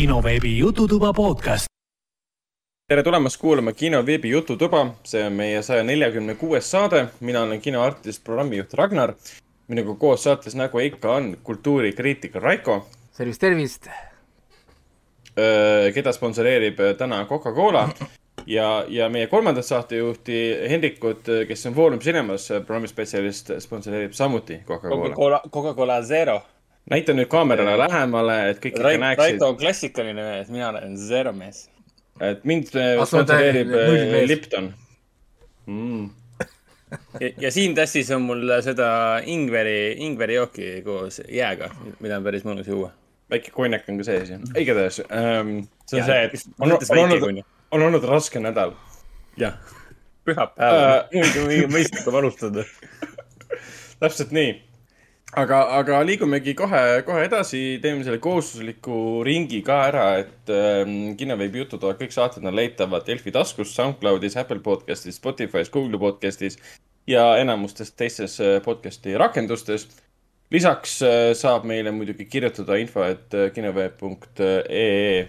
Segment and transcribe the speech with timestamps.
[0.00, 1.64] kinoveebi Jututuba podcast.
[2.88, 8.22] tere tulemast kuulama kinoveebi Jututuba, see on meie saja neljakümne kuues saade, mina olen kinoartist,
[8.24, 9.12] programmijuht Ragnar.
[9.68, 12.86] minuga koos saates, nagu ikka on, kultuurikriitik Raiko.
[13.16, 13.88] tervist, tervist.
[15.94, 17.88] keda sponsoreerib täna Coca-Cola
[18.46, 20.38] ja, ja meie kolmandat saatejuhti
[20.68, 25.02] Hendrikut, kes on Foorum Cinemas programmispetsialist, sponsoreerib samuti Coca-Cola.
[25.02, 26.40] Coca-Cola, Coca-Cola Zero.
[26.90, 29.24] Näita nüüd kaamerale lähemale, et kõik ikka näeksid.
[29.24, 31.68] Raito on klassikaline mees, mina olen Zero mees.
[32.20, 33.70] et mind sponsoreerib
[34.28, 34.66] Lipton
[35.66, 36.10] mm..
[37.20, 38.90] ja, ja siin tassis on mul seda
[39.24, 42.92] ingveri, ingverijooki koos jääga, mida on päris mõnus juua.
[43.30, 44.46] väike konjak on ka sees, jah.
[44.58, 45.60] igatahes ähm,.
[45.86, 48.74] see on see, et on, on, olnud, on olnud raske nädal.
[49.40, 49.56] jah,
[50.28, 52.66] pühapäev uh,, muidugi mõistlikum alustada
[54.00, 54.58] täpselt nii
[55.38, 61.64] aga, aga liigumegi kohe, kohe edasi, teeme selle kohustusliku ringi ka ära, et ähm, kinoveebi
[61.64, 66.58] jututoad, kõik saated on leitavad Delfi taskus, SoundCloudis, Apple podcastis, Spotify's, Google podcastis
[67.10, 69.88] ja enamustes teistes äh, podcast'i rakendustes.
[70.50, 75.28] lisaks äh, saab meile muidugi kirjutada info, et äh, kinoveeb.ee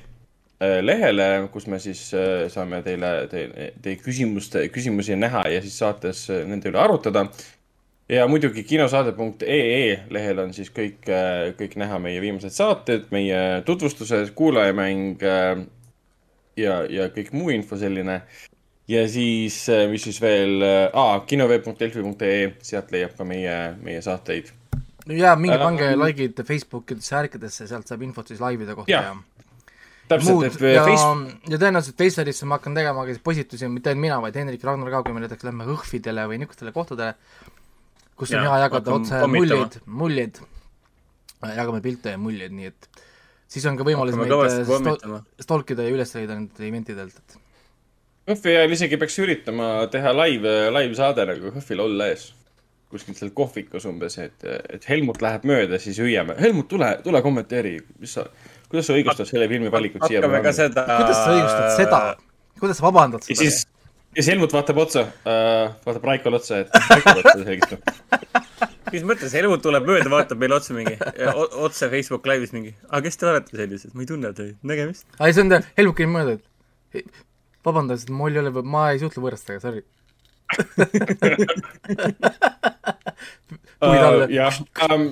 [0.62, 2.12] lehele, kus me siis
[2.54, 7.24] saame teile, teie, teie küsimuste, küsimusi näha ja siis saates nende üle arutada
[8.12, 14.34] ja muidugi kinosaade.ee lehel on siis kõik, äh, kõik näha meie viimased saated, meie tutvustused,
[14.36, 15.64] kuulajamäng äh,
[16.60, 18.22] ja, ja kõik muu info selline.
[18.92, 20.60] ja siis, äh, mis siis veel,
[20.94, 24.52] aa, kinoveeb.delfi.ee, sealt leiab ka meie, meie saateid.
[25.08, 29.16] ja minge pange äh, likeid Facebookidesse, ärkidesse, sealt saab infot siis laivide kohta ja, ja
[30.12, 34.20] täpselt, et ja face..., ja tõenäoliselt Facebookisse ma hakkan tegema ka postitusi, mitte ainult mina,
[34.20, 37.16] vaid Hendrik Ragnar ka, kui me näiteks lähme õhvidele või niisugustele kohtadele,
[38.22, 40.42] kus on hea jagada otse muljeid, muljeid,
[41.42, 43.06] jagame pilte ja muljeid, nii et
[43.52, 44.36] siis on ka võimalus meid
[44.70, 47.40] sto stalkida ja üles leida nendelt eventidelt, et
[48.30, 52.30] Hõhvi ajal isegi peaks üritama teha live, live saade nagu Hõhvil olla ees.
[52.92, 56.36] kuskil seal kohvikus umbes, et, et Helmut läheb mööda, siis hüüame.
[56.44, 58.26] Helmut, tule, tule kommenteeri, mis sa,
[58.68, 60.22] kuidas sa õigustad selle filmi valikut siia?
[60.52, 60.84] Seda...
[61.00, 62.02] kuidas sa õigustad seda?
[62.60, 63.40] kuidas sa vabandad seda?
[63.42, 63.64] siis
[64.16, 65.06] ja siis Helmut vaatab otsa?
[65.24, 67.82] Uh,, vaatab Raikole otsa, et Raiko peab seda selgitama.
[68.92, 70.98] mis mõttes, Helmut tuleb mööda, vaatab meile otsa mingi,
[71.64, 75.08] otse Facebook Live'is mingi, aga kes te olete sellised, ma ei tunne teid, nägemist.
[75.18, 76.38] aa, see on ta, Helmut käib mööda,
[76.98, 77.24] et
[77.66, 79.86] vabandust, mul ei ole, ma ei suhtle võõrastega, sorry.
[83.82, 84.54] Uh, jah
[84.94, 85.08] um,,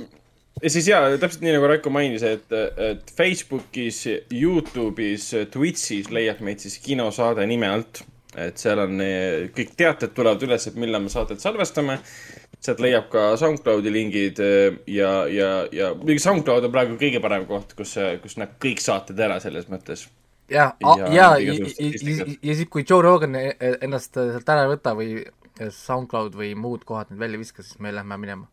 [0.62, 6.62] ja siis jaa, täpselt nii nagu Raiko mainis, et, et Facebookis, Youtube'is, Twitch'is leiab meid
[6.62, 8.04] siis kinosaade nime alt
[8.48, 12.00] et seal on eh, kõik teated tulevad üles, et millal me saadet salvestame.
[12.60, 17.46] sealt leiab ka SoundCloudi lingid eh, ja, ja, ja muidugi SoundCloud on praegu kõige parem
[17.48, 20.08] koht, kus, kus näeb kõik saated ära selles mõttes.
[20.50, 24.74] ja, ja, ja, ja, ja, siis, kui Joe Rogan e-, e-, ennast sealt ära ei
[24.74, 25.12] võta või
[25.60, 28.48] SoundCloud või muud kohad nüüd välja viskas, siis me lähme minema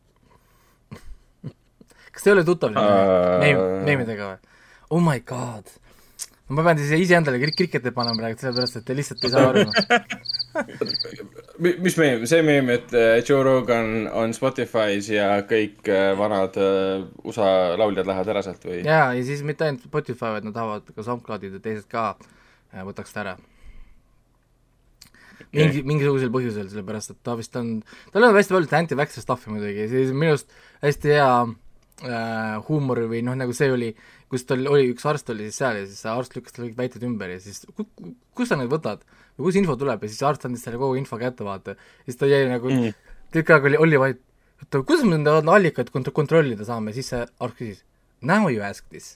[2.11, 3.83] kas te ei ole tuttav uh...
[3.87, 4.55] meemidega või?
[4.87, 5.67] Oh my god
[6.47, 9.65] ma pean siis iseendale krik-, krikete panema praegu, sellepärast et te lihtsalt ei saa aru
[11.83, 17.03] mis meem, see meem, et äh, Joe Rogan on Spotify's ja kõik äh, vanad äh,
[17.27, 17.49] USA
[17.79, 18.79] lauljad lähevad ära sealt või?
[18.85, 22.03] jaa, ja siis mitte ainult Spotify, vaid nad tahavad ka SoundCloudid ja teised ka
[22.87, 23.33] võtaks ta ära.
[25.47, 25.61] Okay..
[25.61, 27.67] mingi, mingisugusel põhjusel, sellepärast et ta vist on,
[28.11, 30.49] tal on hästi palju anti-vaxxer stuff'i muidugi, siis minu arust
[30.81, 31.29] hästi hea
[32.07, 35.59] äh, huumor või noh, nagu see oli äh, kus tal oli, üks arst oli siis
[35.61, 37.85] seal ja siis see arst lükkas talle kõik väited ümber ja siis ku,
[38.35, 39.03] kus sa need võtad
[39.37, 41.77] või kus info tuleb ja siis arst andis talle kogu info kätte, vaata.
[42.07, 42.97] siis ta jäi nagu mm.,
[43.35, 44.19] tükk aega oli, oli vaid,
[44.63, 47.85] oota, kuidas me nende allikaid kont-, kontrollida saame, siis see arst küsis,
[48.21, 49.15] now you ask this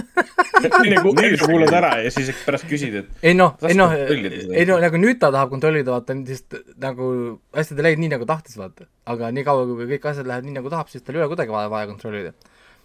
[0.60, 1.00] enne
[1.40, 5.18] kuulad ära ja siis pärast küsid, et ei noh, ei noh, ei no nagu nüüd
[5.20, 7.10] ta tahab kontrollida, vaata, sest nagu
[7.56, 8.88] asjad ei läinud nii, nagu tahtis, vaata.
[9.08, 11.72] aga niikaua, kui kõik asjad lähevad nii, nagu tahab, siis tal ei ole kuidagi vaja,
[11.72, 12.36] vaja kontrollida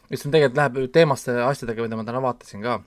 [0.10, 2.80] mis on tegelikult, läheb teemasse asjadega, mida ma täna vaatasin ka.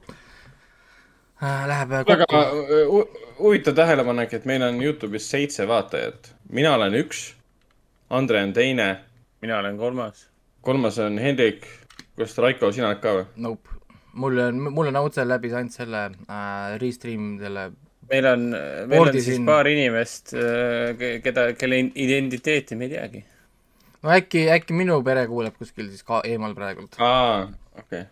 [1.38, 6.34] Äh, läheb väga äh, huvitav tähelepanek, et meil on Youtube'is seitse vaatajat.
[6.50, 7.34] mina olen üks,
[8.10, 8.88] Andre on teine.
[9.42, 10.28] mina olen kolmas.
[10.60, 11.66] kolmas on Hendrik.
[12.16, 13.26] kuidas, Raiko, sina oled ka või?
[13.36, 13.68] Nope.
[14.12, 17.70] mul on, mul on otse läbi ainult selle äh, Restream selle
[18.10, 18.50] meil on,
[18.88, 23.24] meil on siis paar inimest, äh, keda, kelle identiteeti me ei teagi
[24.02, 26.98] no äkki, äkki minu pere kuuleb kuskil siis ka eemal praegult.
[26.98, 28.06] aa, okei okay.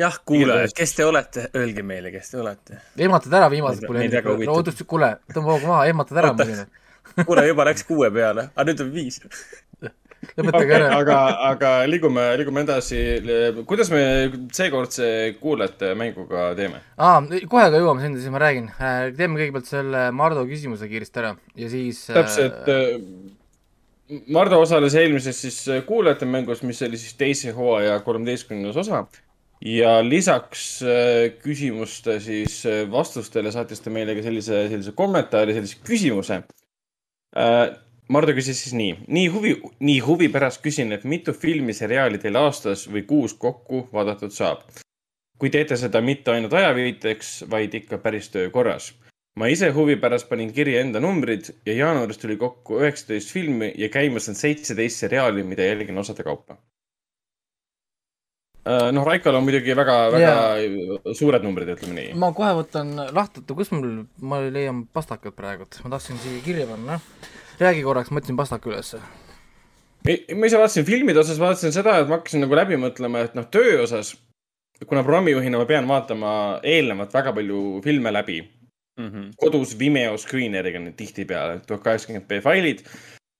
[0.00, 2.82] jah, kuulajad, kes te olete, öelge meile, kes te olete.
[2.98, 6.68] ehmatad ära viimased no oota, kuule, tõmba hoogu maha, ehmatad ära muidu.
[7.26, 9.20] kuule, juba läks kuue peale, aga nüüd on viis.
[10.36, 10.88] lõpetage ära.
[10.98, 11.18] aga,
[11.48, 12.98] aga liigume, liigume edasi.
[13.68, 14.02] kuidas me
[14.56, 15.06] seekordse
[15.40, 16.82] kuulajate mänguga teeme?
[16.98, 18.70] aa, kohe ka jõuame sinna, siis ma räägin.
[19.16, 22.66] teeme kõigepealt selle Mardu küsimuse kiiresti ära ja siis täpselt.
[24.10, 29.04] Mardu osales eelmises siis kuulajate mängus, mis oli siis teise hooaja kolmeteistkümnes osa.
[29.60, 35.76] ja lisaks äh, küsimuste siis äh, vastustele saatis ta meile ka sellise, sellise kommentaari, sellise
[35.84, 36.42] küsimuse.
[38.10, 39.52] Mardu küsis siis nii, nii huvi,
[39.86, 44.64] nii huvi pärast küsin, et mitu filmi, seriaali teil aastas või kuus kokku vaadatud saab?
[45.40, 48.90] kui teete seda mitte ainult ajaviiteks, vaid ikka päris töö korras
[49.40, 53.88] ma ise huvi pärast panin kirja enda numbrid ja jaanuaris tuli kokku üheksateist filmi ja
[53.92, 56.58] käimas on seitseteist seriaali, mida jälgin osade kaupa.
[58.92, 61.08] noh, Raikol on muidugi väga, väga yeah.
[61.16, 62.10] suured numbrid, ütleme nii.
[62.20, 66.68] ma kohe võtan lahti, oota, kus mul, ma leian pastakad praegu, ma tahtsin siia kirja
[66.68, 67.00] panna.
[67.62, 69.00] räägi korraks, ma võtsin pastaka ülesse.
[70.04, 73.48] ma ise vaatasin filmide osas, vaatasin seda, et ma hakkasin nagu läbi mõtlema, et noh,
[73.48, 74.12] töö osas,
[74.84, 76.32] kuna programmijuhina ma pean vaatama
[76.76, 78.42] eelnevalt väga palju filme läbi
[79.00, 79.12] mm.
[79.12, 79.30] -hmm.
[79.36, 82.84] kodus Vimeo screener'iga nüüd tihtipeale, tuhat kaheksakümmend B failid.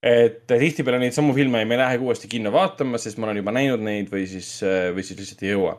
[0.03, 3.51] et tihtipeale neid samu filme me ei lähegi uuesti kinno vaatama, sest ma olen juba
[3.51, 4.49] näinud neid või siis,
[4.95, 5.75] või siis lihtsalt ei jõua.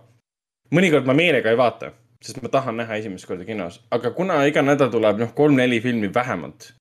[0.70, 1.92] mõnikord ma meelega ei vaata,
[2.22, 6.14] sest ma tahan näha esimest korda kinos, aga kuna iga nädal tuleb noh, kolm-neli filmi
[6.14, 6.72] vähemalt,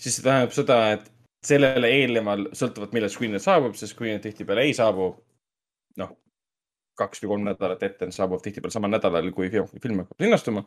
[0.00, 1.06] siis see tähendab seda, et
[1.46, 5.12] sellele eelneval, sõltuvalt millal screener saabub, sest screener tihtipeale ei saabu
[6.02, 6.16] noh,
[6.98, 10.64] kaks või kolm nädalat ette, saabub tihtipeale samal nädalal, kui film hakkab linnastuma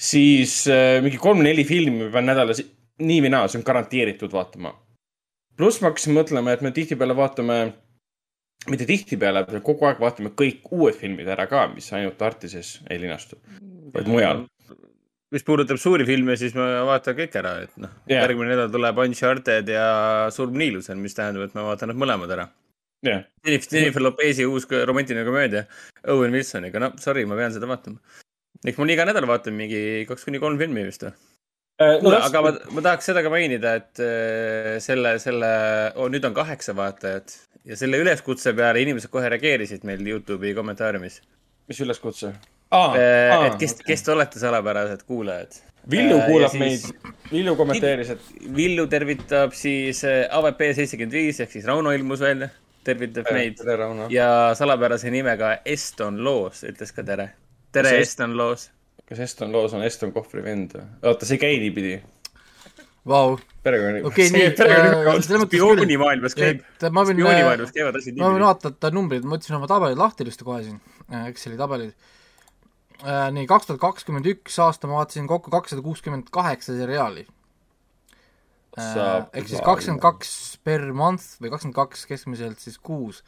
[0.00, 2.62] siis äh, mingi kolm-neli filmi ma pean nädalas
[3.00, 4.74] nii või naa, see on garanteeritud vaatama.
[5.56, 7.58] pluss ma hakkasin mõtlema, et me tihtipeale vaatame,
[8.72, 13.36] mitte tihtipeale, kogu aeg vaatame kõik uued filmid ära ka, mis ainult Artises ei linastu,
[13.94, 14.46] vaid mujal.
[15.30, 19.04] mis puudutab suuri filme, siis ma vaatan kõik ära, et noh yeah., järgmine nädal tuleb
[19.04, 19.84] Uncharted ja
[20.34, 22.48] Surm Niilusel, mis tähendab, et ma vaatan nad mõlemad ära.
[23.06, 25.64] jah, Jennifer Lopez'i uus romantiline komöödia
[26.08, 28.00] Owen Wilsoniga, no sorry, ma pean seda vaatama.
[28.66, 31.14] Eks mul iga nädal vaatan mingi kaks kuni kolm filmi vist või?
[31.80, 35.50] kuule, aga ma, ma tahaks seda ka mainida, et äh, selle, selle
[35.96, 37.38] oh,, nüüd on kaheksa vaatajat
[37.70, 41.20] ja selle üleskutse peale inimesed kohe reageerisid meil Youtube'i kommentaariumis.
[41.70, 42.34] mis üleskutse
[42.76, 42.96] ah,?
[43.46, 45.60] et kes, kes te olete salapärased kuulajad?
[45.90, 51.16] Villu Äh, kuulab ja meid siis-, Villu kommenteeris, et Villu tervitab siis äh, AVP seitsekümmend
[51.16, 52.50] viis ehk siis Rauno ilmus välja,
[52.84, 54.08] tervitab meid tere, Rauno.
[54.12, 57.30] ja salapärase nimega Eston Loos ütles ka tere.
[57.72, 58.70] tere, Eston Loos.
[59.08, 60.86] kas Eston Loos on Eston Kohvri vend või?
[61.06, 61.96] oota, see ei käi niipidi.
[63.10, 64.06] Vau, perekonnanimi.
[64.10, 67.34] okei, nii, küll, spioonimaailmas käib, et ma võin, ma
[68.28, 70.80] võin vaadata numbrid, ma võtsin oma tabelid lahti ilusti kohe siin,
[71.24, 71.94] Exceli tabelid.
[73.36, 77.24] nii, kaks tuhat kakskümmend üks aasta ma vaatasin kokku kakssada kuuskümmend kaheksa seriaali.
[78.78, 83.24] Ehk siis kakskümmend kaks per month või kakskümmend kaks keskmiselt siis kuus.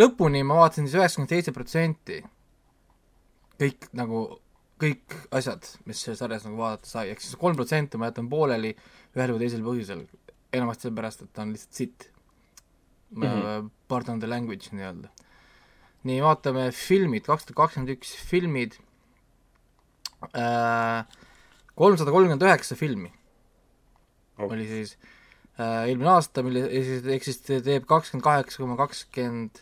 [0.00, 2.22] lõpuni ma vaatasin siis üheksakümmend seitse protsenti
[3.60, 4.24] kõik nagu,
[4.82, 8.74] kõik asjad, mis selles sarjas nagu vaadata sai, ehk siis kolm protsenti ma jätan pooleli
[9.14, 10.06] ühel või teisel põhjusel,
[10.54, 12.08] enamasti sellepärast, et ta on lihtsalt sitt
[13.10, 13.22] mm.
[13.22, 13.70] -hmm.
[13.88, 15.10] Pardon the language nii-öelda.
[16.04, 18.74] nii, vaatame filmid, kaks tuhat kakskümmend üks filmid,
[21.74, 23.12] kolmsada kolmkümmend üheksa filmi
[24.38, 24.50] Oh.
[24.52, 24.96] oli siis
[25.60, 29.60] äh, eelmine aasta, mille, ehk siis teeb kakskümmend kaheksa koma kakskümmend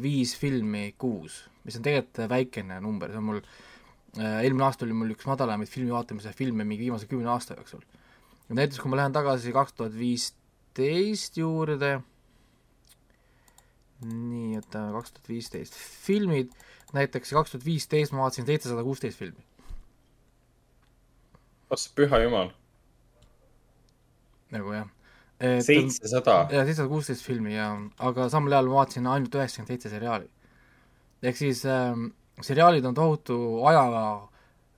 [0.00, 4.96] viis filmi kuus, mis on tegelikult väikene number, see on mul äh, eelmine aasta oli
[4.96, 7.82] mul üks madalamaid filmi vaatamise filme mingi viimase kümne aasta jooksul.
[8.48, 12.00] näiteks kui ma lähen tagasi kaks tuhat viisteist juurde,
[14.06, 15.76] nii, oota, kaks tuhat viisteist,
[16.06, 16.56] filmid,
[16.96, 19.44] näiteks kaks tuhat viisteist ma vaatasin seitsesada kuusteist filmi.
[21.74, 22.50] sa püha jumal.
[24.50, 24.88] nagu jah.
[25.38, 26.48] seitsesada.
[26.50, 30.30] jaa, seitsesada kuusteist filmi ja, aga samal ajal ma vaatasin ainult üheksakümmend seitse seriaali.
[31.22, 32.10] Ehk siis ähm,
[32.42, 33.36] seriaalid on tohutu
[33.68, 33.84] aja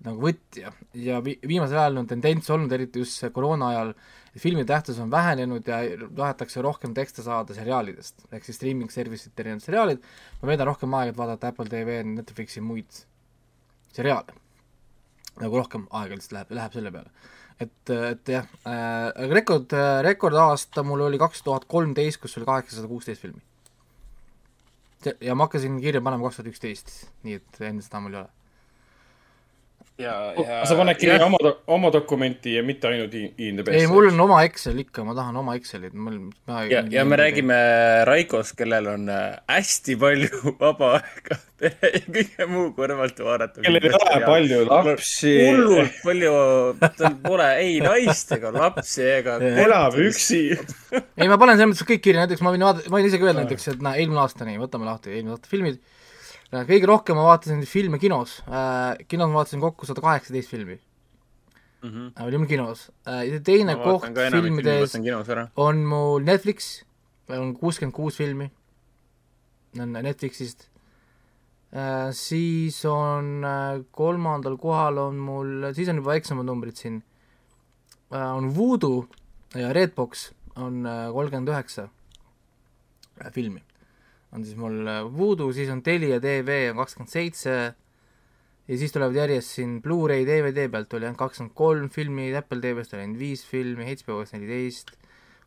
[0.02, 3.92] nagu võtja ja vi-, viimasel ajal on tendents olnud, eriti just koroona ajal,
[4.32, 5.78] et filmi tähtsus on vähenenud ja
[6.16, 10.08] tahetakse rohkem tekste saada seriaalidest, ehk siis streaming service'ite erinevad seriaalid,
[10.40, 13.04] ma veedan rohkem aega, et vaadata Apple TV, Netflixi muid
[13.94, 14.34] seriaale.
[15.40, 17.30] nagu rohkem aega lihtsalt läheb, läheb selle peale
[17.62, 19.72] et, et jah äh,, rekord,
[20.04, 23.40] rekordaasta mul oli kaks tuhat kolmteist, kus oli kaheksasada kuusteist filmi.
[25.20, 26.92] Ja ma hakkasin kirja panema kaks tuhat üksteist,
[27.26, 28.41] nii et enne seda mul ei ole.
[30.00, 30.62] Ja, ja.
[30.68, 33.76] sa paned kirja oma, oma dokumenti ja mitte ainult INDB-sse?
[33.76, 36.18] ei, mul on oma Excel ikka, ma tahan oma Excelit, mul.
[36.70, 37.56] ja, ja me räägime
[38.08, 43.62] Raikost, kellel on äh, hästi palju vaba aega pere ja kõige muu kõrvalt vaadata.
[43.64, 45.32] kellel ei ole palju lapsi.
[45.46, 46.34] hullult palju,
[46.98, 49.38] tal pole ei naist ega lapsi ega.
[49.66, 53.10] elab üksi ei, ma panen selles mõttes kõik kirja, näiteks ma võin vaadata, ma võin
[53.10, 55.80] isegi öelda näiteks, et noh, eelmine aasta, nii, võtame lahti eelmine aasta filmid
[56.52, 61.88] kõige rohkem ma vaatasin filme kinos äh,, kinos ma vaatasin kokku sada kaheksateist filmi mm.
[61.88, 62.24] -hmm.
[62.26, 63.40] olime kinos äh,.
[63.44, 64.96] teine ma koht filmides
[65.56, 66.84] on mul Netflix,
[67.28, 68.50] on kuuskümmend kuus filmi,
[69.80, 70.68] on Netflixist
[71.72, 72.12] äh,.
[72.12, 77.02] siis on äh, kolmandal kohal on mul, siis on juba väiksemad numbrid siin
[78.12, 79.08] äh,, on Voodoo
[79.54, 81.88] ja Redbox on äh, kolmkümmend üheksa
[83.24, 83.62] äh, filmi
[84.32, 87.56] on siis mul äh, Voodoo, siis on Telia tv on kakskümmend seitse
[88.68, 92.96] ja siis tulevad järjest siin Blu-ray DVD pealt oli ainult kakskümmend kolm filmi, Apple TV-st
[92.96, 94.94] oli ainult viis filmi, HBO-st neliteist,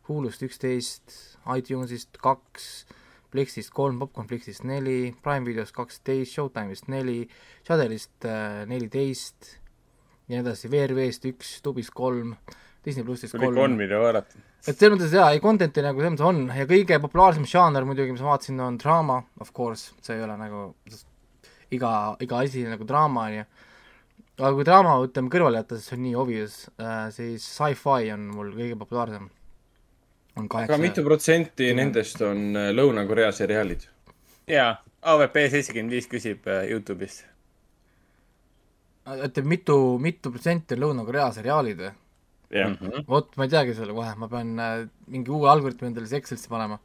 [0.06, 1.16] Hulust üksteist,
[1.56, 2.86] iTunesist kaks,
[3.34, 7.24] Plexist kolm, Popcornflixist neli, Prime videost kaksteist, Showtime'ist neli,
[7.66, 9.56] Shudderist äh, neliteist
[10.26, 12.36] ja nii edasi, VRV-st üks, Tubist kolm,
[12.86, 13.50] Disney plussist kolm.
[13.50, 16.66] tuli kolm video vaadata et selles mõttes jaa, ei content'i nagu selles mõttes on ja
[16.68, 20.68] kõige populaarsem žanr muidugi, mis ma vaatasin, on draama, of course, see ei ole nagu
[21.74, 21.90] iga,
[22.22, 23.46] iga asi nagu draama, on ju.
[24.40, 28.26] aga kui draama, ütleme, kõrvale jätta, sest see on nii obvious äh,, siis sci-fi on
[28.34, 29.28] mul kõige populaarsem.
[30.36, 33.86] aga mitu protsenti nendest on äh, Lõuna-Korea seriaalid?
[34.50, 34.72] jaa,
[35.14, 37.22] AVP seitsekümmend viis küsib äh, Youtube'ist.
[39.22, 41.94] et mitu, mitu protsenti on Lõuna-Korea seriaalid või?
[42.50, 42.74] Jah.
[42.74, 43.06] -hmm..
[43.08, 44.74] vot, ma ei teagi selle kohe, ma pean äh,
[45.12, 46.78] mingi uue algoritmi endale siis Excelisse panema.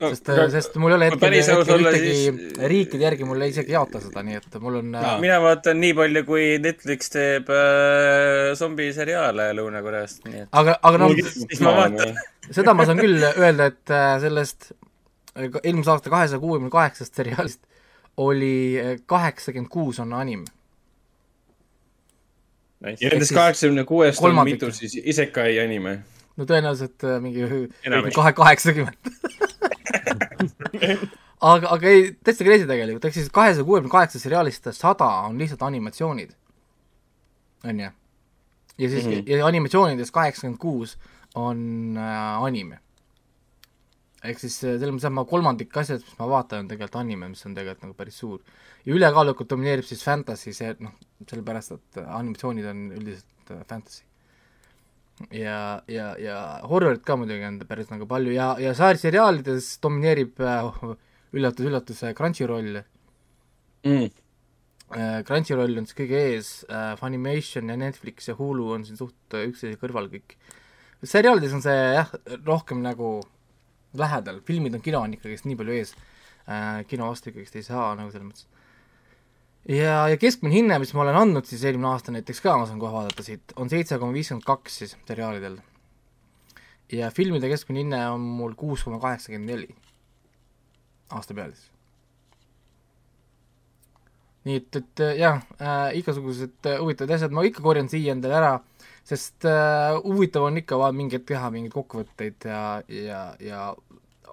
[0.00, 0.08] No,.
[0.08, 2.60] sest äh, ka..., sest mul ei ole hetkel, hetkel ühtegi siis...
[2.72, 5.16] riikide järgi mul ei isegi jaota seda, nii et mul on no, äh...
[5.20, 11.16] mina vaatan nii palju, kui Netflix teeb äh, zombiseriaale Lõuna-Koreast, nii et aga, aga noh,
[11.34, 12.16] siis ma vaatan
[12.48, 17.60] seda ma saan küll öelda, et äh, sellest äh, eelmise aasta kahesaja kuuekümne kaheksast seriaalist
[18.20, 18.54] oli
[19.08, 20.48] kaheksakümmend kuus on anim
[22.80, 23.04] nice..
[23.04, 25.92] ja nendest kaheksakümne kuuest on mitu siis isekai anime?
[26.36, 27.40] no tõenäoliselt äh, mingi
[28.14, 28.96] kahe, kaheksakümmend
[31.40, 35.62] aga, aga ei, täitsa crazy tegelikult, ehk siis kahesaja kuuekümne kaheksa seriaalist sada on lihtsalt
[35.68, 36.30] animatsioonid.
[37.64, 37.90] on ju?
[38.78, 39.30] ja siis mm, -hmm.
[39.30, 40.98] ja animatsioonidest kaheksakümmend kuus
[41.34, 42.78] on äh, anime.
[44.20, 47.30] Ehk siis äh, selles mõttes, et ma kolmandik asjadest, mis ma vaatan, on tegelikult anime,
[47.32, 48.42] mis on tegelikult nagu päris suur
[48.84, 50.94] ja ülekaalukalt domineerib siis fantasy, see noh,
[51.26, 54.04] sellepärast et animatsioonid on üldiselt äh, fantasy.
[55.36, 60.94] ja, ja, ja horrorit ka muidugi on päris nagu palju ja, ja saarseriaalides domineerib äh,
[61.36, 62.80] üllatus, üllatus Crunchyroll
[63.84, 64.08] mm..
[64.90, 69.36] Äh, Crunchyroll on siis kõige ees äh,, Funimation ja Netflix ja Hulu on siin suht
[69.38, 70.34] üksteise kõrval kõik.
[71.04, 72.10] seriaalides on see jah,
[72.44, 73.20] rohkem nagu
[73.98, 75.94] lähedal, filmid on, kino on ikkagist nii palju ees
[76.46, 78.46] äh,, kino vastu ikkagist ei saa nagu selles mõttes
[79.68, 82.80] ja, ja keskmine hinne, mis ma olen andnud siis eelmine aasta näiteks ka, ma saan
[82.82, 85.58] kohe vaadata siit, on seitse koma viiskümmend kaks siis seriaalidel.
[86.92, 89.68] ja filmide keskmine hinne on mul kuus koma kaheksakümmend neli
[91.10, 91.68] aasta peale siis.
[94.48, 98.54] nii et, et jah äh,, igasugused äh, huvitavad asjad ma ikka korjan siia endale ära,
[99.08, 103.62] sest äh, huvitav on ikka vaja mingi hetk teha mingeid kokkuvõtteid ja, ja, ja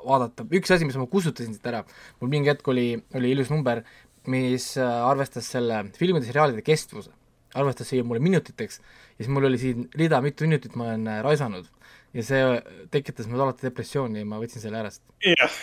[0.03, 1.83] vaadata, üks asi, mis ma kustutasin siit ära,
[2.21, 3.83] mul mingi hetk oli, oli ilus number,
[4.31, 7.13] mis äh, arvestas selle filmide, seriaalide kestvuse,
[7.57, 11.23] arvestas siia mulle minutiteks ja siis mul oli siin rida, mitu minutit ma olen äh,
[11.25, 11.73] raisanud.
[12.15, 12.43] ja see
[12.91, 14.91] tekitas mul alati depressiooni ja ma võtsin selle ära.
[15.25, 15.57] jah,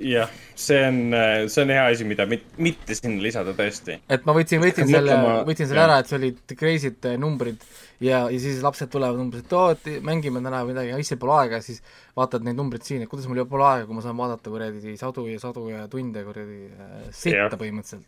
[0.00, 3.98] jah, see on, äh, see on hea asi, mida mit, mitte sinna lisada tõesti.
[4.08, 5.18] et ma võtsin, võtsin selle,
[5.48, 7.66] võtsin selle ära, et see olid crazy'd numbrid.
[7.96, 11.62] Ja, ja siis lapsed tulevad umbes, et oo, et mängime täna midagi, issand, pole aega,
[11.64, 11.78] siis
[12.18, 14.96] vaatad neid numbreid siin, et kuidas mul juba pole aega, kui ma saan vaadata kuradi
[15.00, 18.04] sadu ja sadu ja tunde kuradi äh, sitta põhimõtteliselt.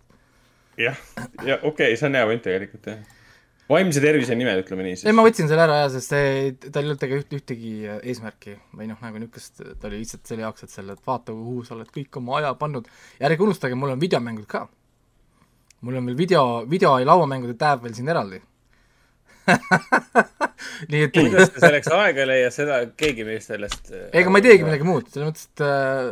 [0.76, 1.00] jah,
[1.40, 3.17] ja okei okay,, see on hea point tegelikult, jah
[3.68, 5.06] vaimse tervise nimel, ütleme nii siis.
[5.08, 8.00] ei, ma võtsin selle ära ja, sest see, tal ei olnud tegelikult üht, ühtegi äh,
[8.12, 11.64] eesmärki või noh, nagu niisugust, ta oli lihtsalt selle jaoks, et selle, et vaata, kuhu
[11.66, 12.88] sa oled kõik oma aja pannud.
[13.18, 14.64] ja ärge unustage, mul on videomängud ka.
[15.84, 18.40] mul on veel video, video ja lauamängude tab veel siin eraldi
[20.92, 24.40] nii et kuidas te selleks aega ei leia, seda keegi meist sellest äh, ega ma
[24.40, 26.08] ei teegi midagi muud, selles mõttes, et äh,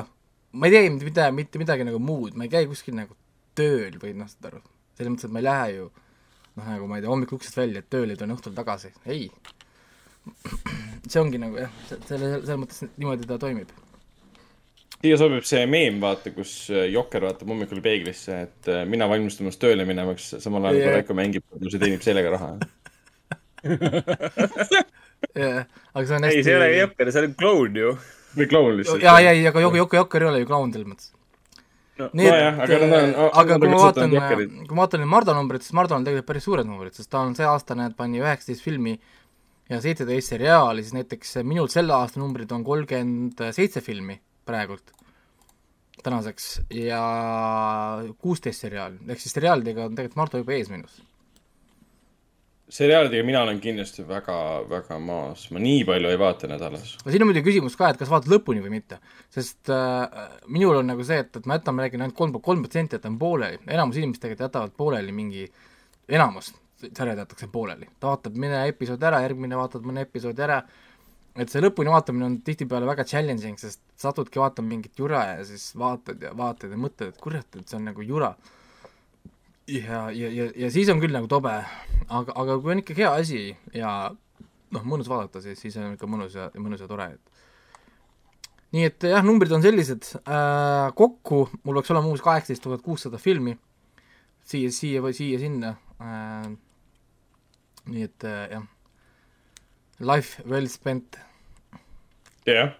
[0.00, 0.10] noh,
[0.58, 3.14] ma ei tee mitte, mitte midagi nagu muud, ma ei käi kuskil nagu
[3.56, 4.60] tööl või noh, saad aru,
[4.98, 5.88] selles mõttes, et ma ei lähe ju
[6.56, 9.28] noh, nagu ma ei tea, hommikul uksest välja, et tööle tulen õhtul tagasi, ei.
[11.10, 13.70] see ongi nagu jah, selle, selles mõttes niimoodi ta toimib.
[14.96, 19.60] siia sobib see meem, vaata, kus äh, Jokker vaatab hommikul peeglisse, et äh, mina valmistumas
[19.62, 20.98] tööle minemaks, samal ajal kui Jah.
[20.98, 22.52] Raiko mängib, kui see teenib sellega raha.
[25.36, 25.62] jah,
[25.94, 27.92] aga see on ei, hästi see ei ole Jokker, see on kloun ju.
[28.40, 29.04] või kloun lihtsalt.
[29.04, 31.12] jaa, ei, aga Joko, Joko Jokker ei ole ju klaun selles mõttes.
[31.98, 34.10] No- nii nojah, aga nad on- et, aga kui ma vaatan
[34.68, 37.22] kui ma vaatan neid Mardu numbreid, siis Mardu on tegelikult päris suured numbrid, sest ta
[37.24, 38.98] on see aasta, näed, pani üheksateist filmi
[39.70, 44.92] ja seitseteist seriaali, siis näiteks minul selle aasta numbrid on kolmkümmend seitse filmi praegult
[46.04, 47.00] tänaseks ja
[48.20, 51.00] kuusteist seriaali, ehk siis seriaalidega on tegelikult Mardu juba ees minust.
[52.68, 54.36] Seriaalidega mina olen kindlasti väga,
[54.70, 56.96] väga maas, ma nii palju ei vaata nädalas.
[57.04, 58.98] no siin on muidugi küsimus ka, et kas vaatad lõpuni või mitte,
[59.32, 62.64] sest äh, minul on nagu see, et, et ma jätan, ma räägin ainult kolm, kolm
[62.66, 65.46] protsenti jätan pooleli, enamus inimesed tegelikult jätavad pooleli mingi,
[66.08, 66.52] enamus
[66.86, 70.58] sarjad jätakse pooleli, ta vaatab mõne episoodi ära, järgmine vaatad mõne episoodi ära,
[71.38, 75.70] et see lõpuni vaatamine on tihtipeale väga challenging, sest satudki vaatama mingit jura ja siis
[75.78, 78.34] vaatad ja vaatad ja mõtled, et kurat, et see on nagu jura
[79.66, 81.54] ja, ja, ja, ja siis on küll nagu tobe,
[82.06, 83.40] aga, aga kui on ikkagi hea asi
[83.74, 83.92] ja
[84.74, 87.36] noh, mõnus vaadata, siis, siis on ikka mõnus ja, mõnus ja tore, et
[88.76, 93.20] nii et jah, numbrid on sellised äh,, kokku mul peaks olema umbes kaheksateist tuhat kuussada
[93.22, 93.56] filmi
[94.46, 96.48] siia, siia või siia-sinna äh,.
[97.90, 98.66] nii et äh, jah,
[100.02, 101.18] life well spent.
[102.46, 102.74] jah.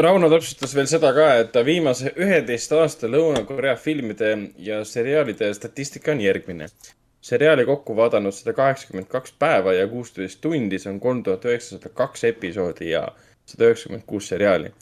[0.00, 6.20] Rauno täpsustas veel seda ka, et viimase üheteist aasta Lõuna-Korea filmide ja seriaalide statistika on
[6.20, 6.68] järgmine.
[7.22, 11.92] seriaali kokku vaadanud sada kaheksakümmend kaks päeva ja kuusteist tundi, see on kolm tuhat üheksasada
[11.94, 13.08] kaks episoodi ja
[13.46, 14.72] sada üheksakümmend kuus seriaali.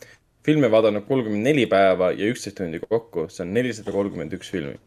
[0.45, 4.79] filme vaadanud kolmkümmend neli päeva ja üksteist tundi kokku, see on nelisada kolmkümmend üks filmi.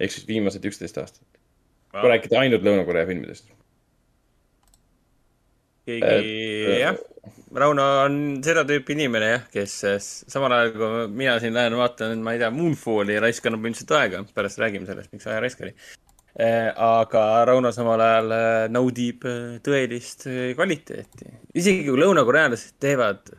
[0.00, 1.26] ehk siis viimased üksteist aastat.
[1.90, 3.48] kui rääkida ainult Lõuna-Korea filmidest.
[5.86, 6.96] keegi jah,
[7.54, 12.16] Rauno on seda tüüpi inimene jah, kes eh, samal ajal kui mina siin lähen vaatan,
[12.24, 15.74] ma ei tea, Moonfalli ja raiskan põhimõtteliselt aega, pärast räägime sellest, miks aja raisk oli.
[16.86, 21.30] aga Rauno samal ajal eh, naudib eh, tõelist eh, kvaliteeti.
[21.62, 23.30] isegi kui lõunakorealased teevad,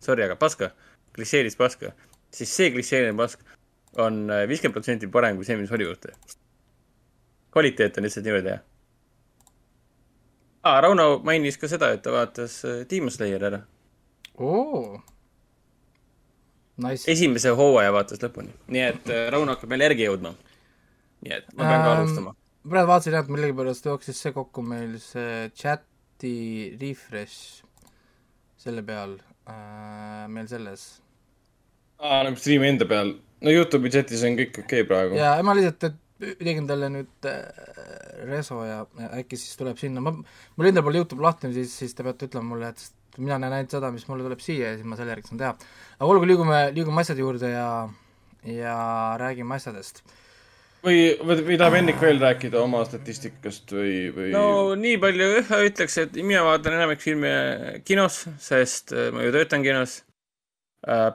[0.00, 0.70] sorry, aga paska,
[1.18, 1.92] klišeelist paska,
[2.32, 3.42] siis see klišeeline pask
[4.00, 6.38] on eh, viiskümmend protsenti parem kui see, mis Hollywood teeb.
[7.52, 8.62] kvaliteet on lihtsalt niivõrd hea
[10.64, 10.78] ah,.
[10.84, 13.60] Rauno mainis ka seda, et ta vaatas äh, Demon Slayer ära.
[14.38, 15.00] oo,
[16.84, 17.04] nice.
[17.12, 20.34] esimese hooaja vaatas lõpuni, nii et äh, Rauno hakkab meil järgi jõudma.
[21.24, 22.34] nii et ma pean ka Ähm, alustama.
[22.70, 26.34] praegu vaatasin jah, et millegipärast jooksis see kokku meil see chati
[26.80, 27.62] refresh
[28.64, 30.86] selle peal äh,, meil selles.
[32.00, 33.14] aa, nagu striimi enda peal.
[33.44, 35.14] no Youtube'i chatis on kõik okei okay praegu.
[35.20, 37.40] ja ma lihtsalt, et tegin talle nüüd äh,
[38.28, 41.94] reso ja, ja äkki siis tuleb sinna, ma, mul endal pole Youtube lahti, siis, siis
[41.96, 44.86] te peate ütlema mulle, et mina näen ainult seda, mis mulle tuleb siia ja siis
[44.88, 45.54] ma selle järgi saan teha.
[45.98, 47.68] aga olgu, liigume, liigume asjade juurde ja,
[48.46, 48.76] ja
[49.20, 50.02] räägime asjadest.
[50.86, 54.46] või, või, või tahab Hendrik veel rääkida oma statistikast või, või no
[54.78, 55.30] nii palju
[55.66, 57.34] ütleks, et mina vaatan enamik filme
[57.86, 60.02] kinos, sest äh, ma ju töötan kinos.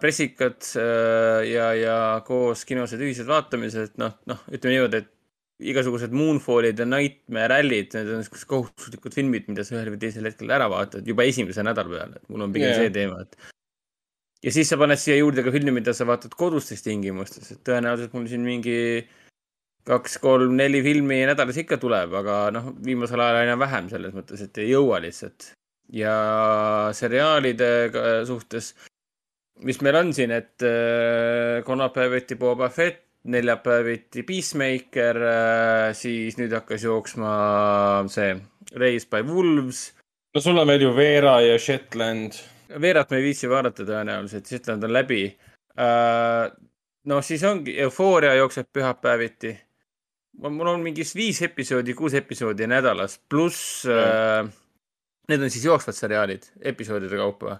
[0.01, 6.79] Pressikad äh, ja, ja koos kinosed ühised vaatamised, noh, noh, ütleme niimoodi, et igasugused Moonfallid
[6.79, 10.69] ja Nightmare Rally'd, need on niisugused kohustuslikud filmid, mida sa ühel või teisel hetkel ära
[10.71, 12.81] vaatad juba esimese nädala peale, et mul on pigem yeah.
[12.85, 13.49] see teema, et
[14.47, 18.15] ja siis sa paned siia juurde ka filmi, mida sa vaatad kodustes tingimustes, et tõenäoliselt
[18.15, 18.79] mul siin mingi
[19.89, 24.71] kaks-kolm-neli filmi nädalas ikka tuleb, aga noh, viimasel ajal aina vähem selles mõttes, et ei
[24.71, 25.51] jõua lihtsalt.
[25.89, 26.13] ja
[26.93, 27.89] seriaalide
[28.29, 28.75] suhtes,
[29.65, 36.85] mis meil on siin, et äh, kolmapäeviti Boba Fett, neljapäeviti Peacemaker äh,, siis nüüd hakkas
[36.87, 37.31] jooksma
[38.11, 38.37] see
[38.79, 39.89] Race by Wolves.
[40.33, 42.37] no sul on veel ju Veera ja Shetland.
[42.81, 45.25] Veerat me ei viitsi vaadata tõenäoliselt, Shetland on läbi
[45.75, 46.47] äh,.
[47.11, 49.57] no siis ongi, Eufooria jookseb pühapäeviti.
[50.39, 54.47] mul on mingi viis episoodi, kuus episoodi nädalas, pluss äh,
[55.29, 57.59] need on siis jooksvad seriaalid episoodide kaupa.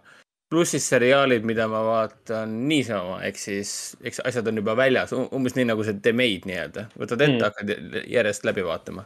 [0.49, 5.55] Pluss siis seriaalid, mida ma vaatan niisama, ehk siis, eks asjad on juba väljas, umbes
[5.57, 7.43] nii nagu see The Maid nii-öelda, võtad ette Mm.
[7.45, 9.05] hakkad järjest läbi vaatama.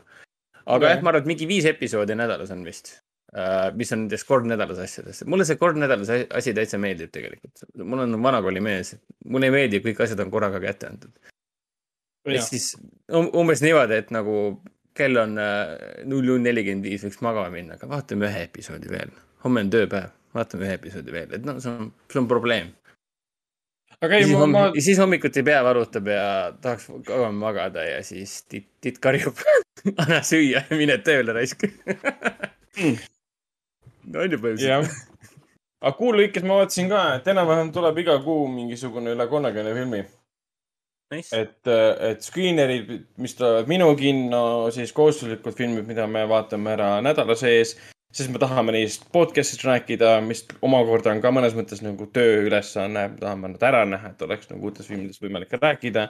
[0.65, 2.93] aga jah, ma arvan, et mingi viis episoodi nädalas on vist
[3.36, 5.25] uh,, mis on nendest kord nädalas asjadest.
[5.25, 7.65] mulle see kord nädalas asi täitsa meeldib tegelikult.
[7.84, 11.12] mul on vanakooli mees, mulle ei meeldi, kõik asjad on korraga kätte antud.
[12.25, 12.73] ehk siis
[13.12, 14.62] um, umbes niimoodi, et nagu
[14.95, 19.12] kell on null null nelikümmend viis, võiks magama minna, aga vaatame ühe episoodi veel.
[19.43, 22.72] homme on tööpäev, vaatame ühe episoodi veel, et noh, see on, see on probleem.
[24.00, 26.26] aga ja siis, ma, ma, ja siis hommikuti pea valutab ja
[26.62, 29.39] tahaks kauem magada ja siis titt, titt karjub.
[30.02, 31.65] anna süüa ja mine tööle raisk
[32.74, 32.98] Mm.
[34.10, 34.93] no on ju põhimõtteliselt.
[35.84, 40.04] aga kuu lõikes ma vaatasin ka, et enam-vähem tuleb iga kuu mingisugune üle kolmekümne filmi.
[41.13, 41.30] Nice.
[41.38, 42.88] et, et screenerid,
[43.22, 47.76] mis tulevad minu kinno, siis kohustuslikud filmid, mida me vaatame ära nädala sees,
[48.13, 53.54] sest me tahame neist podcast'ist rääkida, mis omakorda on ka mõnes mõttes nagu tööülesanne, tahame
[53.56, 56.10] nad ära näha, et oleks nagu uutest filmidest võimalik rääkida.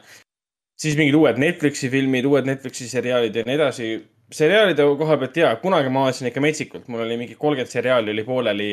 [0.83, 3.93] siis mingid uued Netflixi filmid, uued Netflixi seriaalid ja nii edasi
[4.33, 8.23] seriaalide koha pealt jaa, kunagi ma vaatasin ikka metsikult, mul oli mingi kolmkümmend seriaali oli
[8.27, 8.69] pooleli.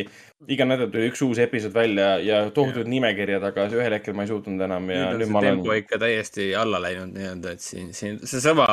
[0.48, 4.32] iga nädal tuli üks uus episood välja ja tohutud nimekirjad, aga ühel hetkel ma ei
[4.32, 5.60] suutnud enam ja nüüd, nüüd ma olen.
[5.60, 8.66] tempo ikka täiesti alla läinud nii-öelda, et siin, siin seesama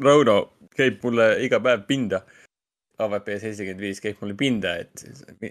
[0.00, 0.38] Rauno
[0.76, 2.22] käib mulle iga päev pinda.
[3.02, 5.02] AVP seitsekümmend viis käib mulle pinda, et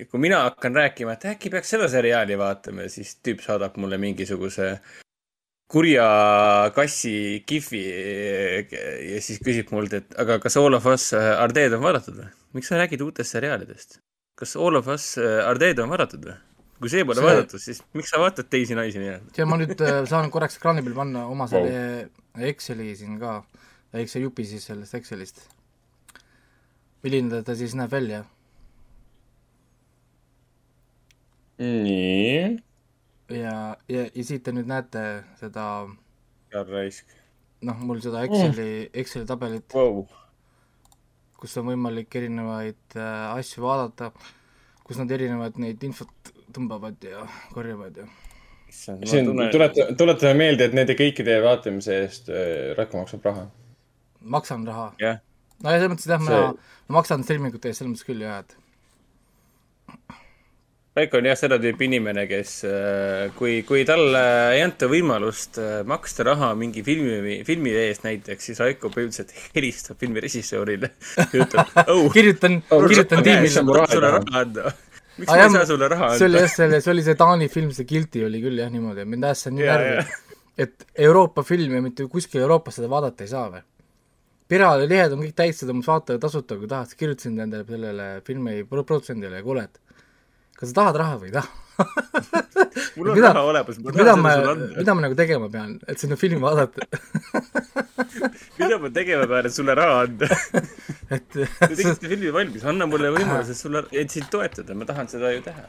[0.10, 4.77] kui mina hakkan rääkima, et äkki peaks seda seriaali vaatama, siis tüüp saadab mulle mingisuguse
[5.73, 6.06] kurja
[6.75, 7.84] kassi kihvi
[9.10, 12.32] ja siis küsib mult, et aga kas All of Us Are Dead on vaadatud või?
[12.53, 13.99] miks sa räägid uutest seriaalidest?
[14.39, 16.38] kas All of Us Are Dead on vaadatud või?
[16.84, 17.27] kui see pole see...
[17.27, 19.34] vaadatud, siis miks sa vaatad teisi naisi nii-öelda?
[19.39, 22.47] ja ma nüüd saan korraks ekraani peal panna oma selle wow.
[22.49, 23.41] Exceli siin ka,
[24.01, 25.43] Excel jupi siis sellest Excelist.
[27.04, 28.24] Milline ta siis näeb välja?
[31.60, 32.58] nii
[33.30, 35.04] ja, ja, ja siit te nüüd näete
[35.39, 35.66] seda
[36.54, 37.13] hea raisk.
[37.63, 40.04] noh, mul seda Exceli mm., Exceli tabelit wow.,
[41.39, 44.12] kus on võimalik erinevaid äh, asju vaadata,
[44.84, 48.08] kus nad erinevaid neid infot tõmbavad ja korjavad ja
[49.20, 53.46] on, tuleta, tuletame meelde, et nende kõikide vaatamise eest äh, Raiko maksab raha.
[54.22, 55.22] maksan raha yeah.?
[55.62, 56.44] No ja selles mõttes jah, ma,
[56.89, 58.58] ma maksan streamingute eest selles mõttes küll jah, et
[60.94, 64.20] Raiko on jah seda tüüpi inimene, kes, äh, kui, kui talle
[64.54, 69.98] ei anta võimalust äh, maksta raha mingi filmi, filmi eest näiteks, siis Raiko põhimõtteliselt helistab
[70.04, 72.06] filmi režissöörile ja ütleb oh,.
[72.13, 73.48] kirjutan oh,, kirjutan tiimile.
[73.48, 73.80] miks ma
[75.42, 76.20] ei saa sulle raha anda?
[76.20, 79.10] see oli jah, selle, see oli see Taani film, see Guilty oli küll jah niimoodi,
[79.10, 80.08] mind ajas see nii närvi,
[80.62, 83.66] et Euroopa filmi mitte kuskil Euroopas seda vaadata ei saa või
[84.51, 89.41] pealehed on kõik täis seda, ma vaatan tasuta, kui tahad, kirjutasin endale sellele filmi produtsendile,
[89.45, 89.99] kuule, et
[90.60, 91.60] kas sa tahad raha või ei taha?
[92.97, 94.67] Mul on mida, raha olemas, ma tahan selle sulle anda.
[94.77, 96.86] mida ma nagu tegema pean, et sinna filmi vaadata?
[98.60, 100.29] Mida ma tegema pean, et sulle raha anda?
[101.13, 105.29] Et Te tegite filmi valmis, anna mulle võimaluse sulle, et sind toetada, ma tahan seda
[105.34, 105.65] ju teha.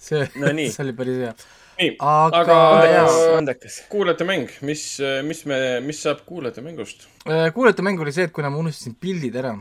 [0.00, 1.32] See no,, see oli päris hea.
[1.80, 3.80] Nii, aga, aga andekas.
[3.92, 4.84] kuulajate mäng, mis,
[5.26, 7.08] mis me, mis saab kuulajate mängust?
[7.24, 9.54] Äh, kuulajate mäng oli see, et kuna ma unustasin pildid ära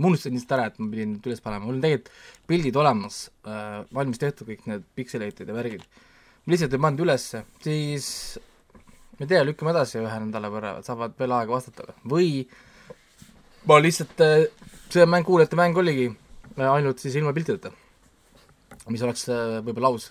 [0.00, 2.14] ma unustasin lihtsalt ära, et ma pidin need üles panema, mul on tegelikult
[2.48, 5.84] pildid olemas äh,, valmis tehtud kõik need pikseleitid ja värgid.
[6.44, 8.06] ma lihtsalt ei pannud ülesse, siis
[9.18, 12.30] ma ei tea, lükkame edasi ühe nädala võrra, saavad veel aega vastata või
[13.68, 14.48] ma lihtsalt äh,,
[14.88, 17.74] see mäng, kuulajate mäng oligi äh, ainult siis ilma piltideta,
[18.88, 20.10] mis oleks äh, võib-olla aus.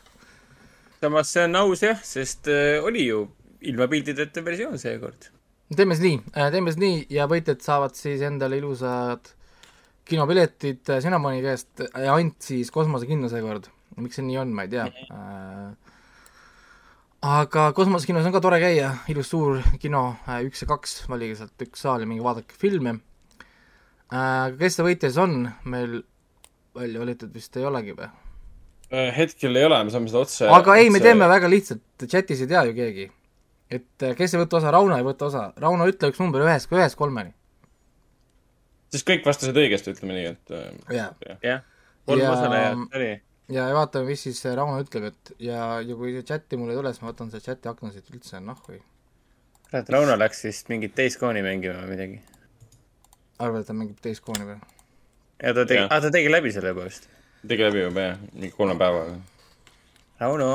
[0.99, 3.25] Samas see on aus jah, sest äh, oli ju
[3.61, 5.29] ilma piltideta versioon seekord
[5.75, 9.33] teeme siis nii, äh, teeme siis nii ja võitjad saavad siis endale ilusad
[10.09, 13.69] kinopiletid Cinnamoni käest ja ainult siis kosmosekinno seekord.
[13.99, 15.73] miks see nii on, ma ei tea äh,.
[17.21, 21.67] aga kosmosekinos on ka tore käia, ilus suur kino, äh, üks ja kaks, valige sealt
[21.67, 22.95] üks saal ja minge vaadake filme
[24.09, 24.55] äh,.
[24.57, 26.01] kes see võitja siis on, meil
[26.75, 28.09] välja valitud vist ei olegi või?
[28.89, 32.41] Äh, hetkel ei ole, me saame seda otse aga ei, me teeme väga lihtsalt, chatis
[32.41, 33.09] ei tea ju keegi.
[33.69, 36.71] et äh, kes ei võta osa, Rauno ei võta osa, Rauno, ütle üks number ühest,
[36.73, 37.35] ühest kolmeni
[38.93, 41.35] siis kõik vastasid õigesti, ütleme nii, et äh, jah ja.
[41.45, 41.57] ja.,
[42.09, 43.09] kolm osalejat oli.
[43.53, 46.79] ja, ja vaatame, mis siis Rauno ütleb, et ja, ja kui see chati mul ei
[46.79, 48.79] tule, siis ma võtan selle chati akna siit üldse nahku.
[49.69, 52.19] kurat, Rauno läks vist mingit teist kooni mängima või midagi.
[53.37, 54.59] arvad, et ta mängib teist kooni või?
[55.43, 57.09] ja ta tegi, aa ta tegi läbi selle juba vist.
[57.47, 59.15] Tegi läbi juba jah, mingi kolme päevaga.
[60.19, 60.51] Rauno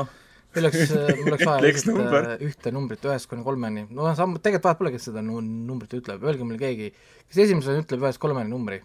[0.55, 4.81] meil oleks, mul oleks vaja lihtsalt ühte numbrit ühest kuni kolmeni, no samm, tegelikult vahet
[4.81, 6.91] pole, kes seda numbrit ütleb, öelge mulle keegi,
[7.27, 8.79] kes esimesena ütleb ühest kolmeni numbri,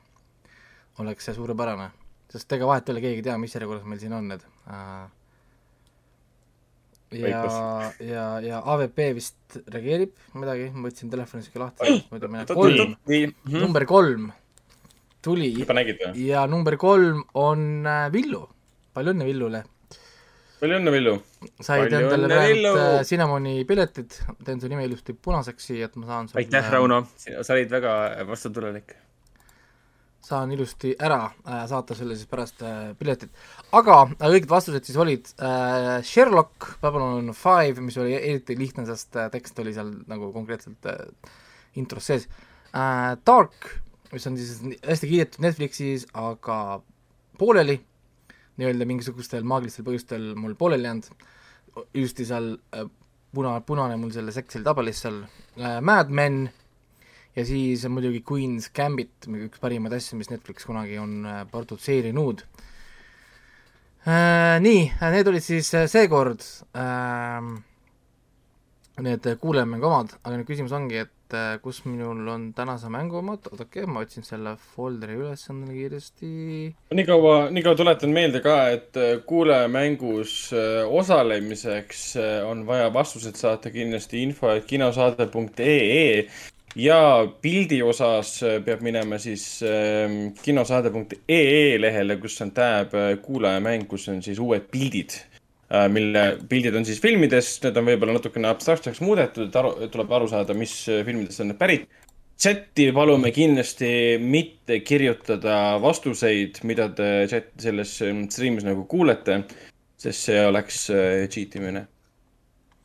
[1.03, 1.91] oleks see suurepärane.
[2.31, 4.45] sest ega vahet ei ole, keegi ei tea, mis järjekorras meil siin on need.
[7.21, 7.41] ja,
[8.07, 13.59] ja, ja AVP vist reageerib midagi, ma võtsin telefoni isegi lahti, muidu mina kolm, mhm.
[13.59, 14.31] number kolm
[15.23, 15.53] tuli.
[16.15, 18.47] Ja number kolm on äh, Villu,
[18.95, 19.63] palju õnne Villule.
[20.61, 21.13] Palju õnne, Villu!
[21.65, 26.29] said endale vähemalt äh, Cinnamoni piletid, teen su nime ilusti punaseks siia, et ma saan
[26.29, 27.95] sulle aitäh, Rauno, sa olid väga
[28.29, 28.93] vastutulelik.
[30.21, 33.33] saan ilusti ära äh, saata sulle siis pärast äh, piletid.
[33.73, 39.17] aga äh, õiged vastused siis olid äh, Sherlock, Babylon Five, mis oli eriti lihtne, sest
[39.17, 41.07] äh, tekst oli seal nagu konkreetselt äh,
[41.81, 42.29] intros sees.
[42.77, 43.73] Äh,, Dark,
[44.13, 46.81] mis on siis hästi kiidetud Netflixis, aga
[47.39, 47.79] pooleli
[48.61, 51.07] nii-öelda mingisugustel maagilistel põhjustel mul pooleli jäänud,
[51.95, 52.89] ilusti seal äh,
[53.35, 56.43] puna, punane mul selle Exceli tabelis seal äh,, Mad Men
[57.37, 62.45] ja siis muidugi Queen's Gambit, üks parimaid asju, mis Netflix kunagi on äh, produtseerinud
[64.07, 64.59] äh,.
[64.61, 66.45] Nii, need olid siis äh, seekord
[66.75, 67.41] äh,
[69.01, 73.21] need kuulajamängu omad, aga nüüd küsimus ongi, et et äh, kus minul on tänase mängu
[73.21, 76.31] omad, oodake, ma otsin selle folderi üles endale kiiresti.
[76.99, 82.05] nii kaua, nii kaua tuletan meelde ka, et äh, kuulajamängus äh, osalemiseks
[82.49, 86.27] on vaja vastused saata kindlasti info, et kinosaade.ee
[86.79, 87.01] ja
[87.43, 94.39] pildi osas peab minema siis ähm, kinosaade.ee lehele, kus on tab kuulajamäng, kus on siis
[94.43, 95.19] uued pildid
[95.71, 100.31] mille pildid on siis filmidest, need on võib-olla natukene abstraktseks muudetud, et aru, tuleb aru
[100.31, 101.87] saada, mis filmidest on need pärit.
[102.41, 109.43] chati palume kindlasti mitte kirjutada vastuseid, mida te chat selles ähm, stream'is nagu kuulete,
[110.01, 111.85] sest see oleks äh, cheat imine.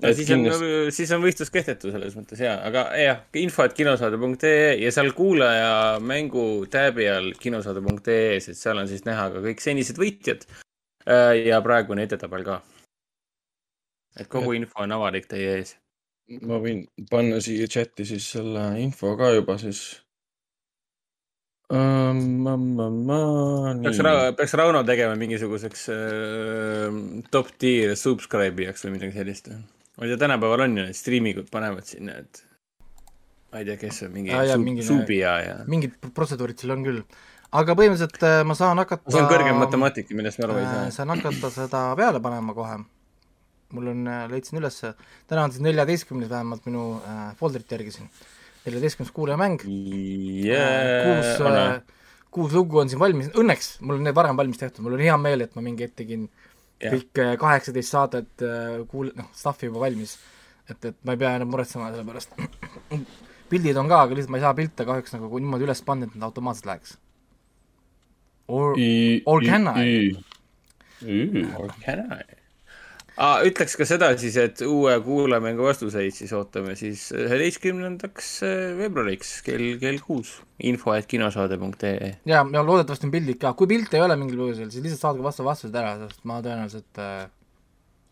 [0.04, 0.70] Ja siis kindlasti...
[0.84, 5.14] on, siis on võistlus kehtetu selles mõttes ja, aga jah, info, et kinosaade.ee ja seal
[5.16, 11.48] kuulaja mängu tääbi all kinosaade.ee-s, et seal on siis näha ka kõik senised võitjad äh,
[11.48, 12.60] ja praegune edetabel ka
[14.20, 14.64] et kogu et...
[14.64, 15.76] info on avalik teie ees.
[16.42, 19.84] ma võin panna siia chati siis selle info ka juba siis
[21.70, 22.24] um,.
[22.46, 23.20] Ma, ma, ma,
[23.84, 26.98] peaks, Ra peaks Rauno tegema mingisuguseks äh,
[27.34, 29.50] top tier subscribe ijaks või midagi sellist.
[29.52, 32.44] ma ei tea, tänapäeval on ju need striimingud panevad sinna, et
[33.52, 35.56] ma ei tea, kes on mingi ah, sub, subija ja.
[35.70, 37.02] mingid protseduurid seal on küll
[37.56, 39.10] aga põhimõtteliselt äh, ma saan hakata.
[39.12, 40.84] see on kõrgem matemaatika, millest ma aru ei saa.
[40.86, 42.80] Äh, saan hakata seda peale panema kohe
[43.76, 44.94] mul on, äh, leidsin ülesse,
[45.30, 48.10] täna on siis neljateistkümnes vähemalt minu äh, folderit järgisin,
[48.66, 50.72] neljateistkümnes kuulajamäng yeah,.
[50.72, 52.00] Äh, kuus äh,,
[52.36, 55.16] kuus lugu on siin valmis, õnneks mul on need varem valmis tehtud, mul on hea
[55.22, 56.96] meel, et ma mingi hetk tegin yeah.
[56.96, 60.18] kõik äh, kaheksateist saadet äh, kuul-, noh, stuff'i juba valmis.
[60.70, 62.36] et, et ma ei pea enam muretsema selle pärast.
[63.52, 66.16] pildid on ka, aga lihtsalt ma ei saa pilte kahjuks nagu niimoodi üles panna, et
[66.18, 66.96] nad automaatselt läheks.
[68.48, 68.76] Or,
[69.26, 70.16] or can I?
[71.58, 72.35] Or can I?
[73.18, 73.44] Ah,.
[73.48, 79.76] ütleks ka seda siis, et uue kuulajamängu vastuseid siis ootame siis üheteistkümnendaks eh, veebruariks kell,
[79.82, 80.36] kell kuus.
[80.60, 82.12] info et kinosaade.ee.
[82.26, 85.26] ja, ja loodetavasti on pildid ka, kui pilte ei ole mingil põhjusel, siis lihtsalt saatke
[85.26, 87.26] vastu vastused ära, sest ma tõenäoliselt äh,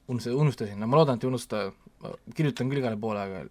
[0.08, 1.68] unustasin, unustasin, no ma loodan, et ei unusta,
[2.36, 3.46] kirjutan küll igale poole, aga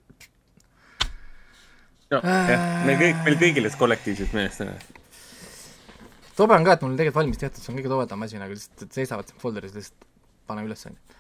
[2.13, 2.53] no äh...
[2.53, 4.77] jah, meil kõik, meil kõigil läks kollektiivselt meelest ära
[6.37, 8.95] tobe on ka, et mul tegelikult valmis tehtud, see on kõige tobedam asi, nagu lihtsalt
[8.97, 10.07] seisavad folder'is, lihtsalt
[10.49, 11.12] pane üles, on ju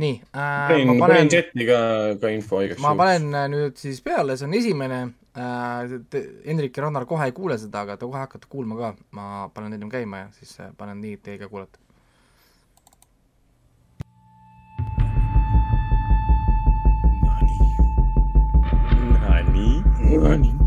[0.00, 0.68] nii äh,.
[0.68, 1.80] panin, panen chati ka,
[2.20, 2.86] ka info igaks juhuks.
[2.86, 5.00] ma panen äh, nüüd siis peale, see on esimene
[5.36, 5.98] äh,.
[6.46, 8.94] Hendrik ja Rannar kohe ei kuule seda, aga te kohe hakkate kuulma ka.
[9.16, 11.78] ma panen ennem käima ja siis äh, panen nii, et teie ka kuulete.
[19.20, 20.18] Nonii.
[20.18, 20.59] Nonii.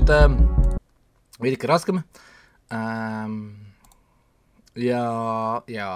[0.00, 0.30] nüüd äh,
[1.42, 1.98] veidike raskem
[2.72, 3.34] ähm,.
[4.74, 5.02] ja,
[5.68, 5.88] ja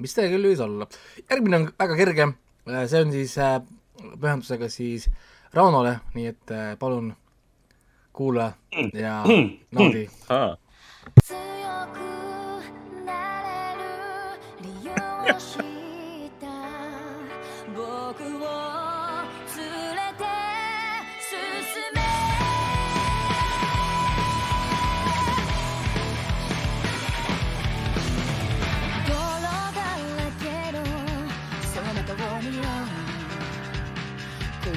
[0.00, 0.86] mis see küll võis olla,
[1.28, 2.28] järgmine on väga kerge,
[2.70, 3.58] äh, see on siis äh,
[4.00, 5.10] pühendusega siis
[5.52, 7.12] Raunole, nii et äh, palun
[8.16, 8.52] kuula
[8.94, 9.20] ja
[9.76, 10.08] naudi.
[10.30, 10.56] Yeah.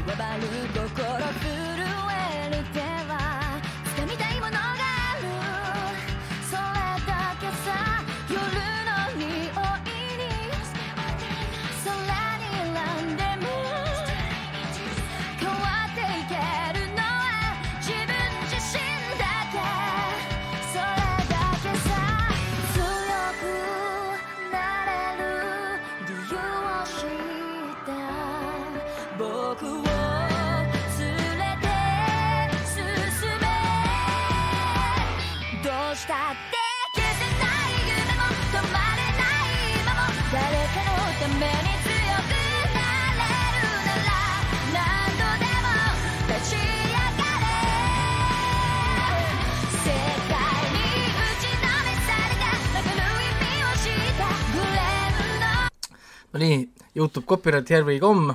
[0.05, 1.62] わばる心
[56.33, 56.57] no nii,
[56.97, 58.33] Youtube copyright here we come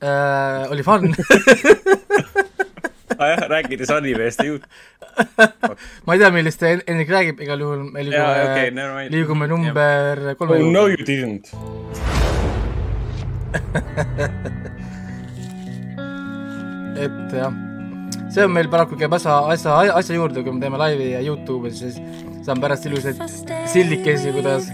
[0.00, 1.08] äh,, oli fun
[3.18, 3.28] ah,.
[3.30, 4.66] jah, rääkides animest ja juut-.
[6.06, 9.10] ma ei tea, millest En- Hendrik räägib, igal juhul me jaa, okei, liigume, never mind.
[9.14, 10.98] liigume number kolme Oh no juurde.
[10.98, 11.46] you didn't.
[17.04, 17.52] et jah,
[18.34, 21.70] see on meil paraku käib asja, asja, asja juurde, kui me teeme laivi ja Youtube'i,
[21.74, 21.96] siis
[22.46, 23.18] saan pärast ilusaid
[23.72, 24.64] sildikesi, kuidas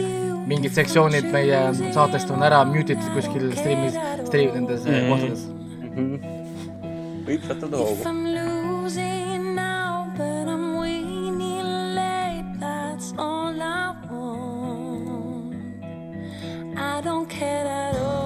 [0.50, 1.60] mingid sektsioonid meie
[1.94, 3.94] saatest on ära mute itud kuskil striimis,
[4.28, 4.92] striim nendes mm.
[4.94, 5.08] Mhm.
[5.10, 5.42] kohtades.
[7.26, 8.02] võib sattuda hoogu.
[8.10, 15.54] I'm losing now, but I'm winning late, that's all I want.
[16.76, 18.19] I don't care at all.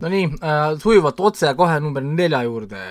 [0.00, 2.82] Nonii äh,, sujuvalt otse kohe number nelja juurde.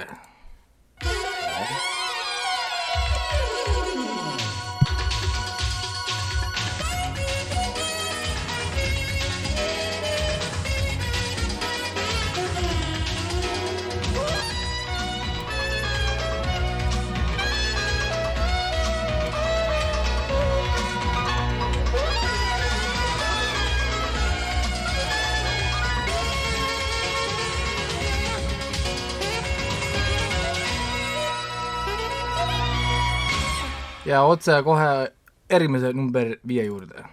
[34.05, 34.89] Ja otse kohe
[35.49, 37.05] järgmise number viie juurde.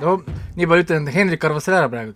[0.00, 0.16] No
[0.56, 2.14] nii palju ütlen, Hendrik arvas selle ära praegu.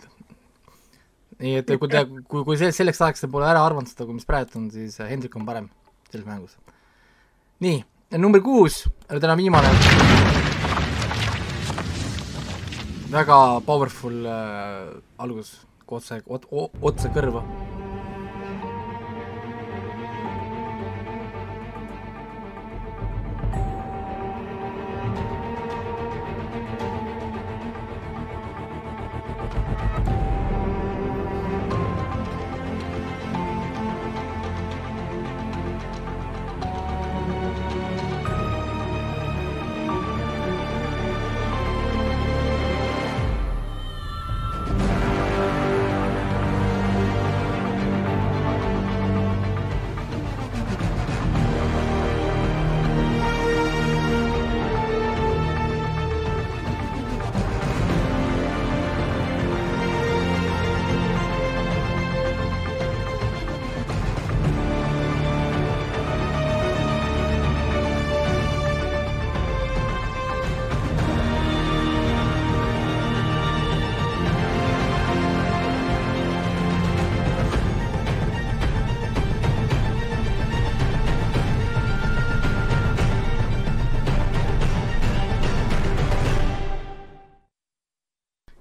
[1.40, 4.16] nii et kui te, kui, kui see, selleks ajaks te pole ära arvanud seda, kui
[4.16, 5.68] mis praegu on, siis Hendrik on parem
[6.10, 6.56] selles mängus.
[7.64, 7.82] nii,
[8.18, 9.70] number kuus, täna viimane.
[13.14, 14.90] väga powerful äh,
[15.22, 15.54] algus,
[15.86, 17.44] otse, otse kõrva.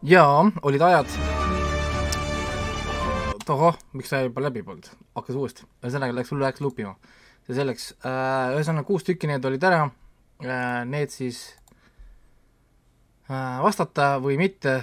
[0.04, 1.08] jaa, olid ajad.
[3.48, 6.96] tohoh, miks sa juba läbi polnud, hakkas uuesti, ühesõnaga läks, sul läks lupima.
[7.48, 9.88] see selleks, ühesõnaga kuus tükki need olid ära,
[10.88, 11.40] need siis
[13.32, 14.76] äh, vastata või mitte,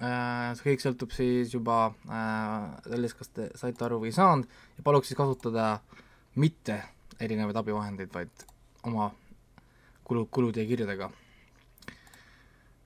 [0.00, 4.48] äh,, see kõik sõltub siis juba äh, sellest, kas te saite aru või ei saanud.
[4.76, 5.78] Ja paluks siis kasutada
[6.36, 6.82] mitte
[7.20, 8.48] erinevaid abivahendeid, vaid
[8.84, 9.12] oma
[10.04, 11.12] kulu, kulude ja kirjadega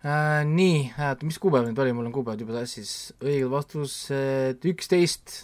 [0.05, 0.45] äh,.
[0.47, 5.43] nii äh,, mis kuupäev nüüd oli, mul on kuupäevad juba sassis, õige vastus, et üksteist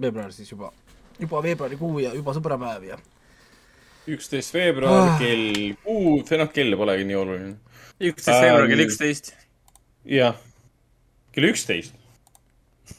[0.00, 0.72] veebruar siis juba,
[1.20, 2.98] juba veebruarikuu ja juba sõbrapäev ja
[4.06, 5.18] üksteist veebruar Ah.
[5.18, 7.56] kell kuus, või noh, kell polegi nii oluline.
[8.00, 9.32] üksteist veebruar kell üksteist.
[10.04, 10.36] jah,
[11.32, 11.94] kell üksteist.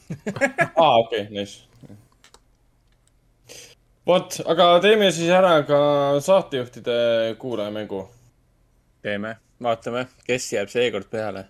[0.76, 1.64] aa, okei, nice.
[4.06, 5.80] vot, aga teeme siis ära ka
[6.20, 8.08] saatejuhtide kuulajamängu.
[9.02, 11.46] teeme, vaatame, kes jääb seekord peale.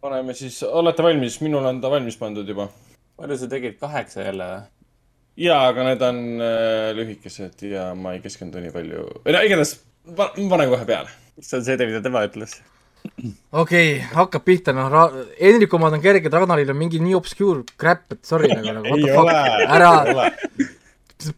[0.00, 2.68] paneme siis, olete valmis, minul on ta valmis pandud juba.
[3.16, 4.62] palju sa tegid, kaheksa jälle või?
[5.48, 9.04] ja, aga need on äh, lühikesed ja ma ei keskendu nii palju.
[9.26, 9.76] no igatahes,
[10.16, 11.12] ma panen kohe peale.
[11.40, 12.58] see on see, mida tema ütles.
[13.06, 18.08] okei okay,, hakkab pihta, noh, Hendriku omad on kerged, Ragnaril on mingi nii obscure crap,
[18.16, 19.30] et sorry nagu, nagu what the fuck,
[19.76, 19.92] ära,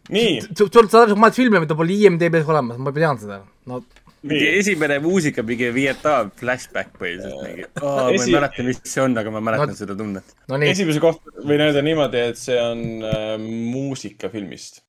[0.09, 3.83] nii, sul, sa oled filme, mida pole IMDB-s olemas, ma tean seda, no
[4.23, 7.95] mingi esimene muusika, mingi Vietnam flashback põhiliselt mingi oh,.
[7.95, 10.35] ma Esi- ei mäleta, mis see on, aga ma mäletan No- seda tunnet.
[10.51, 14.81] no nii, esimese kohta võin öelda niimoodi, et see on äh, muusika filmist.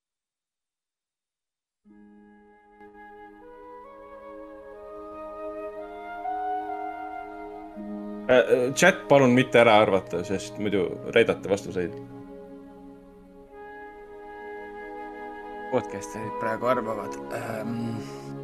[8.31, 11.95] Äh, chat, palun mitte ära arvata, sest muidu reedate vastuseid.
[15.71, 18.40] podcasterid praegu arvavad ähm....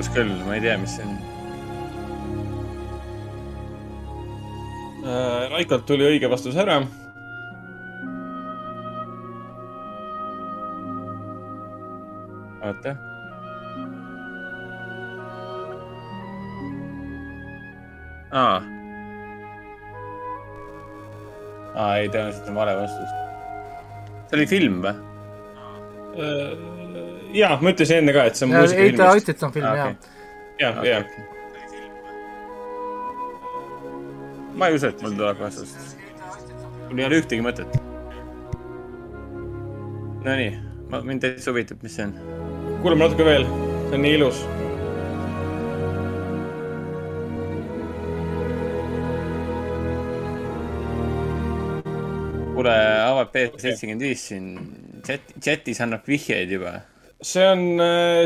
[0.00, 1.18] Praegus küll, ma ei tea, mis see on.
[5.04, 6.80] Äh, Raikolt tuli õige vastus ära.
[12.60, 12.92] oota.
[18.30, 18.60] aa.
[21.74, 23.16] aa, ei, tõenäoliselt on vale vastus.
[24.28, 24.94] see oli film või?
[27.34, 29.28] ja, ma ütlesin enne ka, et see on muusika ei ta filmist.
[29.28, 29.96] ütles, et see on film Aa, jaa okei.
[30.60, 30.98] ja, ja,
[34.60, 35.96] ma ei usu, et mul tuleb vastust.
[36.88, 37.76] mul ei ole ühtegi mõtet.
[40.24, 40.50] Nonii,
[40.90, 42.16] ma, mind täitsa huvitab, mis see on.
[42.82, 43.46] kuulame natuke veel,
[43.88, 44.42] see on nii ilus.
[52.60, 52.72] kuule,
[53.06, 54.48] avab B75 siin
[55.06, 56.74] chat, chatis annab vihjeid juba.
[57.22, 57.62] See on,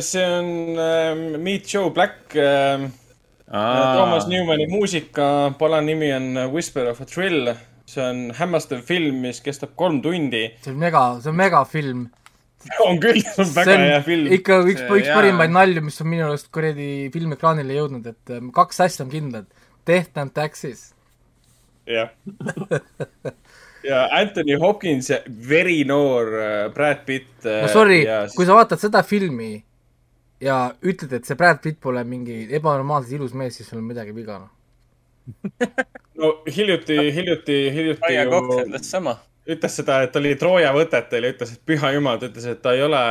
[0.03, 2.90] see on äh, Meet Joe Black äh,.
[3.55, 7.53] Toomas Newmani muusika, pala nimi on Whisper of a Thrill.
[7.86, 10.47] see on hämmastav film, mis kestab kolm tundi.
[10.64, 12.07] see on mega, see on megafilm.
[12.86, 14.32] on küll, see on see väga on hea film.
[14.38, 18.49] ikka üks, See- üks parimaid nalju, mis on minu arust kuradi filmekraanile jõudnud, et ähm,
[18.57, 19.47] kaks asja on kindlad.
[19.86, 20.86] Death and Taxes.
[21.86, 22.09] jah.
[23.85, 27.45] ja Anthony Hopkins ja verinoor äh, Brad Pitt.
[27.45, 28.03] no sorry,
[28.37, 29.57] kui sa vaatad seda filmi
[30.45, 34.14] ja ütled, et see Brad Pitt pole mingi ebanormaalselt ilus mees, siis sul on midagi
[34.16, 34.51] viga, noh.
[36.20, 39.16] no hiljuti, hiljuti, hiljuti Kaia Kokk ütles sama.
[39.49, 42.61] ütles seda, et ta oli Trooja võtetel ja ütles, et püha jumal, ta ütles, et
[42.64, 43.03] ta ei ole,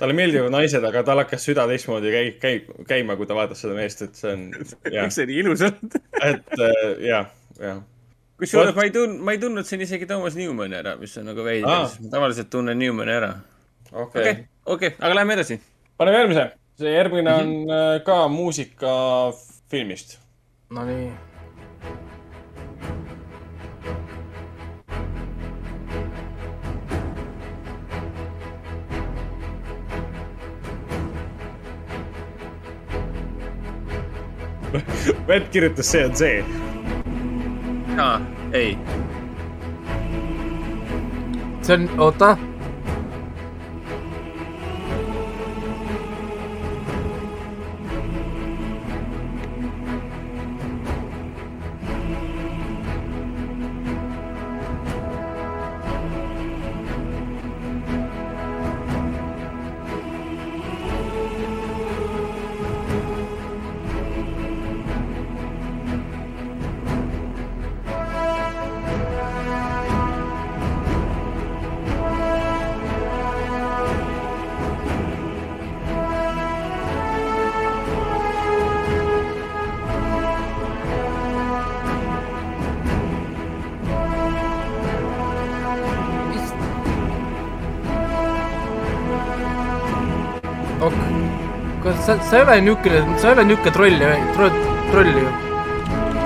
[0.00, 3.76] talle meeldivad naised, aga tal hakkas süda teistmoodi käi-, käi-, käima, kui ta vaatas seda
[3.78, 4.46] meest, et see on,
[4.94, 5.98] miks, see nii ilus on?
[6.22, 7.82] et äh, jah, jah.
[8.38, 11.46] Kusjuures ma ei tundnud, ma ei tundnud siin isegi Toomas Newmani ära, mis on nagu
[11.46, 13.30] veider ah., ma tavaliselt tunnen Newmani ära.
[13.92, 15.60] okei okei aga lähme edasi.
[15.98, 16.48] paneme järgmise.
[16.78, 18.96] see järgmine on äh, ka muusika
[19.70, 20.18] filmist.
[20.70, 21.12] Nonii.
[35.28, 36.63] Vett kirjutas, see on see.
[37.98, 38.20] aa,
[38.52, 38.78] ei,
[41.62, 42.36] see on, oota.
[92.06, 94.02] sa, sa ei ole niisugune, sa ei ole niisugune troll,
[94.36, 94.56] troll,
[94.90, 95.30] troll ju.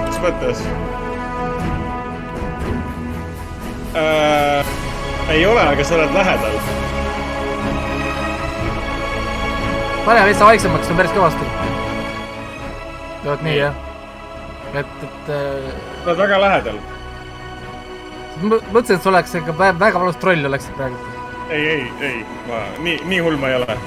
[0.09, 0.63] mis mõttes
[3.95, 4.77] äh,?
[5.35, 6.57] ei ole, aga sa oled lähedal.
[10.09, 11.51] pane veits vaiksemaks, see on päris kõvasti.
[13.27, 13.75] vot nii jah.
[14.73, 15.71] et, et äh,
[16.03, 16.83] sa oled väga lähedal.
[18.43, 21.15] mõtlesin, et sa oleks ikka vä- väga valus troll oleksid praegu.
[21.51, 22.21] ei, ei, ei,
[22.51, 23.81] ma nii, nii hull ma ei ole.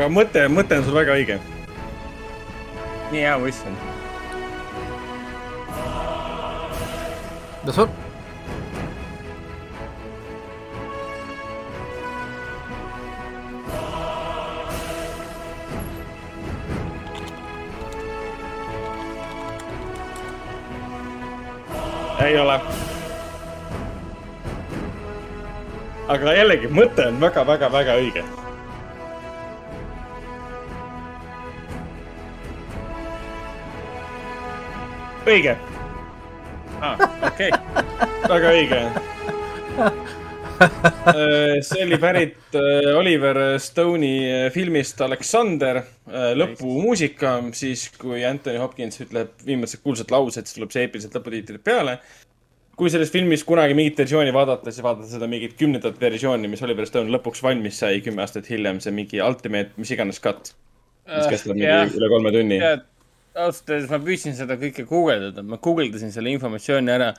[0.00, 1.34] Aga mõte, mõte on sul väga õige.
[3.12, 3.76] nii hea võistlus on.
[7.66, 7.90] no sul,
[22.24, 22.60] ei ole.
[26.08, 28.39] aga jällegi, mõte on väga-väga-väga õige.
[35.30, 35.56] õige,
[36.80, 36.94] aa,
[37.28, 37.50] okei.
[38.30, 38.80] väga õige.
[41.64, 45.80] see oli pärit äh, Oliver Stone'i äh, filmist Aleksander,
[46.36, 52.00] lõpumuusika, siis kui Anthony Hopkins ütleb viimased kuulsad laused, siis tuleb see eepiliselt lõputiitrid peale
[52.80, 56.88] kui selles filmis kunagi mingit versiooni vaadata, siis vaadata seda mingit kümnendat versiooni, mis Oliver
[56.88, 60.54] Stone lõpuks valmis sai kümme aastat hiljem, see mingi Ultimate, mis iganes cut.
[61.10, 61.92] mis kestab mingi jah.
[61.98, 62.56] üle kolme tunni.
[62.62, 62.86] tead,
[63.38, 67.12] ausalt öeldes ma püüdsin seda kõike guugeldada, ma guugeldasin selle informatsiooni ära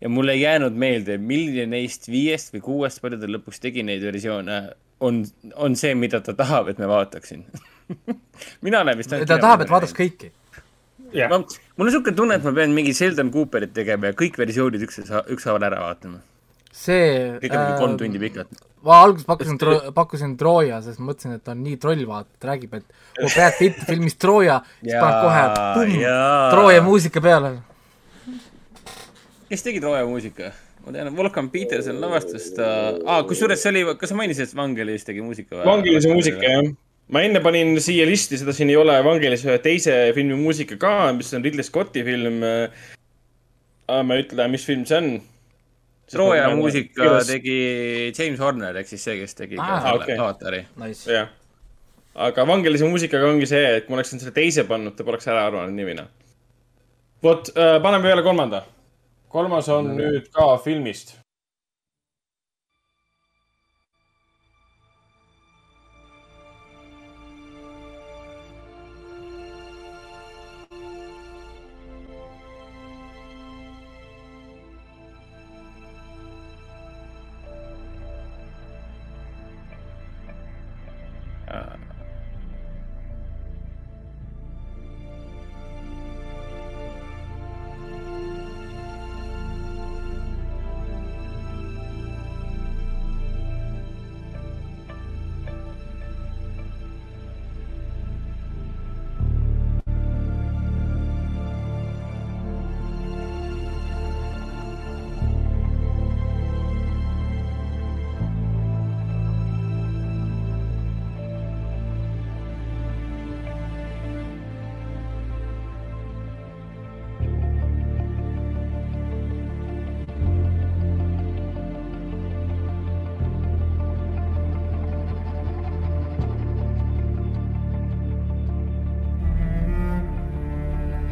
[0.00, 4.04] ja mul ei jäänud meelde, milline neist viiest või kuuest, palju ta lõpuks tegi neid
[4.04, 4.58] versioone,
[5.04, 5.22] on,
[5.56, 7.44] on see, mida ta tahab, et ma vaataksin.
[8.66, 10.32] mina olen vist ta tahab, et vaataks kõiki.
[11.14, 11.44] jah no,.
[11.44, 15.00] mul on niisugune tunne, et ma pean mingi Sheldon Cooperit tegema ja kõik versioonid üks,
[15.08, 16.20] ükshaaval ära vaatama.
[16.74, 17.10] see.
[17.42, 18.50] kõik on mingi kolm tundi pikad.
[18.84, 19.60] ma alguses pakkusin,
[19.96, 22.84] pakkusin Trooja, sest mõtlesin, et ta on nii troll, vaata, ta räägib, et
[23.22, 25.46] oh, Brad Pitt filmis Trooja, siis paneb kohe
[25.78, 26.04] pumm,
[26.52, 27.56] Trooja muusika peale.
[29.48, 30.52] kes tegi Trooja muusika?
[30.84, 32.70] ma tean, et Volkan Peterson lavastas ta
[33.08, 35.68] ah,, kusjuures see oli, kas sa mainisid, et Vangelis tegi muusika või?
[35.70, 36.66] Vangelise muusika, jah.
[37.14, 40.96] ma enne panin siia listi, seda siin ei ole, Vangelise ühe teise filmi muusika ka,
[41.16, 42.44] mis on Ridley Scotti film.
[43.88, 45.08] ma ei ütle, mis film see on.
[46.10, 47.56] Trooja muusika tegi
[48.12, 50.18] James Horner ehk siis see, kes tegi ka Ah, selle okei.
[50.20, 50.60] Avatari.
[50.82, 51.08] Nice.
[51.10, 51.30] jah.
[52.26, 55.46] aga Vangelise muusikaga ongi see, et kui ma oleksin selle teise pannud, ta poleks ära
[55.48, 56.06] arvanud nimina.
[57.24, 58.64] vot äh,, paneme peale kolmanda.
[59.28, 60.00] kolmas on mm.
[60.02, 61.16] nüüd ka filmist.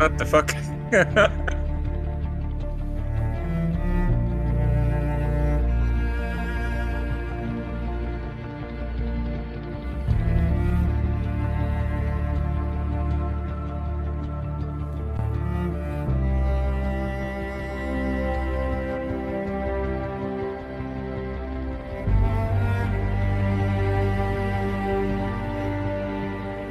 [0.02, 0.50] What the fuck?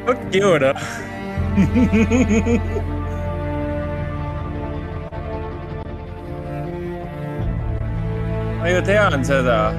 [0.05, 0.43] Fuck you
[8.61, 9.73] ma ju tean seda.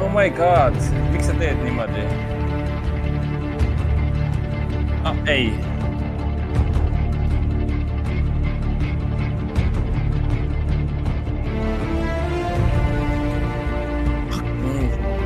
[0.00, 0.76] Oh my god,
[1.12, 2.04] miks sa teed niimoodi
[5.04, 5.16] ah,?
[5.24, 5.52] ei.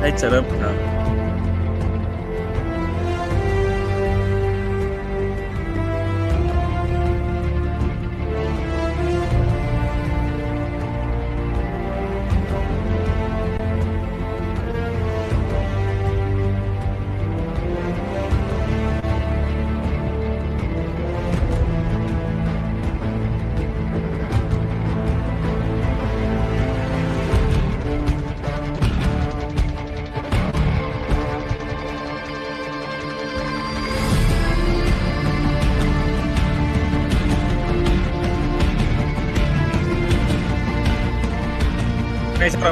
[0.01, 0.84] täitsa lõpp noh.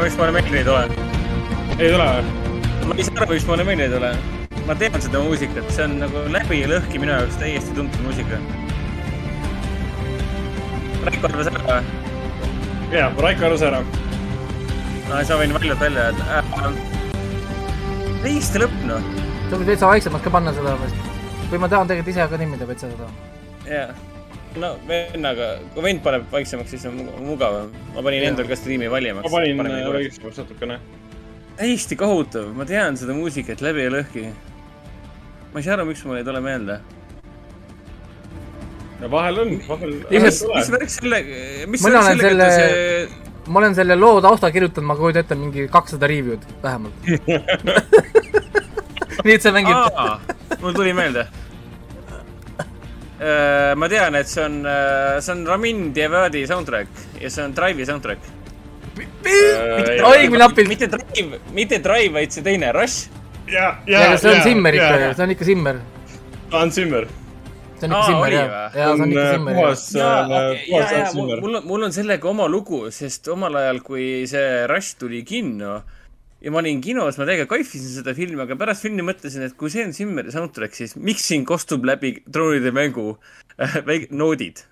[0.03, 0.83] Miks mulle meelde ei tule.
[1.79, 2.23] ei tule või?
[2.87, 4.09] ma ei saa aru, miks mulle meelde ei tule.
[4.67, 8.39] ma tean seda muusikat, see on nagu läbi ja lõhki minu jaoks täiesti tuntud muusika.
[11.05, 12.01] Raiko arvas ära või?
[12.97, 13.79] jaa, Raiko arvas ära.
[15.07, 16.67] no sa võin valjult välja öelda äh,.
[18.25, 19.07] riiste lõpp noh.
[19.49, 20.75] sa võid veitsa vaiksemaks ka panna seda
[21.53, 23.09] või ma tahan tegelikult ise ka niimoodi veitsa seda.
[23.71, 23.87] jaa.
[24.59, 27.71] no vennaga, kui vend paneb vaiksemaks, siis on mu- mugavam.
[27.93, 29.29] Ma panin endal ka striimi valjemaks.
[29.29, 30.79] ma panin õigesti natukene.
[31.59, 34.27] täiesti kohutav, ma tean seda muusikat läbi ja lõhki.
[35.53, 36.79] ma ei saa aru, miks mul ei tule meelde.
[39.01, 39.99] ja vahel on, vahel.
[40.09, 40.41] Mis
[40.73, 41.21] värk selle,
[41.67, 45.35] mis värk olen sellega, selle- see ma olen selle loo tausta kirjutanud, ma kujutan ette
[45.35, 46.95] mingi kakssada review'd vähemalt.
[49.23, 49.75] nii et see mängib.
[49.75, 50.19] aa,
[50.61, 51.27] mul tuli meelde.
[53.79, 54.61] ma tean, et see on,
[55.23, 58.31] see on Ramin Djawadi soundtrack ja see on Drive'i soundtrack.
[59.23, 60.67] õigmine appi.
[60.69, 63.09] mitte Drive, mitte Drive, vaid see teine, Rush.
[63.49, 65.81] ja, ja ja, see on Zimmer ikka ju, see on ikka Zimmer.
[66.53, 67.07] Hans Zimmer.
[67.79, 69.63] see on ikka Zimmer jah jaa, see on ikka Zimmer jah.
[69.63, 69.89] puhas,
[70.67, 71.43] puhas Hans Zimmer.
[71.47, 75.81] mul on, mul on sellega oma lugu, sest omal ajal, kui see Rush tuli kinno
[76.43, 79.71] ja ma olin kinos, ma täiega kaifisin seda filmi, aga pärast filmi mõtlesin, et kui
[79.71, 83.13] see on Zimmeri soundtrack, siis miks siin kostub läbi troonide mängu
[83.63, 83.79] äh,
[84.11, 84.65] noodid?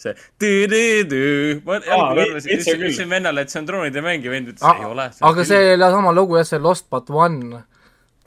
[0.00, 1.22] See tõ-tõ-tõ,
[1.64, 5.08] ma arvasin, on ütlesin vennale, et see on troonide mäng ja vend ütles, ei ole.
[5.30, 7.62] aga see sama lugu jah, see Lost but one,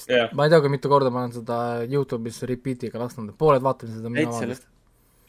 [0.09, 3.99] jah, ma ei tea, kui mitu korda ma olen seda Youtube'is repeat'iga lasknud, pooled vaatasid
[3.99, 4.69] seda mina vaatasin.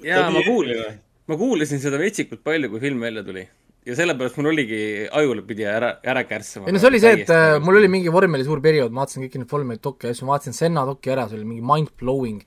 [0.06, 3.44] jaa, ma kuulasin, ma kuulasin seda vetsikult palju, kui film välja tuli.
[3.88, 4.80] ja sellepärast mul oligi
[5.20, 6.68] ajule pidi ära, ära kärssama.
[6.68, 9.26] ei no see oli see, et äh, mul oli mingi vormeli suur periood, ma vaatasin
[9.26, 12.42] kõiki neid vormeleid dokke ja siis ma vaatasin Senna doki ära, see oli mingi mind-blowing.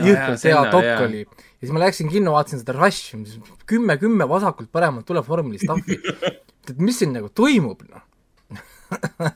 [0.00, 1.24] Jõhkralt hea dokk oli.
[1.60, 3.18] Ja siis ma läksin kinno, vaatasin seda Rushi,
[3.68, 5.98] kümme, kümme vasakult paremalt tuleb vormeli stuff'i.
[6.70, 8.06] et mis siin nagu toimub, noh.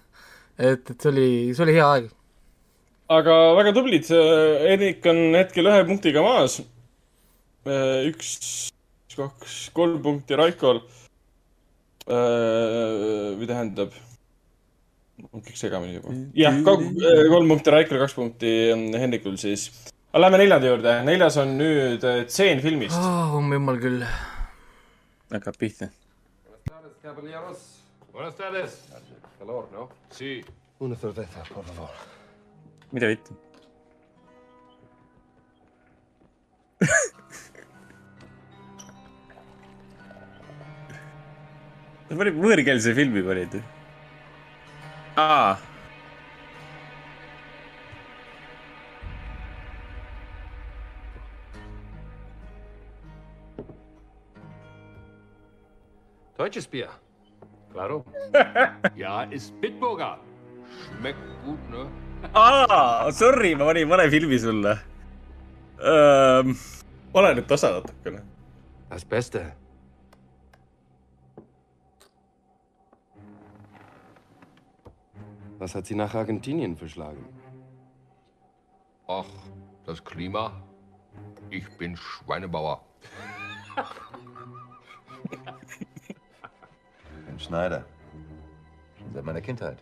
[0.57, 2.09] et, et see oli, see oli hea aeg.
[3.12, 4.09] aga väga tublid,
[4.72, 6.62] Erik on hetkel ühe punktiga maas.
[8.09, 8.33] üks,
[9.12, 10.81] kaks, kolm punkti Raikol.
[12.09, 13.93] või tähendab,
[15.29, 16.16] on kõik segamini juba.
[16.41, 18.55] jah, kolm punkti Raikol, kaks punkti
[18.97, 19.68] Hendrikul siis.
[20.15, 22.95] Aga lähme neljanda juurde, neljas on nüüd äh, tseen filmist.
[22.95, 24.05] oh jumal küll.
[25.35, 25.89] hakkab pihta.
[32.95, 33.33] Mida vitt?
[42.07, 43.62] sa panid võõrkeelse filmi panid?
[45.19, 45.74] aa.
[56.37, 56.89] Deutsches Bier.
[57.72, 58.05] Claro.
[58.97, 60.18] ja, ist Bitburger.
[60.99, 61.87] Schmeckt gut, ne?
[62.32, 64.78] aa, sorry, ma panin vale filmi sulle
[65.78, 66.57] um,.
[67.14, 68.22] ole nüüd tasa natukene.
[68.91, 69.53] Das Beste.
[75.59, 77.24] Was hat Sie nach Argentinien verschlagen?
[79.07, 79.30] Ach,
[79.87, 80.62] das Klima.
[81.51, 82.80] Ich bin Schweinebauer.
[87.45, 87.84] Schneider.
[88.99, 89.78] Schon seit meiner Kindheit.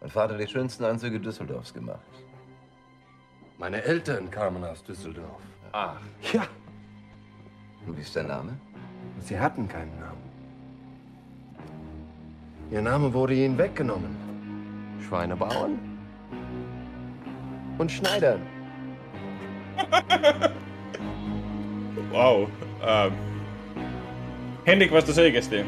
[0.00, 2.00] Mein Vater hat die schönsten Anzüge Düsseldorfs gemacht.
[3.58, 5.42] Meine Eltern kamen aus Düsseldorf.
[5.72, 5.96] Ach.
[6.32, 6.46] Ja,
[7.86, 8.52] Und wie ist dein Name?
[9.20, 10.22] sie hatten keinen Namen.
[12.70, 14.16] Ihr Name wurde ihnen weggenommen.
[15.08, 15.78] Schweinebauern
[17.78, 18.42] und Schneidern.
[22.12, 22.48] Vau.
[24.64, 25.64] Hendrik vastas õigesti.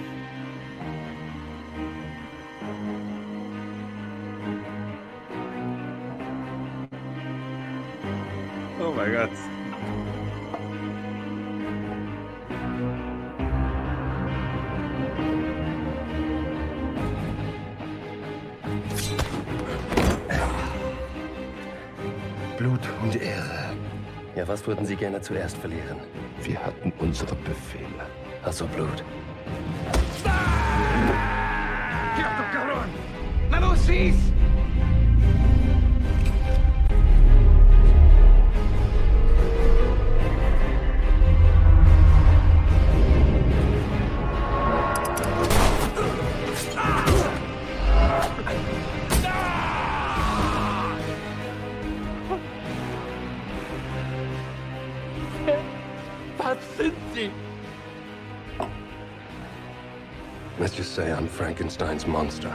[9.10, 9.30] god.
[22.56, 23.70] Blut und Ehre.
[24.36, 25.96] Ja, was würden Sie gerne zuerst verlieren?
[26.42, 28.06] Wir hatten unsere Befehle.
[28.42, 29.02] Also Blut.
[33.70, 34.39] Was sind Sie?
[61.80, 62.52] Frankenstein's monster.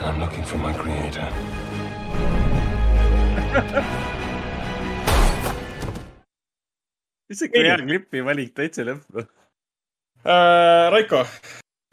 [0.00, 1.28] I'm looking for my creator.
[7.28, 9.26] isegi hea klipi valik täitsa lõppu.
[10.22, 10.86] äh,.
[10.94, 11.26] Raiko,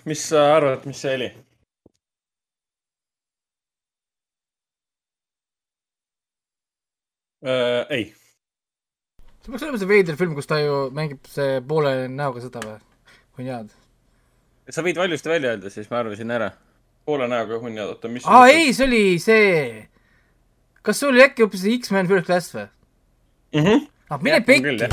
[0.06, 1.34] mis sa arvad, mis see oli?
[7.44, 7.86] äh,.
[7.90, 8.06] ei,
[9.44, 12.78] see peaks olema see veider film, kus ta ju mängib see poole näoga seda või?
[13.38, 13.74] hunniad.
[14.70, 16.52] sa võid valjusti välja öelda, siis ma arvasin ära.
[17.06, 18.26] poole näoga hunniad, oota, mis.
[18.26, 19.50] aa ei, see oli see,
[20.82, 22.70] kas see oli äkki hoopis see X-Men First Class või?
[23.56, 23.86] Mhm.
[24.10, 24.90] ah, mine pekki.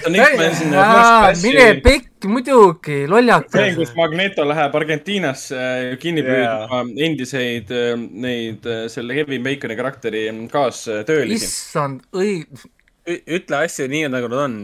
[0.00, 3.92] See on X-Men mine pekki, muidugi, see, lollakas kus.
[3.98, 6.36] Magneto läheb Argentiinasse äh, kinni Jaa.
[6.68, 11.50] püüdma endiseid äh, neid äh, selle Kevin Baconi karakteri kaastöölisi.
[11.50, 12.66] issand, õig-,
[13.06, 14.56] ütle asju nii, nagu nad on.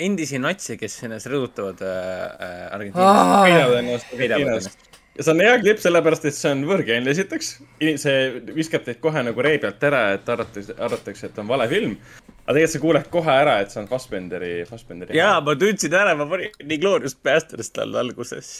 [0.00, 3.34] endisi natse, kes ennast rõdutavad Argentiinas.
[3.44, 4.88] Peidavad ennast Peidavad Argentiinast.
[5.18, 7.52] ja see on hea klipp, sellepärast et see on võõrkeelne esiteks.
[8.00, 8.18] see
[8.56, 11.98] viskab teid kohe nagu ree pealt ära, et arvatakse, arvatakse, et on vale film.
[12.46, 15.16] Aga tegelikult sa kuuled kohe ära, et see on Fassbenderi, Fassbenderi.
[15.18, 18.52] jaa, ma tundsin ära, ma panin nii Glorious Bastards talle alguses.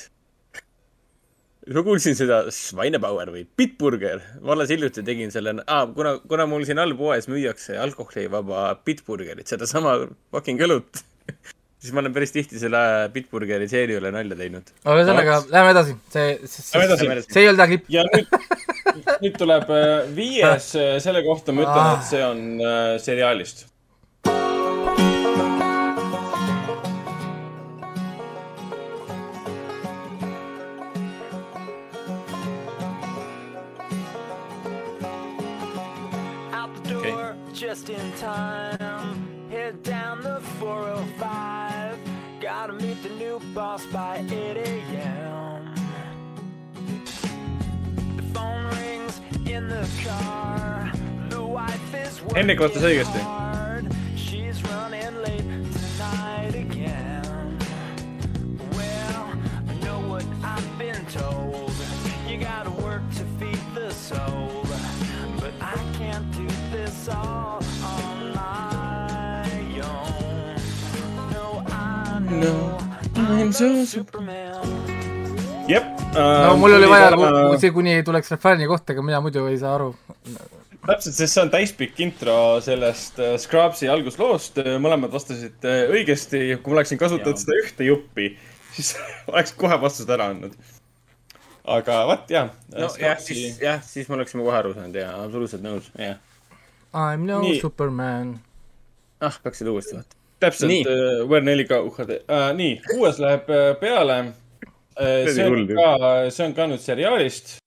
[1.70, 4.22] ma kuulsin seda Schweinebauer või Bitburger.
[4.40, 9.48] ma alles hiljuti tegin selle ah,, kuna, kuna mul siin all poes müüakse alkoholivaba Bitburgerit,
[9.50, 9.96] sedasama
[10.34, 11.04] fucking õlut,
[11.80, 12.82] siis ma olen päris tihti selle
[13.14, 14.68] Bitburgeri seeni üle nalja teinud.
[14.84, 16.66] aga ühesõnaga, lähme edasi, see, see,
[17.24, 17.90] see ei olnud hea klipp.
[17.92, 18.38] ja nüüd,
[19.24, 20.70] nüüd tuleb äh, viies,
[21.06, 23.66] selle kohta ma ütlen, et see on äh, seriaalist.
[36.90, 38.99] Door just in time.
[43.30, 45.74] New boss by 8 a.m.
[48.16, 50.92] The phone rings in the car.
[51.28, 53.20] The wife is Hendrik vastas õigesti.
[53.22, 53.86] hard.
[54.16, 57.58] She's running late tonight again.
[58.76, 59.24] Well,
[59.70, 61.72] I know what I've been told.
[62.28, 64.64] You gotta work to feed the soul.
[65.42, 69.46] But I can't do this all on my
[69.94, 70.56] own.
[71.30, 72.79] No, I know I'm
[75.68, 75.84] jep.
[76.14, 77.10] no mul oli vaja
[77.60, 79.90] see, kuni tuleks refrääni kohta, aga mina muidu ei saa aru.
[80.86, 84.62] täpselt, sest see on täispikk intro sellest äh, Scrubsi algusloost.
[84.82, 86.42] mõlemad vastasid äh, õigesti.
[86.62, 87.44] kui ma oleksin kasutanud Jaa.
[87.44, 88.30] seda ühte juppi,
[88.76, 88.94] siis
[89.32, 90.56] oleks kohe vastused ära andnud.
[91.78, 92.54] aga vot jah.
[92.74, 96.18] nojah, siis, jah, siis me oleksime kohe aru saanud ja absoluutselt nõus, jah.
[96.90, 97.60] I m no Nii.
[97.60, 98.38] Superman.
[99.20, 100.19] ah, peaksid uuesti vaatama.
[100.40, 100.84] Täpselt Nii.,
[101.30, 102.50] VR4K UHD uh,.
[102.56, 104.20] nii, kuues läheb äh, peale.
[105.00, 105.90] see on ka,
[106.32, 107.58] see on ka nüüd seriaalist.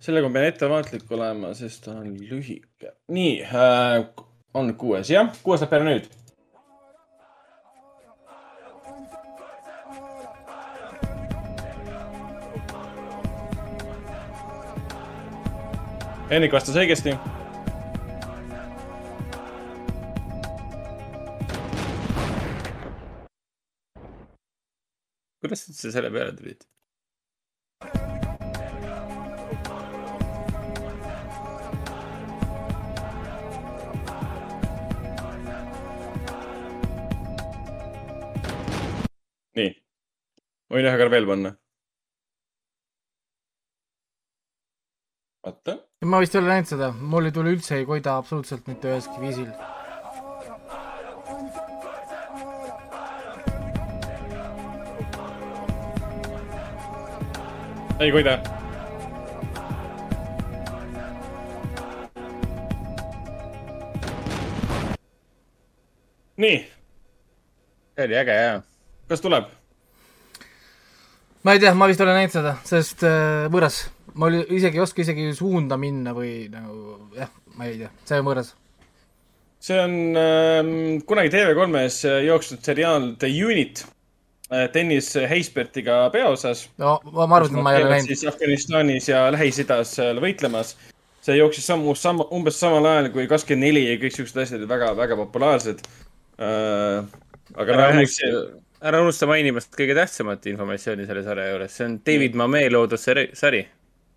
[0.00, 2.94] sellega ma pean ettevaatlik olema, sest ta on lühike.
[3.12, 4.06] nii uh,,
[4.54, 6.14] on kuues, jah, kuues läheb peale nüüd.
[16.28, 17.16] Henrik vastas õigesti.
[25.42, 26.66] Kuidas sa üldse selle peale tulid?
[39.58, 39.70] nii,
[40.74, 41.56] võin ühe korra veel panna.
[45.48, 45.78] oota,
[46.12, 49.22] ma vist ei ole näinud seda, mul ei tule üldse ei koida absoluutselt mitte üheski
[49.22, 49.50] viisil.
[58.00, 58.38] Ei koida.
[66.38, 66.58] nii,
[67.96, 68.60] see oli äge ja.
[69.10, 69.48] kas tuleb?
[71.42, 73.80] ma ei tea, ma vist olen näinud seda, sest äh, võõras.
[74.14, 78.22] ma oli, isegi ei oska isegi suunda minna või nagu jah, ma ei tea, see
[78.22, 78.54] on võõras.
[79.58, 83.97] see on ähm, kunagi TV3-s jooksnud seriaal The Unit äh,.
[84.74, 86.68] Dennis Heisbertiga peaosas.
[86.80, 88.08] no ma ma arvan, et ma ei ole näinud.
[88.08, 90.76] siis Afganistanis ja Lähis-Idas seal võitlemas.
[91.20, 94.70] see jooksis sammu, sama, umbes samal ajal kui kakskümmend neli ja kõik siuksed asjad olid
[94.70, 95.82] väga, väga populaarsed
[96.40, 97.04] äh,.
[97.54, 98.30] aga ära noh, unusta,
[98.88, 103.66] ära unusta mainimast kõige tähtsamat informatsiooni selle sarja juures, see on David Mamee loodud sari,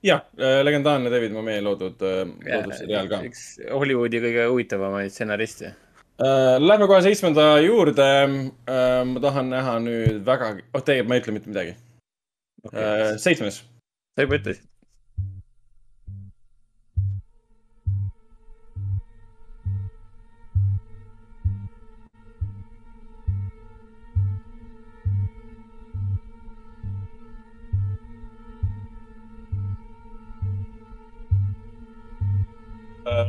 [0.06, 0.24] jah,
[0.64, 3.24] legendaarne David Momee loodud, loodud seriaal ka.
[3.28, 5.76] üks Hollywoodi kõige huvitavamaid stsenariste.
[6.22, 8.10] Lähme kohe seitsmenda juurde.
[9.06, 11.74] ma tahan näha nüüd väga, oh tegelikult ma ei ütle mitte midagi.
[13.18, 13.64] seitsmes.
[14.16, 14.68] sa juba ütlesid.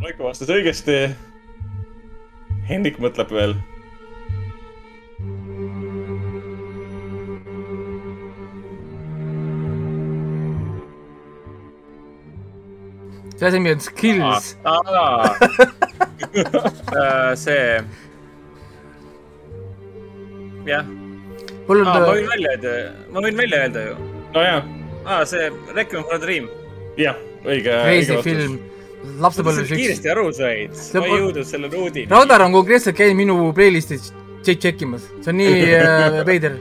[0.03, 1.32] Raiko vastas õigesti.
[2.69, 3.57] Hendrik mõtleb veel.
[13.43, 14.57] see asi nimi on Skills.
[16.33, 17.83] Äh, see.
[20.65, 20.85] jah,
[21.69, 22.73] mul ma on, võin välja öelda,
[23.13, 23.97] ma võin välja öelda ju.
[24.33, 24.69] nojah,
[25.05, 26.47] aa, see Requiem for a Dream.
[26.97, 27.75] jah, õige.
[27.85, 28.55] crazy film,
[29.23, 29.79] lapsepõlves üks.
[29.79, 32.09] kiiresti aru said, ma ei jõudnud selle noodini.
[32.11, 36.57] Raudar on konkreetselt käinud minu playlist'is check imas, see on nii äh, veider.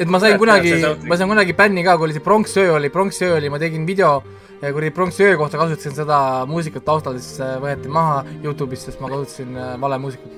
[0.00, 0.76] et ma sain kunagi
[1.08, 4.20] ma sain kunagi bänni ka, kui oli see pronksöö oli, pronksöö oli, ma tegin video
[4.62, 9.10] ja kuradi pronksöö kohta kasutasin seda muusikat taustal, siis äh, võeti maha Youtube'ist, sest ma
[9.12, 10.32] kasutasin äh, vale muusikat.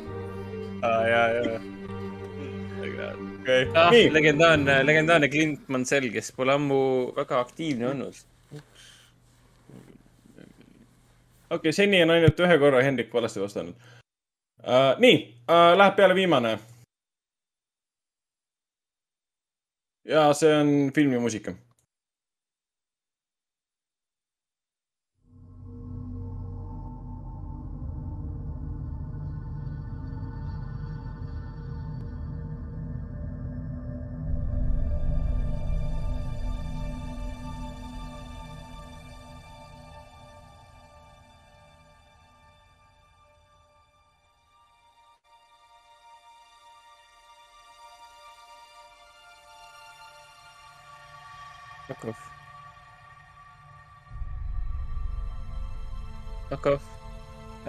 [0.83, 1.61] aa, ja, ja.
[3.41, 6.83] okei, ah, legendaarne, legendaarne Clint Mansell, kes pole ammu
[7.17, 8.23] väga aktiivne olnud.
[11.53, 14.95] Okei okay,, seni on ainult ühe korra Hendrik valesti vastanud uh,.
[14.99, 15.17] nii
[15.49, 16.59] uh,, läheb peale viimane.
[20.05, 21.55] ja see on filmimuusika.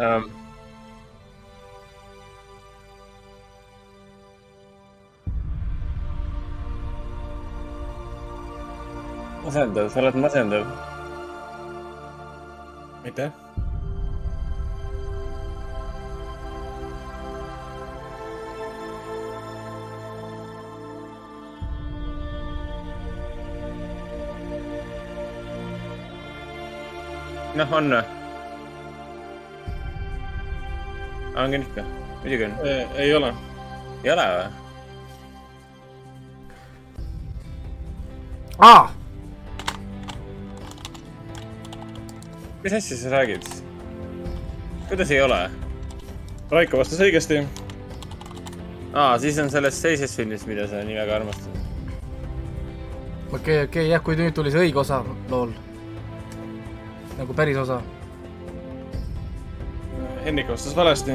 [0.04, 0.24] um,.
[9.44, 10.66] masendav, sa oled masendav.
[13.06, 13.32] aitäh.
[27.54, 28.23] noh, on või?
[31.36, 31.84] On küll ikka,
[32.24, 32.54] muidugi on.
[32.96, 33.34] ei ole.
[34.04, 34.52] ei ole või?
[38.60, 38.92] aa,
[42.64, 43.50] mis asja sa räägid?
[44.88, 45.50] kuidas ei ole?
[46.52, 47.42] Raiko vastas õigesti.
[48.94, 51.58] aa, siis on sellest teisest filmist, mida sa nii väga armastad.
[51.58, 55.58] okei okay,, okei okay,, jah, kui nüüd tuli see õige osa lool.
[57.18, 57.82] nagu päris osa.
[60.26, 61.12] Hendrik vastas valesti.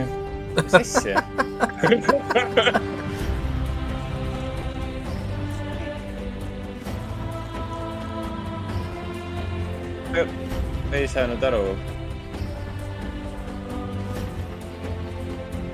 [0.62, 1.22] mis asja?
[10.92, 11.76] ei saanud aru.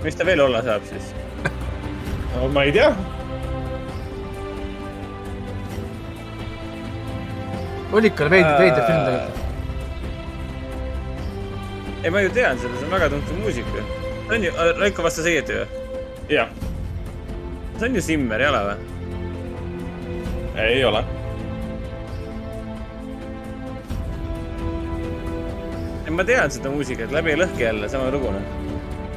[0.05, 1.15] mis ta veel olla saab siis?
[2.35, 2.91] no ma ei tea.
[7.93, 9.44] oli ikka veider, veider film tegelikult.
[12.05, 13.85] ei, ma ju tean seda, see on väga tuntud muusika.
[14.29, 15.67] see on ju, Raiko vastas õieti või?
[16.37, 16.51] jah,
[17.79, 18.79] see on ju Simmer, ei ole või?
[20.65, 21.05] ei ole.
[26.15, 28.45] ma tean seda muusikat läbi ja lõhki jälle, sama lugu noh.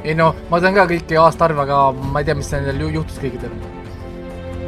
[0.02, 3.20] ei no, ma tean ka kõiki aastaarve, aga ma ei tea, mis nendel ju- juhtus
[3.22, 3.52] kõikidel.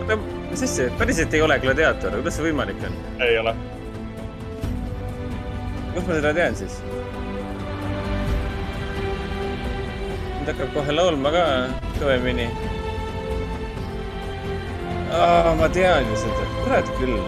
[0.03, 0.19] oota,
[0.51, 3.01] mis asja, päriselt ei ole gladiaator, kuidas see võimalik on?
[3.27, 3.57] ei ole.
[5.95, 6.79] kust ma seda tean siis?
[10.41, 11.41] Nüüd hakkab kohe laulma ka
[11.99, 12.47] kõvemini.
[15.13, 17.19] aa, ma tean ju seda, kurat küll.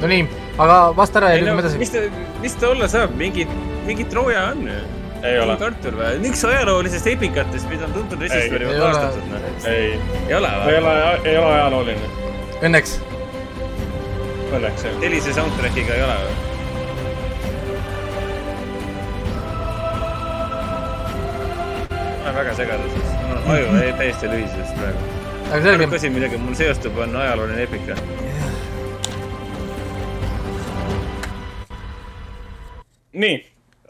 [0.00, 0.24] no nii,
[0.64, 1.94] aga vasta ära ja ei no edasi mis.
[1.94, 2.02] ta,
[2.42, 3.46] mis ta olla saab, mingi,
[3.86, 4.80] mingi Trooja on ju.
[5.22, 5.54] ei ole.
[5.68, 6.16] Artur või?
[6.30, 9.04] üks ajaloolisest epikatest, mida on tuntud resistööri ei poolt ole.
[9.04, 9.68] aastatud noh.
[9.70, 9.92] ei,
[10.24, 10.80] ei ole ei või?
[10.80, 12.10] ole, ei ole ajalooline.
[12.64, 12.98] Õnneks.
[14.50, 14.98] Õnneks jah.
[15.06, 16.43] Elise soundtrack'iga ei ole või?
[22.34, 23.96] olen väga segaduses, mul aju mm -hmm.
[23.98, 24.98] täiesti lühises praegu.
[25.52, 25.96] aga selge.
[25.96, 27.96] asi, millega mul seostub, on ajalooline epika.
[33.12, 33.36] nii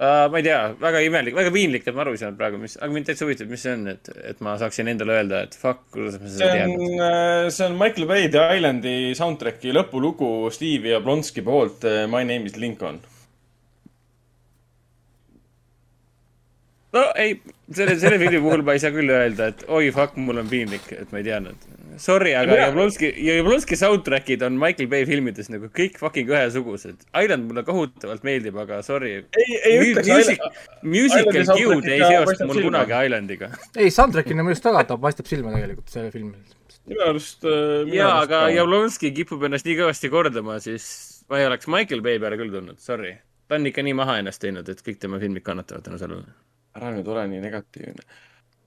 [0.00, 2.76] uh,, ma ei tea, väga imelik, väga piinlik, et ma aru ei saanud praegu, mis,
[2.76, 5.80] aga mind täitsa huvitab, mis see on, et, et ma saaksin endale öelda, et fuck,
[5.90, 6.76] kuidas ma seda tean.
[7.08, 12.44] Äh, see on Michael Bay The Islandi soundtrack'i lõpulugu Steve Jablonski poolt äh, My name
[12.44, 13.00] is Lincoln
[16.94, 17.38] no ei,
[17.72, 20.86] selle, selle filmi puhul ma ei saa küll öelda, et oi fuck, mul on piinlik,
[20.94, 21.70] et ma ei teadnud.
[22.00, 27.04] Sorry, aga Jablonski, Jablonski soundtrack'id on Michael Bay filmides nagu kõik fucking ühesugused.
[27.14, 29.12] Island mulle kohutavalt meeldib, aga sorry.
[29.38, 30.48] ei, ei ütleks Music,
[30.82, 32.70] musical cue'd ei seosta mul silma.
[32.70, 33.50] kunagi Islandiga.
[33.78, 36.34] ei, soundtrack'ina minu arust väga, ta paistab silma tegelikult selle filmi.
[36.90, 37.46] minu arust.
[37.46, 40.88] äh, jaa, aga Jablonski kipub ennast nii kõvasti kordama, siis
[41.30, 43.14] ma ei oleks Michael Bay peale küll tulnud, sorry.
[43.46, 46.34] ta on ikka nii maha ennast teinud, et kõik tema filmid kannatavad tänu sellele.
[46.74, 48.06] Ära nüüd ole nii negatiivne.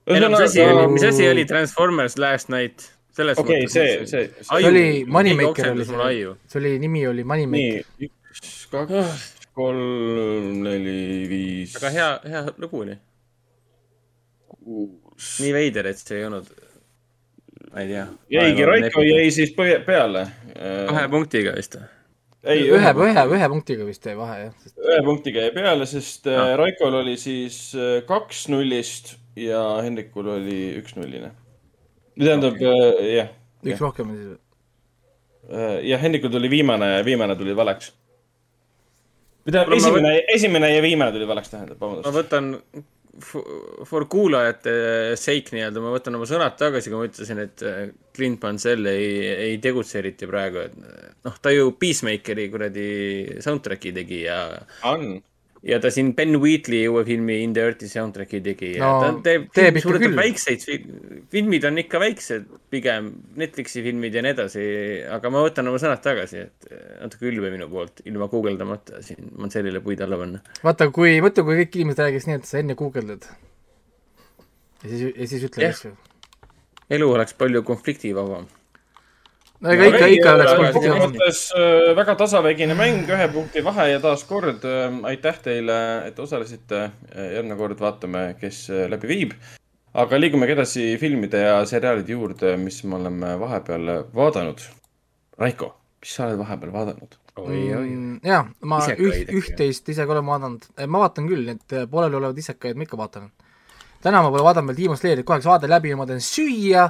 [0.08, 2.92] ei no mis asi oli, mis asi oli Transformers Last Night?
[3.18, 5.98] selles okei, mõttes, see, et see, see oli Moneymaker oli see
[6.46, 7.88] see oli, nimi oli Moneymaker.
[7.98, 9.26] nii, üks, kaks,
[9.58, 12.96] kolm, neli, viis, väga hea, hea lugu oli.
[14.54, 15.34] kuus.
[15.42, 16.50] nii veider, et see ei olnud,
[17.72, 18.08] ma ei tea.
[18.38, 20.28] jäigi, Raiko jäi siis peale.
[20.54, 21.94] kahe punktiga vist või?
[22.44, 26.26] ei, ühe, ühe, ühe punktiga vist jäi vahe jah, sest ühe punktiga jäi peale, sest
[26.30, 26.42] Ah.
[26.52, 26.56] ah.
[26.60, 31.32] Raikol oli siis äh, kaks nullist ja Hendrikul oli üks nulline.
[32.18, 33.28] tähendab okay., jah,
[33.64, 34.36] üks rohkem on siis.
[35.88, 37.92] jah, Hendrikul tuli viimane, viimane tuli valeks.
[39.46, 42.14] või tähendab, ma esimene, esimene ja viimane tuli valeks, tähendab, ma vabandust.
[42.18, 42.84] võtan f-
[43.22, 44.72] for kuulajate
[45.18, 47.80] sake nii-öelda, ma võtan oma sõnad tagasi, kui ma ütlesin, et äh,
[48.16, 49.08] Clint Mansell ei,
[49.50, 50.76] ei tegutse eriti praegu, et
[51.26, 52.88] noh, ta ju Peacemakeri kuradi
[53.44, 54.40] soundtrack'i tegi ja
[54.88, 55.18] on.
[55.66, 59.08] Ja ta siin Ben Wheatley uue filmi In the Earth'i soundtrack'i tegi ja No, ta
[59.26, 60.14] teeb, teeb ikka küll.
[60.16, 60.84] väikseid fi-
[61.34, 63.08] filmid on ikka väiksed pigem
[63.40, 64.66] Netflixi filmid ja nii edasi
[65.16, 69.32] aga ma võtan oma sõnad tagasi et eh, natuke ülbe minu poolt ilma guugeldamata siin
[69.36, 72.78] Mansellile puid alla panna vaata, kui, mõtle, kui kõik inimesed räägiks nii, et sa enne
[72.78, 73.26] guugeldad.
[74.84, 75.74] ja siis, ja siis ütled Jah.
[75.74, 75.96] asju.
[76.94, 78.46] elu oleks palju konfliktivabam
[79.60, 80.76] no ega ikka, ikka oleks olnud.
[80.76, 85.78] kokkuvõttes äh, väga tasavägine mäng, ühe punkti vahe ja taaskord äh, aitäh teile,
[86.08, 86.88] et osalesite.
[87.14, 89.38] järgmine kord vaatame, kes äh, läbi viib.
[89.98, 94.60] aga liigumegi edasi filmide ja seriaalide juurde, mis me oleme vahepeal vaadanud.
[95.38, 97.18] Raiko, mis sa oled vahepeal vaadanud?
[97.38, 102.86] Mm, jaa, ma üht, üht-teist isegi olen vaadanud, ma vaatan küll, need pooleliolevad isekaid ma
[102.86, 103.28] ikka vaatan.
[104.02, 106.88] täna ma pole vaadanud veel Demon Slayerit, kohe läbi ja ma teen süüa,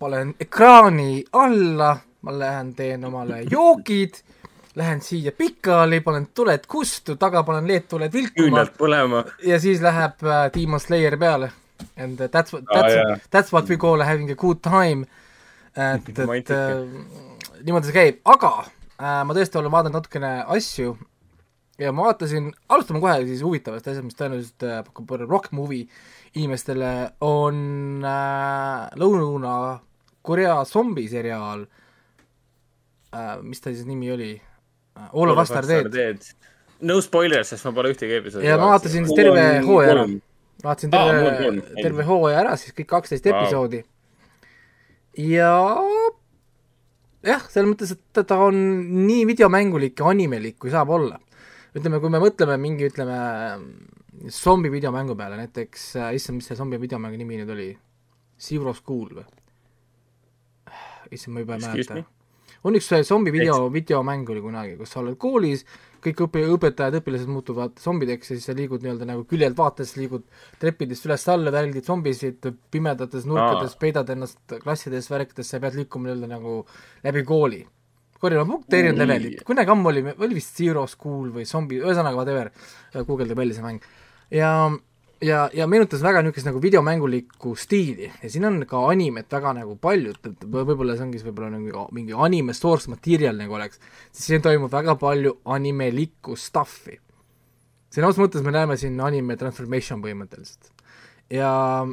[0.00, 4.20] panen ekraani alla, ma lähen teen omale joogid,
[4.80, 10.24] lähen siia pikali, panen tuled kustu, taga panen LED-tuled vilkuma küünlad põlema ja siis läheb
[10.24, 11.52] äh, Demon Slayer peale.
[11.96, 14.60] And uh, that's what, that's Aa, oh, jaa., that's what we call having a good
[14.62, 15.06] time.
[15.76, 16.80] et, et äh,
[17.62, 20.96] niimoodi see käib, aga äh, ma tõesti olen vaadanud natukene asju
[21.80, 25.84] ja ma vaatasin, alustame kohe siis huvitavast asjast, mis tõenäoliselt äh, pakub rohkem huvi
[26.34, 26.90] inimestele,
[27.24, 28.90] on äh,
[30.20, 31.62] Lõuna-Korea zombiseriaal
[33.14, 34.32] äh,, mis ta siis nimi oli
[34.96, 35.08] äh,?
[35.14, 36.20] All of Us Are Dead.
[36.82, 40.04] no spoilers, sest ma pole ühtegi episoodi ja ma vaatasin siis terve hooaja ära,
[40.64, 43.82] vaatasin terve terve hooaja ära, siis kõik kaksteist episoodi.
[45.16, 45.50] ja
[47.24, 48.54] jah, selles mõttes, et ta- ta on
[49.06, 51.18] nii videomängulik ja animelik, kui saab olla.
[51.76, 53.16] ütleme, kui me mõtleme mingi, ütleme,
[54.28, 57.68] zombi videomängu peale, näiteks, issand, mis see zombi videomängu nimi nüüd oli?
[58.40, 59.24] Zero School või?
[61.16, 62.02] issand, ma juba ei mäleta.
[62.64, 65.64] on üks zombi video, videomäng oli kunagi, kus sa oled koolis,
[66.04, 70.24] kõik õpi-, õpetajad, õpilased muutuvad zombideks ja siis sa liigud nii-öelda nagu küljelt vaates, liigud
[70.60, 76.60] treppidest üles-alla, väldid zombisid pimedates nurkades, peidad ennast klassides, värkides, sa pead liikuma nii-öelda nagu
[77.06, 77.62] läbi kooli.
[78.20, 82.50] korjama punkte, erinevad levelid, kunagi ammu oli, oli vist Zero School või zombi, ühesõnaga whatever,
[82.92, 83.86] guugeldage välja see mäng.
[84.30, 84.50] ja,
[85.24, 88.10] ja, ja meenutas väga niisugust nagu videomängulikku stiili.
[88.22, 91.28] Ja siin on ka animet väga nagu palju, et et võ- võib-olla see ongi siis
[91.28, 93.80] võib-olla nagu mingi anime source material nagu oleks,
[94.12, 96.98] siis siin toimub väga palju animelikku stuff'i.
[97.90, 100.72] sõna otseses mõttes me näeme siin anime transformation põhimõtteliselt.
[101.30, 101.86] ja,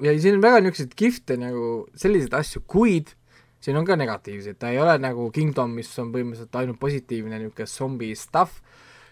[0.00, 3.14] ja siin on väga niisuguseid kihvte nagu selliseid asju, kuid
[3.60, 7.66] siin on ka negatiivseid, ta ei ole nagu Kingdom, mis on põhimõtteliselt ainult positiivne niisugune
[7.68, 8.62] zombi stuff,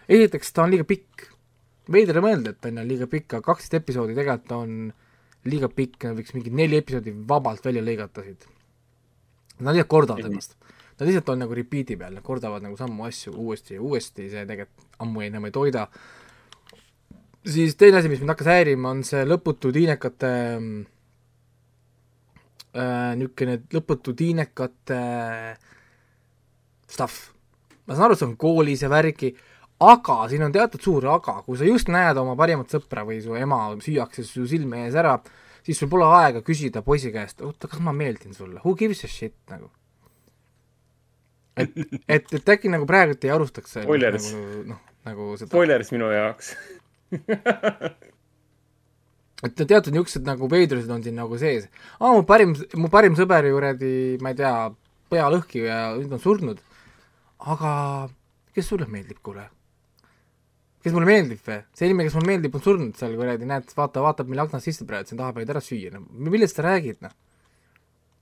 [0.09, 1.27] esiteks ta on liiga pikk,
[1.91, 4.73] veider on mõelda, et on liiga pikk, aga kaksteist episoodi tegelikult on
[5.49, 8.47] liiga pikk, võiks mingi neli episoodi vabalt välja lõigata siit.
[9.59, 10.55] Nad lihtsalt kordavad ennast.
[10.99, 14.45] Nad lihtsalt on nagu repeat'i peal, nad kordavad nagu samu asju uuesti ja uuesti, see
[14.47, 15.87] tegelikult ammu enam ei toida.
[17.47, 20.31] siis teine asi, mis mind hakkas häirima, on see lõputu tiinekate
[22.75, 24.99] äh, niisugune lõputu tiinekate
[26.89, 27.31] stuff.
[27.87, 29.33] ma saan aru, see on koolis ja värki,
[29.79, 33.35] aga siin on teatud suur aga, kui sa just näed oma parimat sõpra või su
[33.39, 35.15] ema süüakse su silme ees ära,
[35.63, 39.09] siis sul pole aega küsida poisi käest, oota, kas ma meeldin sulle, who gives a
[39.11, 39.71] shit nagu.
[41.59, 41.71] et,
[42.15, 44.31] et, et äkki nagu praegult ei alustaks Spoilers.
[44.33, 46.47] nagu noh, nagu seda spoilers minu jaoks.
[49.47, 51.69] et teatud niisugused nagu veidrused on siin nagu sees.
[51.99, 54.53] aa, mu parim, mu parim sõber ju kuradi, ma ei tea,
[55.09, 56.59] pea lõhki ja nüüd on surnud.
[57.39, 57.71] aga
[58.55, 59.47] kes sulle meeldib, kuule?
[60.83, 61.61] Kes mulle meeldib või?
[61.75, 64.87] see inimene, kes mulle meeldib, on surnud seal kuradi, näed, vaata, vaatab meile aknast sisse
[64.87, 67.15] praegu, siin tahab meid ära süüa, no millest sa räägid, noh?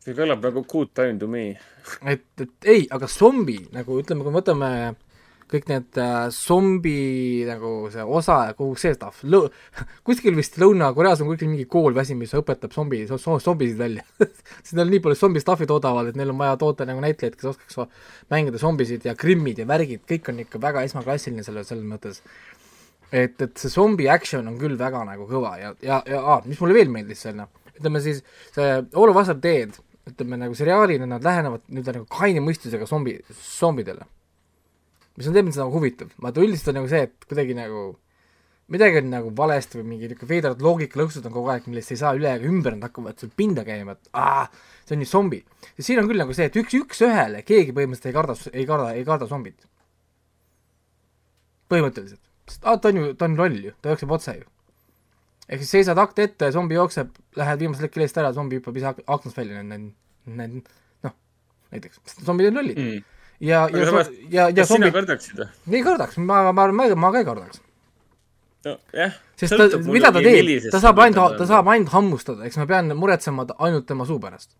[0.03, 1.49] see kõlab nagu good time to me.
[2.07, 4.71] et, et ei, aga zombi nagu ütleme, kui me võtame
[5.51, 9.23] kõik need äh, zombi nagu see osa ja kogu see stuff,
[10.07, 14.03] kuskil vist Lõuna-Koreas on kuskil mingi kool väsi, mis õpetab zombi, zombisid välja.
[14.65, 17.51] Siis neil nii palju zombi stuff'i toodavad, et neil on vaja toota nagu näitlejaid, kes
[17.53, 17.79] oskaks
[18.33, 22.21] mängida zombisid ja krimmid ja värgid, kõik on ikka väga esmaklassiline selle, selles mõttes.
[23.07, 26.59] et, et see zombi action on küll väga nagu kõva ja, ja, ja aa, mis
[26.59, 28.19] mulle veel meeldis seal noh, ütleme siis
[28.51, 29.79] see All of Us Are Dead,
[30.11, 34.03] ütleme nagu seriaalina nad lähenevad nüüd nagu kaine mõistusega zombi, zombidele
[35.17, 37.87] mis on selles mõttes nagu huvitav, vaata üldiselt on nagu see, et kuidagi nagu
[38.73, 42.13] midagi on nagu valesti või mingi niisugune veidrad loogikalõksud on kogu aeg, millest ei saa
[42.17, 44.43] üle ega ümber, nad hakkavad sul pinda käima, et aa,
[44.83, 45.39] see on ju zombi.
[45.77, 48.91] ja siin on küll nagu see, et üks, üks-ühele keegi põhimõtteliselt ei karda, ei karda,
[48.99, 49.67] ei karda zombit.
[51.71, 54.47] põhimõtteliselt, sest aa, ta on ju, ta on loll ju, ta jookseb otse ju.
[55.47, 58.91] ehk siis seisad akt ette, zombi jookseb, lähed viimasel hetkel eest ära, zombi hüppab ise
[58.91, 61.13] ak- aknast välja, noh,
[61.71, 63.13] näiteks, zombid on lollid mm..
[63.39, 65.47] ja, ja samas, ja, ja kas sina zombid kardaksid või?
[65.77, 67.61] ei kardaks, ma, ma, ma, ma ka ei kardaks.
[68.65, 69.17] nojah.
[69.39, 72.95] sest ta, mida ta teeb, ta saab ainult, ta saab ainult hammustada, eks ma pean
[72.97, 74.55] muretsema ainult tema suu pärast.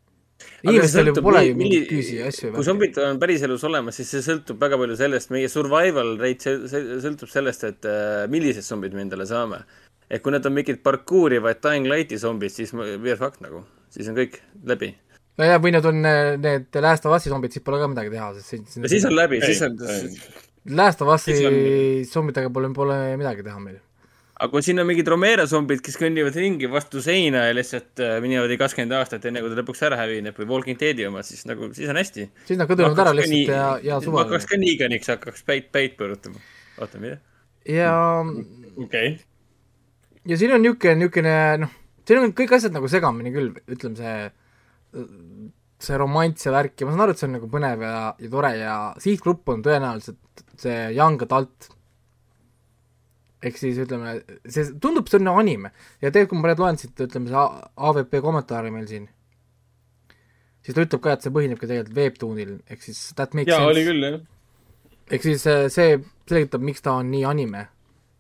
[0.61, 2.51] inimestel ju pole ju mingit küüsi ja asju.
[2.53, 7.34] kui zombid on päriselus olemas, siis see sõltub väga palju sellest, meie survival rate sõltub
[7.34, 9.63] sellest, et äh, millised zombid me endale saame.
[10.09, 14.07] et kui need on mingid parkuurivad Dying Lighti zombid, siis we are fucked nagu, siis
[14.13, 14.38] on kõik
[14.69, 14.93] läbi.
[15.38, 15.99] nojah, või need on
[16.43, 19.17] need Last of Us'i zombid, siis pole ka midagi teha, sest see- ja siis on
[19.17, 19.75] läbi, siis on,
[20.77, 23.77] Last of Us'i on- zombidega pole, pole midagi teha meil.
[24.38, 28.17] aga kui siin on mingid Romero zombid, kes kõnnivad ringi vastu seina ja lihtsalt äh,
[28.21, 31.47] minevad ei kakskümmend aastat, enne kui ta lõpuks ära hävineb või Walking Deadi omad, siis
[31.49, 32.27] nagu, siis on hästi.
[32.45, 34.45] siis nad kõduvad ära lihtsalt ja, ja ma suvaline hakkaks.
[34.51, 36.38] ka niiganiks, hakkaks päit, päit põrutama.
[36.77, 37.17] oota, mida?
[37.65, 37.95] ja,
[38.78, 39.17] okei okay..
[40.29, 41.74] ja siin on niisugune, niisugune noh,
[42.05, 44.29] siin on kõik asjad nagu segamini küll, ütleme see,
[45.78, 48.29] see romanss ja värk ja ma saan aru, et see on nagu põnev ja, ja
[48.33, 51.69] tore ja sihtgrupp on tõenäoliselt see young adult.
[53.45, 54.15] ehk siis ütleme,
[54.49, 55.69] see tundub, see on anime
[56.01, 57.43] ja tegelikult, kui ma praegu loen siit, ütleme see
[57.89, 59.05] AVP kommentaari meil siin,
[60.65, 63.86] siis ta ütleb ka, et see põhinebki tegelikult Webtoonil, ehk siis that makes jaa, oli
[63.86, 63.91] sense.
[63.91, 65.05] küll, jah.
[65.13, 67.67] ehk siis äh, see selgitab, miks ta on nii anime.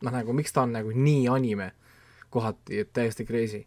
[0.05, 1.71] noh, nagu miks ta on nagu nii anime
[2.29, 3.63] kohati, et täiesti crazy.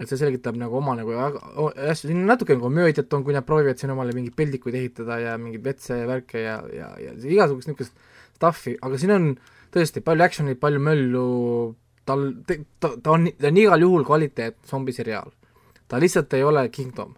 [0.00, 3.80] Et see selgitab nagu oma nagu asju, siin natuke nagu komöödiat on, kui nad proovivad
[3.80, 7.96] siin omale mingeid peldikuid ehitada ja mingeid vetse ja värke ja, ja, ja igasugust niisugust
[8.40, 9.30] stuff'i, aga siin on
[9.74, 11.24] tõesti palju action'it, palju möllu,
[12.08, 15.32] tal, ta, ta on, ta on igal juhul kvaliteet zombiseriaal.
[15.88, 17.14] ta lihtsalt ei ole Kingdom.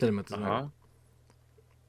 [0.00, 0.72] selles mõttes nagu.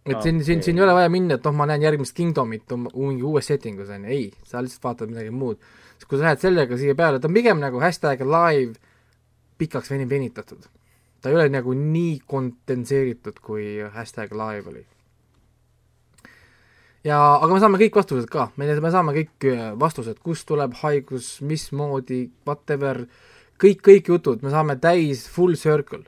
[0.06, 2.92] et siin, siin, siin ei ole vaja minna, et noh, ma näen järgmist Kingdomit oma-
[2.94, 5.58] mingi uues settingus on ju, ei, sa lihtsalt vaatad midagi muud.
[5.96, 8.76] Sest kui sa lähed sellega siia peale, ta on pigem nagu hashtag live
[9.58, 10.68] pikaks veni-, venitatud.
[11.22, 14.84] ta ei ole nagu nii kondenseeritud, kui hashtag live oli.
[17.08, 20.76] ja, aga me saame kõik vastused ka, me, me saame kõik äh, vastused, kust tuleb
[20.82, 23.06] haigus, mismoodi, whatever,
[23.62, 26.04] kõik, kõik jutud, me saame täis full circle.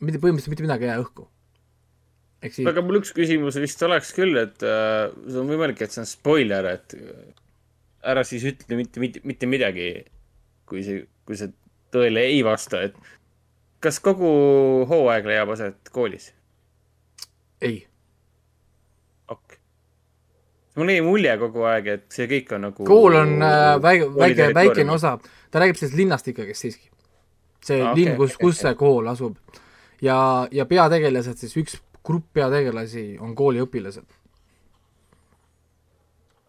[0.00, 1.26] mitte, põhimõtteliselt mitte midagi ei jää õhku.
[2.50, 6.04] siis aga mul üks küsimus vist oleks küll, et äh, see on võimalik, et see
[6.04, 6.94] on spoiler, et
[8.06, 9.90] ära siis ütle mitte, mitte, mitte midagi,
[10.68, 11.52] kui see, kui see
[11.94, 12.96] tõele ei vasta, et
[13.82, 14.30] kas kogu
[14.90, 16.32] hooaeg leiab aset koolis?
[17.62, 17.78] ei,
[19.32, 19.56] ok.
[20.76, 24.50] mul jäi mulje kogu aeg, et see kõik on nagu kool on äh, väike, väike,
[24.56, 25.16] väikene osa,
[25.50, 26.90] ta räägib sellest linnast ikkagist siiski.
[27.64, 29.60] see Ah, ah, okei, linn, kus okei,, kus see kool asub.
[30.04, 30.18] ja,
[30.52, 34.06] ja peategelased siis, üks grupp peategelasi on kooliõpilased.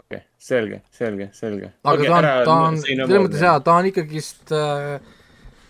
[0.08, 1.72] okei, selge, selge, selge.
[1.84, 4.94] aga okay, ta on, ta on, selles mõttes jaa, ta on ikkagist äh,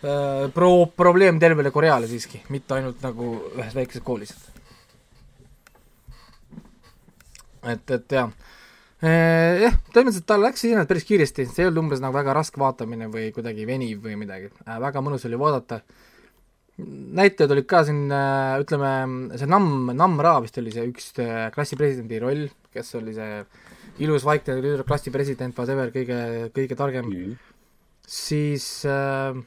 [0.06, 4.36] äh, pro-, probleem tervele Koreale siiski, mitte ainult nagu ühes väikeses koolis.
[7.68, 8.30] et, et jah.
[9.02, 13.10] jah, põhimõtteliselt tal läks iseenesest päris kiiresti, see ei olnud umbes nagu väga raske vaatamine
[13.14, 15.82] või kuidagi veniv või midagi äh,, väga mõnus oli vaadata.
[16.78, 18.94] näitlejad olid ka siin äh, ütleme,
[19.42, 23.42] see Nam, Nam Ra vist oli see üks äh, klassi presidendi roll, kes oli see
[24.04, 27.22] ilus vaikne tüdruk, klassi president, whatever, kõige, kõige targem mm.
[27.22, 27.54] -hmm.
[28.08, 29.38] siis äh,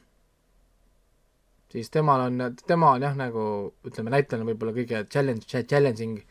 [1.72, 3.43] siis temal on, tema on jah, nagu
[3.86, 6.22] ütleme, näitlejana võib-olla kõige challenge, challenging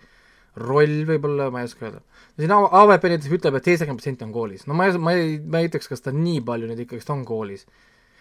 [0.60, 2.02] roll võib-olla, ma ei oska öelda.
[2.40, 4.66] siin AVP näiteks ütleb, et seitsekümmend protsenti on koolis.
[4.68, 7.24] no ma ei, ma ei, ma ei ütleks, kas ta nii palju nüüd ikkagist on
[7.28, 7.66] koolis.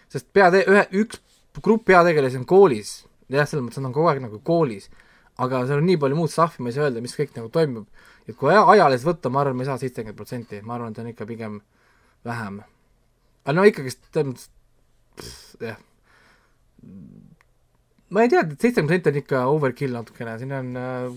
[0.09, 1.19] sest peate-, ühe, üks
[1.63, 2.93] grupp peategelasi on koolis,
[3.27, 4.87] jah, selles mõttes nad on kogu aeg nagu koolis,
[5.39, 7.87] aga seal on nii palju muud stuff'i, ma ei saa öelda, mis kõik nagu toimub.
[8.29, 11.01] Et kui aja, ajaliselt võtta, ma arvan, me ei saa seitsekümmend protsenti, ma arvan, et
[11.01, 11.59] on ikka pigem
[12.27, 12.61] vähem.
[13.45, 14.05] aga no ikkagist,
[15.59, 15.79] jah
[18.09, 20.69] ma ei tea, et seitsekümmend protsenti on ikka overkill natukene, siin on,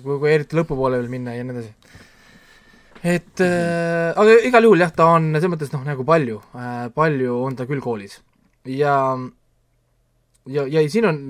[0.03, 2.01] kui, kui eriti lõpupoole veel minna ja nii edasi.
[3.03, 7.39] et äh, aga igal juhul jah, ta on selles mõttes noh, nagu palju äh,, palju
[7.49, 8.21] on ta küll koolis.
[8.69, 8.97] ja,
[10.47, 11.23] ja, ja siin on,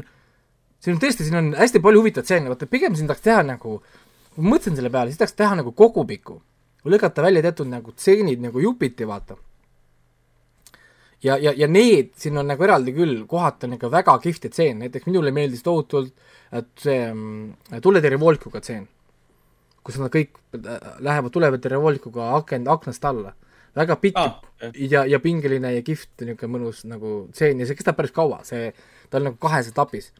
[0.82, 3.78] siin on tõesti, siin on hästi palju huvitavat stseeni, vaata pigem siin tahaks teha nagu,
[3.78, 4.01] kui
[4.36, 6.40] ma mõtlesin selle peale, siis tahaks teha nagu kogupiku.
[6.84, 9.36] lõigata välja teatud nagu stseenid nagu jupiti, vaata
[11.22, 14.80] ja, ja, ja need siin on nagu eraldi küll, kohati on ikka väga kihvt tseen,
[14.82, 16.12] näiteks minule meeldis tohutult,
[16.52, 18.88] et see mm, tuletõrjevoolikuga tseen,
[19.86, 23.36] kus nad kõik äh, lähevad tuletõrjevoolikuga aken, aknast alla.
[23.72, 24.34] väga pikk ah,
[24.76, 28.72] ja, ja pingeline ja kihvt niisugune mõnus nagu tseen ja see kestab päris kaua, see,
[29.08, 30.12] ta on nagu kahes etapis.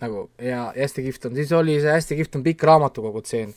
[0.00, 3.54] Nagu ja, ja hästi kihvt on, siis oli see hästi kihvt on pikk raamatukogu tseen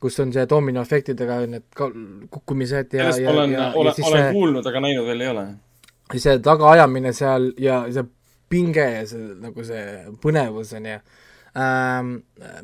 [0.00, 4.30] kus on see dominoefektidega need kukkumised ja, ja, olen, ja, olen, ja olen see...
[4.32, 5.48] kuulnud, aga näinud veel ei ole
[6.18, 8.06] see tagaajamine seal ja see
[8.50, 9.82] pinge ja see nagu see
[10.22, 10.96] põnevus on ju
[11.60, 12.14] ähm,.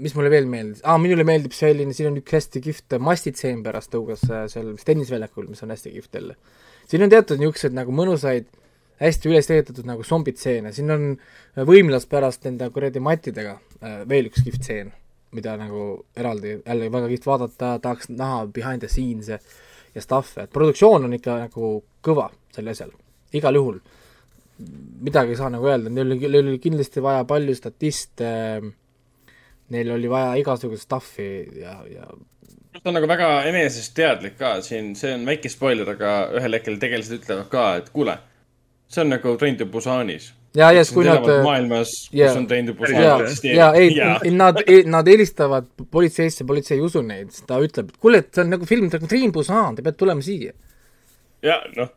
[0.03, 3.93] mis mulle veel meeldis ah,, minule meeldib selline, siin on üks hästi kihvt mastitseen pärast
[3.95, 6.37] tõugas äh, seal vist tennisväljakul, mis on hästi kihvt jälle.
[6.89, 8.49] siin on teatud niisugused nagu mõnusaid,
[9.01, 11.09] hästi üles ehitatud nagu zombitseene, siin on
[11.68, 14.93] võimlas pärast nende kuradi mattidega äh, veel üks kihvt tseen,
[15.36, 19.40] mida nagu eraldi jälle väga kihvt vaadata, tahaks näha behind the scenes ja,
[19.94, 22.94] ja stuff'e, et produktsioon on ikka nagu kõva sel asjal.
[23.36, 23.81] Igal juhul.
[25.05, 28.31] Midagi ei saa nagu öelda, neil oli, neil oli kindlasti vaja palju statiste,
[29.74, 31.28] neil oli vaja igasugust stuff'i
[31.60, 32.09] ja, ja
[32.81, 36.77] ta on nagu väga enesest teadlik ka siin, see on väike spoiler, aga ühel hetkel
[36.81, 38.16] tegelased ütlevad ka, et kuule,
[38.88, 40.32] see on nagu Train to Busanis.
[40.54, 41.26] ja, ja siis kui nad.
[41.44, 43.58] maailmas yeah,, kus on Train to Busan yeah, eksisteerib.
[43.58, 48.24] ja, ei, nad, nad helistavad politseisse, politsei ei usu neid, siis ta ütleb, et kuule,
[48.24, 50.56] et see on nagu film Train Busan, te peate tulema siia.
[51.44, 51.94] ja noh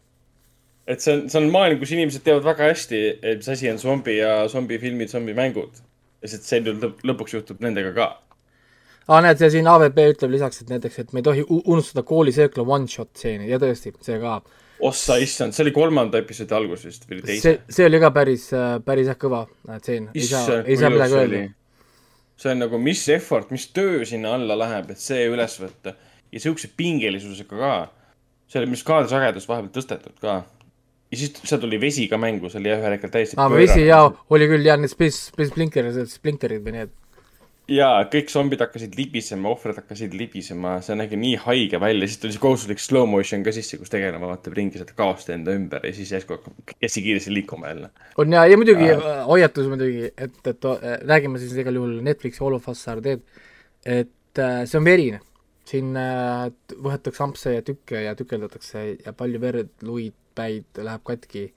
[0.89, 3.77] et see on, see on maailm, kus inimesed teavad väga hästi, et mis asi on
[3.81, 5.83] zombi ja zombifilmid, zombimängud.
[6.19, 8.07] ja siis see lõp lõpuks juhtub nendega ka.
[9.07, 12.65] aa, näed, ja siin AVP ütleb lisaks, et näiteks, et me ei tohi unustada koolisöökla
[12.65, 14.39] one-shot stseeni ja tõesti, see ka.
[14.85, 17.41] Ossa issand, see oli kolmanda episoodi algus vist või teise?
[17.43, 18.49] see, see oli ka päris,
[18.85, 19.45] päris jah kõva
[19.80, 21.41] stseen, ei saa, ei saa midagi öelda.
[22.39, 25.95] see on nagu, mis effort, mis töö sinna alla läheb, et see üles võtta
[26.31, 27.73] ja siukse pingelisusega ka.
[28.49, 30.41] see oli, mis kaadrisagedus vahepeal tõstetud ka
[31.10, 33.85] ja siis seal tuli vesi ka mängu, see oli jah, ühel hetkel täiesti aa, vesi
[33.88, 36.95] jaa, oli küll jah, need Space, Space Blinkerid, Splinterid või need.
[37.69, 42.35] Jaa, kõik zombid hakkasid libisema, ohvrid hakkasid libisema, see nägi nii haige välja, siis tuli
[42.35, 45.93] see kohustuslik slow motion ka sisse, kus tegelane vaatab ringi seda kaost enda ümber ja
[45.95, 47.89] siis järsku hakkab hästi kiiresti liikuma jälle.
[48.17, 49.07] on jaa, ja muidugi äh.
[49.27, 50.69] hoiatus muidugi, et, et
[51.07, 53.25] räägime siis igal juhul Netflixi All of Us are dead,
[53.85, 55.23] et äh, see on verine
[55.69, 56.47] siin äh,
[56.81, 61.49] võetakse ampse ja tükke ja tükeldatakse ja palju verd, luid, päid läheb katki,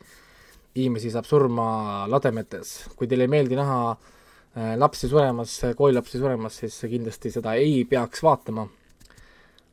[0.74, 4.10] inimesi saab surma lademetes, kui teile ei meeldi näha äh,
[4.52, 8.66] lapsi suremas, koolilapsi suremas, siis kindlasti seda ei peaks vaatama.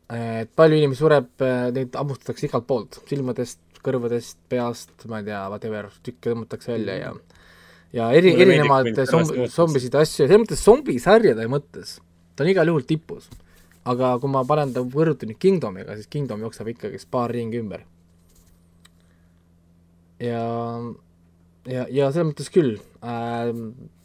[0.10, 5.44] et palju inimesi sureb, äh, neid hammustatakse igalt poolt, silmadest, kõrvadest, peast, ma ei tea,
[5.52, 7.12] whatever, tükke tõmmatakse välja ja
[7.94, 11.98] ja eri, erinevaid zomb-, zombisid asju, selles mõttes zombisarjade mõttes,
[12.36, 13.30] ta on igal juhul tipus.
[13.90, 17.86] Aga kui ma panen ta võrruti nüüd Kingdomiga, siis Kingdom jookseb ikkagi paar ringi ümber.
[20.20, 20.42] ja,
[21.64, 23.54] ja, ja selles mõttes küll äh,,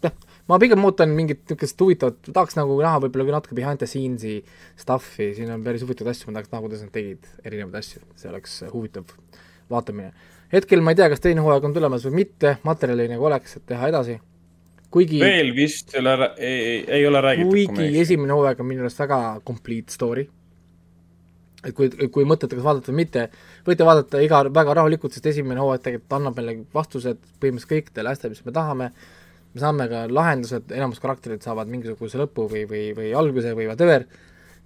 [0.04, 0.14] jah,
[0.50, 4.36] ma pigem ootan mingit niisugust huvitavat, tahaks nagu näha võib-olla natuke behind the scenes'i
[4.80, 8.30] stuff'i, siin on päris huvitavaid asju, ma tahaks näha, kuidas nad tegid erinevaid asju, see
[8.32, 9.16] oleks huvitav
[9.72, 10.12] vaatamine.
[10.52, 13.66] hetkel ma ei tea, kas teine hooaeg on tulemas või mitte, materjali nagu oleks, et
[13.72, 14.20] teha edasi
[14.94, 17.50] kuigi veel vist ei ole, ei, ei ole räägitud.
[17.50, 20.28] kuigi esimene hooaeg on minu arust väga complete story.
[21.64, 23.22] et kui, kui mõtlete, kas vaadata või mitte,
[23.64, 28.36] võite vaadata iga, väga rahulikult, sest esimene hooaeg tegelikult annab meile vastused põhimõtteliselt kõikidele asjadele,
[28.36, 28.88] mis me tahame,
[29.54, 34.06] me saame ka lahendused, enamus karakterid saavad mingisuguse lõpu või, või, või alguse või whatever,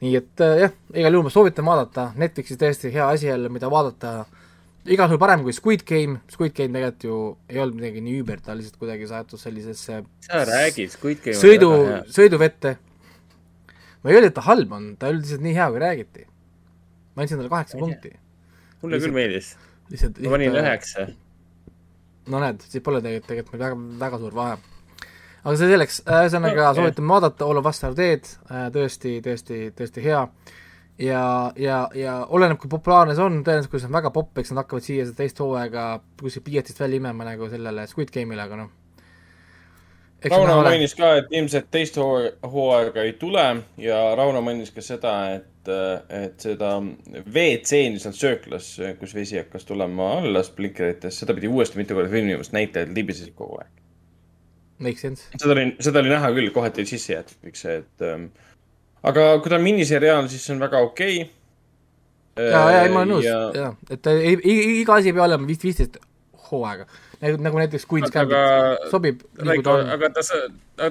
[0.01, 3.70] nii et äh, jah, igal juhul ma soovitan vaadata, Netflixis tõesti hea asi jälle, mida
[3.73, 4.23] vaadata
[4.89, 7.19] igal juhul parem kui Squid Game, Squid Game tegelikult ju
[7.51, 11.70] ei olnud midagi nii üüber, ta lihtsalt kuidagi sattus sellisesse sa räägid, Squid Game sõidu
[12.15, 12.77] sõiduvette.
[14.02, 16.27] ma ei öelnud, et ta halb on, ta oli lihtsalt nii hea, kui räägiti.
[17.15, 18.15] ma andsin talle kaheksa punkti.
[18.82, 19.52] mulle küll meeldis.
[19.93, 21.06] lihtsalt, ma panin lihtsalt, üheksa.
[22.32, 24.59] no näed, siis pole tegelikult, tegelikult meil väga, väga suur vahe.
[25.44, 26.81] Aga see selleks, ühesõnaga Okei.
[26.81, 28.27] soovitame vaadata All of Us Are Dead,
[28.74, 30.24] tõesti, tõesti, tõesti hea.
[30.98, 31.23] ja,
[31.56, 34.65] ja, ja oleneb, kui populaarne see on, tõenäoliselt kui see on väga popp, eks nad
[34.65, 35.86] hakkavad siia seda teist hooaega
[36.20, 38.74] kuskilt pliiatsist välja imema nagu sellele Squid Game'ile, aga noh.
[40.27, 43.44] Rauno mainis ka, et ilmselt teist hoo- hooaega ei tule
[43.78, 45.70] ja Rauno mainis ka seda, et,
[46.10, 51.94] et seda WC-ni seal sööklas, kus vesi hakkas tulema alla splinkerites, seda pidi uuesti mitu
[51.94, 53.78] korda filmima, sest näitlejad libisesid kogu aeg.
[54.79, 55.27] Make sense.
[55.35, 58.29] seda oli, seda oli näha küll, kohati oli sisse jäetud kõik see, et ähm,
[59.07, 62.47] aga kui ta on miniseriaal, siis see on väga okei okay..
[62.47, 65.27] ja, ja ei, ma olen nõus, jaa, et ta ei, ei, iga asi ei pea
[65.27, 65.99] olema vist viisteist
[66.49, 66.87] hooaega.
[67.25, 70.27] nagu, nagu näiteks Queen's aga Gambit, sobib aga ta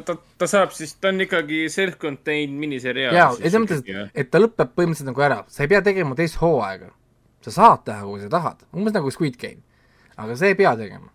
[0.04, 3.16] ta, ta saab siis, ta on ikkagi self-contained miniseriaal.
[3.16, 6.40] jaa, ei selles mõttes, et ta lõpeb põhimõtteliselt nagu ära, sa ei pea tegema teist
[6.42, 6.92] hooaega.
[7.48, 9.64] sa saad teha, kui sa tahad, umbes nagu Squid Game.
[10.18, 11.12] aga sa ei pea tegema.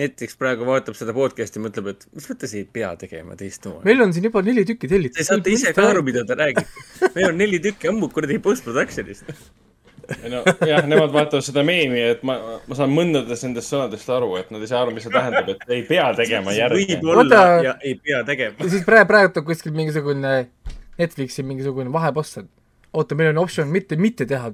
[0.00, 3.84] Näiteks praegu vaatab seda podcast'i ja mõtleb, et mis mõttes ei pea tegema teist hooaega.
[3.88, 5.18] meil on siin juba neli tükki tellitud.
[5.18, 6.78] Te saate ise ka aru, mida ta räägib.
[7.16, 9.28] meil on neli tükki ammu kuradi post-production'ist.
[10.32, 14.50] no jah, nemad vaatavad seda meemi, et ma, ma saan mõndadest nendest sõnadest aru, et
[14.54, 16.96] nad ei saa aru, mis see tähendab, et ei pea tegema järgi.
[16.96, 20.32] võib-olla ja ei pea tegema siis praegu, praegu on kuskil mingisugune
[20.98, 22.50] Netflixi mingisugune vahepost, et
[22.92, 24.50] oota, meil on optsioon mitte, mitte teha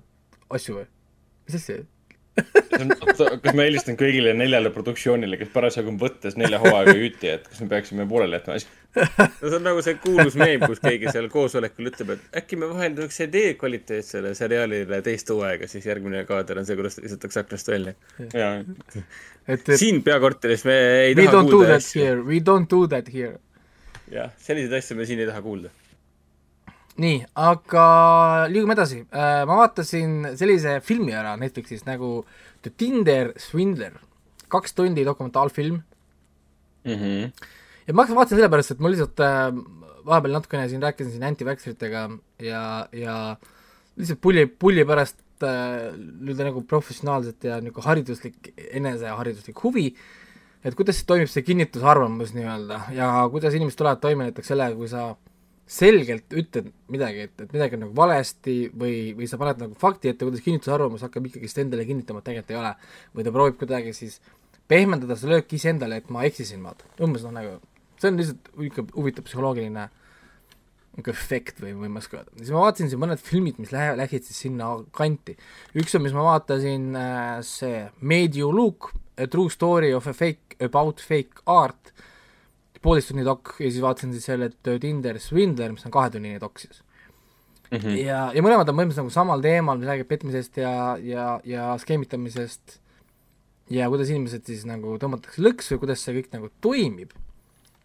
[0.54, 0.88] asju või?
[1.46, 1.80] mis asja?
[2.38, 7.62] Kas ma helistan kõigile neljale produktsioonile, kes parasjagu on võttes nelja hooaega jutti, et kas
[7.62, 8.74] me peaksime pooleli jätma asju?
[8.98, 12.68] no see on nagu see kuulus meem, kus keegi seal koosolekul ütleb, et äkki me
[12.70, 17.72] vahendaks idee kvaliteetsele seriaalile teist hooaega, siis järgmine kaader on see, kuidas ta visatakse aknast
[17.72, 17.94] välja.
[19.74, 20.78] siin peakorteris me
[21.08, 22.04] ei we taha don't do kuulda that asju.
[22.04, 23.36] here, we don't do that here.
[24.12, 25.74] jah, selliseid asju me siin ei taha kuulda.
[26.98, 27.84] nii, aga
[28.50, 29.04] liigume edasi.
[29.12, 32.24] ma vaatasin sellise filmi ära Netflixis nagu
[32.62, 33.94] The Tinder Swindler,
[34.48, 35.82] kaks tundi dokumentaalfilm
[36.88, 37.32] Mhm.
[37.88, 39.48] ja ma vaatasin sellepärast, et ma lihtsalt äh,
[40.08, 42.04] vahepeal natukene siin rääkisin siin anti-vaxxeritega
[42.44, 42.62] ja,
[42.92, 43.16] ja
[43.98, 49.88] lihtsalt pulli, pulli pärast äh, nii-öelda nagu professionaalselt ja nagu hariduslik, enesehariduslik huvi,
[50.64, 55.10] et kuidas toimib see kinnitusarvamus nii-öelda ja kuidas inimesed tulevad toime näiteks sellega, kui sa
[55.68, 60.12] selgelt ütled midagi, et, et midagi on nagu valesti või, või sa paned nagu fakti
[60.12, 62.74] ette, kuidas kinnitusarvamus hakkab ikkagist endale kinnitama, et tegelikult ei ole.
[63.16, 64.18] või ta proovib kuidagi siis
[64.68, 66.88] pehmendada seda lööki iseendale, et ma eksisin, vaata.
[67.04, 67.58] umbes noh, nagu
[67.98, 69.88] see on lihtsalt ikka huvitav psühholoogiline
[70.98, 72.32] niisugune efekt või, või ma ei oska öelda.
[72.40, 75.36] siis ma vaatasin siin mõned filmid, mis lähe-, läksid siis sinna kanti.
[75.78, 80.14] üks on, mis ma vaatasin äh,, see Made you look, a true story of a
[80.14, 81.92] fake, about fake art,
[82.82, 84.50] poolteist tunni dok ja siis vaatasin siis selle
[84.80, 86.82] Tinder Swindler, mis on kahetunnine dok siis.
[87.68, 87.96] Mhm.
[88.00, 90.72] ja, ja mõlemad on põhimõtteliselt nagu samal teemal, mis räägib petmisest ja,
[91.04, 92.78] ja, ja skeemitamisest
[93.68, 97.12] ja kuidas inimesed siis nagu tõmmatakse lõksu ja kuidas see kõik nagu toimib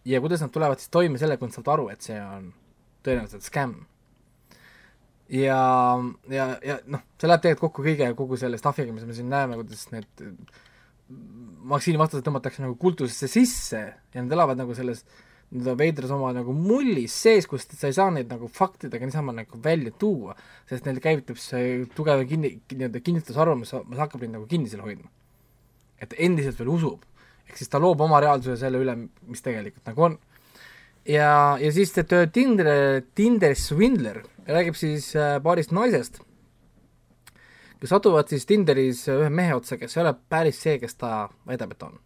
[0.07, 2.53] ja kuidas nad tulevad siis toime sellega, kui nad saavad aru, et see on
[3.03, 3.82] tõenäoliselt skämm.
[5.34, 5.60] ja,
[6.32, 9.60] ja, ja noh, see läheb tegelikult kokku kõige, kogu selle stuff'iga, mis me siin näeme,
[9.60, 10.24] kuidas need
[11.69, 15.03] vaktsiinivastased tõmmatakse nagu kultusesse sisse ja nad elavad nagu selles
[15.53, 19.59] nii-öelda veidras oma nagu mullis sees, kust sa ei saa neid nagu faktidega niisama nagu
[19.63, 20.35] välja tuua,
[20.69, 25.11] sest neil käivitab see tugev kinni, nii-öelda kinnitusarvamus, mis hakkab neid nagu kinni seal hoidma.
[26.01, 27.03] et endiselt veel usub.
[27.47, 28.95] ehk siis ta loob oma reaalsuse selle üle,
[29.27, 30.17] mis tegelikult nagu on.
[31.05, 36.19] ja, ja siis see töö Tinder, Tinder Swindler räägib siis äh, paarist naisest,
[37.84, 41.76] kes satuvad siis Tinderis ühe mehe otsa, kes ei ole päris see, kes ta väidab,
[41.76, 41.99] et on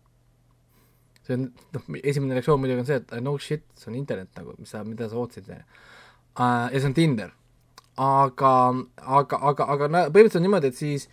[1.27, 4.55] see on, noh, esimene reaktsioon muidugi on see, et no shit, see on internet nagu,
[4.57, 5.67] mis sa, mida sa ootasid, on ju.
[6.39, 7.31] ja see on Tinder.
[7.97, 8.51] aga,
[9.19, 11.07] aga, aga, aga na- põhimõtteliselt on niimoodi, et siis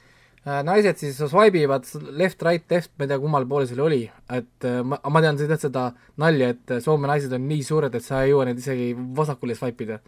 [0.44, 4.02] äh, naised siis swipe ivad left, right, left, ma ei tea, kummal pool seal oli,
[4.28, 5.86] et äh, ma, ma tean seda, seda
[6.20, 9.88] nalja, et Soome naised on nii suured, et sa ei jõua neid isegi vasakule swipe
[9.88, 10.02] ida.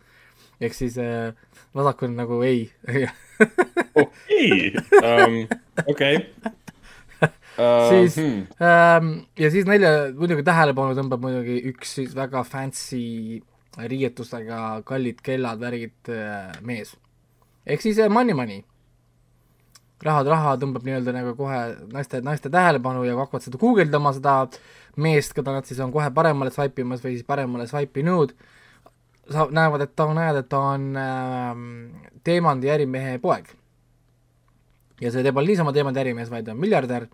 [0.61, 1.33] Ehk siis äh,
[1.77, 2.71] vasak on nagu ei
[3.95, 4.77] okei,
[5.87, 6.21] okei.
[7.91, 8.47] siis hmm.
[8.61, 13.41] ähm, ja siis neile muidugi tähelepanu tõmbab muidugi üks siis väga fancy
[13.77, 16.95] riietustega kallid kellad, värgid äh, mees.
[17.67, 18.65] ehk siis äh, money money.
[20.05, 21.61] rahad, raha tõmbab nii-öelda nagu kohe
[21.93, 24.43] naiste, naiste tähelepanu ja hakkavad seda guugeldama, seda
[25.01, 28.35] meest, keda nad siis on kohe paremale swipe imas või siis paremale swipe inud,
[29.33, 31.53] sa-, näevad, et ta, näed, et ta on äh,
[32.27, 33.53] Teemandi ärimehe poeg.
[35.01, 37.07] ja see teeb niisama teemade ärimees, vaid on miljardär,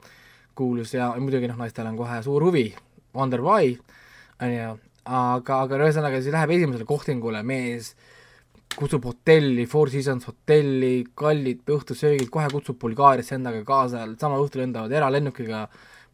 [0.54, 2.68] kuulus ja muidugi noh, naistel on kohe suur huvi,
[3.16, 3.74] wonder why,
[4.42, 4.72] on ju,
[5.04, 7.92] aga, aga ühesõnaga siis läheb esimesele kohtingule mees,
[8.76, 14.94] kutsub hotelli, Four Seasons hotelli, kallid õhtusöögid, kohe kutsub Bulgaariasse endaga kaasa, samal õhtul lendavad
[14.94, 15.66] eralennukiga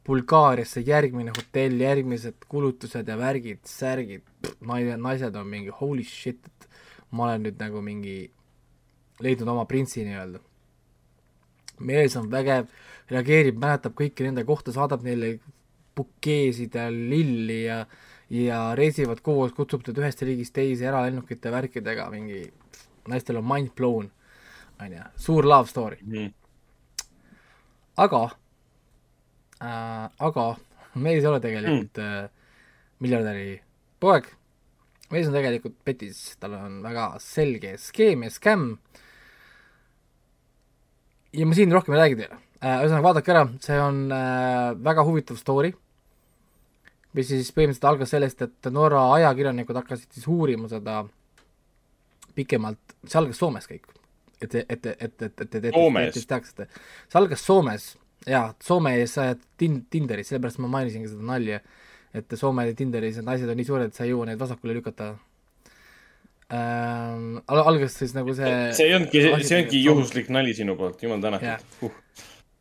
[0.08, 4.24] Bulgaariasse, järgmine hotell, järgmised kulutused ja värgid, särgid,
[4.64, 6.68] naine, naised on mingi holy shit, et
[7.12, 8.16] ma olen nüüd nagu mingi
[9.20, 10.40] leidnud oma printsi nii-öelda.
[11.78, 12.66] mees on vägev,
[13.10, 15.36] reageerib, mäletab kõiki nende kohta, saadab neile
[15.96, 17.84] bukeesid ja lilli ja
[18.30, 22.42] ja reisivad koos, kutsub teda ühest riigist teise eralennukite värkidega, mingi
[23.08, 24.10] naistel on mind blown,
[24.80, 25.96] on ju, suur love story.
[26.02, 26.34] Mhm.
[27.96, 28.28] aga
[29.62, 30.48] äh,, aga
[30.98, 32.24] mees ei ole tegelikult mm.
[32.24, 32.64] äh,
[33.04, 33.58] miljardäri
[34.02, 34.30] poeg,
[35.12, 38.72] mees on tegelikult petis, tal on väga selge skeem ja skämm
[41.32, 42.40] ja ma siin rohkem ei räägi teile.
[42.58, 45.70] Äh,, ühesõnaga vaadake ära, see on äh, väga huvitav story,
[47.14, 51.04] mis siis põhimõtteliselt algas sellest, et Norra ajakirjanikud hakkasid siis uurima seda
[52.38, 53.86] pikemalt, see algas Soomes kõik,
[54.42, 56.10] et, et, et, et, et, et, et, Soomes?
[56.10, 56.68] et, et teaksite,
[57.06, 57.88] see algas Soomes
[58.26, 61.60] jaa, Soomes sa jääd tin-, Tinderis, sellepärast ma mainisingi seda nalja,
[62.16, 65.12] et Soome Tinderis need naised on nii suured, et sa ei jõua neid vasakule lükata
[66.52, 67.38] ähm,.
[67.46, 71.20] al-, algas siis nagu see see ei olnudki, see olnudki juhuslik nali sinu poolt, jumal
[71.24, 72.00] tänatud uh..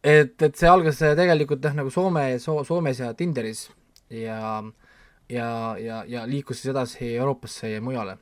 [0.03, 3.67] et, et see algas äh, tegelikult jah, nagu Soome so,, Soomes ja Tinderis
[4.09, 4.63] ja,
[5.29, 8.17] ja, ja, ja liikus siis edasi Euroopasse ja mujale.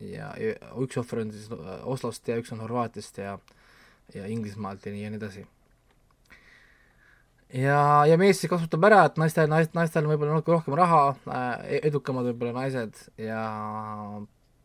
[0.00, 3.38] ja, ja üks ohver on siis äh, Oslost ja üks on Horvaatiast ja,
[4.14, 5.46] ja Inglismaalt ja nii ja nii edasi.
[7.54, 7.78] ja,
[8.10, 11.78] ja mees siis kasutab ära, et naistel, naist, naistel on võib-olla natuke rohkem raha äh,,
[11.90, 13.44] edukamad võib-olla naised ja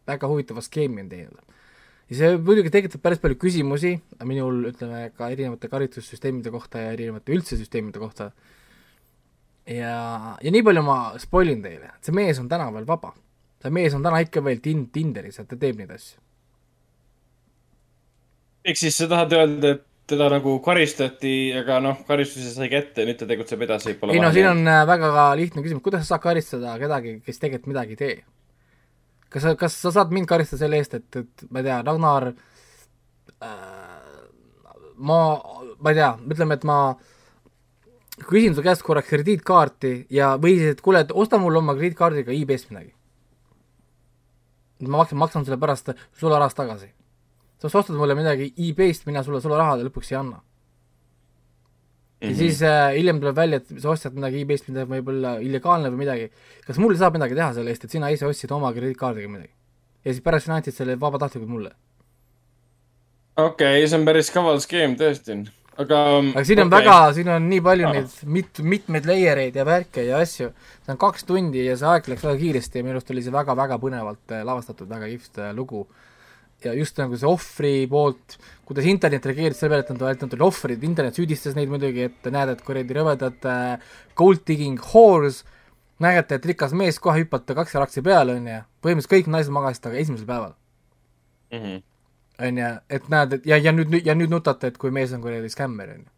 [0.09, 1.57] väga huvitava skeemi on teinud
[2.09, 3.93] ja see muidugi tekitab päris palju küsimusi
[4.27, 8.31] minul, ütleme ka erinevate karistussüsteemide kohta ja erinevate üldse süsteemide kohta.
[9.69, 9.93] ja,
[10.41, 13.13] ja nii palju ma spoil in teile, et see mees on täna veel vaba.
[13.61, 16.17] see mees on täna ikka veel tin-, Tinderis, et ta teeb neid asju.
[18.65, 23.19] ehk siis sa tahad öelda, et teda nagu karistati, aga noh, karistuse sai kätte, nüüd
[23.19, 23.95] ta tegutseb edasi.
[24.09, 27.73] ei no siin on äh, väga lihtne küsimus, kuidas sa saad karistada kedagi, kes tegelikult
[27.73, 28.17] midagi ei tee?
[29.29, 32.31] kas sa, kas sa saad mind karistada selle eest, et, et ma ei tea, Ragnar
[32.31, 33.89] äh,
[34.97, 35.19] ma,
[35.79, 36.79] ma ei tea, ütleme, et ma
[38.27, 42.35] küsin su käest korraks krediitkaarti ja, või siis, et kuule, et osta mulle oma krediitkaardiga
[42.35, 42.93] e-best midagi.
[44.87, 46.93] ma maksan, maksan sulle pärast sularahast tagasi.
[47.67, 50.39] Sa ostad mulle midagi e-best, mina sulle sularaha lõpuks ei anna
[52.21, 56.03] ja siis äh, hiljem tuleb välja, et sa ostad midagi e-best, mida võib-olla illegaalne või
[56.03, 56.31] midagi.
[56.65, 59.53] kas mul saab midagi teha selle eest, et sina ise ostsid oma krediitkaardiga midagi?
[60.03, 61.71] ja siis pärast sina andsid selle vabatahtlikult mulle.
[63.37, 65.37] okei okay,, see on päris kaval skeem tõesti,
[65.79, 66.01] aga.
[66.19, 66.81] aga siin on okay.
[66.81, 70.51] väga, siin on nii palju neid mit-, mitmeid layer eid ja värke ja asju.
[70.83, 73.35] see on kaks tundi ja see aeg läks väga kiiresti ja minu arust oli see
[73.35, 75.87] väga-väga põnevalt äh, lavastatud, väga kihvt äh, lugu.
[76.65, 78.37] Ja just nagu see ohvri poolt,
[78.67, 82.09] kuidas internet reageeris selle peale, et nad olid, nad olid ohvrid, internet süüdistas neid muidugi,
[82.09, 85.43] et näed, et kuradi rõvedad äh, gold digging whores,
[85.99, 89.83] näete, et rikas mees kohe hüppate kaks jalaksi peale, on ju, põhimõtteliselt kõik naised magasid
[89.83, 90.55] temaga esimesel päeval
[91.51, 91.81] Mhm.
[92.39, 95.21] on ju, et näed, et ja, ja nüüd, ja nüüd nutate, et kui mees on
[95.21, 96.11] kuradi skämmer, on ju.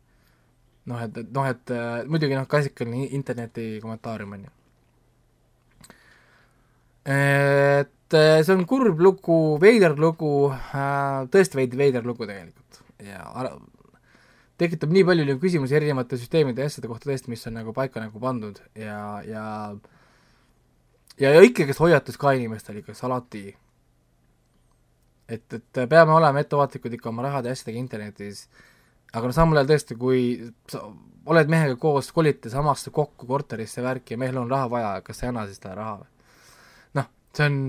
[0.92, 4.52] noh, et, et noh, et äh, muidugi noh, klassikaline interneti kommentaarium, on ju.
[8.12, 13.24] Et äh, see on kurb lugu, veider lugu äh,, tõesti veid-, veider lugu tegelikult ja
[14.62, 18.04] tekitab nii palju nagu küsimusi erinevate süsteemide ja asjade kohta tõesti, mis on nagu paika
[18.04, 19.46] nagu pandud ja, ja
[21.18, 23.46] ja, ja ikkagist hoiatus ka inimestel ikka alati
[25.32, 28.46] et, et peame olema ettevaatlikud ikka oma rahade ja asjadega internetis,
[29.14, 30.24] aga no samal ajal tõesti, kui
[30.72, 30.84] sa
[31.32, 35.28] oled mehega koos, kolite samasse kokku korterisse värki ja mehel on raha vaja, kas sa
[35.28, 36.12] ei anna siis talle raha või?
[37.00, 37.08] noh,
[37.38, 37.62] see on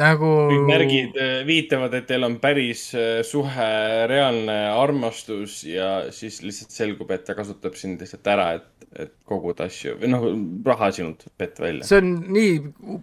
[0.00, 3.70] nagu kõik märgid äh, viitavad, et teil on päris äh, suhe,
[4.10, 9.68] reaalne armastus ja siis lihtsalt selgub, et ta kasutab sind lihtsalt ära, et, et koguda
[9.70, 10.26] asju või noh,
[10.66, 11.86] raha sinult pett välja.
[11.86, 12.52] see on nii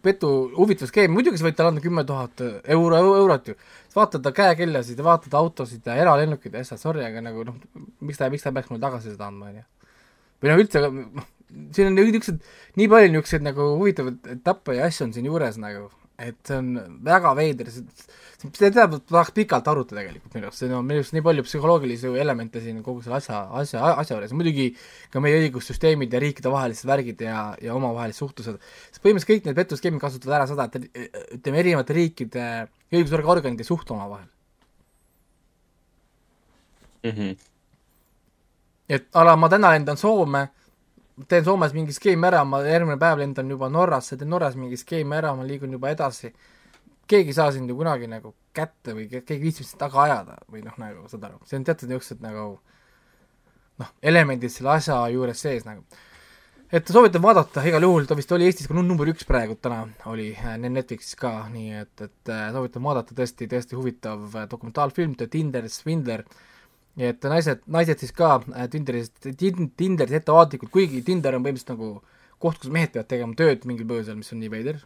[0.03, 2.43] petu, huvitav skeem, muidugi sa võid talle anda kümme tuhat
[2.75, 3.59] euro, eurot ju.
[3.95, 7.61] vaata ta käekellasid ja vaata ta autosid ja eralennukeid ja asjad, sorry, aga nagu noh,
[8.03, 9.69] miks ta, miks ta peaks mulle tagasi seda andma, on ju.
[10.43, 11.31] või noh, üldse, noh,
[11.75, 12.43] siin on niisugused,
[12.79, 15.87] nii palju niisuguseid nagu huvitavaid etappe ja asju on siin juures nagu,
[16.27, 21.01] et see on väga veider, seda tahaks pikalt arutada tegelikult minu arust, siin on minu
[21.01, 24.67] arust nii palju psühholoogilisi elemente siin kogu selle asja, asja, asja juures, muidugi
[25.13, 30.03] ka meie õigussüsteemid ja riikidevahelised värgid ja, ja omavahelised suhtlused, sest põhimõtteliselt kõik need petuskeemid
[30.03, 31.03] kasutavad ära seda, et
[31.37, 32.47] ütleme, erinevate riikide
[32.91, 34.29] õigusorganid ei suhtle omavahel.
[37.01, 37.31] Mhm.
[38.91, 40.43] et ala ma täna lendan Soome,
[41.27, 45.15] teen Soomes mingi skeemi ära, ma järgmine päev lendan juba Norrasse, teen Norras mingi skeemi
[45.17, 46.33] ära, ma liigun juba edasi.
[47.11, 50.37] keegi ei saa sind ju kunagi nagu kätte või ke- keegi viitsib sind taga ajada
[50.51, 52.59] või noh, nagu saad aru, see on teatud niisugused nagu
[53.81, 55.83] noh, elemendid selle asja juures sees nagu.
[56.71, 59.81] et soovitan vaadata igal juhul, ta vist oli Eestis ka num- number üks praegu täna
[60.07, 65.17] oli äh, Netflixis ka, nii et, et äh, soovitan vaadata tõesti, tõesti huvitav äh, dokumentaalfilm,
[65.19, 66.23] The Tinder Swindler
[66.99, 71.93] nii et naised, naised siis ka äh, Tinderis, Tinderis ettevaatlikud, kuigi Tinder on põhimõtteliselt nagu
[72.41, 74.81] koht, kus mehed peavad tegema tööd mingil põhjusel, mis on nii veider,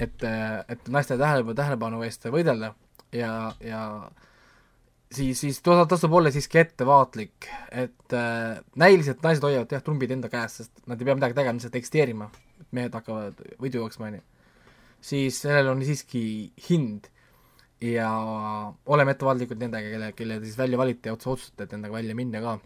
[0.00, 2.72] et, et naiste tähelepanu, tähelepanu eest võidelda
[3.12, 3.32] ja,
[3.64, 3.82] ja
[5.12, 10.60] siis, siis tasub olla siiski ettevaatlik, et äh, näiliselt naised hoiavad jah, trumbid enda käes,
[10.60, 12.30] sest nad ei pea midagi tegema, lihtsalt eksisteerima,
[12.76, 14.26] mehed hakkavad võidu jooksma, on ju.
[15.12, 16.22] siis sellel on siiski
[16.68, 17.10] hind
[17.80, 18.08] ja
[18.86, 22.58] oleme ettevaatlikud nendega, kelle, kelle siis välja valite ja otsustate, et nendega välja minna ka.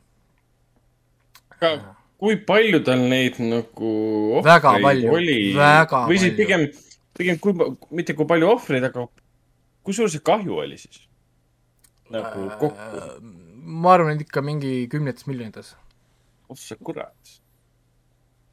[1.55, 3.93] aga kui palju tal neid nagu
[4.41, 6.67] ohvreid oli või siis pigem,
[7.17, 7.55] pigem kui,
[7.95, 9.07] mitte kui palju ohvreid, aga
[9.85, 11.03] kui suur see kahju oli siis?
[12.15, 12.93] nagu kokku,
[13.65, 15.75] ma arvan, et ikka mingi kümnetes miljonites.
[16.49, 17.35] oh sa kurat.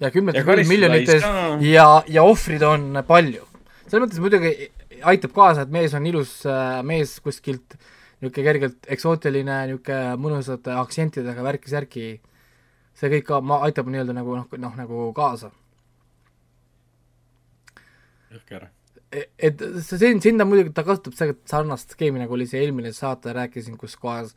[0.01, 1.25] ja kümnetes miljonites
[1.67, 3.45] ja, ja ohvrid on palju.
[3.85, 4.71] selles mõttes muidugi
[5.07, 7.77] aitab kaasa, et mees on ilus äh, mees kuskilt
[8.21, 12.19] niisugune kergelt eksootiline, niisugune mõnusate aktsentidega värki-särki.
[12.93, 15.51] see kõik ka ma- aitab nii-öelda nagu noh, noh nagu kaasa.
[18.31, 18.69] jõhker.
[19.11, 23.77] et see sinna muidugi ta kasutab seda sarnast skeemi, nagu oli see eelmine saate, rääkisin,
[23.77, 24.35] kus kohas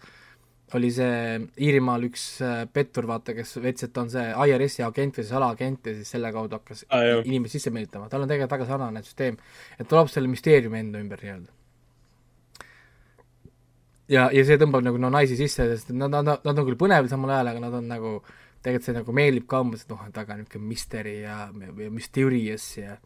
[0.74, 5.26] oli see Iirimaal üks äh, pettur, vaata, kes veits, et on see IRS-i agent või
[5.28, 7.24] salaagent ja siis selle kaudu hakkas Aa, jah.
[7.24, 9.38] inimesi sisse meelitama, tal on tegelikult väga sarnane süsteem,
[9.78, 11.52] et ta loob selle müsteeriumi enda ümber nii-öelda.
[14.16, 17.10] ja, ja see tõmbab nagu no naisi sisse, sest nad, nad, nad on küll põnevad
[17.12, 18.14] samal ajal, aga nad on nagu,
[18.64, 22.70] tegelikult see nagu meeldib ka umbes, et noh, taga on niisugune mystery ja, ja mysterious
[22.80, 22.98] ja,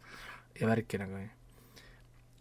[0.59, 1.21] ja värki nagu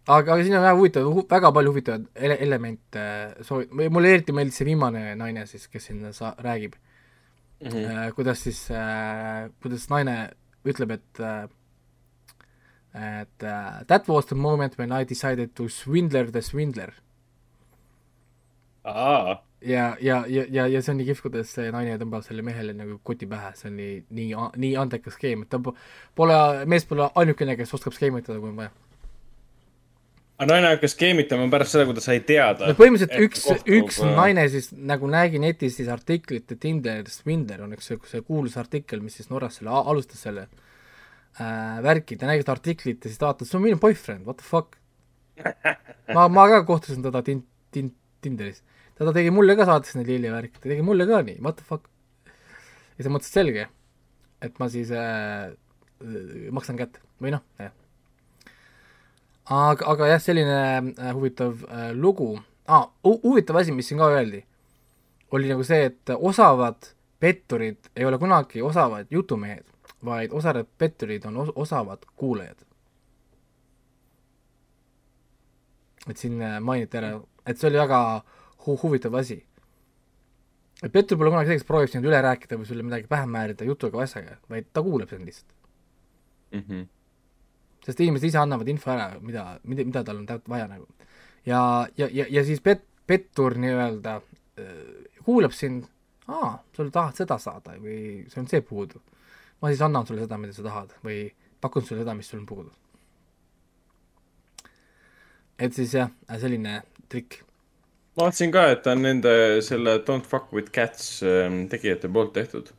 [0.08, 3.04] aga, aga siin on väga huvitav, väga palju huvitavaid ele-, elemente,
[3.46, 6.76] soo-, mulle eriti meeldis see viimane naine siis, kes siin sa-, räägib
[7.60, 7.70] mm.
[7.70, 8.12] -hmm.
[8.16, 10.18] kuidas siis äh,, kuidas naine
[10.68, 11.48] ütleb, et äh,
[12.94, 16.94] et uh, that was the moment when I decided to swindler the swindler.
[18.84, 22.42] aa, ja, ja, ja, ja, ja see on nii kihvt, kuidas see naine tõmbab selle
[22.46, 24.28] mehele nagu koti pähe, see on nii, nii,
[24.64, 25.74] nii andekas skeem, et ta po-
[26.16, 26.38] pole,
[26.70, 28.72] mees pole ainukene, kes oskab skeemitada, kui on vaja.
[30.38, 32.70] Aga naine hakkas skeemitama pärast seda, kui ta sai teada.
[32.70, 33.44] no põhimõtteliselt üks,
[33.78, 38.54] üks naine siis nagu nägi netis siis artiklit, et Tinder Swindler on üks see kuulus
[38.60, 43.18] artikkel, mis siis Norras selle, alustas selle äh, värki, ta nägi seda artiklit ja siis
[43.18, 44.78] ta vaatas, see on minu boyfriend, what the fuck.
[46.16, 48.62] ma, ma ka kohtasin teda tin-, tin-, Tinderis.
[48.98, 51.90] ta tegi mulle ka, saatis neid lillivärke, ta tegi mulle ka nii, what the fuck.
[52.94, 53.66] ja siis mõtlesin, selge,
[54.46, 55.50] et ma siis äh,
[56.54, 57.74] maksan kätte või noh, jah
[59.48, 60.58] aga, aga jah, selline
[60.92, 62.36] äh, huvitav äh, lugu
[62.68, 64.42] ah,, huvitav asi, mis siin ka öeldi,
[65.32, 69.64] oli nagu see, et osavad petturid ei ole kunagi osavad jutumehed,
[70.04, 72.64] vaid osavad petturid on os osavad kuulajad.
[76.08, 77.98] et siin äh, mainiti ära, et see oli väga
[78.64, 79.42] hu huvitav asi.
[80.82, 83.66] et pettur pole kunagi see, kes proovib sind üle rääkida või sulle midagi pähe määrida
[83.68, 85.52] jutuga või asjaga, vaid ta kuulab sind lihtsalt.
[86.52, 86.86] Mhm.
[87.88, 90.86] Sest inimesed ise annavad info ära, mida, mida, mida tal on täpselt vaja nagu.
[91.48, 91.60] ja,
[91.96, 94.18] ja, ja, ja siis pet-, pettur nii-öelda
[94.60, 95.88] äh, kuulab sind,
[96.28, 99.00] aa, sa tahad seda saada või sul on see puudu.
[99.62, 101.22] ma siis annan sulle seda, mida sa tahad või
[101.60, 102.72] pakun sulle seda, mis sul on puudu.
[105.58, 107.40] et siis jah, selline trikk.
[108.16, 109.32] ma vaatasin ka, et ta on nende
[109.64, 112.74] selle Don't fuck with cats ähm, tegijate poolt tehtud.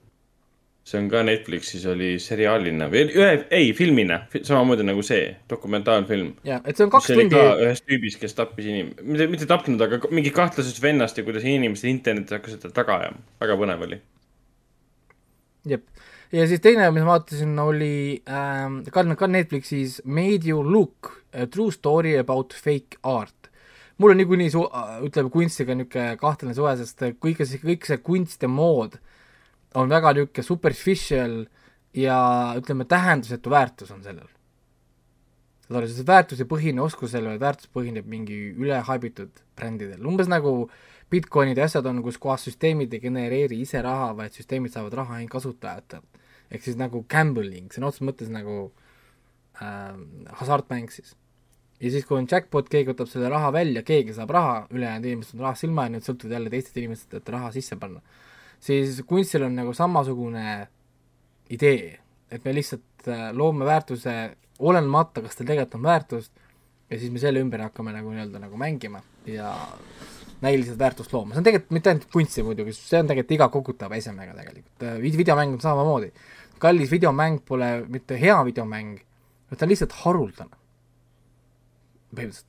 [0.89, 6.31] See on ka Netflixis oli seriaalina või ühe, ei filmina, samamoodi nagu see dokumentaalfilm.
[6.47, 10.01] ja, et see on kaks tundi ühest tüübist, kes tappis inim-, mitte, mitte tapnud, aga
[10.13, 13.25] mingi kahtlasest vennast ja kuidas inimesed internetis hakkasid teda taga ajama.
[13.43, 13.99] väga põnev oli.
[15.69, 15.85] jep,
[16.33, 17.93] ja siis teine, mis ma vaatasin, oli
[18.25, 21.13] ähm, ka, ka Netflixis Made you look,
[21.53, 23.51] true story about fake art.
[23.97, 24.65] mul on niikuinii su-,
[25.05, 28.97] ütleme kunstiga niisugune kahtlane suhe, sest kõik see, kõik see kunst ja mood
[29.75, 31.39] on väga niisugune superficial
[31.93, 32.19] ja
[32.57, 34.27] ütleme, tähendusetu väärtus on sellel.
[35.67, 40.69] saad aru, see väärtus ei põhine oskusel, vaid väärtus põhineb mingi ülehypitud brändidel, umbes nagu
[41.09, 45.17] Bitcoinid ja asjad on, kus kohas süsteemid ei genereeri ise raha, vaid süsteemid saavad raha
[45.17, 46.05] ainult kasutajatelt.
[46.49, 48.71] ehk siis nagu gambling, sõna otseses mõttes nagu
[49.61, 49.97] äh,
[50.41, 51.15] hasartmäng siis.
[51.81, 55.37] ja siis, kui on jackpot, keegi võtab selle raha välja, keegi saab raha, ülejäänud inimesed
[55.37, 58.01] on rahast ilma ja nüüd sõltuvad jälle teistest inimestest, et raha sisse panna.
[58.59, 60.67] Siis kunstil on nagu samasugune
[61.49, 61.95] idee,
[62.31, 64.15] et me lihtsalt äh, loome väärtuse
[64.59, 66.31] olenemata, kas tal tegelikult on väärtust
[66.89, 69.53] ja siis me selle ümber hakkame nagu nii-öelda nagu mängima ja
[70.41, 73.99] näiliselt väärtust looma, see on tegelikult mitte ainult kunsti muidugi, see on tegelikult iga kogutava
[73.99, 74.85] esemega tegelikult,
[75.19, 76.11] videomäng on samamoodi.
[76.59, 78.97] kallis videomäng pole mitte hea videomäng,
[79.49, 80.55] vaid ta on lihtsalt haruldane.
[82.15, 82.48] põhimõtteliselt,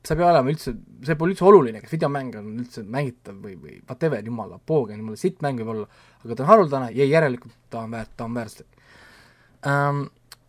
[0.00, 0.72] see ei pea olema üldse,
[1.04, 5.20] see pole üldse oluline, kas videomäng on üldse mängitav või, või whatever, jumala poogen, jumala
[5.20, 5.88] sitt mäng võib olla,
[6.24, 8.80] aga ta on haruldane ja järelikult ta on väärt, ta on väärtuslik
[9.68, 10.06] ähm,.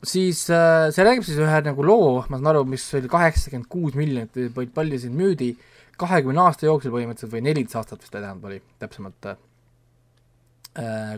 [0.07, 3.97] siis äh, see räägib siis ühe nagu loo, ma saan aru, mis oli kaheksakümmend kuus
[3.99, 4.39] miljonit
[4.73, 5.51] palju siin müüdi,
[5.99, 9.35] kahekümne aasta jooksul põhimõtteliselt või neliteist aastat vist tähendab oli täpsemalt äh,,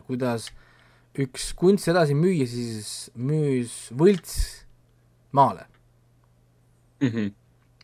[0.10, 0.50] kuidas
[1.22, 5.70] üks kunst edasi müüa siis müüs võltsmaale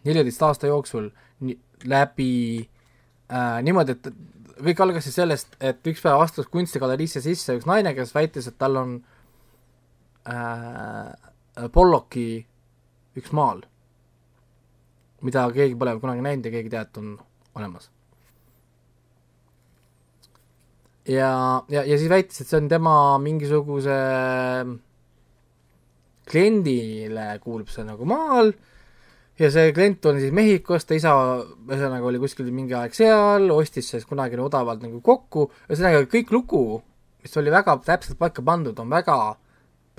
[0.07, 1.09] neljateist aasta jooksul
[1.89, 2.33] läbi
[3.31, 4.11] äh, niimoodi, et
[4.59, 8.57] kõik algas siis sellest, et üks päev astus kunstigaleriisse sisse üks naine, kes väitis, et
[8.59, 8.97] tal on
[10.27, 11.11] äh,
[11.73, 12.27] Pollocki
[13.19, 13.63] üks maal,
[15.25, 17.15] mida keegi pole kunagi näinud ja keegi teab, et on
[17.59, 17.89] olemas.
[21.09, 21.31] ja,
[21.71, 22.93] ja, ja siis väitis, et see on tema
[23.23, 23.97] mingisuguse
[26.29, 28.53] kliendile kuulub see nagu maal
[29.39, 31.13] ja see klient on siis Mehhikost, ta isa
[31.69, 36.63] ühesõnaga oli kuskil mingi aeg seal, ostis siis kunagi odavalt nagu kokku, ühesõnaga kõik lugu,
[37.23, 39.17] mis oli väga täpselt paika pandud, on väga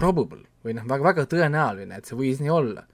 [0.01, 2.87] probable või noh, väga, väga tõenäoline, et see võis nii olla.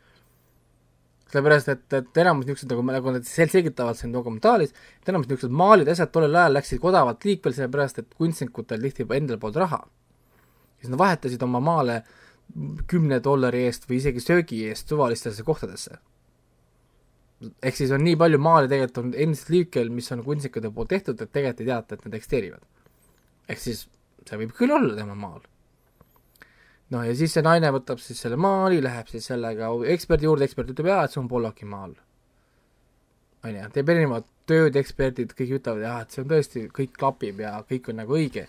[1.27, 4.71] sellepärast, et, et enamus niisugused nagu, nagu nad sel- selgitavad siin dokumentaalis,
[5.03, 9.41] et enamus niisugused maalid, asjad tollel ajal läksid odavalt liikvele, sellepärast et kunstnikutel tihti endal
[9.43, 9.83] polnud raha.
[10.79, 12.03] siis nad vahetasid oma maale
[12.87, 15.99] kümne dollari eest või isegi söögi eest suvalistesse kohtadesse
[17.41, 21.21] ehk siis on nii palju maale tegelikult on endiselt liikel, mis on kunstnikute poolt tehtud,
[21.21, 22.65] et tegelikult ei teata, et need eksisteerivad.
[23.53, 23.85] ehk siis
[24.27, 25.43] see võib küll olla tema maal.
[26.95, 30.73] noh, ja siis see naine võtab siis selle maali, läheb siis sellega eksperdi juurde, ekspert
[30.73, 31.93] ütleb jaa, et see on Pollocki maal.
[33.45, 37.43] on ju, teeb erinevad tööd, eksperdid kõik ütlevad jah, et see on tõesti, kõik klapib
[37.45, 38.47] ja kõik on nagu õige.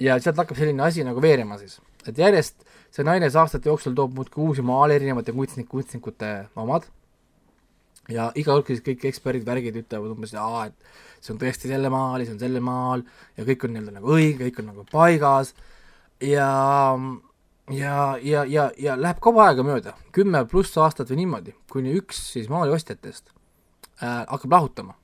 [0.00, 1.76] ja sealt hakkab selline asi nagu veerema siis,
[2.08, 6.88] et järjest see naine siis aastate jooksul toob muudkui uusi maale, erinevate kunstnik, kunstnikute omad
[8.10, 12.22] ja iga kord siis kõik eksperdid, värgid ütlevad umbes, et see on tõesti selle maal
[12.22, 13.04] ja see on selle maal
[13.36, 15.54] ja kõik on nii-öelda nagu õige, kõik on nagu paigas.
[16.24, 16.48] Ja
[17.70, 22.18] ja, ja, ja, ja läheb kaua aega mööda, kümme pluss aastat või niimoodi, kuni üks
[22.32, 23.30] siis maaliostjatest
[24.02, 24.96] äh, hakkab lahutama.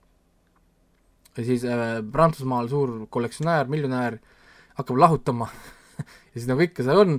[1.37, 4.20] ja siis äh, Prantsusmaal suur kollektsionäär, miljonär
[4.78, 5.51] hakkab lahutama.
[6.37, 7.15] Ja siis nagu ikka seal on,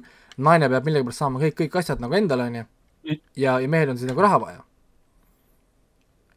[0.45, 2.65] naine peab millegipärast saama kõik, kõik asjad nagu endale, on ju,
[3.41, 4.59] ja, ja mehel on siis nagu raha vaja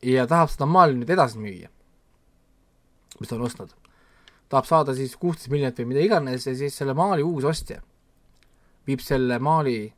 [0.03, 1.69] ja tahab seda maali nüüd edasi müüa,
[3.21, 3.71] mis ta on ostnud.
[4.49, 7.83] tahab saada siis kuusteist miljonit või mida iganes ja siis selle maali uus ostja
[8.87, 9.93] viib selle maali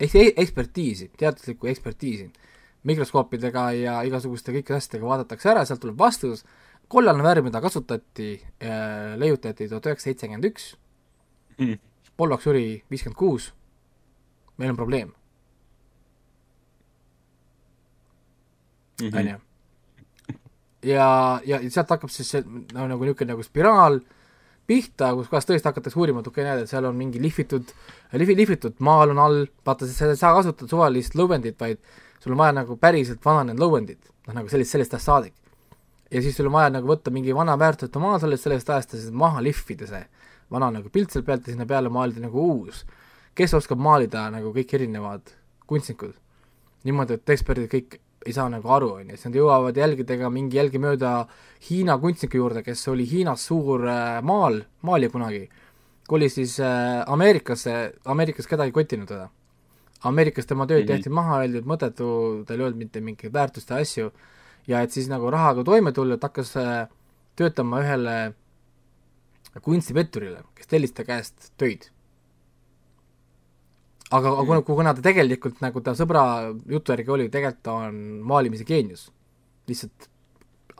[0.00, 2.28] e- ekspertiisi, teaduslikku ekspertiisi,
[2.84, 6.44] mikroskoopidega ja igasuguste kõikide asjadega vaadatakse ära, sealt tuleb vastus,
[6.88, 10.72] kollane värv, mida kasutati äh,, leiutati tuhat üheksasada seitsekümmend üks,
[12.14, 13.48] Pollock suri viiskümmend kuus,
[14.58, 15.14] meil on probleem
[19.02, 19.38] on ju.
[20.90, 21.08] ja,
[21.46, 24.00] ja sealt hakkab siis see no, nagu niisugune nagu spiraal
[24.68, 27.72] pihta, kus kohas tõesti hakatakse uurima, et okei okay,, näed, et seal on mingi lihvitud,
[28.16, 31.82] lihvi-, lihvitud maal on all, vaata, sa ei saa kasutada suvalist lõuendit, vaid
[32.22, 35.34] sul on vaja nagu päriselt vananenud lõuendit, noh nagu sellist, sellest ajast saadik.
[36.10, 39.02] ja siis sul on vaja nagu võtta mingi vana väärtuseta maal sellest, sellest ajast ja
[39.02, 40.04] siis maha lihvida see
[40.50, 42.84] vana nagu pilt selle pealt ja sinna peale maalida nagu uus.
[43.34, 45.34] kes oskab maalida nagu kõik erinevad
[45.66, 46.14] kunstnikud?
[46.84, 50.56] niimoodi, et eksperdid kõik ei saa nagu aru, on ju, siis nad jõuavad jälgedega mingi
[50.56, 51.26] jälgi mööda
[51.68, 55.48] Hiina kunstniku juurde, kes oli Hiinas suur äh, maal, maalija kunagi,
[56.08, 57.74] kolis siis äh, Ameerikasse,
[58.04, 59.28] Ameerikas kedagi ei kottinud teda.
[60.04, 60.90] Ameerikas tema tööd Mhm.
[60.92, 62.08] tehti maha, öeldi, et mõttetu,
[62.44, 64.10] tal ei olnud mitte mingeid väärtust ja asju
[64.68, 66.88] ja et siis nagu rahaga toime tulla, et hakkas äh,
[67.36, 68.34] töötama ühele
[69.62, 71.88] kunstipetturile, kes tellis ta käest töid
[74.14, 74.46] aga mm.
[74.46, 76.24] kuna, kuna ta tegelikult nagu ta sõbra
[76.70, 79.08] jutu järgi oli, tegelikult ta on maalimise geenius.
[79.68, 80.10] lihtsalt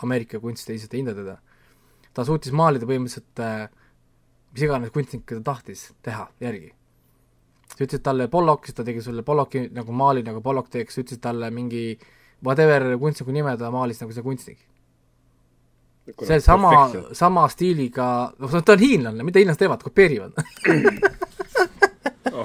[0.02, 1.39] Ameerika kunst lihtsalt ei hinda teda.
[2.15, 3.69] ta suutis maalida põhimõtteliselt äh,
[4.55, 6.73] mis iganes kunstnik ta tahtis teha järgi.
[7.74, 11.23] sa ütlesid talle Pollock, siis ta tegi sulle Pollocki nagu maali nagu Pollock teeks, ütlesid
[11.24, 11.98] talle mingi
[12.44, 14.59] whatever kunstniku nime ta maalis nagu see kunstnik.
[16.23, 20.36] see sama, sama stiiliga, noh ta on hiinlane, mida hiinlased teevad, kopeerivad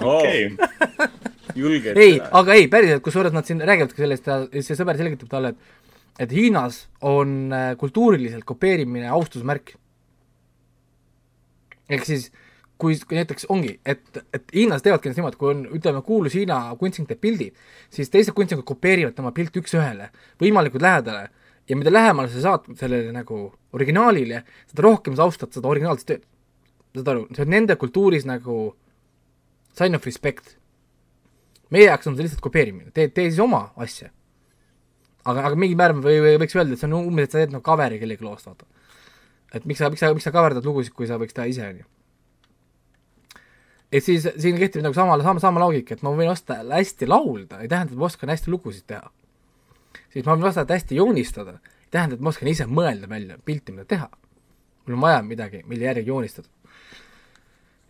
[0.04, 0.50] okei,
[1.56, 5.54] julged ei, aga ei, päriselt, kusjuures nad siin räägivad ka sellest, see sõber selgitab talle,
[5.54, 5.78] et
[6.20, 9.72] et Hiinas on äh, kultuuriliselt kopeerimine austusmärk.
[11.90, 12.28] ehk siis
[12.78, 14.04] kui, kui näiteks ongi, et,
[14.34, 17.50] et Hiinas teevadki niimoodi, kui on, ütleme, kuulus Hiina kunstnik teeb pildi,
[17.94, 20.12] siis teised kunstnikud kopeerivad tema pilti üks-ühele,
[20.44, 21.30] võimalikult lähedale
[21.70, 23.42] ja mida lähemale sa saad sellele nagu
[23.74, 26.28] originaalile, seda rohkem sa austad seda originaalset tööd.
[27.00, 28.60] saad aru, see on nende kultuuris nagu
[29.78, 30.60] sign of respect
[31.74, 34.10] meie jaoks on see lihtsalt kopeerimine, tee, tee siis oma asja.
[35.26, 37.54] aga, aga mingil määral või, või võiks öelda, et see on umbes, et sa teed
[37.54, 38.66] nagu cover'i kellegi loost, vaata.
[39.54, 41.82] et miks sa, miks sa, miks sa coverdad lugusid, kui sa võiks teha ise, on
[41.84, 41.88] ju.
[43.92, 47.62] et siis siin kehtib nagu sama, sama, sama loogika, et ma võin osta hästi laulda,
[47.64, 49.12] ei tähenda, et ma oskan hästi lugusid teha.
[50.14, 53.76] siis ma võin osata hästi joonistada, ei tähenda, et ma oskan ise mõelda välja pilti,
[53.76, 54.10] mida teha.
[54.86, 56.50] mul on vaja midagi, mille järgi joonistada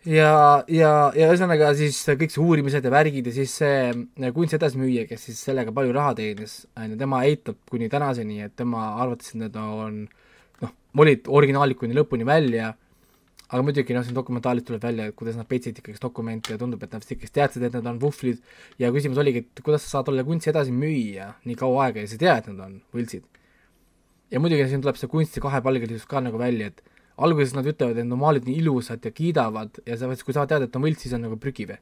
[0.08, 0.32] ja,
[0.70, 5.26] ja, ja ühesõnaga siis kõik see uurimised ja värgid ja siis see kunsti edasimüüja, kes
[5.28, 9.42] siis sellega palju raha teenis, on ju, tema eitab kuni tänaseni, et tema arvates, et
[9.42, 10.04] need on
[10.62, 12.72] noh, olid originaalid kuni lõpuni välja,
[13.50, 16.82] aga muidugi noh, siin dokumentaalis tuleb välja, et kuidas nad petsid ikkagi dokumente ja tundub,
[16.86, 18.40] et nad vist ikkagi teadsid, et need on vuhvlid
[18.80, 22.10] ja küsimus oligi, et kuidas sa saad olla kunsti edasi müüa nii kaua aega ja
[22.10, 23.26] sa ei tea, et need on võltsid.
[24.30, 26.84] ja muidugi siin tuleb see kunsti kahepalgelisus ka nagu välja, et
[27.20, 30.76] alguses nad ütlevad, et normaalid nii ilusad ja kiidavad ja sa, kui sa tead, et
[30.76, 31.78] on võlts, siis on nagu prügive.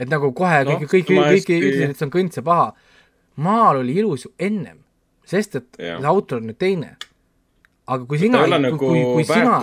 [0.00, 2.70] et nagu kohe Noh, kõik, kõik, ma kõik ütlesid, et see on kõnts ja paha.
[3.36, 4.80] maal oli ilus ju ennem,
[5.28, 6.00] sest et Jah.
[6.00, 6.96] see autor on nüüd teine.
[7.86, 9.58] aga kui sina kui, nagu kui, kui sina,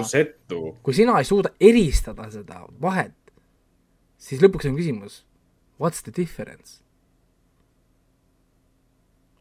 [0.83, 3.15] kui sina ei suuda eristada seda vahet,
[4.17, 5.23] siis lõpuks on küsimus,
[5.79, 6.81] what's the difference?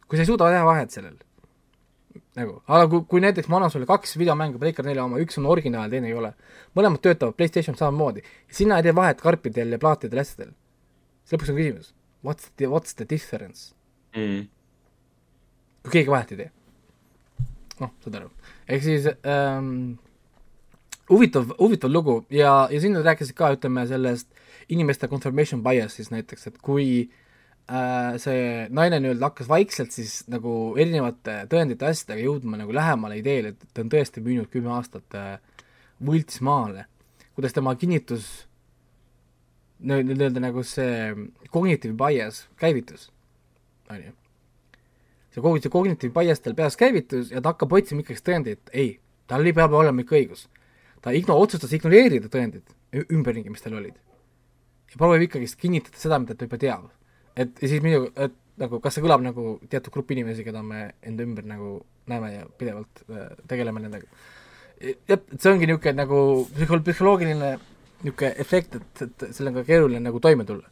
[0.06, 1.18] kui sa ei suuda teha vahet sellel,
[2.36, 5.48] nagu, aga kui, kui näiteks ma annan sulle kaks videomängu, Breaker nelja oma, üks on
[5.50, 6.32] originaal, teine ei ole,
[6.76, 10.52] mõlemad töötavad Playstation samamoodi, sina ei tee vahet karpidel ja plaatidel ja asjadel,
[11.32, 11.92] lõpuks on küsimus,
[12.26, 13.72] what's the, what's the difference?
[14.16, 14.48] Mm.
[15.84, 16.50] kui keegi vahet ei tee.
[17.82, 18.32] noh, saad aru,
[18.68, 19.70] ehk siis ähm,
[21.10, 22.22] huvitav, huvitav lugu.
[22.32, 24.28] Ja, ja siin nad rääkisid ka, ütleme sellest
[24.72, 27.25] inimeste confirmation bias'ist näiteks, et kui äh,
[28.22, 33.64] see naine nii-öelda hakkas vaikselt siis nagu erinevate tõendite asjadega jõudma nagu lähemale ideele, et
[33.74, 35.32] ta on tõesti müünud kümme aastat äh,
[36.06, 36.86] võltsmaale,
[37.34, 38.46] kuidas tema kinnitus
[39.82, 41.10] nii-öelda nagu see
[41.50, 43.10] cognitive bias käivitus,
[43.90, 44.14] on ju
[45.36, 48.94] see kogu see cognitive bias tal peas käivitus ja ta hakkab otsima ikkagi tõendeid, ei,
[49.28, 50.46] tal ei pea olema ikka õigus.
[51.04, 52.64] ta igno-, otsustas ignoreerida tõendid
[53.12, 53.98] ümberringi, mis tal olid.
[54.90, 56.88] ja proovib ikkagist kinnitada seda, mida ta juba teab.
[57.36, 60.90] Et ja siis minu, et nagu kas see kõlab nagu teatud grupp inimesi, keda me
[61.04, 61.78] enda ümber nagu
[62.10, 64.06] näeme ja pidevalt äh, tegeleme nendega.
[64.80, 66.20] jah, et see ongi niisugune nagu
[66.54, 67.52] psühhol-, psühholoogiline
[68.04, 70.68] niisugune efekt, et, et sellega on keeruline nagu toime tulla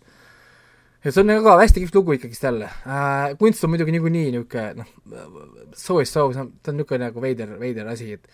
[1.04, 3.36] ja see on nagu ka hästi kihvt lugu ikkagist jälle äh,.
[3.38, 4.88] kunst on muidugi niikuinii niisugune noh,
[5.76, 8.28] so is so, see on, ta on niisugune nagu veider, veider asi, et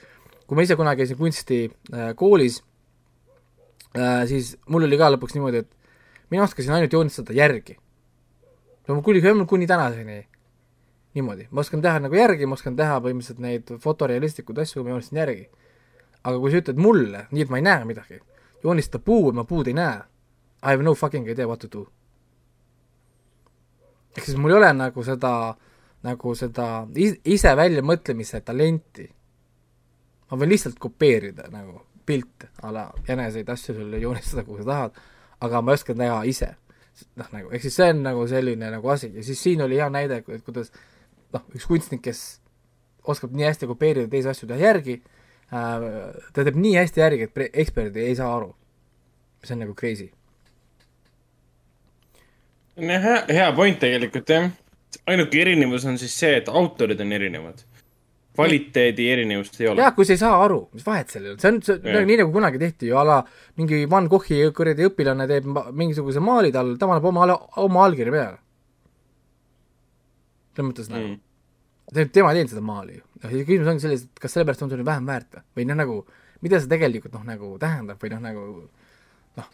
[0.47, 1.61] kui ma ise kunagi käisin kunsti
[1.95, 2.15] äh,
[3.99, 7.77] äh,, siis mul oli ka lõpuks niimoodi, et mina oskasin ainult joonistada järgi.
[8.95, 10.19] No kuni, kuni tänaseni
[11.15, 15.23] niimoodi, ma oskan teha nagu järgi, ma oskan teha põhimõtteliselt neid fotorealistlikud asju, ma joonistan
[15.25, 15.49] järgi.
[16.25, 18.21] aga kui sa ütled mulle, nii et ma ei näe midagi,
[18.65, 20.03] joonistada puu ma puud ei näe,
[20.63, 21.87] I have no fucking idea what to do
[24.17, 25.33] ehk siis mul ei ole nagu seda,
[26.03, 29.11] nagu seda is- ise väljamõtlemise talenti.
[30.31, 34.99] ma võin lihtsalt kopeerida nagu pilte a la jäneseid asju sulle joonistada, kuhu sa tahad,
[35.41, 36.55] aga ma ei oska teha ise.
[37.19, 39.89] noh, nagu ehk siis see on nagu selline nagu asi ja siis siin oli hea
[39.93, 40.73] näide, et kuidas
[41.35, 42.23] noh, üks kunstnik, kes
[43.09, 45.91] oskab nii hästi kopeerida teisi asju teha järgi äh,,
[46.33, 48.55] ta teeb nii hästi järgi, et eksperdid ei saa aru.
[49.45, 50.11] see on nagu crazy
[52.89, 54.51] hea, hea point tegelikult jah.
[55.07, 57.63] ainuke erinevus on siis see, et autorid on erinevad.
[58.41, 61.53] Kvaliteedi erinevust ei ole jah, kui sa ei saa aru, mis vahet sellel on, see
[61.53, 63.19] on, see on nii nagu kunagi tehti ju a la
[63.61, 67.27] mingi Van Goghi kuradi õpilane teeb mingisuguse maali tal, ta paneb oma,
[67.65, 68.41] oma allkirja peale.
[70.57, 72.11] selles mõttes nagu mm..
[72.15, 73.05] tema ei teinud seda maali ju.
[73.23, 75.81] noh, ja küsimus ongi selles, et kas sellepärast on see nüüd vähem väärt või, noh,
[75.83, 76.01] nagu
[76.41, 78.47] mida see tegelikult noh, nagu tähendab või noh, nagu
[79.39, 79.53] noh,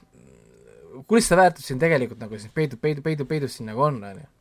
[1.11, 4.23] kus see väärtus siin tegelikult nagu siis peidub, peidub, peidub, peidus siin nagu on, on
[4.23, 4.33] ju.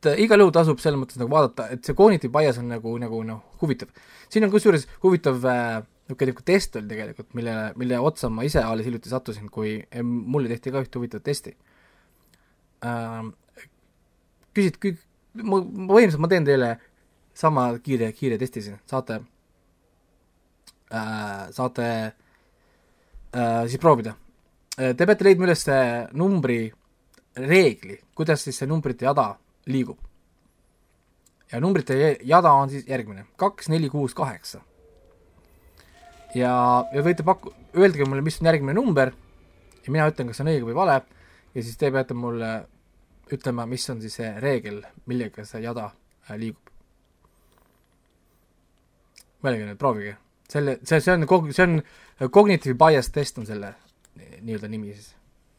[0.00, 2.92] Et äh, igal juhul tasub selles mõttes nagu vaadata, et see cognitive bias on nagu,
[3.00, 3.90] nagu noh, huvitav.
[4.32, 8.62] siin on kusjuures huvitav äh, niisugune niisugune test oli tegelikult, mille, mille otsa ma ise
[8.64, 11.52] alles hiljuti sattusin, kui eh, mulle tehti ka ühte huvitavat testi
[12.84, 13.28] äh,.
[14.56, 14.80] küsid,
[15.34, 16.70] ma, ma põhimõtteliselt ma teen teile
[17.36, 19.20] sama kiire, kiire testi siin, saate
[20.90, 24.16] äh,, saate äh, siis proovida
[24.80, 25.60] Te peate leidma üles
[26.16, 26.62] numbri
[27.36, 29.34] reegli, kuidas siis see numbrite jada
[29.66, 29.98] liigub.
[31.52, 34.60] ja numbrite jada on siis järgmine, kaks, neli, kuus, kaheksa.
[36.34, 36.52] ja,
[36.92, 39.12] ja võite paku-, öeldage mulle, mis on järgmine number
[39.84, 41.00] ja mina ütlen, kas see on õige või vale
[41.54, 42.50] ja siis te peate mulle
[43.30, 46.66] ütlema, mis on siis see reegel, millega see jada äh, liigub.
[49.44, 50.16] mõelge nüüd, proovige.
[50.50, 51.80] selle, see, see on kog-, see on
[52.30, 53.74] cognitive bias test on selle
[54.40, 55.14] nii-öelda nimi siis,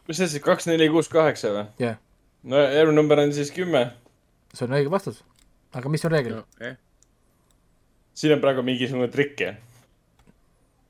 [0.07, 1.67] mis see siis, kaks, neli, kuus, kaheksa või?
[1.81, 1.99] jah yeah..
[2.43, 3.91] No järgmine number on siis kümme.
[4.53, 5.21] see on õige vastus.
[5.73, 6.45] aga mis on reegel no.?
[6.57, 6.75] okei.
[8.13, 9.59] siin on praegu mingisugune trikk, jah?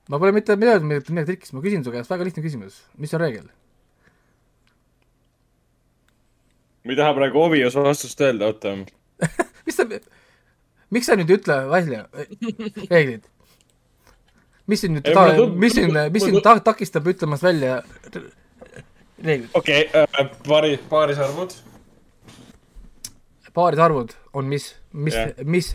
[0.09, 3.13] ma pole mitte midagi, midagi, midagi trikkis, ma küsin su käest väga lihtne küsimus, mis
[3.17, 3.49] on reegel?
[6.85, 8.75] ma ei taha praegu obvious vastust öelda, oota.
[9.67, 9.85] mis sa,
[10.89, 12.07] miks sa nüüd ei ütle välja
[12.89, 13.27] reeglid?
[14.71, 17.81] mis sind nüüd mis sind, mis sind ta- takistab ütlemast välja
[19.25, 19.49] reeglid?
[19.53, 21.55] okei okay,, paari, paarisarvud.
[23.53, 25.73] paarisarvud on mis, mis yeah., mis,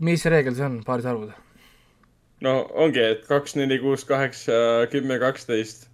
[0.00, 1.32] mis reegel see on, paarisarvud?
[2.40, 4.52] no ongi, et kaks, neli, kuus, kaheksa,
[4.92, 5.88] kümme, kaksteist.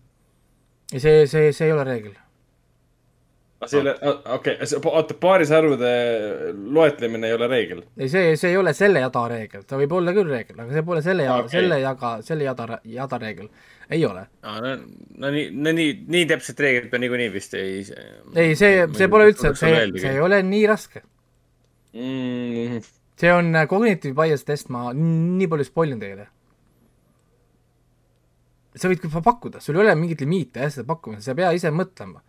[0.96, 2.18] see, see, see ei ole reegel.
[3.64, 4.56] Aga see ei ole, okei,
[4.90, 5.92] oota, paarisarvude
[6.76, 7.82] loetlemine ei ole reegel.
[7.98, 10.84] ei, see, see ei ole selle jada reegel, ta võib olla küll reegel, aga see
[10.86, 13.48] pole selle jada okay., selle jaga, selle jada, jada reegel.
[13.90, 14.26] ei ole.
[14.42, 14.74] aa, no,
[15.22, 17.80] no nii, no nii, nii täpset reeglit me niikuinii vist ei.
[18.34, 21.04] ei, see, see pole üldse, see, see ei ole nii raske.
[21.96, 22.84] mm,.
[23.20, 26.28] see on äh, cognitive bias test, ma nii palju spoil in teile.
[28.74, 31.56] sa võid küll pakkuda, sul ei ole mingit limiiti jah, seda pakkumisel, sa ei pea
[31.56, 32.24] ise mõtlema.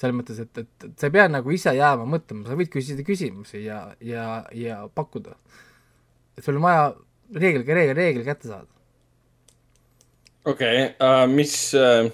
[0.00, 3.04] Selles mõttes, et, et, et sa ei pea nagu ise jääma mõtlema, sa võid küsida
[3.04, 5.36] küsimusi ja, ja, ja pakkuda.
[6.38, 6.86] et sul on vaja
[7.36, 8.70] reegel, reegel, reegel kätte saada.
[10.48, 12.08] okei okay,, mis uh,,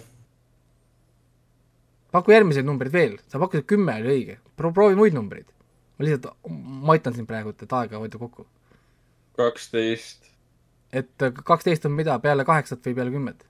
[2.14, 5.46] paku järgmiseid numbreid veel, sa pakkusid kümme oli õige Pro, proovi muid numbreid.
[5.96, 8.48] ma lihtsalt, ma aitan sind praegu, et aega hoida kokku.
[9.38, 10.26] kaksteist,
[10.90, 13.46] et kaksteist on mida, peale kaheksat või peale kümmet?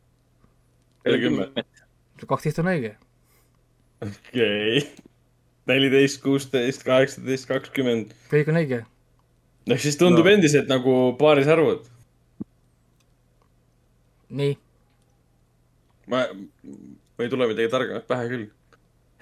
[1.08, 1.66] peale kümme.
[2.26, 2.98] kaksteist on õige
[4.02, 4.82] okei.
[5.66, 8.12] neliteist, kuusteist, kaheksateist, kakskümmend.
[8.30, 8.82] kõik on õige.
[9.70, 10.34] ehk siis tundub no.
[10.36, 11.86] endiselt nagu paarisarvud.
[14.36, 14.58] nii,
[16.12, 18.46] ma, ma ei tule midagi targemat pähe küll.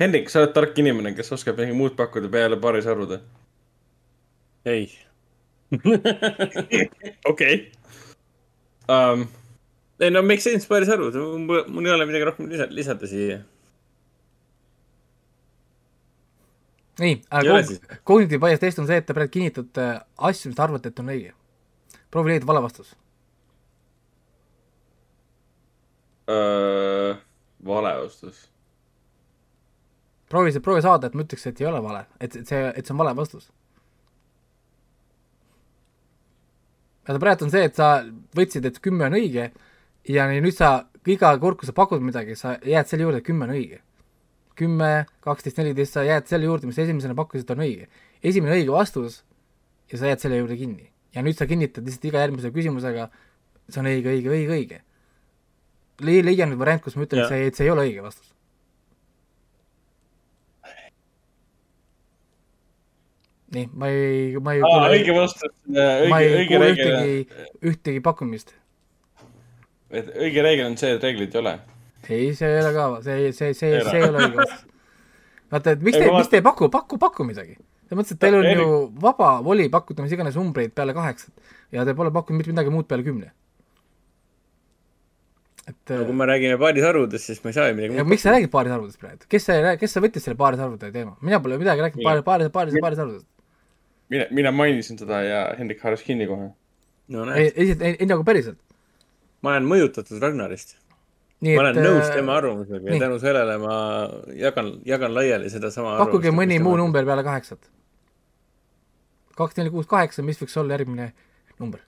[0.00, 3.20] Hendrik, sa oled tark inimene, kes oskab midagi muud pakkuda peale paarisarvude.
[4.66, 4.90] ei.
[7.30, 7.56] okei.
[8.90, 9.24] Um,
[10.00, 11.08] ei no make sense päris aru,
[11.40, 13.38] mul ei ole midagi rohkem lisa-, lisada siia.
[13.38, 13.50] nii,
[17.00, 17.16] Ei
[17.66, 17.80] siis?
[18.06, 19.86] cognitive bias test on see, et te praegu kinnitate
[20.28, 21.32] asju, mis te arvate, et on õige.
[22.10, 22.94] proovi leida vale vastus.
[26.28, 27.16] uh,
[27.66, 28.48] vale vastus.
[30.28, 32.86] proovi see, proovi saada, et ma ütleks, et ei ole vale, et, et see, et
[32.86, 33.50] see on vale vastus.
[37.04, 37.88] aga praegu on see, et sa
[38.36, 39.50] võtsid, et kümme on õige
[40.08, 43.44] ja nüüd sa iga kord, kui sa pakud midagi, sa jääd selle juurde, et kümme
[43.44, 43.82] on õige.
[44.58, 44.90] kümme,
[45.24, 47.88] kaksteist, neliteist, sa jääd selle juurde, mis sa esimesena pakkusid, on õige.
[48.22, 49.22] esimene õige vastus
[49.90, 50.90] ja sa jääd selle juurde kinni.
[51.14, 53.08] ja nüüd sa kinnitad lihtsalt iga järgmise küsimusega,
[53.68, 54.80] see on õige, õige, õige, õige.
[56.06, 58.30] leia, leia nüüd variant, kus ma ütlen, et see, et see ei ole õige vastus.
[63.54, 68.54] nii, ma ei, ma ei aa, õige vastus, ma õige, õige reegel, ühtegi, ühtegi pakkumist.
[69.94, 71.54] et õige reegel on see, et reeglit ei ole.
[72.10, 74.66] ei, see ei ole ka, see, see, see, see ei ole õige vastus.
[75.54, 77.56] vaata, et miks te, ma miks te ei paku, paku, paku midagi.
[77.84, 78.66] selles mõttes, et teil on ju
[79.04, 81.32] vaba voli pakkuda mis iganes numbreid peale kaheksat
[81.74, 83.30] ja te pole pakkunud mitte midagi muud peale kümne.
[85.64, 88.34] et no kui me räägime paarisarvudest, siis ma ei saa ju midagi ja miks sa
[88.34, 92.04] räägid paarisarvudest praegu, kes see, kes see võttis selle paarisarvude teema, mina pole midagi rääkinud
[92.04, 93.26] paari, paari, paari, paarisarvudest.
[94.12, 96.50] mina, mina mainisin seda ja Hendrik haaras kinni kohe.
[97.08, 98.60] no ei, näed, ei, ei, ei nagu päriselt.
[99.40, 100.76] ma olen mõjutatud Ragnarist.
[101.42, 103.74] Nii ma olen nõus äh, tema arvamusega ja tänu sellele ma
[104.38, 106.76] jagan, jagan laiali sedasama pakkuge mõni muu.
[106.78, 107.70] number peale kaheksat.
[109.34, 111.12] kaks, neli, kuus, kaheksa, mis võiks olla järgmine
[111.58, 111.82] number?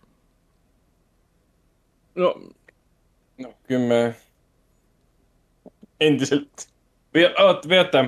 [2.16, 2.34] no
[3.38, 4.14] noh, kümme.
[6.00, 6.68] endiselt.
[7.14, 8.04] või oota, või oota.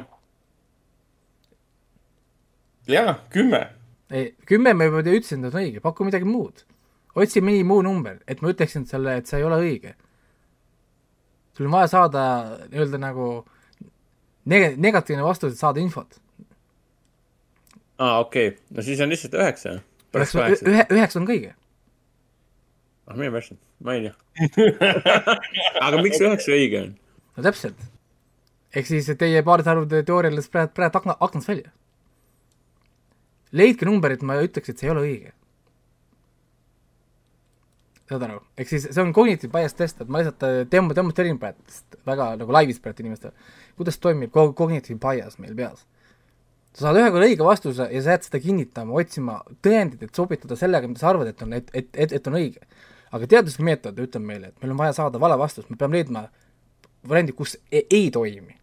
[2.89, 3.63] jaa, kümme.
[4.11, 6.65] ei, kümme ma juba ütlesin, et on õige, paku midagi muud.
[7.15, 9.95] otsi mõni muu number, et ma ütleksin selle, et see ei ole õige.
[11.59, 12.25] Sul on vaja saada
[12.71, 13.29] nii-öelda nagu
[14.47, 16.21] neg-, negatiivne vastus, et saada infot.
[17.99, 19.79] aa, okei okay., no siis on lihtsalt üheksa.
[20.15, 21.55] ühe, üheksa on ka õige.
[23.09, 24.15] ah, mine persse, ma ei tea.
[25.89, 26.95] aga miks üheksa õige on?
[27.37, 27.83] no täpselt.
[28.75, 31.75] ehk siis teie paarisarvude teooria läks praegu, praegu akna, aknast välja.
[33.51, 35.35] leidke numbrid, ma ütleks, et see ei ole õige.
[38.09, 41.79] Saad aru, ehk siis see on cognitive bias test, et ma lihtsalt demo-, demonstreerin praegu
[42.09, 43.33] väga nagu laivis praegu inimestele,
[43.77, 45.85] kuidas toimib co- cognitive bias meil peas.
[46.73, 50.57] sa saad ühe korra õige vastuse ja sa jääd seda kinnitama, otsima tõendit, et sobitada
[50.57, 52.65] sellega, mida sa arvad, et on, et, et, et, et on õige.
[53.13, 56.29] aga teaduslik meetod ütleb meile, et meil on vaja saada vale vastus, me peame leidma
[57.09, 58.57] variandi, kus ei, ei toimi.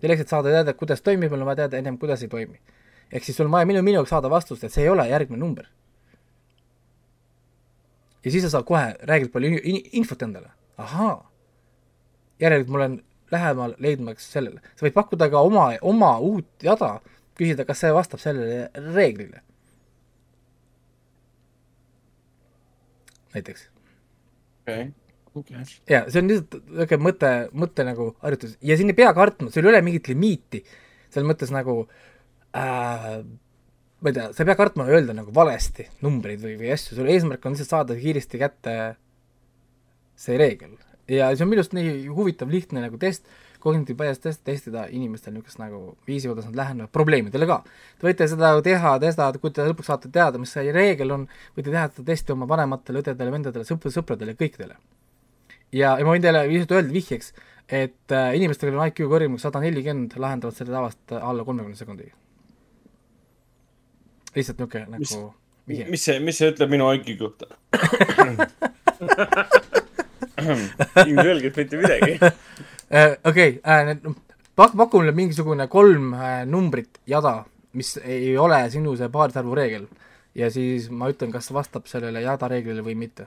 [0.00, 2.60] selleks, et saada teada, kuidas toimib, meil on vaja teada ennem, kuidas ei toimi.
[3.12, 5.40] ehk siis sul on vaja minu, minu jaoks saada vastust, et see ei ole järgmine
[5.40, 5.68] number.
[8.24, 11.16] Ja siis sa saad kohe, räägid palju in, in, infot endale, ahaa,
[12.42, 13.00] järelikult ma olen
[13.34, 16.96] lähemal leidmaks sellele, sa võid pakkuda ka oma, oma uut jada,
[17.38, 19.42] küsida, kas see vastab sellele reeglile.
[23.34, 23.70] näiteks.
[24.62, 24.90] Okei,
[25.34, 25.56] okei.
[25.90, 27.30] ja see on lihtsalt niisugune mõte,
[27.64, 28.56] mõte nagu harjutus.
[28.64, 30.62] Ja siin ei pea kartma, sul ei ole mingit limiiti,
[31.10, 31.82] selles mõttes nagu
[32.56, 33.10] äh,
[34.04, 37.08] ma ei tea, sa ei pea kartma öelda nagu valesti numbreid või, või asju, sul
[37.08, 38.74] eesmärk on lihtsalt saada kiiresti kätte
[40.20, 40.74] see reegel.
[41.08, 43.24] ja see on minu arust nii huvitav, lihtne nagu test,
[43.64, 47.58] cognitive bias test, testida inimestel niisugust nagu viisi, kuidas nad lähenevad probleemidele ka.
[47.98, 51.24] Te võite seda teha, testa, kui te lõpuks saate teada, mis see reegel on,
[51.56, 54.76] võite teha seda testi oma vanematele, õdedele, vendadele, sõpradele, sõpradele, kõikidele.
[55.72, 57.32] ja, ja ma võin teile lihtsalt öelda vihjeks,
[57.68, 61.80] et äh, inimestel, kellel on IQ kõrgem kui sada nelikümmend, lahendavad selle tavaliselt alla kolmekümne
[61.80, 62.23] sekundiga.
[64.36, 64.58] Lihtsalt
[64.98, 65.34] Mis- nagu
[65.68, 65.86] vihje.
[65.90, 67.46] mis see, mis see ütleb minu IQ kohta?
[71.06, 72.18] ilmselgelt mitte midagi.
[72.94, 73.56] Äh, okei,
[73.88, 74.04] need
[74.54, 77.32] pak-, paku mulle mingisugune kolm äh, numbrit jada,
[77.72, 79.86] mis ei ole sinu see paarisarvu reegel
[80.36, 83.26] ja siis ma ütlen, kas vastab sellele jada reeglile või mitte.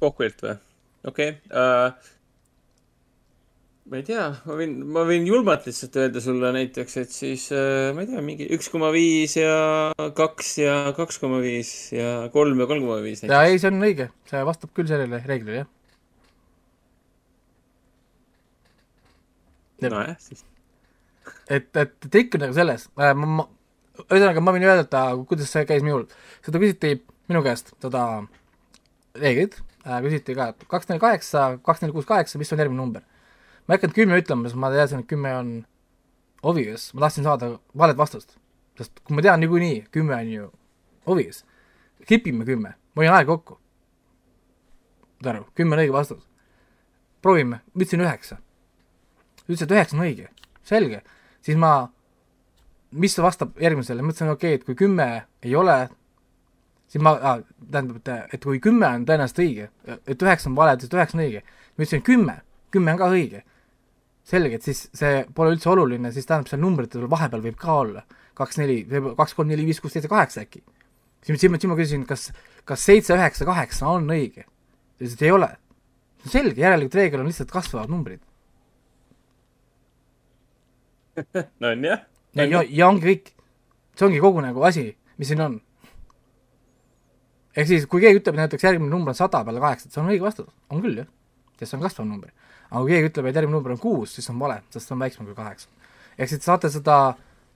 [0.00, 0.54] kokkulilt või?
[1.08, 1.40] okei okay.
[1.50, 1.92] uh,.
[3.90, 7.90] Ma ei tea, ma võin, ma võin julmalt lihtsalt öelda sulle näiteks, et siis uh,
[7.96, 12.62] ma ei tea, mingi üks koma viis ja kaks ja kaks koma viis ja kolm
[12.62, 15.74] ja kolm koma viis ja ei, see on õige, see vastab küll sellele reeglile, jah.
[19.90, 20.44] nojah, siis
[21.50, 23.46] et, et trikk on nagu selles äh,, ma,
[24.06, 26.06] ühesõnaga ma võin öelda, kuidas see käis minul.
[26.46, 27.00] seda küsiti
[27.30, 28.04] minu käest, seda
[29.18, 32.80] reeglit äh,, küsiti ka, et kaks neli kaheksa, kaks neli kuus kaheksa, mis on järgmine
[32.80, 33.06] number.
[33.70, 35.52] Ma ei hakanud kümme ütlema, sest ma teadsin, et kümme on
[36.42, 38.34] obvious, ma tahtsin saada valet vastust.
[38.80, 40.50] sest kui ma tean niikuinii, kümme on ju
[41.06, 41.44] obvious,
[42.08, 43.60] kipime kümme, ma hoian aega kokku.
[45.22, 46.26] saad aru, kümme on õige vastus.
[47.22, 48.42] proovime, ma ütlesin üheksa.
[49.46, 50.28] ütles, et üheksa on õige,
[50.66, 51.02] selge
[51.42, 51.88] siis ma,
[52.90, 55.08] mis vastab järgmisele, mõtlesin, okei okay,, et kui kümme
[55.42, 55.76] ei ole,
[56.90, 59.68] siis ma ah,, tähendab, et, et kui kümme on tõenäoliselt õige,
[60.06, 62.40] et üheksa on vale, et üheksa on õige, ma ütlesin kümme,
[62.74, 63.44] kümme on ka õige.
[64.30, 68.04] selge, et siis see pole üldse oluline, siis tähendab, seal numbritel vahepeal võib ka olla
[68.40, 70.62] kaks, neli, kaks, kolm, neli, viis, kuus, seitse, kaheksa äkki.
[71.24, 72.30] siis, siis ma, siis ma küsisin, kas,
[72.68, 74.46] kas seitse, üheksa, kaheksa on õige.
[74.46, 75.50] ta ütles, et ei ole.
[76.26, 78.20] selge, järelikult reegel on lihtsalt kasvavad numbrid.
[81.60, 82.06] no on jah.
[82.38, 83.32] ja, ja, ja ongi kõik.
[83.96, 84.90] see ongi kogu nagu asi,
[85.20, 85.60] mis siin on.
[87.56, 90.24] ehk siis, kui keegi ütleb näiteks järgmine number on sada peale kaheksat, see on õige
[90.24, 91.10] vastus, on küll jah,
[91.58, 92.32] sest see on kasvav number.
[92.70, 95.02] Aga kui keegi ütleb, et järgmine number on kuus, siis on vale, sest see on
[95.02, 95.68] väiksem kui kaheksa.
[96.16, 97.00] ehk siis te saate seda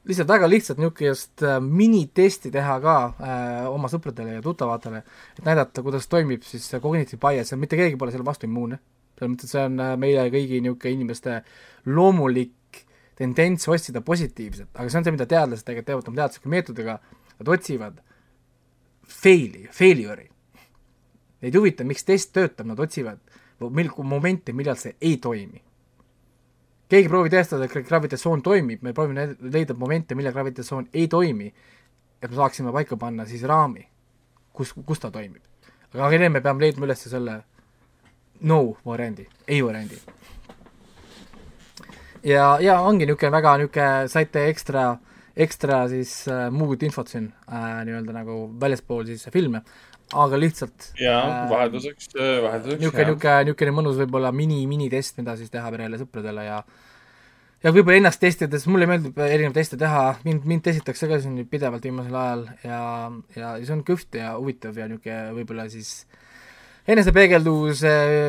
[0.08, 5.04] lihtsalt väga lihtsalt niisugust äh, minitesti teha ka äh, oma sõpradele ja tuttavatele,
[5.38, 8.80] et näidata, kuidas toimib siis see cognitive bias ja mitte keegi pole selle vastu immuunne.
[9.14, 11.38] selles mõttes, et see on äh, meie kõigi niisugune inimeste
[11.86, 12.82] loomulik
[13.16, 16.98] tendents otsida positiivset, aga see on see, mida teadlased tegelikult teevad oma teaduslike meetodiga,
[17.38, 18.00] nad otsivad
[19.06, 20.28] fail'i, failure'i.
[21.44, 23.20] Neid ei huvita, miks test töötab, nad otsivad
[23.70, 25.62] mil-, momente, millal see ei toimi.
[26.88, 31.48] keegi proovib tõestada, et gravitatsioon toimib, me proovime leida momente, millal gravitatsioon ei toimi,
[32.20, 33.86] et me saaksime paika panna siis raami,
[34.52, 35.42] kus, kus ta toimib.
[35.94, 37.42] aga enne me peame leidma üles selle
[38.40, 40.00] no variandi, ei variandi
[42.24, 44.84] ja, ja ongi niisugune väga niisugune, saite ekstra,
[45.36, 49.64] ekstra siis äh, muud infot siin äh, nii-öelda nagu väljaspool siis filme,
[50.12, 52.80] aga lihtsalt ja Äh, vahelduseks, vahelduseks.
[52.80, 56.58] niisugune, niisugune, niisugune mõnus võib-olla mini, minitest, mida siis teha perele, sõpradele ja
[57.64, 61.86] ja võib-olla ennast testides, mulle meeldib erinevaid teste teha, mind, mind testitakse ka siin pidevalt
[61.86, 62.82] viimasel ajal ja,
[63.38, 66.04] ja see on kõht ja huvitav ja niisugune võib-olla siis
[66.84, 67.80] enesepeegeldus,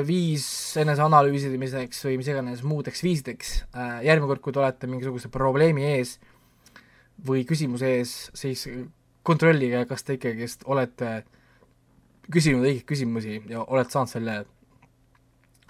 [0.08, 0.46] viis
[0.80, 3.56] eneseanalüüsimiseks või mis iganes muudeks viisideks,
[4.06, 6.16] järgmine kord, kui te olete mingisuguse probleemi ees
[7.28, 8.64] või küsimuse ees, siis
[9.28, 11.26] kontrollige, kas te ikkagist olete
[12.32, 14.38] küsinud õigeid küsimusi ja olete saanud selle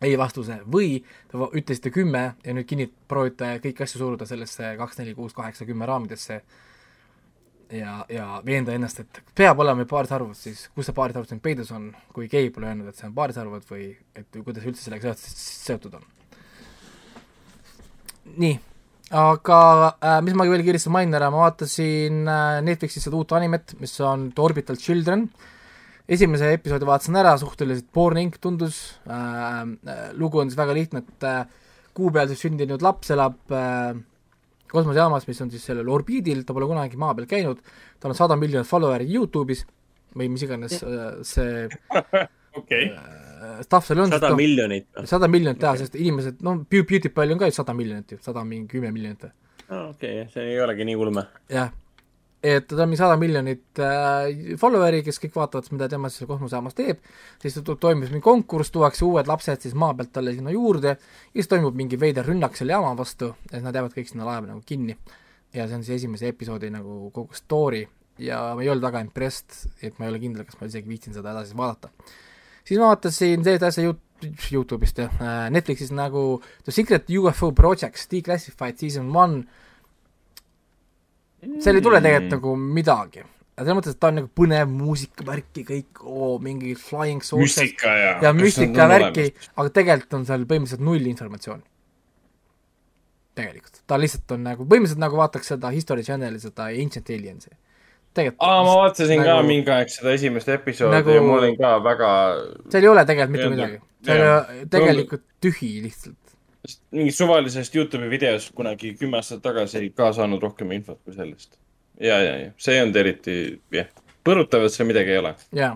[0.03, 0.59] ei vastuse.
[0.71, 0.99] Või
[1.31, 5.67] te ütlesite kümme ja nüüd kinnit-, proovite kõiki asju suruda sellesse kaks, neli, kuus, kaheksa,
[5.67, 6.41] kümme raamidesse.
[7.73, 10.67] Ja, ja veenda ennast, et peab olema paarisarvud, siis.
[10.75, 13.87] Kus see paarisarvud siin peidus on, kui keegi pole öelnud, et see on paarisarvud või
[14.13, 16.05] et kuidas üldse sellega seotud, on.
[18.43, 18.59] nii,
[19.17, 19.57] aga
[19.97, 23.97] äh, mis ma veel kiiresti mainin ära, ma vaatasin äh, Netflixis seda uut animet, mis
[24.05, 25.25] on The Orbital Children,
[26.07, 31.25] esimese episoodi vaatasin ära, suhteliselt boring tundus äh,, äh, lugu on siis väga lihtne, et
[31.25, 31.45] äh,
[31.95, 33.95] kuupealselt sündinud laps elab äh,
[34.71, 37.61] kosmosejaamas, mis on siis sellel orbiidil, ta pole kunagi maa peal käinud,
[38.01, 39.65] tal on sada miljonit follower'i Youtube'is
[40.15, 41.65] või mis iganes äh, see
[42.59, 44.13] okei, äh, stuff seal on.
[44.13, 44.89] sada miljonit.
[45.09, 48.69] sada miljonit teha, sest inimesed, no PewDiePie'l on ka ju sada miljonit ju, sada mingi
[48.75, 49.33] kümme miljonit või
[49.89, 51.25] okei, see ei olegi nii ulme.
[51.49, 51.71] jah,
[52.45, 56.29] et tal on mingi sada miljonit äh, follower'i, kes kõik vaatavad, mida tema siis seal
[56.29, 56.99] kosmosejaamas teeb,
[57.41, 61.33] siis to- toimus mingi konkurss, tuuakse uued lapsed siis maa pealt talle sinna juurde ja
[61.39, 64.61] siis toimub mingi veider rünnak selle jaama vastu siis nad jäävad kõik sinna laeva nagu
[64.65, 64.97] kinni.
[65.55, 67.85] ja see on siis esimese episoodi nagu kogu story
[68.19, 71.13] ja ma ei olnud väga impressed, et ma ei ole kindel, kas ma isegi viitsin
[71.15, 71.89] seda edasi vaadata.
[72.63, 74.01] siis ma vaatasin sellist asja Yout-
[74.51, 79.43] Youtube'ist jah äh,, Netflixis nagu The Secret UFO Projects Declassified Season One
[81.63, 83.23] seal ei tule tegelikult nagu midagi.
[83.55, 87.55] aga selles mõttes, et ta on nagu põnev muusikavärk ja kõik, oo, mingi flying saucers
[87.55, 88.09] müstika ja.
[88.25, 91.63] ja müstikavärki, aga tegelikult on seal põhimõtteliselt null informatsiooni.
[93.35, 97.51] tegelikult, ta lihtsalt on nagu, põhimõtteliselt nagu vaataks seda History Channel'i, seda Ancient Aliens'i.
[98.47, 101.73] aa, ma vaatasin nagu- ka mingi aeg seda esimest episoodi Nagu- ja ma olin ka
[101.83, 102.11] väga,
[102.71, 103.81] seal ei ole tegelikult mitte midagi.
[104.05, 106.24] see on tegelikult tühi lihtsalt.
[106.95, 111.57] Mingist suvalisest Youtube'i videost kunagi kümme aastat tagasi ka saanud rohkem infot kui sellest.
[111.99, 113.35] ja, ja, ja see ei olnud eriti,
[113.73, 113.91] jah,
[114.25, 115.35] põrutav, et seal midagi ei ole.
[115.55, 115.75] jaa,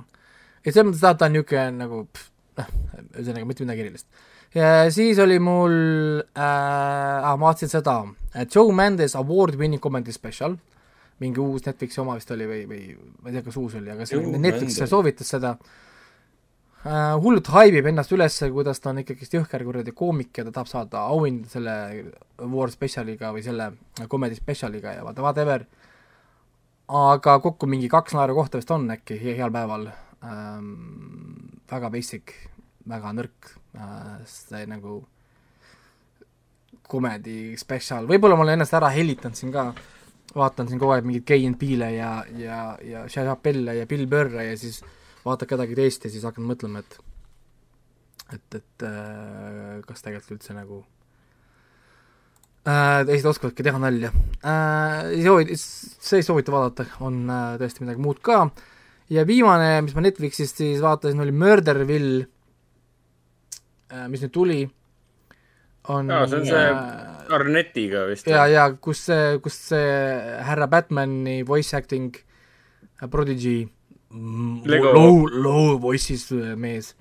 [0.63, 2.01] et selles mõttes ta, ta on niisugune nagu
[2.59, 2.73] noh,
[3.13, 4.07] ühesõnaga mitte midagi erilist.
[4.55, 5.75] ja siis oli mul
[6.21, 8.01] äh,, ma vaatasin seda
[8.45, 10.57] Joe Mendes Award Winning Comedy Special,
[11.19, 12.81] mingi uus Netflixi oma vist oli või, või
[13.19, 14.89] ma ei tea, kas uus oli, aga see Netflix Mendes.
[14.95, 15.77] soovitas seda äh,.
[16.85, 21.01] Hullult haibib ennast üles, kuidas ta on ikkagist jõhker kuradi koomik ja ta tahab saada
[21.11, 21.73] auhinda selle
[22.39, 23.73] Award Specialiga või selle
[24.07, 25.65] Comedy Specialiga ja vaata, whatever.
[26.89, 29.89] Aga kokku mingi kaks naerukohta vist on äkki he- heal päeval.
[30.23, 30.73] Ähm,.
[31.69, 32.31] väga basic,
[32.89, 33.51] väga nõrk.
[33.75, 35.03] Äh,, see nagu
[36.89, 39.67] comedy special, võib-olla ma olen ennast ära hellitanud siin ka,
[40.33, 44.79] vaatan siin kogu aeg mingeid K&B-le ja, ja, ja Chappelle ja Bill Burre ja siis
[45.25, 46.99] vaatad kedagi teist ja siis hakkan mõtlema, et
[48.33, 50.83] et, et äh, kas tegelikult üldse nagu
[52.69, 54.11] äh, teised oskavadki teha nalja
[54.45, 55.55] äh,.
[55.57, 58.43] see ei soovita vaadata, on äh, tõesti midagi muud ka.
[59.09, 62.27] ja viimane, mis ma Netflixist siis vaatasin, oli Murderville
[63.89, 64.61] äh,, mis nüüd tuli.
[65.89, 68.29] on aa, see on see äh, Arnetiga vist.
[68.29, 69.89] ja, ja kus see, kus see
[70.45, 73.63] härra Batman'i voice acting äh, prodigy
[74.11, 76.95] Lego- low, low voice'is äh, mees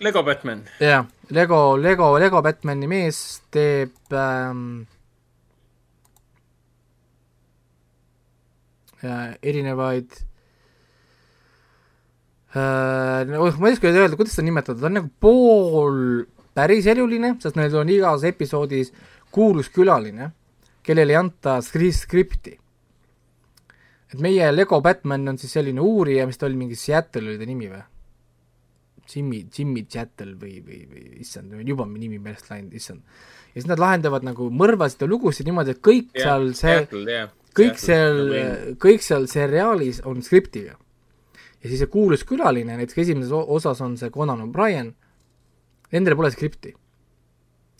[0.00, 0.64] Lego Batman.
[0.80, 3.20] jah, Lego, Lego, Lego Batman'i mees
[3.54, 4.86] teeb ähm,
[9.02, 10.10] äh, erinevaid
[12.54, 15.98] äh,, ma ei oska öelda, kuidas seda nimetada, ta on nagu pool
[16.58, 18.90] päriseluline, sest neil on igas episoodis
[19.34, 20.30] kuulus külaline,
[20.82, 22.56] kellele ei anta skri-, skripti.
[24.12, 27.48] Et meie Lego Batman on siis selline uurija, mis ta oli, mingi Seattle oli ta
[27.48, 27.84] nimi või?
[29.14, 33.00] Jimmy, Jimmy Chattel või, või, või issand, juba nimi meelest läinud, issand.
[33.48, 37.22] ja siis nad lahendavad nagu mõrvasid ja lugusid niimoodi, et kõik yeah, seal see,
[37.56, 38.20] kõik seal,
[38.82, 40.76] kõik seal seriaalis on skriptiga.
[41.62, 44.92] ja siis see kuulus külaline, näiteks esimeses osas on see Conan O'Brien,
[45.92, 46.74] nendel pole skripti.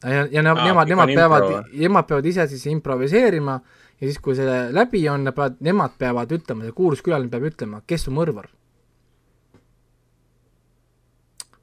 [0.03, 3.61] ja, ja Aa, nemad, nemad peavad nemad peavad ise siis improviseerima
[3.99, 7.49] ja siis, kui see läbi on, nad peavad, nemad peavad ütlema, see kuulus külaline peab
[7.51, 8.51] ütlema, kes on mõrvar.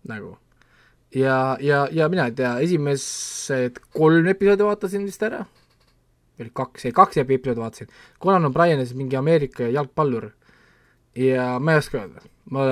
[0.05, 0.35] nagu.
[1.15, 5.45] ja, ja, ja mina ei tea, esimesed kolm episoodi vaatasin vist ära,
[6.39, 10.29] või kaks, ei kaks episoodi vaatasin, Conan O'Brien on siis mingi Ameerika jalgpallur
[11.17, 12.67] ja ma ei oska öelda, ma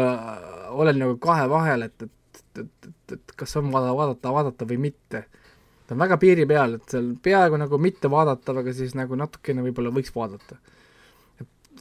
[0.73, 2.11] olen nagu kahe vahel, et, et,
[2.60, 5.26] et, et, et kas on vaja vaadata, vaadata või mitte.
[5.94, 9.61] Ta on väga piiri peal, et seal peaaegu nagu mitte vaadatav, aga siis nagu natukene
[9.61, 10.57] võib-olla võiks vaadata.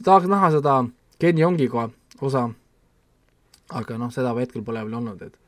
[0.03, 0.83] tahaks näha seda
[1.19, 1.87] Ken Jongiga
[2.21, 2.49] osa,
[3.73, 5.39] aga noh, seda hetkel pole veel olnud, et.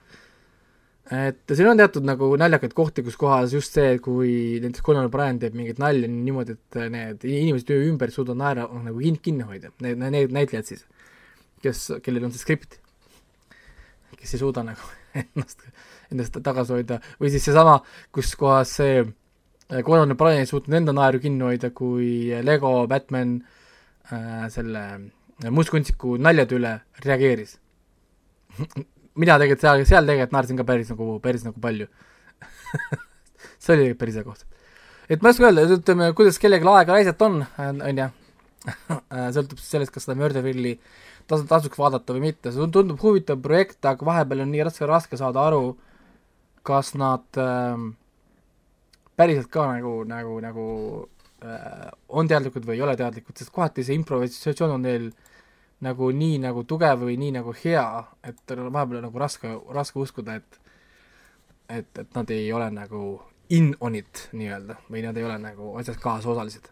[1.13, 5.37] Et siin on teatud nagu naljakaid kohti, kus kohas just see, kui näiteks Conan O'Brien
[5.37, 9.69] teeb mingit nalja niimoodi, et need inimesed ümber ei suuda naera nagu kinni, kinni hoida,
[9.85, 10.81] need, need näitlejad siis,
[11.61, 12.79] kes, kellel on see skript,
[14.17, 14.89] kes ei suuda nagu
[15.21, 15.61] ennast,
[16.15, 17.77] endast tagasi hoida või siis seesama,
[18.15, 23.37] kus kohas see äh, Conan O'Brien ei suutnud enda naeru kinni hoida, kui Lego Batman
[24.09, 24.85] äh, selle
[25.51, 26.73] mustkunstiku naljade üle
[27.03, 27.57] reageeris.
[29.21, 31.87] mina tegelikult seal, seal tegelikult naersin ka päris nagu, päris nagu palju
[33.63, 34.45] see oli päris hea koht.
[35.09, 37.41] et ma ei oska öelda, ütleme, kuidas kellelgi aega raisata on,
[37.89, 38.07] on ju,
[39.37, 40.75] sõltub siis sellest, kas seda Murdervilli
[41.29, 45.19] tasu, tasuks vaadata või mitte, see tundub huvitav projekt, aga vahepeal on nii raske, raske
[45.19, 45.75] saada aru,
[46.65, 47.91] kas nad ähm,
[49.15, 50.65] päriselt ka nagu, nagu, nagu
[51.45, 55.09] äh, on teadlikud või ei ole teadlikud, sest kohati see improvisatsioon on neil
[55.85, 57.85] nagu nii nagu tugev või nii nagu hea,
[58.25, 60.61] et on vahepeal nagu raske, raske uskuda, et
[61.69, 63.01] et, et nad ei ole nagu
[63.49, 66.69] in on it nii-öelda või nad ei ole nagu asjas kaasosalised.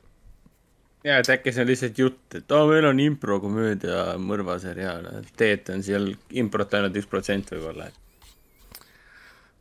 [1.04, 5.76] ja, et äkki see on lihtsalt jutt, et aa, meil on improkomöödia mõrvaseriaal, et tegelikult
[5.76, 6.10] on seal
[6.44, 7.90] improt ainult üks protsent võib-olla.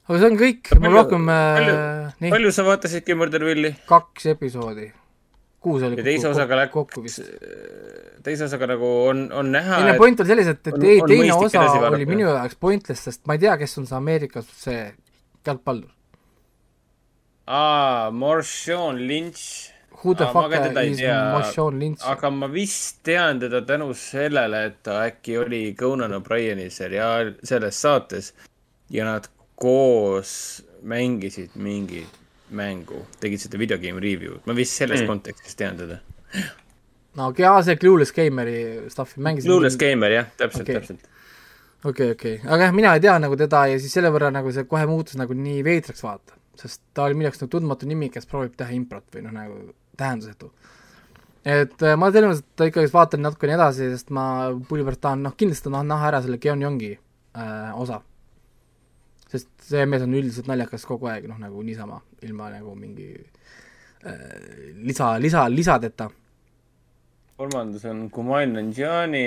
[0.08, 3.70] Aga see on kõik, mul rohkem palju äh,, nii, palju sa vaatasid Kimmerdervilli?
[3.88, 4.88] kaks episoodi.
[5.62, 7.20] kuus oli ja teise kokku- osaga läks kokku vist.
[8.26, 11.34] teise osaga nagu on, on näha, teine point on selles, et, et on- ei, teine
[11.34, 14.80] osa oli minu jaoks pointless, sest ma ei tea, kes on see Ameerikas see
[15.46, 15.90] jalgpallur.
[17.46, 19.70] aa, Marshawn Lynch,
[20.02, 21.00] Who the ma fuck ei is.
[21.06, 22.02] Marshawn Lynch?
[22.10, 27.78] aga ma vist tean teda tänu sellele, et ta äkki oli Conan O'Brieni seriaal, selles
[27.82, 28.32] saates
[28.90, 29.28] ja nad
[29.60, 32.18] koos mängisid mingit
[32.52, 35.08] mängu, tegid seda videogame review'd, ma vist selles Mm.
[35.08, 35.98] kontekstis tean teda.
[37.16, 39.48] no okei okay,, see Clueless Gameri stuff'i mängisin.
[39.50, 40.76] Clueless Gamer jah, täpselt Okei.
[40.76, 41.08] okay., täpselt.
[41.84, 44.64] okei, okei, aga jah, mina ei tea nagu teda ja siis selle võrra nagu see
[44.68, 48.28] kohe muutus nagu nii veidraks vaata, sest ta oli minu jaoks nagu tundmatu nimi, kes
[48.28, 49.58] proovib teha improt või noh, nagu
[49.96, 50.52] tähendusetu.
[51.44, 54.24] et äh, ma mõttes ikkagi vaatan natukene edasi, sest ma
[54.68, 58.02] pulli pärast tahan noh, kindlasti tahan näha ära selle Keon Yongi äh, osa.
[59.32, 64.74] Sest see mees on üldiselt naljakas kogu aeg, noh nagu niisama, ilma nagu mingi äh,
[64.84, 66.10] lisa, lisa, lisadeta.
[67.40, 69.22] kolmandas on Kumail Nanjiani,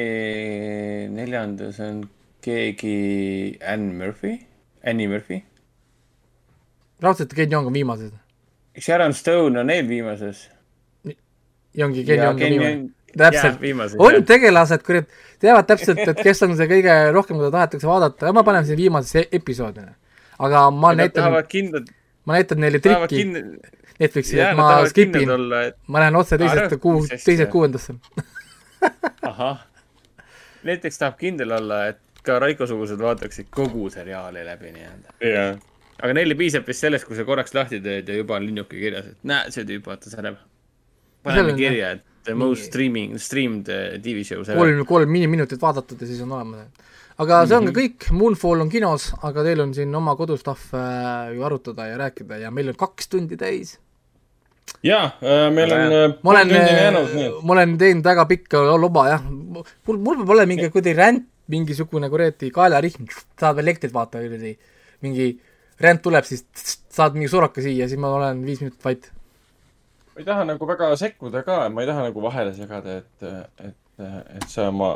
[1.11, 2.03] neljandas on
[2.45, 4.37] keegi Ann Murphy,
[4.83, 5.41] Annie Murphy.
[7.01, 8.13] raudselt Ken Yong on viimased.
[8.77, 10.49] Sharon Stone on eelviimases.
[11.75, 12.94] Yongi, Ken Ja Yong on viimane Jeong-.
[13.17, 15.09] Täpselt on tegelased, kurat,
[15.41, 18.79] teavad täpselt, et kes on see kõige rohkem, keda tahetakse vaadata ja ma panen siin
[18.79, 19.85] viimasesse episoodi.
[20.39, 21.91] aga ma Nad näitan kindlad,
[22.25, 23.51] ma näitan neile trikki kindlad,
[23.99, 25.29] Netflixi, et ma skip in
[25.61, 27.95] et ma lähen otse teisest kuu teisest kuuendasse.
[29.29, 29.61] ahah.
[30.63, 35.15] näiteks tahab kindel olla, et ka Raiko-sugused vaataksid kogu seriaali läbi nii-öelda.
[35.29, 35.55] jah,
[36.01, 39.07] aga neile piisab vist sellest, kui sa korraks lahti teed ja juba on linnuke kirjas,
[39.13, 40.35] et näe, see tüüp vaatas ära.
[41.23, 42.69] Paneme kirja, et the most nii.
[42.69, 46.67] streaming, streamed eh, TV show kolm, kolm miniminutit vaadatud ja siis on olemas.
[47.21, 51.31] aga see on ka kõik, Moonfall on kinos, aga teil on siin oma kodustuff äh,
[51.35, 53.77] ju arutada ja rääkida ja meil on kaks tundi täis.
[54.83, 56.53] ja äh, meil on äh, ma olen
[57.41, 62.09] ma olen teinud väga pikka loba jah, mul, mul peab olema mingi kuidagi ränd, mingisugune
[62.09, 64.55] kuradi kaelarihm, saad elektrit vaata kuradi,
[65.05, 65.35] mingi
[65.81, 66.45] ränd tuleb, siis
[66.95, 69.11] saad mingi suraka siia, siis ma olen viis minutit vait.
[70.15, 73.25] Ma ei taha nagu väga sekkuda ka, ma ei taha nagu vahele segada, et,
[73.67, 74.05] et,
[74.39, 74.93] et sa oma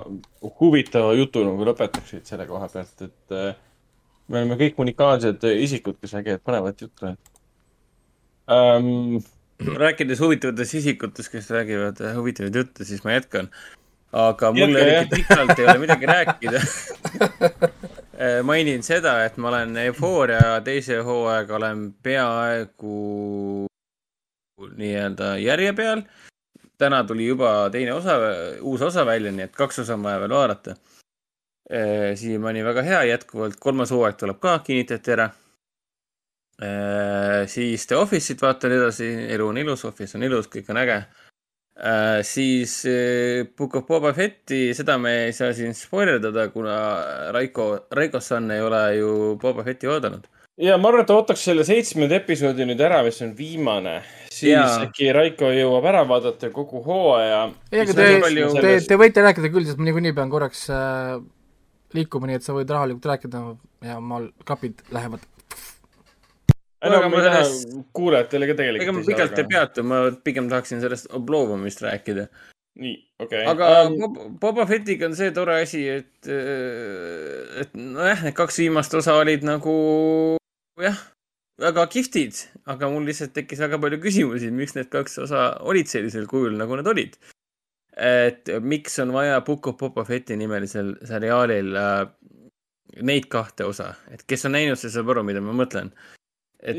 [0.62, 3.36] huvitava jutu nagu lõpetaksid selle koha pealt, et
[4.30, 7.12] me oleme kõik unikaalsed isikud, kes räägivad põnevat juttu
[8.48, 9.20] ähm,.
[9.60, 13.52] rääkides huvitavatest isikutest, kes räägivad huvitavaid jutte, siis ma jätkan.
[14.16, 16.62] aga mul eriti pikalt ei ole midagi rääkida.
[18.48, 23.69] mainin seda, et ma olen Eufooria teise hooaega olen peaaegu
[24.68, 26.02] nii-öelda järje peal.
[26.80, 28.16] täna tuli juba teine osa,
[28.62, 30.76] uus osa välja, nii et kaks osa on vaja veel vaadata.
[32.16, 35.30] siiamaani väga hea, jätkuvalt kolmas hooaeg tuleb ka, kinnitati ära.
[37.46, 41.04] siis The Office'it vaatan edasi, elu on ilus, Office on ilus, kõik on äge.
[42.24, 46.76] siis eh, Book of Boba Fetti, seda me ei saa siin spoilerdada, kuna
[47.32, 50.28] Raiko, Raiko-san ei ole ju Boba Fetti oodanud.
[50.58, 54.02] ja ma arvan, et ootaks selle seitsmenda episoodi nüüd ära, mis on viimane,
[54.40, 54.86] siis Jaa.
[54.88, 57.42] äkki Raiko jõuab ära vaadata kogu hooaja.
[57.72, 60.66] ei, aga on te palju-, te, te võite rääkida küll, sest ma niikuinii pean korraks
[60.74, 61.18] äh,
[61.98, 63.44] liikuma, nii et sa võid rahulikult rääkida
[63.90, 65.24] ja mul klapid lähevad.
[66.80, 69.48] ei no Aga ma ma ei taha sellest- kuulajatele ka ega tegelikult ma pikalt ei.
[69.52, 72.28] peatu, ma pigem tahaksin sellest Oblovumist rääkida.
[72.80, 73.42] nii, okei.
[73.52, 76.30] aga Bob- Boba Fettiga on see tore asi, et,
[77.60, 79.74] et nojah, need kaks viimast osa olid nagu
[80.80, 80.96] jah,
[81.60, 82.38] väga kihvtid,
[82.72, 86.80] aga mul lihtsalt tekkis väga palju küsimusi, miks need kaks osa olid sellisel kujul, nagu
[86.80, 87.18] nad olid.
[88.00, 92.06] et miks on vaja Book of Boba Fetti nimelisel seriaalil äh,
[93.04, 95.92] neid kahte osa, et kes on näinud, see saab aru, mida ma mõtlen.
[96.60, 96.78] et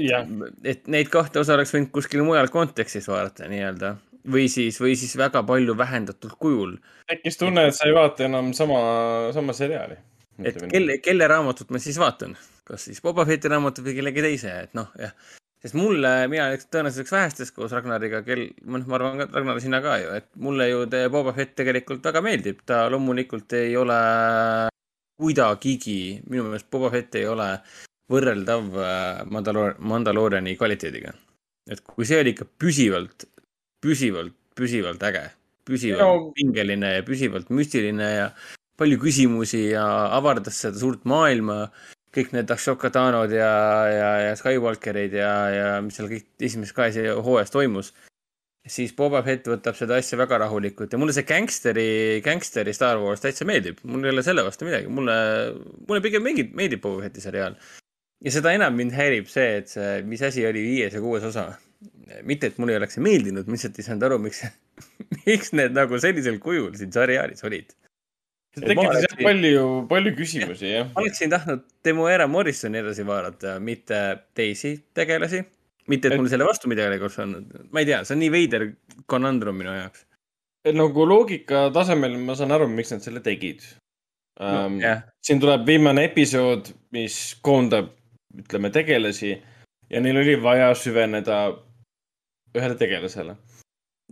[0.64, 3.96] et neid kahte osa oleks võinud kuskil mujal kontekstis vaadata nii-öelda
[4.32, 6.76] või siis, või siis väga palju vähendatud kujul.
[7.08, 8.80] tekkis tunne, et sa ei vaata enam sama,
[9.32, 9.96] sama seriaali.
[10.44, 12.36] et kelle, kelle raamatut ma siis vaatan,
[12.70, 15.14] kas siis Boba Fetti raamatut või kellegi teise, et noh, jah.
[15.62, 19.82] sest mulle, mina oleks tõenäoliselt üks vähestest koos Ragnariga, kel, noh, ma arvan Ragnar, sina
[19.84, 23.98] ka ju, et mulle ju te Boba Fett tegelikult väga meeldib, ta loomulikult ei ole
[25.20, 27.50] kuidagigi, minu meelest Boba Fett ei ole
[28.10, 31.12] võrreldav äh, Mandaloor-, Mandalooriani kvaliteediga.
[31.70, 33.28] et kui see oli ikka püsivalt,
[33.84, 35.26] püsivalt, püsivalt äge,
[35.68, 36.32] püsivalt no.
[36.34, 38.32] pingeline ja püsivalt müstiline ja
[38.80, 39.84] palju küsimusi ja
[40.16, 41.66] avardas seda suurt maailma,
[42.14, 43.50] kõik need Ashoka Tanod ja,
[43.90, 47.92] ja, ja Skywalkerid ja, ja mis seal kõik esimeses kahes hooajas toimus.
[48.70, 53.22] siis Boba Fett võtab seda asja väga rahulikult ja mulle see gängsteri, gängsteri Star Wars
[53.22, 55.16] täitsa meeldib, mul ei ole selle vastu midagi, mulle,
[55.88, 57.56] mulle pigem meeldib, meeldib Boba Fetti seriaal.
[58.20, 61.52] ja seda enam mind häirib see, et see, mis asi oli viies ja kuues osa.
[62.26, 64.42] mitte, et mulle ei oleks see meeldinud, ma lihtsalt ei saanud aru, miks,
[65.28, 67.70] miks need nagu sellisel kujul siin seriaalis olid.
[68.56, 70.92] See tekitas jah palju, palju küsimusi jah.
[70.94, 74.00] ma oleksin tahtnud Temuera Morrisoni edasi vaadata, mitte
[74.34, 75.44] teisi tegelasi.
[75.90, 78.70] mitte, et mul selle vastu midagi oleks olnud, ma ei tea, see on nii veider
[79.10, 80.06] konandrum minu jaoks.
[80.76, 83.64] nagu loogika tasemel ma saan aru, miks nad selle tegid
[84.40, 84.78] No, um,.
[85.20, 87.90] siin tuleb viimane episood, mis koondab,
[88.40, 89.34] ütleme, tegelasi
[89.90, 91.40] ja neil oli vaja süveneda
[92.56, 93.36] ühele tegelasele.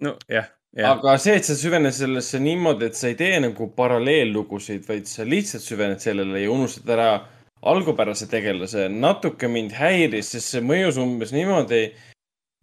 [0.04, 4.86] nojah, jah, aga see, et sa süvened sellesse niimoodi, et sa ei tee nagu paralleellugusid,
[4.86, 7.08] vaid sa lihtsalt süvened sellele ja unustad ära
[7.62, 11.82] algupärase tegelase, natuke mind häiris, sest see mõjus umbes niimoodi,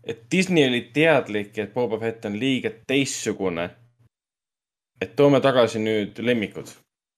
[0.05, 3.69] et Disney oli teadlik, et Boba Fett on liiga teistsugune.
[5.01, 6.69] et toome tagasi nüüd lemmikud,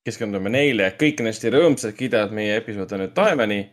[0.06, 3.68] keskendume neile, kõik on hästi rõõmsad, kiidavad meie episood on nüüd taevani.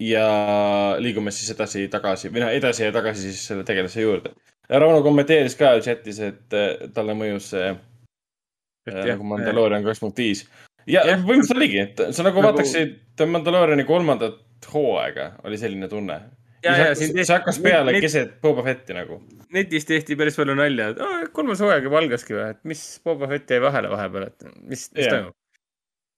[0.00, 4.30] ja liigume siis edasi tagasi või noh, edasi ja tagasi siis selle tegelase juurde.
[4.68, 10.42] Rauno kommenteeris ka chatis, et eh, talle mõjus see eh, nagu Mandaloorian kaks punkt viis.
[10.88, 16.20] ja põhimõtteliselt oligi, et sa nagu Nagu- vaataksid Mandalooriani kolmandat hooaega, oli selline tunne.
[16.64, 19.20] Ja, see ja, siin tehti- see hakkas peale neid- keset Boba Fetti nagu.
[19.54, 23.28] netis tehti päris palju nalja, et "Aa, kolmas hooaeg juba algaski või, et mis Boba
[23.30, 25.32] Fett jäi vahele vahepeal, et mis, mis toimub.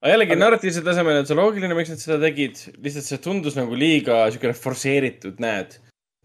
[0.03, 3.75] aga jällegi narratiivsel tasemel on see loogiline, miks nad seda tegid, lihtsalt see tundus nagu
[3.77, 5.77] liiga siukene forsseeritud, näed.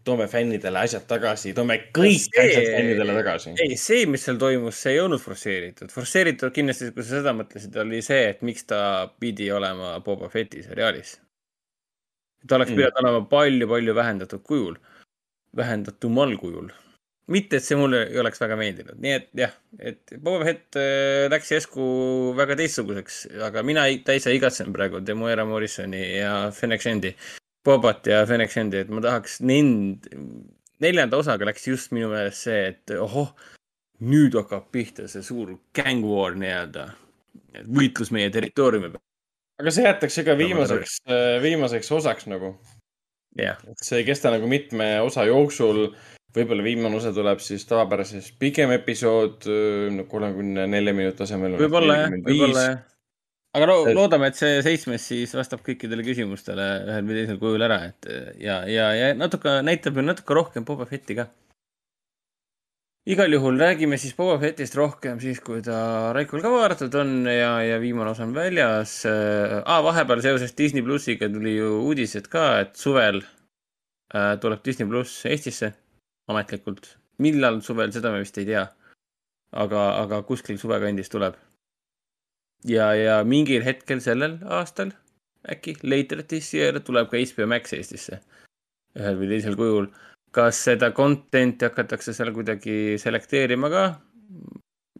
[0.06, 3.54] Toome fännidele asjad tagasi, toome kõik See- asjad fännidele tagasi.
[3.64, 5.90] ei, see, mis seal toimus, see ei olnud forsseeritud.
[5.92, 8.80] forsseeritud kindlasti, kui sa seda mõtlesid, oli see, et miks ta
[9.20, 11.16] pidi olema Boba Fetti seriaalis.
[12.46, 12.76] ta oleks Mm.
[12.76, 14.76] pidanud olema palju-palju vähendatud kujul,
[15.56, 16.70] vähendatumal kujul.
[17.28, 19.50] mitte, et see mulle ei oleks väga meeldinud, nii et jah,
[19.82, 21.82] et Boba Fett äh, läks järsku
[22.38, 27.10] väga teistsuguseks, aga mina täitsa igatsen praegu Demuera Morrisoni ja Fennec Shendi,
[27.66, 30.06] Bobat ja Fennec Shendi, et ma tahaks nend-,
[30.82, 33.32] neljanda osaga läks just minu meelest see, et ohoh,
[34.06, 36.88] nüüd hakkab pihta see suur gang war nii-öelda,
[37.66, 39.02] võitlus meie territooriumi peal.
[39.62, 40.98] aga see jäetakse ka viimaseks,
[41.44, 42.54] viimaseks osaks nagu.
[43.36, 45.88] et see ei kesta nagu mitme osa jooksul.
[46.36, 49.48] võib-olla viimane osa tuleb siis tavapärases pikem episood,
[50.08, 51.56] kolmekümne nelja minuti asemel.
[51.60, 52.84] võib-olla jah, võib-olla jah.
[53.56, 57.80] Aga Et- loodame, et see seitsmes siis vastab kõikidele küsimustele ühel või teisel kujul ära,
[57.88, 58.08] et
[58.42, 61.28] ja, ja, ja natuke näitab ju natuke rohkem Boba Fetti ka.
[63.06, 67.54] igal juhul räägime siis Boba Fettist rohkem siis, kui ta Raikol ka vaadatud on ja,
[67.62, 69.80] ja viimane osa on väljas ah,.
[69.86, 73.22] vahepeal seoses Disney plussiga tuli ju uudised ka, et suvel
[74.14, 75.72] äh, tuleb Disney pluss Eestisse
[76.28, 76.96] ametlikult.
[77.18, 78.66] millal suvel, seda me vist ei tea.
[79.56, 81.36] aga, aga kuskil suvekandis tuleb.
[82.66, 84.92] ja, ja mingil hetkel sellel aastal
[85.50, 88.20] äkki later this year tuleb ka HBO Max Eestisse
[88.96, 89.88] ühel või teisel kujul.
[90.36, 93.84] kas seda content'i hakatakse seal kuidagi selekteerima ka?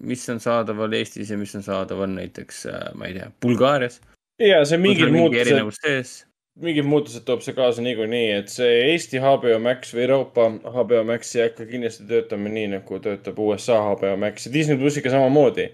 [0.06, 4.00] mis on saadaval Eestis ja mis on saadaval näiteks, ma ei tea, Bulgaarias?
[4.40, 6.26] ja see mingid mingi muutused,
[6.60, 11.34] mingid muutused toob see kaasa niikuinii, et see Eesti HBO Max või Euroopa HBO Max
[11.36, 15.70] ei hakka kindlasti töötama nii, nagu töötab USA HBO Max ja Disney plussiga samamoodi.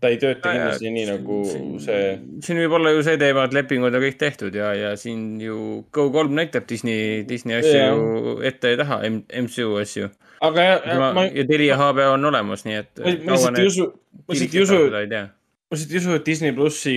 [0.00, 1.38] Ta ei tööta Ja, ja, kindlasti nii nagu
[1.84, 2.04] see.
[2.44, 5.58] siin võib olla ju see teema, et lepingud on kõik tehtud ja, ja siin ju
[5.96, 7.90] Go3 näitab Disney, Disney asju Jaa.
[7.92, 9.00] ju ette ja taha,
[9.42, 10.08] MCU asju.
[10.40, 12.90] aga ja, ja, ma, ja Telia HBO on olemas, nii et.
[13.04, 13.90] ma lihtsalt ei usu,
[14.24, 16.94] ma lihtsalt ei usu, ma lihtsalt ei usu, et Disney plussi,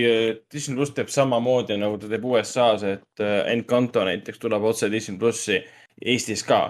[0.52, 5.20] Disney pluss teeb samamoodi nagu ta teeb USA-s, et äh, Encanto näiteks tuleb otse Disney
[5.20, 5.60] plussi
[6.04, 6.64] Eestis ka.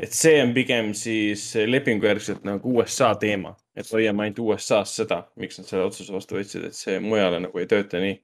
[0.00, 5.60] Et see on pigem siis lepingujärgselt nagu USA teema, et hoiame ainult USA-s seda, miks
[5.60, 8.18] nad selle otsuse vastu võtsid, et see mujale nagu ei tööta nii.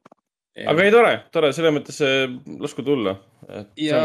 [0.65, 2.27] aga ei, tore, tore, selles mõttes äh,
[2.63, 3.19] lasku tulla.
[3.77, 4.03] ja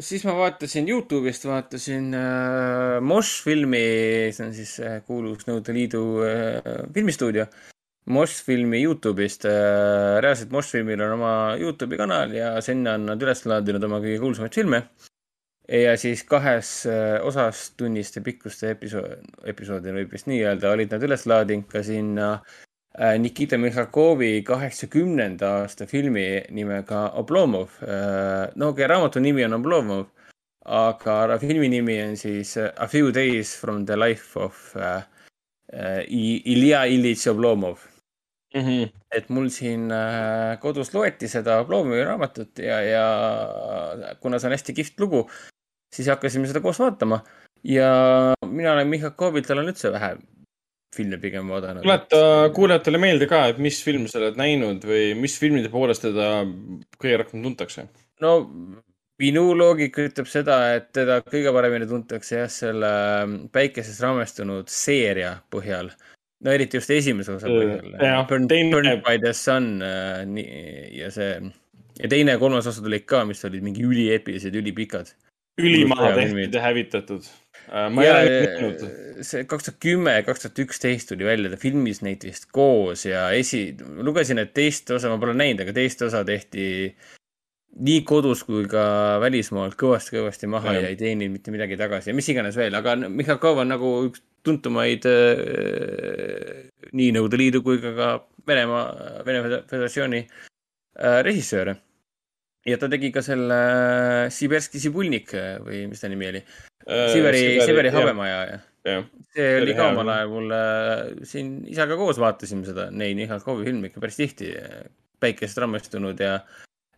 [0.00, 3.82] siis ma vaatasin Youtube'ist, vaatasin äh, Mosh filmi,
[4.32, 7.46] see on siis äh, kuulus Nõukogude Liidu äh, filmistuudio.
[8.12, 13.22] Mosh filmi Youtube'ist äh,, reaalselt Mosh filmil on oma Youtube'i kanal ja sinna on nad
[13.22, 14.82] üles laadinud oma kõige kuulsamaid filme.
[15.68, 21.06] Ja siis kahes äh, osas tunniste pikkuste episood, episoodil võib vist nii öelda, olid nad
[21.06, 22.32] üles laadinud ka sinna
[22.98, 27.78] äh, Nikita Mihhalkovi kaheksakümnenda aasta filmi nimega Oblomov.
[27.82, 30.06] no okei okay,, raamatu nimi on Oblomov,
[30.64, 35.02] aga filmi nimi on siis äh, A few days from the life of äh,
[35.72, 37.78] äh, Ilja Iljitš Oblomov.
[38.54, 38.88] -hmm.
[39.10, 43.06] et mul siin äh, kodus loeti seda Oblomovi raamatut ja, ja
[44.20, 45.22] kuna see on hästi kihvt lugu,
[45.92, 47.22] siis hakkasime seda koos vaatama
[47.64, 47.88] ja
[48.46, 50.14] mina olen Mihhalkovilt olen üldse vähe
[50.96, 51.82] filme pigem vaadanud.
[51.82, 56.44] tuleta kuulajatele meelde ka, et mis film sa oled näinud või mis filmide poolest teda
[56.98, 57.86] kõige rohkem tuntakse?
[58.20, 58.34] no
[59.22, 62.92] minu loogika ütleb seda, et teda kõige paremini tuntakse jah, selle
[63.54, 65.92] päikeses raamestunud seeria põhjal.
[66.42, 68.22] no eriti just esimese osa põhjal jah,.
[68.28, 70.24] Burn, Burn by the Sun äh,
[70.98, 71.34] ja see
[72.00, 75.12] ja teine ja kolmas osa tulid ka, mis olid mingi ülieepilised, ülipikad.
[75.62, 77.30] Ülimaha Hea tehtud ja hävitatud.
[77.94, 78.84] ma ei ole näinud.
[79.24, 83.28] see kaks tuhat kümme, kaks tuhat üksteist tuli välja, ta filmis neid vist koos ja
[83.36, 83.64] esi,
[84.02, 86.66] lugesin, et teist osa ma pole näinud, aga teist osa tehti
[87.72, 88.82] nii kodus kui ka
[89.22, 90.82] välismaal kõvasti-kõvasti maha Jah.
[90.84, 94.20] ja ei teeninud mitte midagi tagasi ja mis iganes veel, aga Mihhalkov on nagu üks
[94.44, 98.10] tuntumaid äh, nii Nõukogude Liidu kui ka ka
[98.46, 101.76] Venemaa, Vene Föder- Föderatsiooni äh, režissööre.
[102.66, 106.44] Ja ta tegi ka selle äh, Siberski Sibulnik äh, või mis ta nimi oli?
[106.82, 112.18] Siberi, Siberi habemaja ja jah, see oli ka omal ajal mul äh, siin isaga koos
[112.22, 114.52] vaatasime seda, neid Mihhalkovi filme ikka päris tihti.
[115.22, 116.40] päikest rammestunud ja,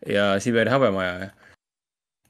[0.08, 1.26] ja Siberi habemaja ja.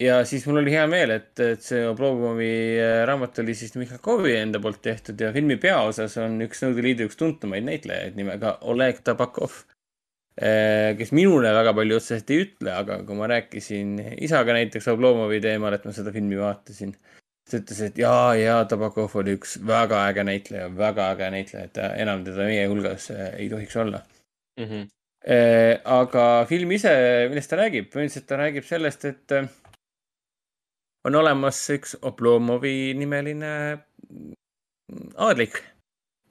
[0.03, 2.51] ja siis mul oli hea meel, et, et see Oblomovi
[2.83, 7.09] äh, raamat oli siis Mihhalkovi enda poolt tehtud ja filmi peaosas on üks Nõukogude Liidu
[7.11, 9.63] üks tuntumaid näitlejaid nimega Oleg Tabakov.
[10.35, 15.77] Kes minule väga palju otseselt ei ütle, aga kui ma rääkisin isaga näiteks Oblomovi teemal,
[15.77, 16.91] et ma seda filmi vaatasin,
[17.51, 21.81] ta ütles, et jaa, jaa, Tabakov oli üks väga äge näitleja, väga äge näitleja, et
[22.03, 24.03] enam teda meie hulgas äh, ei tohiks olla.
[24.61, 24.91] Mhm.
[25.89, 26.91] aga film ise,
[27.31, 29.47] millest ta räägib, põhimõtteliselt ta räägib sellest, et äh,
[31.09, 33.53] on olemas üks Oblomovi nimeline
[35.17, 35.63] aadlik,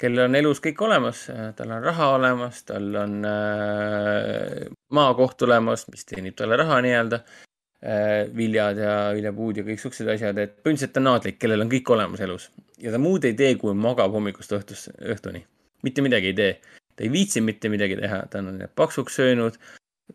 [0.03, 1.23] kellel on elus kõik olemas,
[1.55, 8.27] tal on raha olemas, tal on äh, maakoht olemas, mis teenib talle raha nii-öelda äh,
[8.35, 11.95] viljad ja viljapuud ja kõik siuksed asjad, et põhimõtteliselt ta on naadlik, kellel on kõik
[11.95, 12.49] olemas elus
[12.84, 15.43] ja ta muud ei tee, kui magab hommikust õhtust, õhtuni.
[15.84, 16.51] mitte midagi ei tee,
[16.95, 19.57] ta ei viitsi mitte midagi teha, ta on paksuks söönud.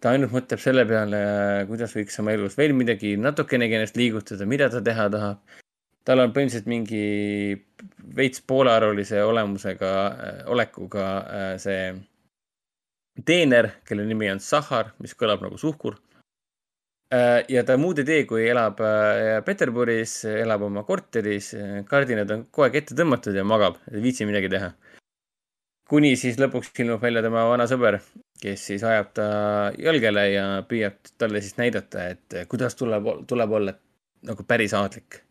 [0.00, 1.20] ta ainult mõtleb selle peale,
[1.66, 5.40] kuidas võiks oma elus veel midagi natukenegi ennast liigutada, mida ta teha tahab.
[6.08, 7.02] Tal on põhimõtteliselt mingi
[8.16, 9.90] veits poolearvulise olemusega,
[10.48, 11.92] olekuga äh, see
[13.28, 15.98] teener, kelle nimi on Sahar, mis kõlab nagu suhkur
[17.08, 21.54] Äh, ja ta muud ei tee, kui elab äh, Peterburis, elab oma korteris,
[21.88, 24.74] kardinad on kogu aeg ette tõmmatud ja magab, ei viitsi midagi teha.
[25.88, 27.96] kuni siis lõpuks ilmub välja tema vana sõber,
[28.42, 29.28] kes siis ajab ta
[29.80, 33.72] jalgele ja püüab talle siis näidata, et kuidas tuleb, tuleb olla
[34.28, 35.22] nagu päris aadlik.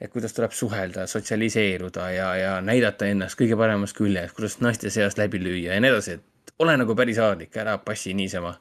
[0.00, 5.18] Et kuidas tuleb suhelda, sotsialiseeruda ja, ja näidata ennast kõige paremas küljes, kuidas naiste seas
[5.20, 8.54] läbi lüüa ja nii edasi, et ole nagu päris aadlik, ära passi niisama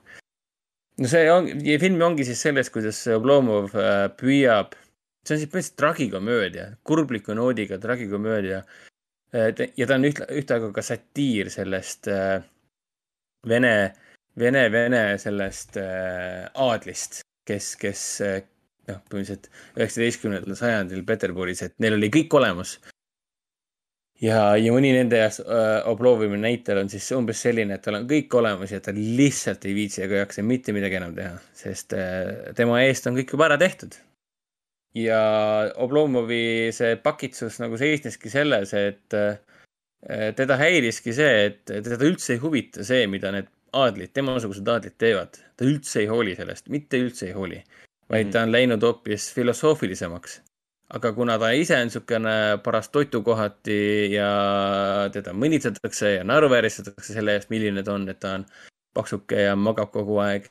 [1.00, 1.48] no see on,
[1.82, 4.76] film ongi siis sellest, kuidas Oblomov äh, püüab,
[5.24, 8.64] see on siis põhimõtteliselt tragikomöödia, kurbliku noodiga tragikomöödia.
[9.32, 12.42] ja ta on üht, ühtaegu ka satiir sellest äh,
[13.48, 13.74] vene,
[14.40, 18.06] vene, vene sellest äh, aadlist, kes, kes
[18.96, 22.78] noh, põhimõtteliselt üheksateistkümnendal sajandil Peterburis, et neil oli kõik olemas
[24.24, 25.40] ja, ja mõni nende äh,
[25.90, 29.76] Oblovovi näitel on siis umbes selline, et tal on kõik olemas ja ta lihtsalt ei
[29.78, 33.60] viitsi ega jaksa mitte midagi enam teha, sest äh, tema eest on kõik juba ära
[33.62, 33.98] tehtud.
[34.98, 35.22] ja
[35.78, 39.38] Oblomovi see pakitsus nagu seisneski selles, et äh,
[40.36, 45.38] teda häiriski see, et teda üldse ei huvita see, mida need aadlid, temasugused aadlid teevad.
[45.56, 47.60] ta üldse ei hooli sellest, mitte üldse ei hooli,
[48.10, 50.40] vaid ta on läinud hoopis filosoofilisemaks
[50.90, 53.80] aga kuna ta ise on niisugune paras toitukohati
[54.14, 54.30] ja
[55.14, 58.46] teda mõnitsetakse ja naeruvääristatakse selle eest, milline ta on, et ta on
[58.98, 60.50] paksuke ja magab kogu aeg.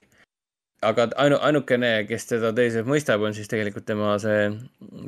[0.82, 4.52] aga ainu-, ainukene, kes teda tõeliselt mõistab, on siis tegelikult tema see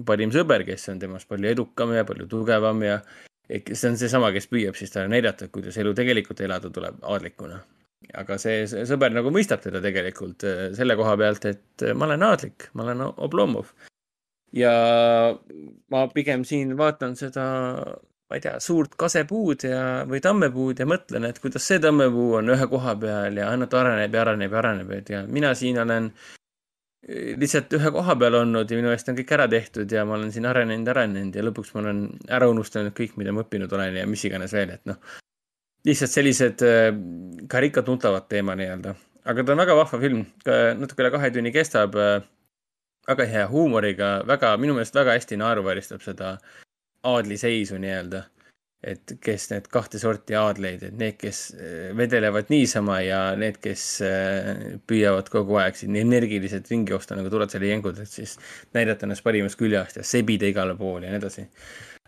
[0.06, 2.98] parim sõber, kes on temast palju edukam ja palju tugevam ja
[3.46, 7.60] see on seesama, kes püüab siis talle näidata, kuidas elu tegelikult elada tuleb aadlikuna.
[8.16, 12.08] Aga see, see sõber nagu mõistab teda tegelikult äh, selle koha pealt, et äh, ma
[12.08, 13.72] olen aadlik, ma olen Oblomov.
[14.56, 14.72] ja
[15.94, 17.44] ma pigem siin vaatan seda,
[18.30, 22.50] ma ei tea, suurt kasepuud ja, või tammepuud ja mõtlen, et kuidas see tammepuu on
[22.56, 26.10] ühe koha peal ja ainult areneb ja areneb ja areneb, et ja mina siin olen
[26.10, 30.18] äh, lihtsalt ühe koha peal olnud ja minu eest on kõik ära tehtud ja ma
[30.18, 34.02] olen siin arenenud, arenenud ja lõpuks ma olen ära unustanud kõik, mida ma õppinud olen
[34.02, 34.98] ja mis iganes veel, et noh
[35.84, 36.90] lihtsalt sellised äh,
[37.48, 38.94] karikatuntavad teema nii-öelda,
[39.30, 40.24] aga ta on väga vahva film,
[40.80, 41.96] natuke üle kahe tunni kestab.
[41.96, 42.20] äh,
[43.08, 46.36] väga hea huumoriga, väga, minu meelest väga hästi naeruvääristab seda
[47.02, 48.26] aadliseisu nii-öelda.
[48.80, 53.82] et kes need kahte sorti aadleid, et need, kes äh, vedelevad niisama ja need, kes
[54.88, 58.38] püüavad kogu aeg siin energiliselt ringi joosta nagu Duracell'i jängud, et siis
[58.72, 61.44] näidata ennast parimast küljest ja sebida igale poole ja nii edasi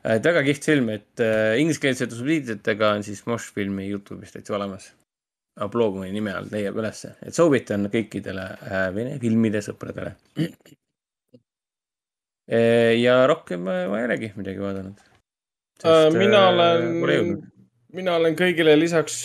[0.04, 4.90] et väga kihvt film, et äh, ingliskeelsete subtiitritega on siis Mosh filmi Youtube'is täitsa olemas.
[5.62, 10.14] Ablogumi nime all leiab ülesse, et soovitan kõikidele äh, vene filmide sõpradele.
[12.48, 12.60] E,
[13.04, 15.04] ja rohkem ma ei olegi midagi vaadanud.
[15.84, 17.36] Äh, mina olen,
[17.92, 19.20] mina olen kõigile lisaks,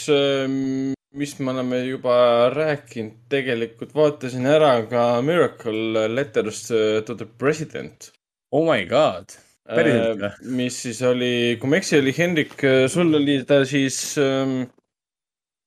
[1.18, 2.20] mis me oleme juba
[2.54, 6.68] rääkinud, tegelikult vaatasin ära ka Miracle Letters
[7.08, 8.12] to the President.
[8.52, 10.56] Oh my god päriselt või?
[10.62, 12.58] mis siis oli, kui ma ei eksi, oli Hendrik,
[12.92, 14.66] sul oli ta siis ähm,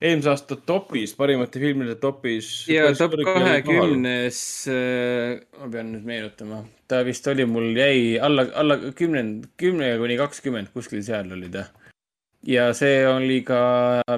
[0.00, 2.48] eelmise aasta topis, parimate filmide topis.
[2.70, 4.40] ja top kahekümnes
[4.72, 10.16] äh,, ma pean nüüd meenutama, ta vist oli mul, jäi alla, alla kümnend, kümne kuni
[10.20, 11.66] kakskümmend, kuskil seal oli ta.
[12.48, 13.60] ja see oli ka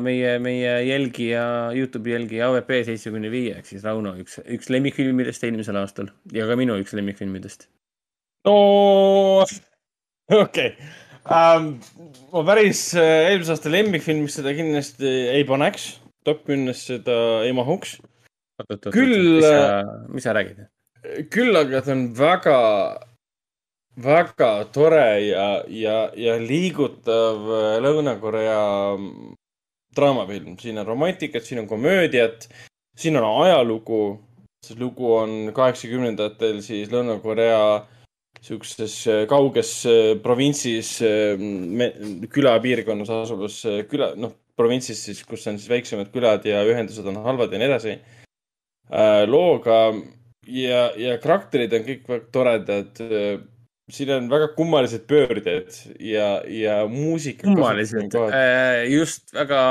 [0.04, 1.44] meie, meie jälgija,
[1.74, 6.58] Youtube'i jälgija AVP seitsmekümne viie ehk siis Rauno üks, üks lemmikfilmidest eelmisel aastal ja ka
[6.60, 7.66] minu üks lemmikfilmidest.
[8.46, 8.56] no
[10.40, 10.74] okei
[11.28, 11.78] um,.
[12.32, 15.98] ma päris äh, eelmise aasta lemmikfilmis seda kindlasti ei paneks.
[16.24, 17.98] top kümnes seda ei mahuks.
[18.90, 19.38] küll.
[19.38, 20.66] mis sa, mis sa räägid?
[21.34, 22.58] küll aga ta on väga,
[24.02, 28.60] väga tore ja, ja, ja liigutav äh, Lõuna-Korea
[29.96, 30.58] draamafilm.
[30.58, 32.48] siin on romantikat, siin on komöödiat,
[32.96, 34.20] siin on ajalugu.
[34.62, 37.82] see lugu on kaheksakümnendatel siis Lõuna-Korea
[38.42, 43.60] sihukeses äh, kauges äh, provintsis, äh, külapiirkonnas asuvas
[43.90, 47.70] küla, noh, provintsis siis, kus on siis väiksemad külad ja ühendused on halvad ja nii
[47.70, 47.94] edasi.
[49.26, 49.78] looga
[50.46, 53.00] ja, ja karakterid on kõik väga toredad.
[53.90, 57.48] Siin on väga kummalised pöörded ja, ja muusika.
[57.48, 58.14] kummalised,
[58.88, 59.62] just väga.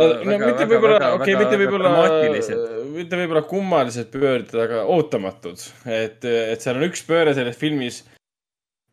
[0.00, 1.92] no väga, mitte võib-olla, okei okay,, mitte võib-olla,
[2.96, 5.62] mitte võib-olla kummalised pöörded, aga ootamatud.
[5.86, 8.02] et, et seal on üks pööre selles filmis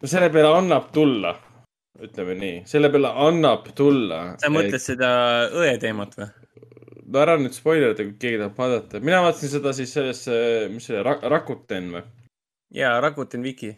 [0.02, 1.34] no selle peale annab tulla,
[2.02, 4.22] ütleme nii, selle peale annab tulla.
[4.42, 4.86] sa mõtled et...
[4.86, 5.12] seda
[5.50, 6.30] õe teemat või?
[7.12, 9.02] no ära nüüd spoilerida, kui keegi tahab vaadata.
[9.04, 10.36] mina vaatasin seda siis sellesse,
[10.74, 12.04] mis see Rak, Rakuten või?
[12.78, 13.76] jaa, Rakuten Wiki.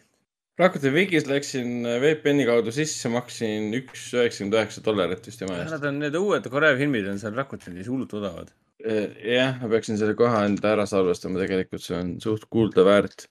[0.60, 5.74] Rakuten Wikis läksin VPN-i kaudu sisse, maksin üks üheksakümmend üheksa dollarit vist jumala eest.
[5.74, 8.52] Nad on, need uued Korea filmid on seal Rakutenis hullult odavad.
[8.84, 13.24] jah, ma peaksin selle koha enda ära salvestama, tegelikult see on suht kuulda väärt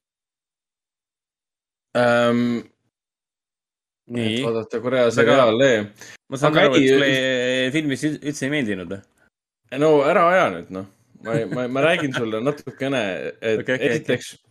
[1.93, 2.63] um,
[4.09, 4.43] nii.
[4.43, 5.69] vaadata Korea seriaale.
[6.29, 9.03] ma saan aru, et sulle filmis üldse ei meeldinud või?
[9.83, 10.89] no ära aja nüüd noh,
[11.25, 13.03] ma, ma, ma räägin sulle natukene,
[13.39, 14.42] et okay, okay, esiteks okay.,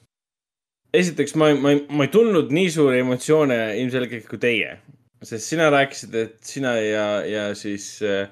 [0.94, 4.76] esiteks ma, ma, ma ei tundnud nii suuri emotsioone ilmselgelt kui teie,
[5.22, 8.26] sest sina rääkisid, et sina ja, ja siis äh,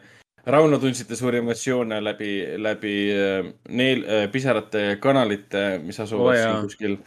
[0.51, 6.69] Rauno tundsite suuri emotsioone läbi, läbi äh, neil äh, pisarate kanalite, mis asuvad oh, siin
[6.69, 7.01] kuskil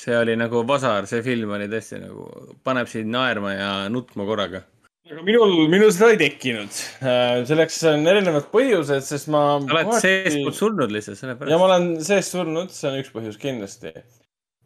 [0.00, 2.26] see oli nagu vasar, see film oli tõesti nagu,
[2.64, 4.62] paneb sind naerma ja nutma korraga.
[5.10, 6.80] aga minul, minul seda ei tekkinud.
[7.02, 9.42] Äh, selleks on erinevad põhjused, sest ma.
[9.58, 10.02] sa oled kohati...
[10.06, 11.52] seestpoolt surnud lihtsalt, sellepärast.
[11.52, 13.94] ja ma olen seest surnud, see on üks põhjus kindlasti.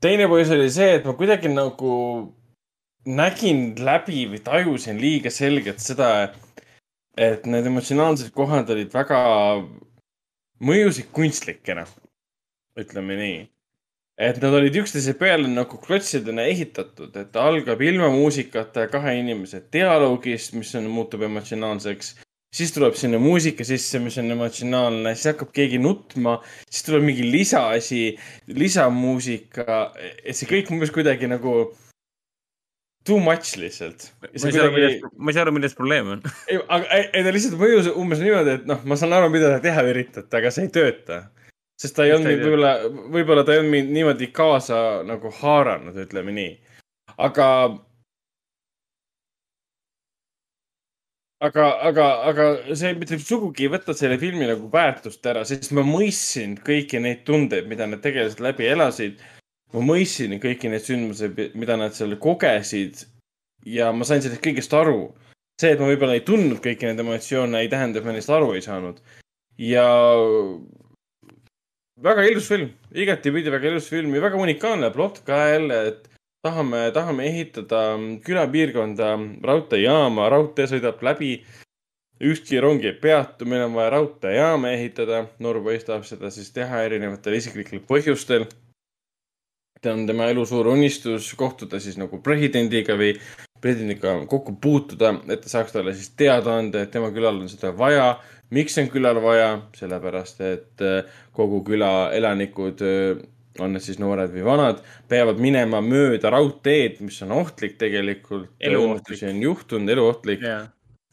[0.04, 1.94] Teine põhjus oli see, et ma kuidagi nagu
[3.04, 6.10] nägin läbi või tajusin liiga selgelt seda,
[7.16, 9.18] et need emotsionaalsed kohad olid väga,
[10.64, 11.86] mõjusid kunstlikena.
[12.74, 13.36] ütleme nii
[14.18, 20.54] et nad olid üksteise peale nagu klotsidena ehitatud, et algab ilma muusikata kahe inimese dialoogist,
[20.54, 22.14] mis on, muutub emotsionaalseks.
[22.54, 26.36] Siis tuleb sinna muusika sisse, mis on emotsionaalne, siis hakkab keegi nutma,
[26.70, 28.02] siis tuleb mingi lisaasi,
[28.54, 29.80] lisamuusika,
[30.22, 31.56] et see kõik umbes kuidagi nagu
[33.04, 34.10] too much lihtsalt.
[34.22, 36.26] ma ei saa aru, milles, ma ei saa aru, milles probleem on.
[36.50, 39.64] ei, aga ei, ta lihtsalt mõjus umbes niimoodi, et noh, ma saan aru, mida te
[39.68, 41.24] teha üritate, aga see ei tööta
[41.80, 42.72] sest ta ei olnud võib-olla,
[43.12, 44.76] võib-olla ta ei olnud mind niimoodi kaasa
[45.06, 46.52] nagu haaranud, ütleme nii.
[47.26, 47.48] aga,
[51.46, 52.46] aga, aga, aga
[52.78, 57.24] see mitte sugugi ei võta selle filmi nagu väärtust ära, sest ma mõistsin kõiki neid
[57.28, 59.18] tundeid, mida need tegelased läbi elasid.
[59.74, 63.00] ma mõistsin kõiki neid sündmusi, mida nad seal kogesid
[63.66, 65.12] ja ma sain sellest kõigest aru.
[65.60, 68.54] see, et ma võib-olla ei tundnud kõiki neid emotsioone, ei tähenda, et ma neist aru
[68.54, 69.00] ei saanud.
[69.58, 69.86] ja
[72.02, 76.13] väga ilus film, igatipidi väga ilus film ja väga unikaalne plott ka jälle, et
[76.44, 77.82] tahame, tahame ehitada
[78.24, 79.12] külapiirkonda
[79.48, 81.38] raudteejaama, raudtee sõidab läbi.
[82.24, 85.24] ükski rong ei peatu, meil on vaja raudteejaama ehitada.
[85.38, 88.46] noor poiss tahab seda siis teha erinevatel isiklikel põhjustel.
[89.80, 93.18] ta on tema elu suur unistus kohtuda siis nagu presidendiga või
[93.60, 97.72] presidendiga kokku puutuda, et ta saaks talle siis teada anda, et tema külal on seda
[97.72, 98.20] vaja.
[98.50, 99.62] miks on külal vaja?
[99.76, 100.84] sellepärast, et
[101.32, 102.84] kogu küla elanikud,
[103.62, 108.50] on need siis noored või vanad, peavad minema mööda raudteed, mis on ohtlik tegelikult.
[108.60, 109.22] Eluohtlik.
[109.28, 110.42] on juhtunud, eluohtlik.
[110.42, 110.64] jaa.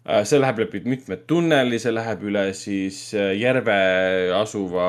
[0.02, 3.76] Äh, see läheb läbi mitme tunneli, see läheb üle siis äh, järve
[4.34, 4.88] asuva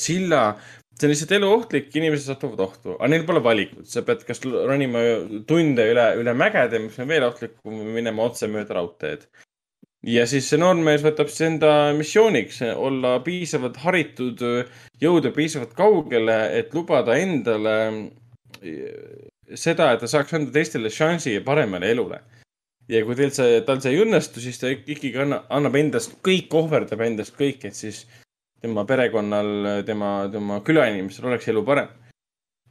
[0.00, 0.54] silla.
[0.94, 5.02] see on lihtsalt eluohtlik, inimesed satuvad ohtu, aga neil pole valikut, sa pead kas ronima
[5.48, 9.26] tunde üle, üle mägede, mis on veel ohtlikum, või minema otse mööda raudteed.
[10.06, 14.46] ja siis see noormees võtab siis enda missiooniks olla piisavalt haritud,
[15.04, 17.76] jõuda piisavalt kaugele, et lubada endale
[19.54, 22.22] seda, et ta saaks anda teistele šansi paremale elule
[22.88, 26.52] ja kui teil see, tal see ei õnnestu, siis ta ikkagi anna, annab endast kõik,
[26.56, 28.04] ohverdab endast kõik, et siis
[28.64, 31.88] tema perekonnal, tema, tema külainimestel oleks elu parem.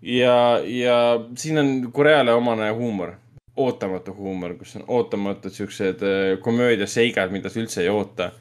[0.02, 0.96] ja, ja
[1.38, 3.16] siin on Koreale omane huumor,
[3.58, 8.32] ootamatu huumor, kus on ootamatud siuksed äh, komöödiaseigad, mida sa üldse ei oota.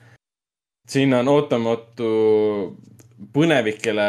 [0.88, 2.08] siin on ootamatu
[3.34, 4.08] põnevikele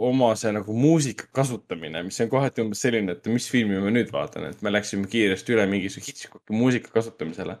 [0.00, 4.48] omase nagu muusika kasutamine, mis on kohati umbes selline, et mis filmi ma nüüd vaatan,
[4.50, 7.58] et me läksime kiiresti üle mingisuguse Hitchcocki muusika kasutamisele.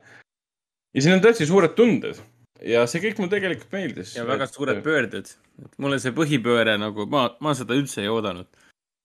[0.94, 2.18] ja siin on tõesti suured tunded
[2.66, 4.14] ja see kõik mulle tegelikult meeldis.
[4.16, 5.30] ja väga suured pöörded.
[5.78, 8.48] mulle see põhipööre nagu, ma, ma seda üldse ei oodanud.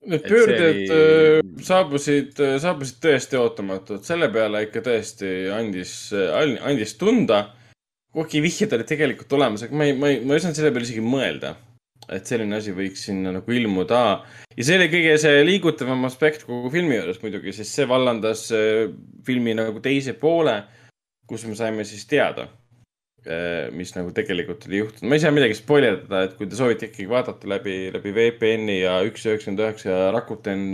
[0.06, 1.64] Need et pöörded oli- oli...
[1.66, 7.46] saabusid, saabusid tõesti ootamatult, selle peale ikka tõesti andis, andis tunda.
[8.16, 10.88] kuigi vihjed olid tegelikult olemas, aga ma ei, ma ei, ma ei osanud selle peale
[10.88, 11.56] isegi mõelda.
[12.14, 14.02] Et selline asi võiks sinna nagu ilmuda.
[14.56, 18.86] ja see oli kõige see liigutavam aspekt kogu filmi juures muidugi, sest see vallandas äh,
[19.26, 20.62] filmi nagu teise poole,
[21.30, 22.48] kus me saime siis teada,
[23.74, 25.10] mis nagu tegelikult oli juhtunud.
[25.10, 29.00] ma ei saa midagi spoilerdada, et kui te soovite ikkagi vaadata läbi, läbi VPN-i ja
[29.08, 30.68] üks üheksakümmend üheksa Rakuten,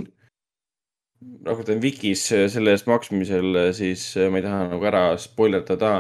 [1.48, 5.93] Rakuten Wikis selle eest maksmisel, siis ma ei taha nagu ära spoilerdada.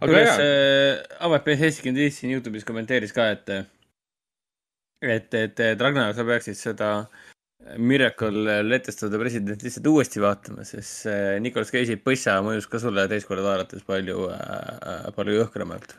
[0.00, 3.54] aga kuidas äh, Avet seitsekümmend viis siin Youtube'is kommenteeris ka, et,
[5.02, 6.88] et, et, Ragnar, sa peaksid seda
[7.78, 13.28] Miracle letestada president lihtsalt uuesti vaatama, sest see Nicolas Cage'i põssa mõjus ka sulle teist
[13.28, 15.94] korda vaadates palju äh,, palju jõhkramalt.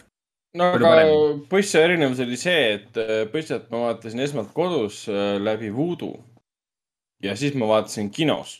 [0.59, 1.39] no palju aga.
[1.53, 6.19] Põssa erinevus oli see, et äh, Põssat ma vaatasin esmalt kodus äh, läbi Voodoo
[7.23, 8.57] ja siis ma vaatasin kinos,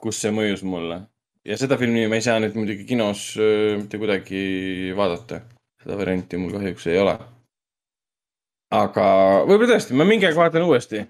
[0.00, 1.02] kus see mõjus mulle
[1.44, 4.42] ja seda filmi ma ei saa nüüd muidugi kinos äh, mitte kuidagi
[4.96, 5.42] vaadata.
[5.82, 7.16] seda varianti mul kahjuks ei ole.
[8.72, 9.06] Aga
[9.48, 11.04] võib-olla tõesti, ma mingi aeg vaatan uuesti.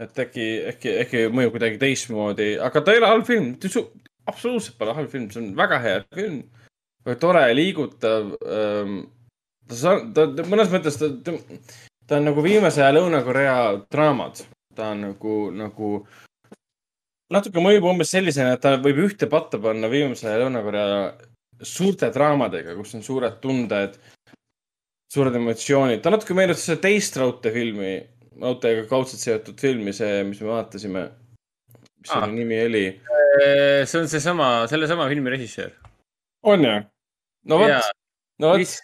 [0.00, 3.52] et äkki, äkki, äkki mõjub kuidagi teistmoodi, aga ta ei ole halb film,
[4.26, 6.42] absoluutselt pole halb film, see on väga hea film.
[7.20, 8.98] tore, liigutav ähm,.
[9.68, 11.36] ta sa-, ta, ta mõnes mõttes ta, ta,
[12.08, 13.56] ta on nagu viimase aja Lõuna-Korea
[13.92, 14.42] draamad.
[14.74, 15.92] ta on nagu, nagu
[17.30, 21.14] natuke mõjub umbes sellisena, et ta võib ühte patta panna viimase Lõuna-Korea
[21.64, 23.94] suurte draamadega, kus on suured tunded,
[25.14, 26.02] suured emotsioonid.
[26.02, 27.92] ta natuke meenutas seda teist raudteefilmi,
[28.42, 31.04] raudteega kaudselt seotud filmi, see, mis me vaatasime.
[32.02, 32.20] mis Ah.
[32.20, 32.86] selle nimi oli?
[33.86, 35.70] see on seesama, sellesama filmi režissöör.
[36.42, 36.78] on ju?
[37.50, 37.92] no vot,
[38.38, 38.78] no vot, mis,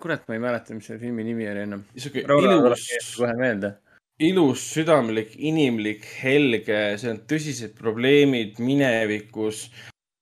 [0.00, 1.84] kurat, ma ei mäleta, mis selle filmi nimi oli ennem.
[1.96, 3.74] ilus kohe meelde.
[4.18, 9.66] ilus, südamlik, inimlik, helge, seal on tõsised probleemid minevikus.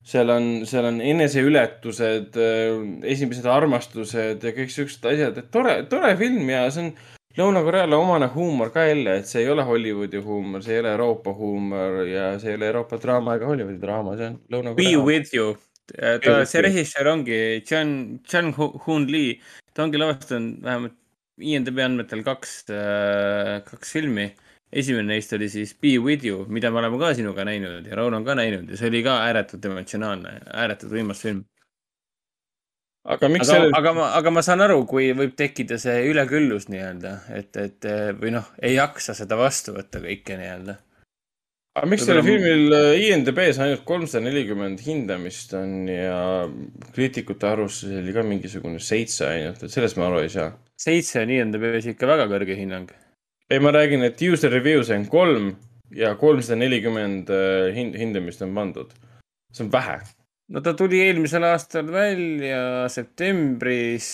[0.03, 2.37] Seal on, seal on eneseületused,
[3.07, 6.95] esimesed armastused ja kõik siuksed asjad, et tore, tore film ja see on
[7.33, 11.33] Lõuna-Koreale omane huumor ka jälle, et see ei ole Hollywoodi huumor, see ei ole Euroopa
[11.33, 15.05] huumor ja see ei ole Euroopa draama ega Hollywoodi draama, see on Be Lõuna-Korea.
[15.07, 15.55] with you.
[15.95, 17.95] ta, with see režissöör ongi Chan,
[18.29, 19.39] Chan Hoon Lee.
[19.73, 20.99] ta ongi lavastanud vähemalt
[21.41, 22.67] IMDB andmetel kaks,
[23.71, 24.29] kaks filmi.
[24.73, 28.15] Esimene neist oli siis Be with you, mida me oleme ka sinuga näinud ja Raul
[28.17, 31.42] on ka näinud ja see oli ka ääretult emotsionaalne, ääretult võimas film.
[33.02, 36.68] aga miks aga, sellel, aga ma, aga ma saan aru, kui võib tekkida see üleküllus
[36.70, 40.78] nii-öelda, et, et või noh, ei jaksa seda vastu võtta kõike nii-öelda.
[41.76, 46.49] aga miks sellel filmil äh, IMDB-s ainult kolmsada nelikümmend hindamist on ja
[46.94, 50.52] kriitikute arvustuses oli ka mingisugune seitse ainult, et sellest ma aru ei saa.
[50.81, 52.94] seitse on IMDB-s ikka väga kõrge hinnang.
[53.53, 55.53] ei, ma räägin, et user review's on kolm
[55.93, 58.93] ja kolmsada nelikümmend äh, hind, hindamist on pandud.
[59.53, 59.99] see on vähe.
[60.49, 64.09] no ta tuli eelmisel aastal välja septembris,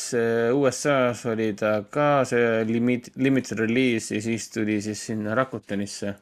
[0.54, 6.14] USA-s oli ta ka see limit, limited release ja siis tuli siis sinna Rakutenisse.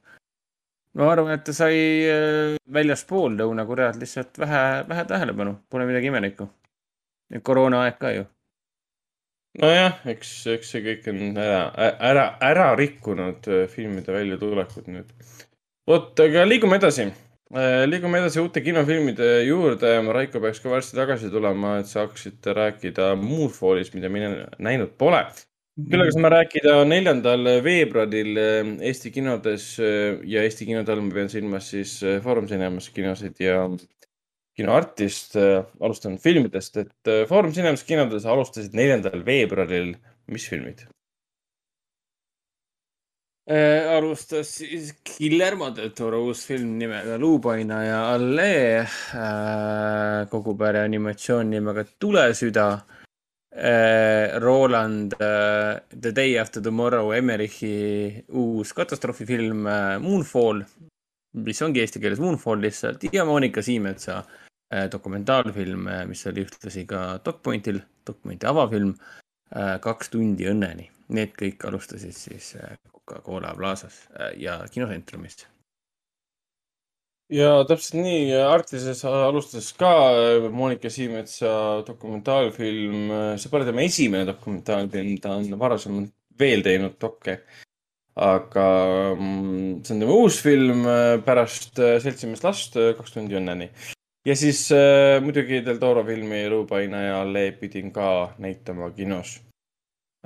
[0.95, 1.81] ma arvan, et ta sai
[2.13, 6.51] äh, väljaspool Lõuna-Koread lihtsalt vähe, vähe tähelepanu, pole midagi imelikku.
[7.43, 8.29] koroonaaeg ka ju.
[9.63, 11.61] nojah, eks, eks see kõik on ära,
[12.11, 15.13] ära, ära rikkunud äh, filmide väljatulekut nüüd.
[15.89, 17.09] vot, aga liigume edasi.
[17.87, 19.93] liigume edasi uute kinofilmide juurde.
[20.13, 25.23] Raiko peaks ka varsti tagasi tulema, et saaksite rääkida Moonfallist, mida mina näinud pole.
[25.77, 31.13] küll aga saame rääkida neljandal veebruaril äh, Eesti kinodes äh, ja Eesti kinode all ma
[31.13, 33.59] pean silmas siis äh, Foorum Cinemas kinosid ja
[34.57, 39.93] kino Artist äh, alustanud filmidest, et äh, Foorum Cinemas kinodes alustasid neljandal veebruaril,
[40.33, 40.87] mis filmid?
[43.47, 51.53] Äh, alustas siis Guillermo del Toro uus film nimega Luupaina ja Allee äh,, kogupära animatsioon
[51.53, 52.71] nimega Tulesüda.
[54.43, 57.71] Roland The Day After Tomorrow Emmerichi
[58.37, 59.63] uus katastroofifilm
[60.05, 60.61] Moonfall,
[61.41, 64.19] mis ongi eesti keeles Moonfall lihtsalt ja Monika Siimetsa
[64.93, 68.95] dokumentaalfilm, mis oli ühtlasi ka DocPointil, DocPointi avafilm
[69.55, 70.89] äh, Kaks tundi õnneni.
[71.17, 75.47] Need kõik alustasid siis äh, Coca-Cola Plazas äh, ja kinotsentrumist.
[77.31, 83.39] ja täpselt nii, Artises alustas ka äh, Monika Siimetsa dokumentaalfilm.
[83.39, 87.41] see pole tema esimene dokumentaalfilm, ta on varasemalt veel teinud dokke.
[88.17, 88.67] aga
[89.15, 93.71] mm, see on tema uus film äh, pärast äh, Seltsimees last, Kaks tundi õnneni.
[94.27, 99.41] Ja siis äh, muidugi Del Toro filmi Luupaina ja Allee pidin ka näitama kinos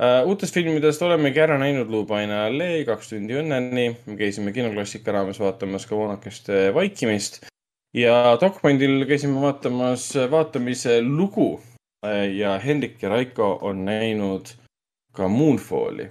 [0.01, 3.83] Uh, uutest filmidest olemegi ära näinud Luupaina allee Kaks tundi õnneni.
[4.07, 7.43] me käisime kinoklassika raames vaatamas ka Voonakeste vaikimist
[7.93, 11.61] ja Docmondil käisime vaatamas vaatamise lugu.
[12.33, 14.55] ja Hendrik ja Raiko on näinud
[15.13, 16.09] ka Moonfalli.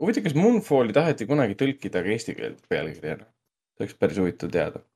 [0.00, 3.26] huvitav, kas Moonfalli taheti kunagi tõlkida ka eesti keelde pealkirjana?
[3.74, 4.86] see oleks päris huvitav teada.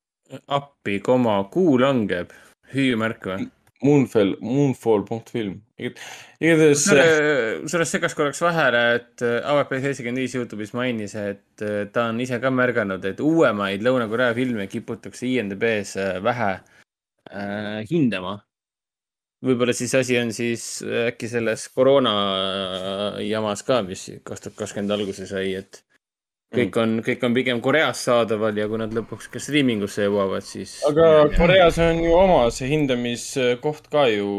[0.47, 2.33] appi, koma, kuu langeb,
[2.73, 3.47] hüüumärk või?
[3.85, 5.61] Moonfall, Moonfall punkt film.
[5.79, 6.87] igatahes.
[7.69, 12.21] sellest segas korraks vahele, et äh, AVP seitsekümmend viis Youtube'is mainis, et äh, ta on
[12.25, 18.39] ise ka märganud, et uuemaid Lõuna-Korea filme kiputakse IMDB-s äh, vähe äh, hindama.
[19.45, 22.15] võib-olla siis asi on siis äh, äkki selles koroona
[23.21, 25.85] äh, jamas ka, mis kaks tuhat kakskümmend alguse sai, et
[26.57, 30.79] kõik on, kõik on pigem Koreas saadaval ja kui nad lõpuks ka striimingusse jõuavad, siis.
[30.89, 34.31] aga Koreas on ju oma see hindamiskoht ka ju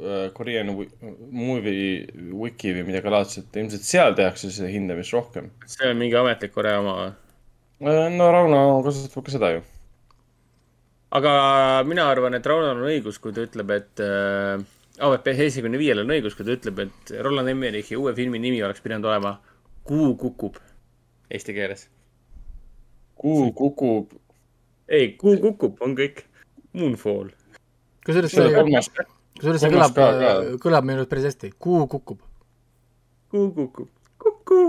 [0.00, 5.50] äh, Korean Movie Wiki või midagi laadset, ilmselt seal tehakse seda hindamist rohkem.
[5.70, 7.16] see on mingi ametlik Korea oma või?
[8.16, 9.64] no Rauno kasutab ka seda ju.
[11.18, 11.34] aga
[11.88, 14.64] mina arvan, et Raunol on õigus, kui ta ütleb, et äh,
[14.96, 18.84] AVP seitsekümne viiel on õigus, kui ta ütleb, et Roland Emmerichi uue filmi nimi oleks
[18.84, 19.36] pidanud olema
[19.86, 20.56] Kuu kukub
[21.30, 21.88] eesti keeles.
[23.14, 24.12] kuu kukub.
[24.88, 26.24] ei, Kuu kukub on kõik.
[26.72, 27.30] Moonfall.
[28.06, 28.48] kusjuures see
[29.36, 30.00] kusjuures see kõlab
[30.62, 32.20] kõlab minu arust päris hästi, kuu kukub.
[33.30, 33.88] Kuu kukub,
[34.22, 34.60] kuku.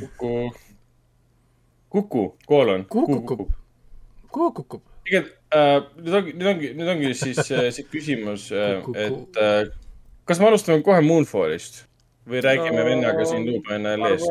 [0.00, 0.32] kuku,
[1.90, 2.86] kuku, koolon.
[2.88, 3.50] Kuu kukub..
[4.32, 4.82] kuu kukub.
[5.04, 9.72] tegelikult äh, nüüd ongi, nüüd ongi, nüüd ongi siis äh, see küsimus äh,, et äh,
[10.28, 11.84] kas me alustame kohe Moonfallist
[12.28, 14.30] või räägime No- vennaga siin Luupaina alleest?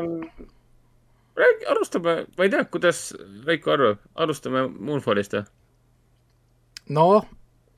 [1.38, 3.14] räägi, alustame, ma ei tea, kuidas
[3.46, 5.46] Veiko arvab, alustame Moonfallist või?
[6.90, 7.26] noh,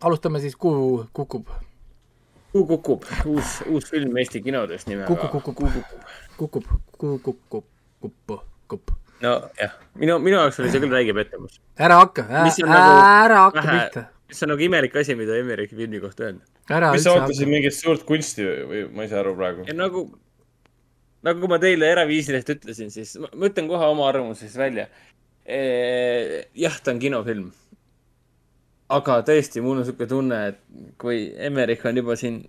[0.02, 1.48] alustame siis Kuu kukub.
[2.54, 5.72] Kuu kukub, uus, uus film Eesti kinodes nimega Kuku, kukub.
[6.38, 6.66] kukub,
[6.98, 7.66] kuu kukub,
[8.02, 8.34] kupp,
[8.70, 8.92] kupp.
[9.24, 11.60] nojah, minu, minu jaoks oli see küll räige pettumus.
[11.80, 14.04] ära hakka, Mis on nagu ära hakka pihta.
[14.34, 16.46] see on nagu imelik asi, mida Emmerichi filmi kohta öelda.
[16.70, 19.74] ära mis sa ootasid mingit suurt kunsti või, või ma ei saa aru praegu ja?
[19.78, 20.06] nagu,
[21.24, 24.88] nagu ma teile eraviisilist ütlesin, siis ma, ma ütlen kohe oma arvamuse siis välja.
[25.44, 27.52] jah, ta on kinofilm.
[28.94, 30.60] aga tõesti, mul on sihuke tunne, et
[31.02, 32.44] kui Emmerich on juba siin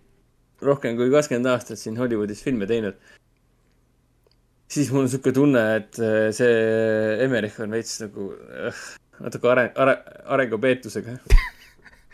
[0.64, 2.98] rohkem kui kakskümmend aastat siin Hollywoodis filme teinud,
[4.70, 6.52] siis mul on sihuke tunne, et äh, see
[7.24, 8.30] Emmerich on veits nagu
[9.20, 9.98] natuke areng, are,
[10.36, 11.18] arengupeetusega.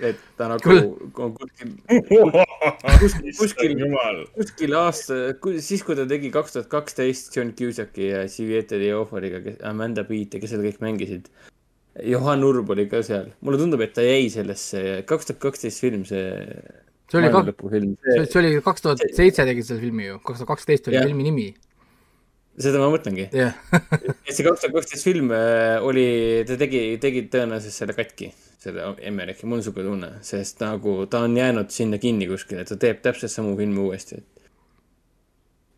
[0.00, 0.74] et ta nagu
[1.20, 1.72] on kuskil,
[3.02, 3.76] kuskil, kuskil,
[4.34, 5.20] kuskil aasta,
[5.62, 10.42] siis kui ta tegi kaks tuhat kaksteist John Cusacki ja Juliette Dioforiga, Amanda Beat ja
[10.42, 11.30] kes seal kõik mängisid.
[12.06, 16.06] Johan Urb oli ka seal, mulle tundub, et ta jäi sellesse, kaks tuhat kaksteist film,
[16.08, 16.22] see
[17.10, 20.88] see oli lõpufilm, see oli kaks tuhat seitse tegid selle filmi ju, kaks tuhat kaksteist
[20.90, 21.48] oli filmi nimi,
[22.60, 23.26] seda ma mõtlengi.
[23.34, 23.56] jah.
[23.74, 26.06] et see kaks tuhat kaksteist film äh, oli,
[26.48, 31.22] ta tegi, tegi tõenäoliselt selle katki, selle Emmerichi, mul on siuke tunne, sest nagu ta
[31.26, 34.50] on jäänud sinna kinni kuskile, ta teeb täpselt samu filme uuesti, et.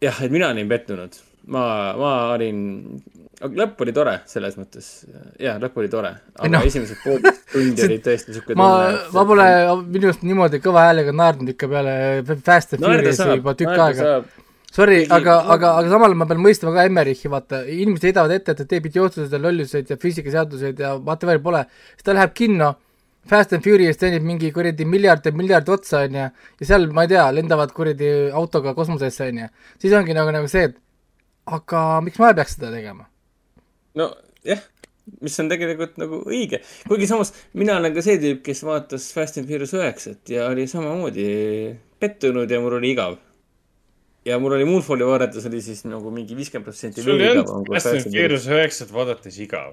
[0.08, 1.14] jah, et mina olin pettunud,
[1.54, 1.62] ma,
[1.98, 2.58] ma olin,
[3.42, 4.90] lõpp oli tore selles mõttes,
[5.42, 6.64] jah, lõpp oli tore, aga No.
[6.66, 8.68] esimesed poolteist tundi olid tõesti siuke ma,
[9.14, 9.46] ma pole
[9.86, 11.94] minu arust niimoodi kõva häälega naernud ikka peale
[12.42, 14.14] Fast and Furious'i juba tükk aega.
[14.73, 18.62] Sorry, aga, aga, aga samal ma pean mõistma ka Emmerichi, vaata, inimesed heidavad ette, et
[18.62, 21.60] ta teeb idiootsuseid ja lolluseid ja füüsikaseaduseid ja whatever pole,
[21.92, 22.70] siis ta läheb kinno,
[23.28, 26.25] Fast and Furious teenib mingi kuradi miljard ja miljard otsa, onju,
[26.59, 29.51] ja seal, ma ei tea, lendavad kuradi autoga kosmosesse, onju.
[29.83, 30.81] siis ongi nagu, nagu see, et
[31.52, 33.05] aga miks ma peaks seda tegema?
[34.01, 34.62] nojah,
[35.20, 39.36] mis on tegelikult nagu õige, kuigi samas mina olen ka see tüüp, kes vaatas Fast
[39.36, 41.28] and Furious üheksat ja oli samamoodi
[42.01, 43.20] pettunud ja mul oli igav.
[44.26, 47.49] Ja mul oli Moonfalli vaadates oli siis nagu mingi viiskümmend protsenti sul ei veel olnud
[47.49, 49.73] igavam Fast and Furious üheksat vaadates igav.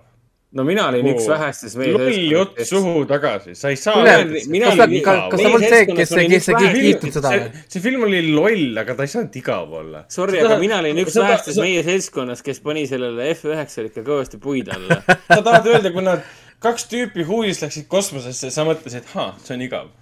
[0.58, 4.48] no mina olin üks vähestest meie loll jutt suhu tagasi, sa ei saa öelda, et
[4.50, 5.30] mina kas sa- olin kas- igav.
[5.30, 7.62] kas sa polnud see, kes- kes vähestest- kiitnud seda või?
[7.76, 10.02] see, film oli loll, aga ta ei saanud igav olla.
[10.10, 14.74] Sorry, aga mina olin üks vähestest meie seltskonnas, kes pani sellele F9-le ikka kõvasti puid
[14.74, 14.98] alla.
[15.36, 16.26] sa tahad öelda, kui nad
[16.66, 19.94] kaks tüüpi huulis läksid kosmosesse, sa mõtlesid, et haa, see on igav.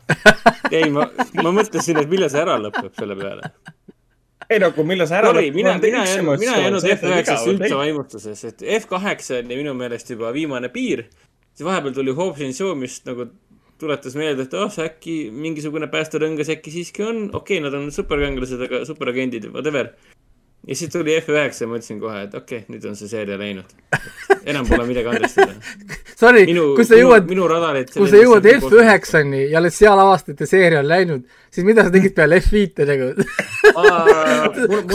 [0.71, 1.09] ei, ma,
[1.43, 3.51] ma mõtlesin, et millal see ära lõpeb selle peale.
[4.49, 6.03] Ei nagu, millal sa ära Sorry, mina, mina
[6.39, 11.07] mina ei on F9-st igav, üldse vaimustuses, et F8 oli minu meelest juba viimane piir.
[11.53, 13.27] siis vahepeal tuli Hobbs and Shaw, mis nagu
[13.81, 17.91] tuletas meelde, et oh, see äkki mingisugune päästerõngas äkki siiski on, okei okay,, nad on
[17.93, 19.91] superkangelased, aga superagendid, whatever.
[20.67, 23.37] Ja siis tuli F9 ja ma ütlesin kohe, et okei okay,, nüüd on see seeria
[23.39, 23.71] läinud.
[24.47, 25.55] enam pole midagi andestada.
[26.21, 27.27] Sorry, kui sa jõuad,
[27.93, 31.93] kui sa jõuad F9-ni ja alles seal avastad, et seeria on läinud, siis mida sa
[31.93, 33.11] tegid peale F5-e nagu?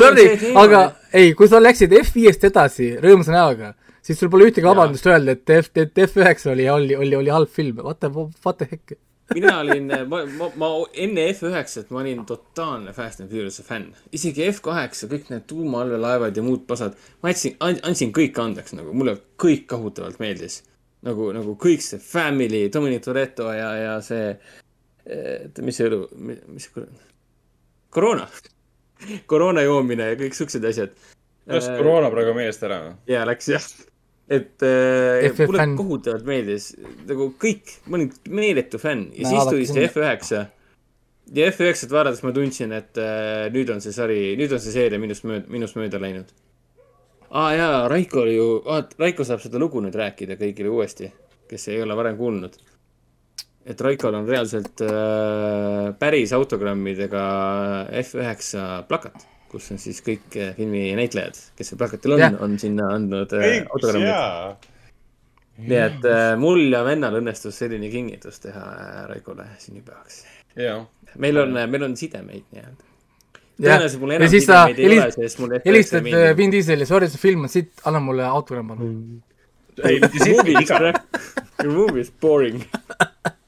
[0.00, 0.26] Sorry,
[0.64, 3.72] aga ei, kui sa läksid F5-st edasi rõõmsa näoga,
[4.04, 7.52] siis sul pole ühtegi vabandust öelda, et F, et F9 oli, oli, oli, oli halb
[7.52, 8.98] film, what the, what the heck.
[9.34, 10.70] Mina olin, ma, ma, ma
[11.04, 13.92] enne F9-t ma olin totaalne Fast and Furious'i fänn.
[14.14, 19.16] isegi F8, kõik need tuumaallveelaevad ja muud pasad, ma jätsin, andsin kõik andeks nagu, mulle
[19.42, 20.62] kõik kohutavalt meeldis.
[21.02, 24.36] nagu, nagu kõik see Family, Dominic Toretto ja, ja see,
[25.60, 26.86] mis see õlu, mis see,
[27.92, 28.28] koroona.
[29.30, 30.94] koroona joomine ja kõik siuksed asjad.
[31.50, 32.84] las koroona praegu meelest ära.
[33.10, 33.66] ja läks jah,
[34.30, 35.76] et äh, mulle fänn.
[35.76, 36.72] kohutavalt meeldis
[37.08, 40.14] nagu kõik, ma olin meeletu fänn ja No siis tuli see sinna.
[40.14, 40.44] F9
[41.36, 45.00] ja F9-t vaadates ma tundsin, et äh, nüüd on see sari, nüüd on see seeria
[45.02, 46.32] minust mööda, minust mööda läinud.
[47.30, 48.48] aa ah, jaa, Raiko oli ju,
[49.00, 51.08] Raiko saab seda lugu nüüd rääkida kõigile uuesti,
[51.48, 52.58] kes ei ole varem kuulnud.
[53.66, 57.26] et Raikol on reaalselt äh, päris autogrammidega
[58.02, 62.92] F9 plakat, kus on siis kõik äh, filmi näitlejad, kes seal plakatil on on sinna
[62.96, 64.68] andnud äh, autogrammid.
[65.62, 68.64] nii et äh, mul ja vennal õnnestus selline kingitus teha
[69.10, 70.22] Raikole sünnipäevaks.
[70.56, 70.80] jaa.
[71.22, 72.88] meil on, meil on sidemeid nii-öelda.
[73.60, 76.88] tõenäoliselt mul ja enam siis sa sidemeid ei ole, sest mul F9 helistad Vin Dieseli,
[76.88, 78.96] sorry, see film on sitt, anna mulle autogramm palun.
[79.84, 81.22] ei, mitte siit Movie is crap.
[81.62, 82.64] Your movie is boring.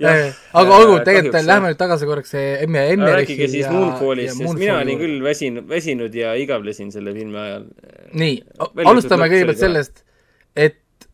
[0.00, 5.00] Aga olgu, tegelikult lähme nüüd tagasi korraks Emme, Emmerichi rääkige siis Moonfallist, sest mina olin
[5.00, 7.64] küll väsinud, väsinud ja igavlesin selle filmi ajal.
[8.12, 8.36] nii,
[8.84, 10.04] alustame kõigepealt sellest,
[10.56, 11.08] et,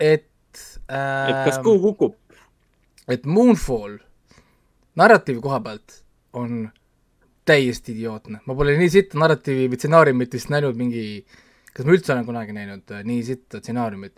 [0.00, 0.26] et
[0.88, 2.16] et kas äh, kuu kukub?
[3.10, 3.98] et Moonfall
[4.98, 6.00] narratiivi koha pealt
[6.36, 6.68] on
[7.46, 11.02] täiesti idiootne, ma pole nii sitta narratiivi või stsenaariumit vist näinud mingi,
[11.72, 14.16] kas ma üldse olen kunagi näinud äh, nii sitta stsenaariumit.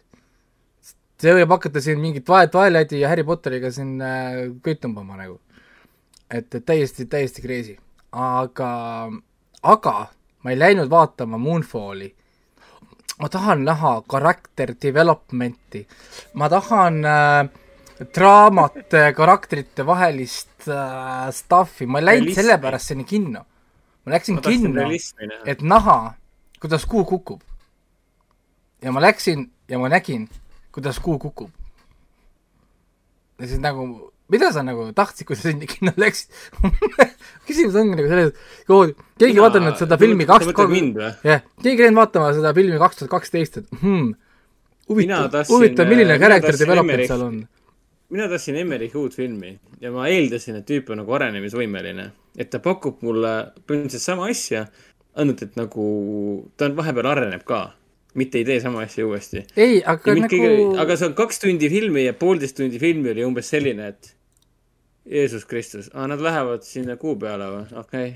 [1.19, 5.41] See võib hakata siin mingit Twi- Twilighti ja Harry Potteriga siin äh, kõik tõmbama nagu.
[6.31, 7.77] et, et täiesti, täiesti crazy,
[8.13, 8.71] aga,
[9.63, 9.97] aga
[10.45, 12.13] ma ei läinud vaatama Moonfalli
[13.19, 15.87] ma tahan näha character development'i,
[16.35, 17.49] ma tahan äh,
[18.15, 23.45] draamat karakterite vahelist äh, stuff'i, ma ei läinud sellepärast sinna kinno.
[24.05, 24.87] ma läksin ma kinno,
[25.47, 26.15] et näha,
[26.61, 27.43] kuidas kuu kukub.
[28.83, 30.29] ja ma läksin ja ma nägin,
[30.79, 31.51] kuidas kuu kukub.
[33.39, 33.85] ja siis nagu,
[34.31, 36.33] mida sa nagu tahtsid, kui sa sinna kinno läksid
[37.49, 41.77] küsimus ongi nagu selles, et kuhu- keegi ei vaadanud seda filmi kaks tuhat jah, keegi
[41.77, 44.11] ei läinud vaatama seda filmi kaks tuhat kaksteist, et hmm,
[44.91, 47.41] huvitav, huvitav, milline äh, character development seal on.
[48.15, 52.61] mina tahtsin Emmerichi uut filmi ja ma eeldasin, et tüüp on nagu arenemisvõimeline, et ta
[52.65, 53.35] pakub mulle
[53.69, 54.67] põhimõtteliselt sama asja,
[55.19, 55.89] ainult et nagu
[56.57, 57.63] ta on vahepeal areneb ka.
[58.19, 59.45] Mitte ei tee sama asja uuesti.
[59.57, 63.27] ei, aga ja nagu aga see on kaks tundi filmi ja poolteist tundi filmi oli
[63.27, 64.15] umbes selline, et
[65.09, 68.15] Jeesus Kristus, nad lähevad sinna kuu peale või, okei okay..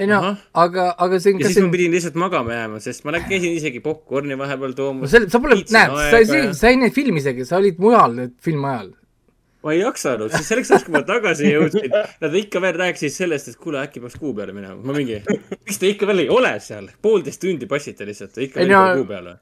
[0.00, 0.20] ei no
[0.64, 3.56] aga, aga see on ja siis see ma pidin lihtsalt magama jääma, sest ma käisin
[3.58, 5.14] isegi popkorni vahepeal no toomas.
[5.14, 8.94] see, sa pole, näed, sa sa ei näinud filmi isegi, sa olid mujal filmi ajal.
[9.64, 11.88] Ma ei jaksanud, sest selleks ajaks, kui ma tagasi jõudsin,
[12.20, 14.76] nad ikka veel rääkisid sellest, et kuule, äkki peaks kuu peale minema.
[14.84, 15.22] ma mingi,
[15.54, 19.08] miks te ikka veel ei ole seal, poolteist tundi passite lihtsalt, ikka Ei no- kuu
[19.08, 19.38] peale.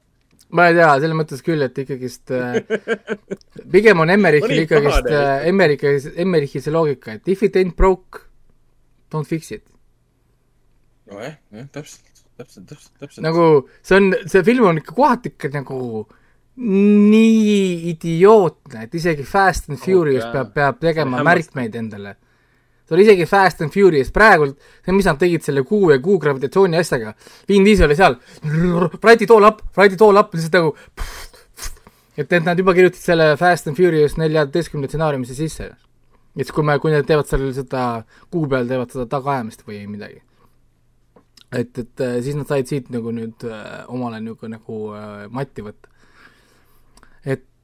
[0.55, 2.61] ma ei tea, selles mõttes küll, et ikkagist äh,
[3.73, 5.93] pigem on Emmerichil ikkagist äh, Emmerichi,
[6.23, 8.23] Emmerichi see loogika, et if it ain't broke,
[9.11, 9.65] don't fix it.
[11.11, 12.07] nojah, jah, täpselt,
[12.39, 13.23] täpselt, täpselt, täpselt.
[13.27, 13.47] nagu
[13.83, 15.79] see on, see film on ikka kohati ikka nagu
[16.57, 20.33] nii idiootne, et isegi Fast and Furious jaa.
[20.35, 22.15] peab, peab tegema märkmeid endale.
[22.83, 26.19] see oli isegi Fast and Furious, praegult, see, mis nad tegid selle kuu ja kuu
[26.21, 27.15] gravitatsiooni asjaga,
[27.49, 28.19] Vin Diesel oli seal,
[29.01, 30.75] Friday tool up, Friday tool up, lihtsalt nagu
[32.17, 35.71] et, et nad juba kirjutasid selle Fast and Furious neljateistkümne stsenaariumisse sisse.
[36.35, 37.87] et siis, kui me, kui nad teevad seal seda
[38.29, 40.21] kuu peal, teevad seda tagaajamist või midagi
[41.53, 45.65] et, et äh, siis nad said siit nagu nüüd äh, omale nagu, nagu äh, matti
[45.65, 45.92] võtta.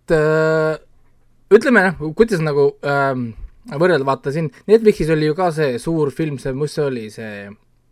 [0.10, 3.30] Et äh, ütleme noh, kuidas nagu ähm,
[3.70, 7.50] võrrelda, vaata siin Netflixis oli ju ka see suur film, see, mis see oli, see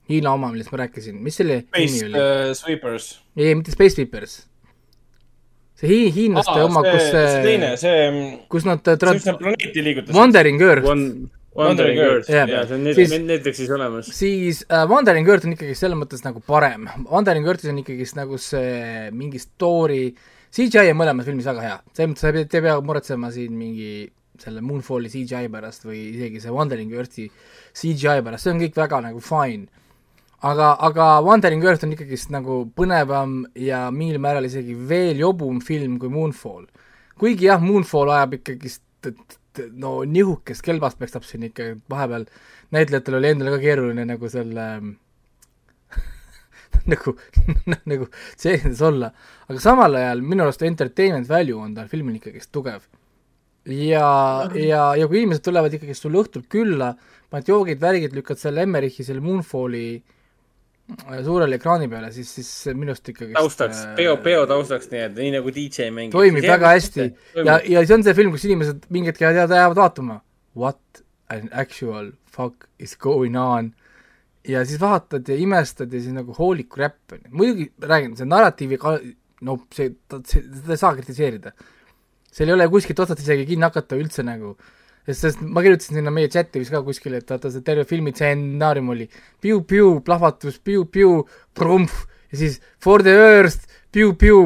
[0.08, 2.16] Hiina oma, millest ma rääkisin, mis selle nimi Space oli?
[2.16, 3.08] uh, Sweepers.
[3.36, 4.36] ei, mitte Space Sweepers.
[5.78, 9.38] see hi-, hiinlaste oma, kus see teine, see, see, kus nad see, tra- mis nad
[9.42, 10.16] planeeti liigutasid.
[10.18, 11.10] Wandering Earth One,
[11.58, 12.48] Wandering Earth, Jah.
[12.50, 14.10] jaa, see on Siis- Net- Netflixis olemas.
[14.14, 16.88] siis äh, Wandering Earth on ikkagi selles mõttes nagu parem.
[17.12, 20.14] Wandering Earthis on ikkagist nagu see mingi story,
[20.54, 23.90] CGI on mõlemas filmis väga hea, selles mõttes sa ei pea, muretsema siin mingi
[24.42, 27.28] selle Moonfalli CGI pärast või isegi see Wandering Earthi
[27.78, 29.68] CGI pärast, see on kõik väga nagu fine.
[30.42, 35.98] aga, aga Wandering Earth on ikkagist nagu põnevam ja mingil määral isegi veel jobum film
[36.00, 36.68] kui Moonfall.
[37.18, 38.84] kuigi jah, Moonfall ajab ikkagist
[39.74, 42.28] no nihukest kelbast pekstab siin ikka vahepeal,
[42.72, 44.68] näitlejatel oli endal ka keeruline nagu selle
[46.94, 47.16] nagu,
[47.92, 48.08] nagu
[48.40, 49.12] sees olla,
[49.48, 52.86] aga samal ajal minu arust entertainment value on tal filmil ikkagist tugev.
[53.68, 54.10] ja,
[54.56, 56.94] ja, ja kui inimesed tulevad ikkagist sulle õhtul külla,
[57.32, 62.94] paned joogid, värgid, lükkad selle Emmerichi selle Moonfalli äh, suurele ekraani peale, siis, siis minu
[62.94, 66.16] arust ikkagist taustaks, peo, peo taustaks nii-öelda, nii nagu DJ mängib.
[66.16, 67.10] toimib väga hästi.
[67.42, 70.22] ja, ja see on see film, kus inimesed mingi hetk jäävad vaatama.
[70.58, 73.74] What an actual fuck is going on
[74.48, 79.00] ja siis vaatad ja imestad ja siis nagu holy crap, muidugi räägin, see narratiivi ka-,
[79.48, 79.92] no see,
[80.24, 81.54] see, seda ei saa kritiseerida.
[82.32, 84.56] seal ei ole kuskilt otsast isegi kinni hakata üldse nagu,
[85.08, 88.14] sest, sest ma kirjutasin sinna meie chati vist ka kuskile, et vaata see terve filmi
[88.16, 89.08] stsenaarium oli
[89.44, 91.24] piu-piu, plahvatus, piu-piu,
[91.58, 93.68] krumpf ja siis for the earth,
[93.98, 94.42] piu-piu,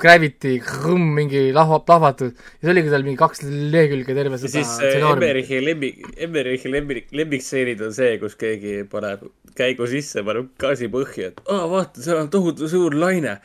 [0.00, 0.58] gravity,
[1.00, 6.02] mingi lahva, plahvatus ja see oligi tal mingi kaks lehekülge terve seda siis Emmerichi lemmik,
[6.26, 9.24] Emmerichi lemmik, lemmikstseenid on see, kus keegi paneb
[9.56, 13.38] käigu sisse, paneb gaasi põhja, et aa, vaata, seal on tohutu suur laine.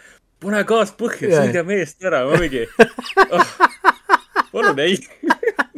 [0.44, 1.46] pane gaas põhja, Jaa.
[1.46, 2.66] sõidame eest ära, ma mingi
[3.32, 3.56] oh,.
[4.52, 5.00] palun ei,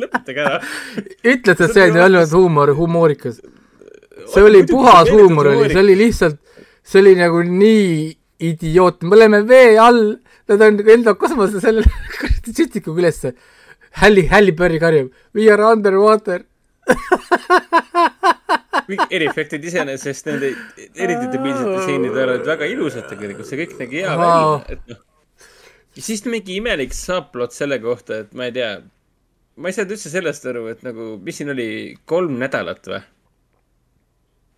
[0.02, 0.62] lõpetage ära.
[1.22, 3.42] ütled, et see ju olnud huumor, humoorikas.
[4.34, 6.42] see oli puhas huumor oli, see oli lihtsalt,
[6.82, 10.18] see oli nagu nii idiootne, me oleme vee all,
[10.48, 11.84] nad on enda kosmoses selle
[12.16, 13.24] kuradi süstiku küljes.
[14.02, 16.44] Halli, Halli Berry karjub, we are underwater.
[18.88, 20.54] kõik eriefektid iseenesest nende
[20.96, 24.30] eriti debiilsete stseenide olid väga ilusad tegelikult, see kõik nägi hea Vau.
[24.62, 25.02] välja, et noh.
[26.08, 28.72] siis mingi imelik subplot selle kohta, et ma ei tea,
[29.60, 31.70] ma ei saanud üldse sellest aru, et nagu, mis siin oli,
[32.10, 33.04] kolm nädalat või?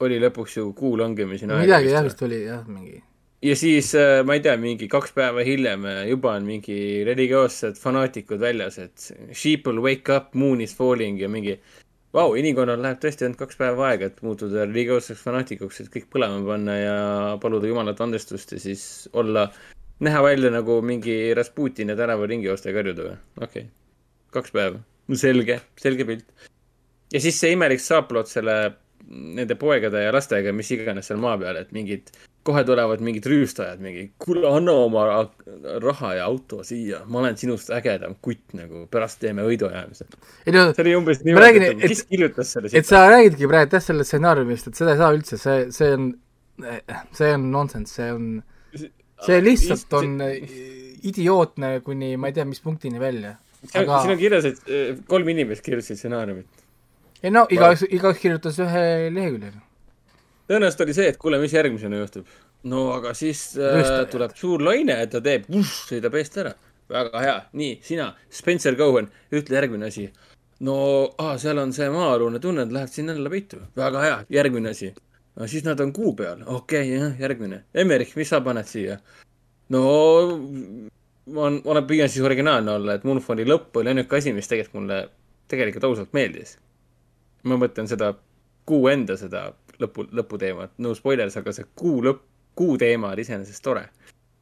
[0.06, 3.02] oli lõpuks ju kuu langemiseni midagi jah, vist oli jah, mingi.
[3.42, 7.80] Ja siis äh, ma ei tea, mingi kaks päeva hiljem äh, juba on mingi religioossed
[7.80, 11.56] fanaatikud väljas, et sheeple wake up, moon is falling ja mingi
[12.16, 16.42] vau, inimkonnal läheb tõesti ainult kaks päeva aega, et muutuda religioosseks fanaatikuks, et kõik põlema
[16.46, 16.96] panna ja
[17.42, 19.48] paluda jumalat andestust ja siis olla,
[20.04, 23.20] näha välja nagu mingi Rasputini tänavaringi joosta ja karjuda või?
[23.38, 23.70] okei okay.,
[24.36, 24.84] kaks päeva,
[25.18, 26.50] selge, selge pilt.
[27.14, 28.58] ja siis see imelik saaplot selle,
[29.10, 32.12] nende poegade ja lastega, mis iganes seal maa peal, et mingid
[32.48, 35.06] kohe tulevad mingid rüüstajad, mingi kuule, anna oma
[35.84, 40.08] raha ja auto siia, ma olen sinust ägedam kutt nagu, pärast teeme võiduajamise.
[40.46, 43.86] ei no, see oli umbes niimoodi, et kes kirjutas selle et sa räägidki praegu jah
[43.90, 46.08] sellest stsenaariumist, et seda ei saa üldse, see, see on,
[47.20, 48.32] see on nonsense, see on,
[49.28, 50.18] see lihtsalt on
[51.12, 53.36] idiootne kuni ma ei tea, mis punktini välja.
[53.66, 56.68] siin aga on kirjas, et eh, kolm inimest kirjutasid stsenaariumit.
[57.24, 59.58] ei no igaüks, igaüks kirjutas ühe lehekülje.
[60.50, 62.28] Tõenäoliselt oli see, et kuule, mis järgmisena juhtub.
[62.70, 66.56] no aga siis äh, tuleb suur laine, ta teeb, sõidab eest ära.
[66.90, 70.10] väga hea, nii, sina, Spencer Cohen, ütle järgmine asi.
[70.66, 70.78] no
[71.18, 73.62] ah,, seal on see maa-alune tunne, et lähed sinna jälle peitu.
[73.78, 74.94] väga hea, järgmine asi.
[75.36, 77.64] no siis nad on kuu peal, okei okay,, jah, järgmine.
[77.74, 79.00] Emmerich, mis sa paned siia?
[79.70, 79.84] no
[81.30, 84.82] ma olen, ma püüan siis originaalne olla, et Moonfalli lõpp oli ainuke asi, mis tegelikult
[84.82, 85.00] mulle
[85.50, 86.58] tegelikult ausalt meeldis.
[87.44, 88.14] ma mõtlen seda
[88.68, 92.24] kuu enda seda lõpu, lõputeemat, no spoilers, aga see kuu lõpp,
[92.60, 93.86] kuu teema oli iseenesest tore.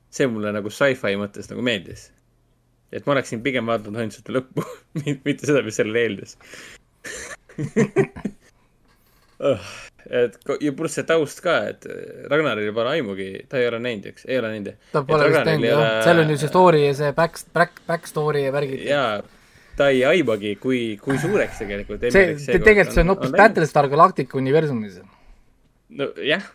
[0.10, 2.12] see mulle nagu sci-fi mõttes nagu meeldis.
[2.92, 4.64] et ma oleksin pigem vaadanud ainult seda lõppu,
[5.28, 6.38] mitte seda, mis sellele eeldas.
[10.10, 11.86] et ko- ja pluss see taust ka, et
[12.32, 14.78] Ragnaril pole aimugi, ta ei ole näinud, eks, ei ole näinud.
[14.94, 18.08] ta pole vist näinud jah, seal on ju see story ja see back, back, back
[18.10, 18.88] story ja värgid.
[18.88, 19.20] jaa,
[19.78, 22.08] ta ei aimagi, kui, kui suureks tegelikult.
[22.10, 23.36] see, tegelikult see on hoopis.
[23.38, 24.98] Battlestar Galactica universumis.
[25.90, 26.46] nojah,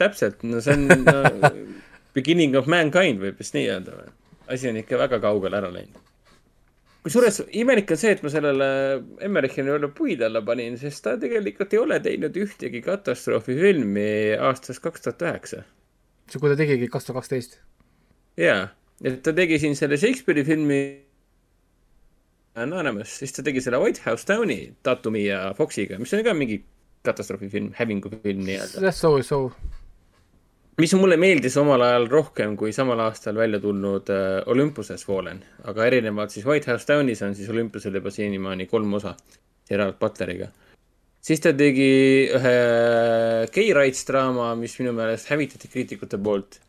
[0.00, 1.50] täpselt, no see on no,
[2.16, 4.08] beginning of mankind võib vist nii öelda või?
[4.52, 6.00] asi on ikka väga kaugele ära läinud.
[7.06, 8.68] kusjuures imelik on see, et ma sellele
[9.24, 14.10] Emmerichile jälle puid alla panin, sest ta tegelikult ei ole teinud ühtegi katastroofifilmi
[14.50, 15.64] aastast kaks tuhat üheksa.
[16.28, 17.58] see, kui ta tegigi kaks tuhat kaksteist.
[18.40, 18.68] jaa,
[19.04, 20.82] et ta tegi siin selle Shakespeare'i filmi
[22.60, 26.60] Anonymous, siis ta tegi selle White House Downi Tatumi ja Foxiga, mis on ka mingi
[27.06, 28.82] katastroofifilm, hävingufilm nii-öelda.
[28.86, 29.52] jah, so, so.
[30.80, 35.86] mis mulle meeldis omal ajal rohkem kui samal aastal välja tulnud äh, Olympuses Fallen, aga
[35.90, 39.16] erinevalt siis White House Downis on siis Olympusel juba senimaani kolm osa
[39.68, 40.48] Gerard Butleriga.
[41.20, 41.92] siis ta tegi
[42.34, 42.56] ühe
[43.54, 46.60] gay rights draama, mis minu meelest hävitati kriitikute poolt.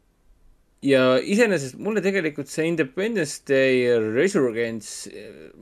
[0.84, 5.10] Ja iseenesest mulle tegelikult see Independence Day Resurgence,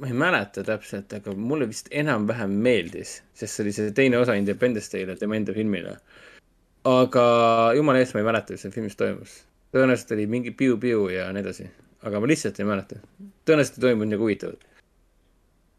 [0.02, 4.36] ma ei mäleta täpselt, aga mulle vist enam-vähem meeldis, sest see oli see teine osa
[4.40, 6.00] Independence Day'le, tema enda filmile
[6.88, 7.24] aga
[7.78, 9.38] jumala eest ma ei mäleta, mis seal filmis toimus.
[9.72, 11.68] tõenäoliselt oli mingi piu-piu ja nii edasi,
[12.08, 12.98] aga ma lihtsalt ei mäleta.
[13.46, 14.66] tõenäoliselt ei toimunud midagi huvitavat.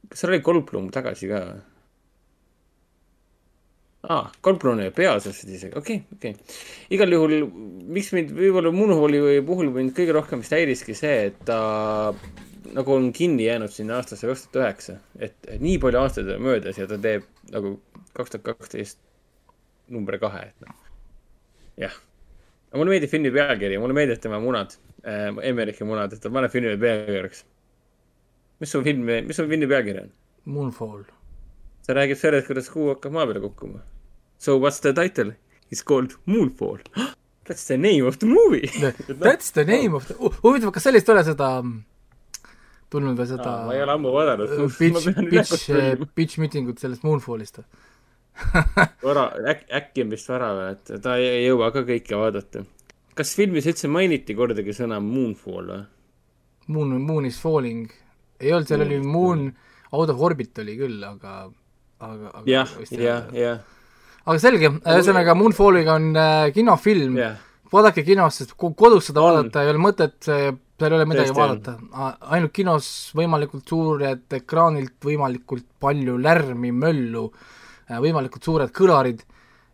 [0.09, 1.61] kas seal oli Goldblum tagasi ka või?
[4.11, 6.57] aa, Goldblum oli peaosas isegi, okei okay,, okei okay..
[6.97, 7.47] igal juhul,
[7.95, 11.59] miks mind võib-olla Moonfalli puhul mind kõige rohkem vist häiriski see, et ta
[12.73, 16.79] nagu on kinni jäänud sinna aastasse kaks tuhat üheksa, et nii palju aastaid on möödas
[16.81, 17.77] ja ta teeb nagu
[18.17, 18.99] kaks tuhat kaksteist
[19.93, 20.83] number kahe, et noh
[21.81, 21.95] jah,
[22.71, 24.75] aga mulle meeldib filmi pealkiri, mulle meeldivad tema munad
[25.05, 27.45] äh,, Emmerichi munad, et ta paneb filmile pealkirjaks.
[28.63, 30.13] mis su film, mis su filmi pealkiri on?
[30.45, 31.05] Moonfall.
[31.83, 33.83] see räägib sellest, kuidas kuu hakkab maa peale kukkuma.
[34.43, 35.35] So what's the title?
[35.71, 36.81] It's called Moonfall.
[37.47, 38.69] That's the name of the movie.
[39.09, 41.49] That's the name of the, huvitav, kas sellist ei ole seda
[42.91, 44.55] tulnud või seda ma ei ole ammu vaadanud.
[44.79, 47.69] pitch, pitch, pitch meeting ut sellest Moonfallist või?
[49.07, 52.65] vara, äkki, äkki on vist vara või, et ta ei jõua ka kõike vaadata.
[53.19, 55.85] kas filmis üldse mainiti kordagi sõna Moonfall või?
[56.75, 57.95] Moon, Moon is falling.
[58.41, 59.47] ei olnud, seal oli Moon,
[59.93, 61.45] Out of orbit oli küll, aga,
[62.01, 63.63] aga, aga jah, jah, jah,
[64.27, 67.37] aga selge, ühesõnaga Moonfalliga on äh, kinofilm, jah.
[67.73, 69.33] vaadake kinos, sest ko- kodus seda On.
[69.33, 70.57] vaadata ei ole mõtet, seal
[70.93, 71.77] ei ole midagi Tõesti vaadata.
[72.35, 72.87] ainult kinos
[73.19, 77.29] võimalikult suured ekraanilt, võimalikult palju lärmi, möllu,
[77.89, 79.23] võimalikult suured kõlarid,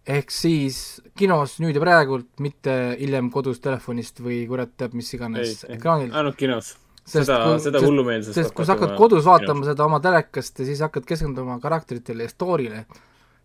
[0.09, 5.65] ehk siis kinos nüüd ja praegult, mitte hiljem kodus telefonist või kurat teab mis iganes
[5.69, 6.15] ekraanilt.
[6.15, 6.77] ainult kinos.
[7.09, 8.35] Sest seda seda hullumeelsust.
[8.37, 12.29] sest kui sa hakkad kodus vaatama seda oma telekast ja siis hakkad keskenduma karakteritele ja
[12.29, 12.83] story'le,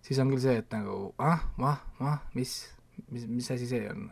[0.04, 2.54] siis on küll see, et nagu ah, ah, ah, mis,
[3.10, 4.10] mis, mis asi see on.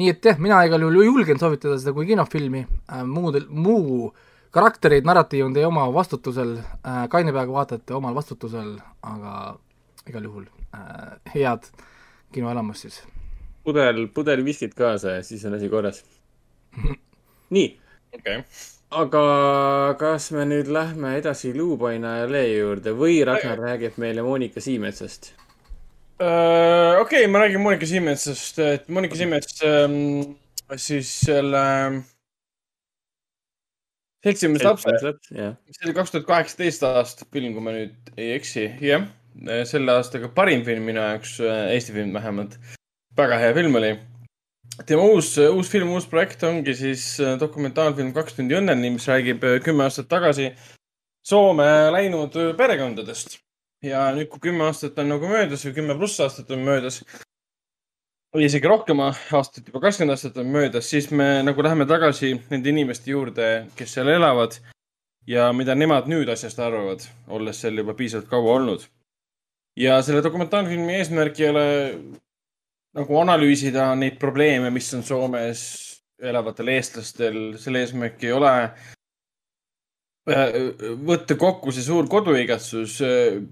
[0.00, 4.10] nii et jah, mina igal juhul julgen soovitada seda kui kinofilmi äh,, muudel, muu
[4.54, 9.56] karaktereid, narratiiv on teie oma vastutusel äh,, kaine peaga vaatate omal vastutusel, aga
[10.10, 11.70] igal juhul äh, head
[12.34, 13.00] kinoelamust siis.
[13.64, 16.02] pudel, pudel viskit kaasa ja siis on asi korras.
[17.54, 17.68] nii,
[18.18, 18.42] okei.
[18.94, 19.24] Aga
[19.98, 25.32] kas me nüüd lähme edasi Luupaina ja Lee juurde või Ragnar räägib meile Monika Siimetsast?
[26.22, 30.36] Äh, okei, ma räägin Monika Siemensest, et Monika Siemens ähm,
[30.78, 31.62] siis selle
[34.22, 34.94] seltsimees lapse,
[35.34, 39.08] jah, see oli kaks tuhat kaheksateist aasta film, kui ma nüüd ei eksi, jah.
[39.66, 42.54] selle aastaga parim film minu jaoks, Eesti film vähemalt.
[43.18, 43.96] väga hea film oli.
[44.82, 49.44] Tema uus, uus film, uus projekt ongi siis äh, dokumentaalfilm Kaks tundi õnneni, mis räägib
[49.46, 50.50] äh, kümme aastat tagasi
[51.24, 53.38] Soome läinud äh, perekondadest.
[53.84, 57.02] ja nüüd, kui kümme aastat on nagu möödas või kümme pluss aastat on möödas
[58.34, 62.72] või isegi rohkem aastat, juba kakskümmend aastat on möödas, siis me nagu läheme tagasi nende
[62.72, 64.56] inimeste juurde, kes seal elavad
[65.28, 68.88] ja mida nemad nüüd asjast arvavad, olles seal juba piisavalt kaua olnud.
[69.76, 71.66] ja selle dokumentaalfilmi eesmärk ei ole
[72.94, 75.62] nagu analüüsida neid probleeme, mis on Soomes
[76.22, 78.52] elavatel eestlastel, selle eesmärk ei ole
[80.30, 80.58] äh,
[81.04, 83.00] võtta kokku see suur koduigatsus.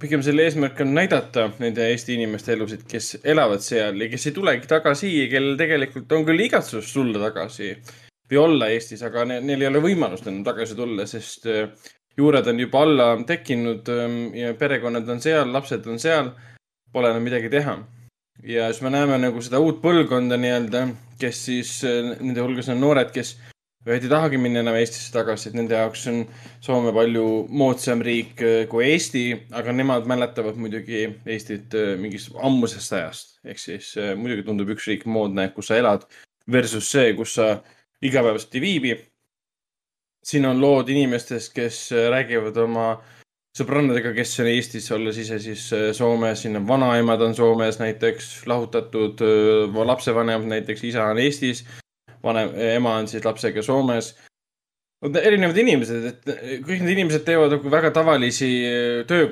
[0.01, 4.39] pigem selle eesmärk on näidata nende Eesti inimeste elusid, kes elavad seal ja kes ei
[4.39, 7.75] tulegi tagasi, kellel tegelikult on küll igatsus tulla tagasi
[8.31, 11.67] või olla Eestis, aga ne neil ei ole võimalust enam tagasi tulla, sest äh,
[12.17, 16.33] juured on juba alla tekkinud ähm, ja perekonnad on seal, lapsed on seal.
[16.93, 17.79] Pole enam midagi teha.
[18.43, 20.87] Ja siis me näeme nagu seda uut põlvkonda nii-öelda,
[21.21, 23.37] kes siis, äh, nende hulgas on noored, kes
[23.87, 26.21] ühed ei tahagi minna enam Eestisse tagasi, et nende jaoks on
[26.63, 29.25] Soome palju moodsam riik äh, kui Eesti,
[29.59, 33.39] aga nemad mäletavad muidugi Eestit mingist ammusest ajast.
[33.45, 36.07] ehk siis muidugi tundub üks riik moodne, kus sa elad
[36.51, 37.57] versus see, kus sa
[38.03, 39.01] igapäevaselt ei viibi.
[40.23, 42.87] siin on lood inimestest, kes räägivad oma
[43.59, 48.35] sõbrannadega, kes on Eestis, olles ise siis äh, Soomes, siin on vanaemad on Soomes näiteks,
[48.49, 51.65] lahutatud äh, lapsevanemad näiteks, isa on Eestis,
[52.25, 54.15] vanem, ema on siis lapsega Soomes
[55.03, 56.29] erinevad inimesed, et
[56.63, 58.51] kõik need inimesed teevad nagu väga tavalisi
[59.11, 59.25] töö,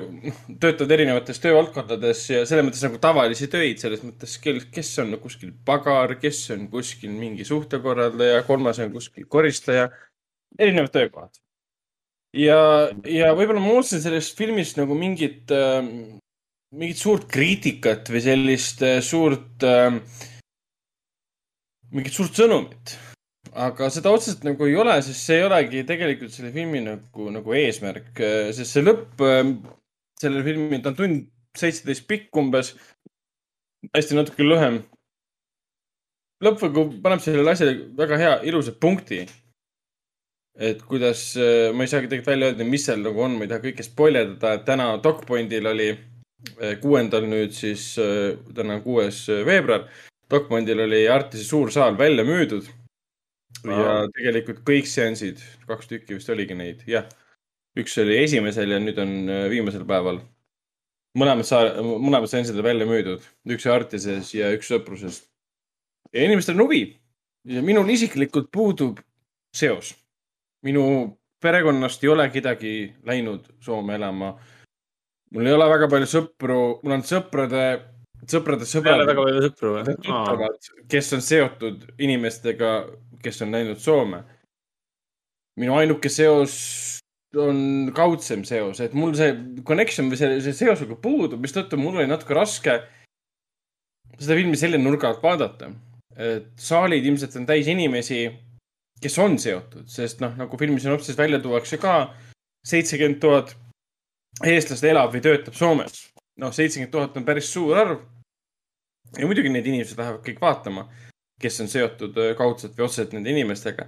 [0.59, 6.17] töötavad erinevates töövaldkondades ja selles mõttes nagu tavalisi töid, selles mõttes, kes on kuskil pagar,
[6.19, 9.87] kes on kuskil mingi suhtekorraldaja, kolmas on kuskil koristaja,
[10.59, 11.39] erinevad töökohad.
[12.37, 12.61] Ja,
[13.05, 15.81] ja võib-olla ma ootasin sellest filmist nagu mingit äh,,
[16.71, 20.01] mingit suurt kriitikat või sellist äh, suurt äh,,
[21.91, 22.97] mingit suurt sõnumit
[23.51, 27.55] aga seda otseselt nagu ei ole, sest see ei olegi tegelikult selle filmi nagu, nagu
[27.57, 28.13] eesmärk,
[28.55, 29.19] sest see lõpp,
[30.21, 31.21] sellel filmil, ta on tund
[31.57, 32.73] seitseteist pikk umbes,
[33.95, 34.81] hästi natuke lühem.
[36.41, 39.25] lõpp nagu paneb sellele asjale väga hea, ilusa punkti.
[40.59, 41.23] Et kuidas,
[41.73, 44.55] ma ei saagi tegelikult välja öelda, mis seal nagu on, ma ei taha kõike spoilerdada,
[44.57, 45.89] et täna DocPointil oli
[46.81, 47.93] kuuendal nüüd siis,
[48.55, 49.87] täna on kuues veebruar.
[50.31, 52.67] DocPointil oli Artise suur saal välja müüdud
[53.67, 57.09] ja tegelikult kõik seansid, kaks tükki vist oligi neid, jah.
[57.77, 60.21] üks oli esimesel ja nüüd on äh, viimasel päeval.
[61.17, 65.23] mõlemad saa-, mõlemad seansid on välja müüdud, üks Artises ja üks Sõpruses.
[66.13, 66.83] ja inimestel on huvi.
[67.45, 68.99] ja minul isiklikult puudub
[69.53, 69.95] seos.
[70.65, 70.85] Minu
[71.41, 72.73] perekonnast ei ole kedagi
[73.07, 74.35] läinud Soome elama.
[75.33, 77.65] mul ei ole väga palju sõpru, mul on sõprade
[78.29, 79.05] sõprade sõbrad.
[79.07, 79.95] väga palju sõpru või?
[80.05, 82.71] tuttavad, kes on seotud inimestega,
[83.23, 84.23] kes on läinud Soome.
[85.59, 86.55] minu ainuke seos
[87.37, 89.33] on kaudsem seos, et mul see
[89.67, 92.81] connection või see, see seos nagu puudub, mistõttu mul oli natuke raske
[94.19, 95.71] seda filmi selle nurga alt vaadata.
[96.11, 98.25] et saalid ilmselt on täis inimesi,
[99.01, 102.13] kes on seotud, sest noh, nagu filmi sünopsis välja tuuakse ka,
[102.67, 103.55] seitsekümmend tuhat
[104.45, 107.99] eestlast elab või töötab Soomes noh, seitsekümmend tuhat on päris suur arv.
[109.17, 110.85] ja muidugi need inimesed lähevad kõik vaatama,
[111.41, 113.87] kes on seotud äh, kaudselt või otseselt nende inimestega.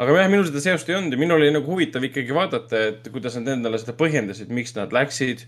[0.00, 3.10] aga jah, minul seda seost ei olnud ja minul oli nagu huvitav ikkagi vaadata, et
[3.12, 5.46] kuidas nad endale seda põhjendasid, miks nad läksid.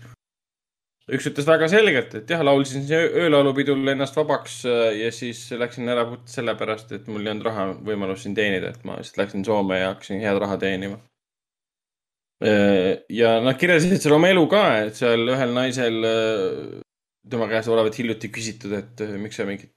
[1.11, 6.05] Üks ütles väga selgelt, et jah, laulsin öölaulupidul ennast vabaks äh, ja siis läksin ära
[6.29, 9.91] sellepärast, et mul ei olnud raha, võimalust siin teenida, et ma lihtsalt läksin Soome ja
[9.91, 11.01] hakkasin head raha teenima.
[12.43, 16.85] Äh, ja nad kirjeldasid seal oma elu ka, et seal ühel naisel, äh,
[17.29, 19.71] tema käest olevat hiljuti küsitud, et miks sa mingit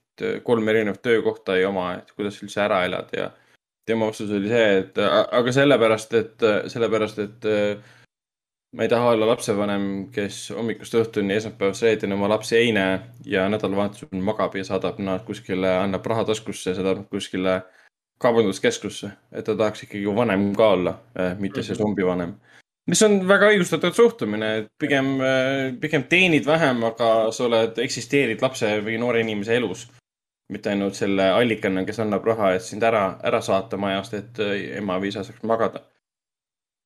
[0.47, 3.27] kolm erinevat töökohta ei oma, et kuidas üldse ära elad ja
[3.87, 7.45] tema vastus oli see, et aga sellepärast, et, sellepärast, et
[8.77, 13.47] ma ei taha olla lapsevanem, kes hommikust õhtuni, esmaspäevast reedeni oma lapsi ei näe ja
[13.49, 17.63] nädalavahetusel magab ja saadab nad kuskile, annab raha taskusse, saadab kuskile
[18.21, 20.93] kaubanduskeskusse, et ta tahaks ikkagi vanem ka olla,
[21.41, 22.37] mitte see zombivanem
[22.87, 25.17] mis on väga õigustatud suhtumine, et pigem,
[25.81, 29.87] pigem teenid vähem, aga sa oled, eksisteerid lapse või noore inimese elus.
[30.47, 34.37] mitte ainult selle allikana, kes annab raha, et sind ära, ära saata majast, et
[34.79, 35.81] ema või isa saaks magada.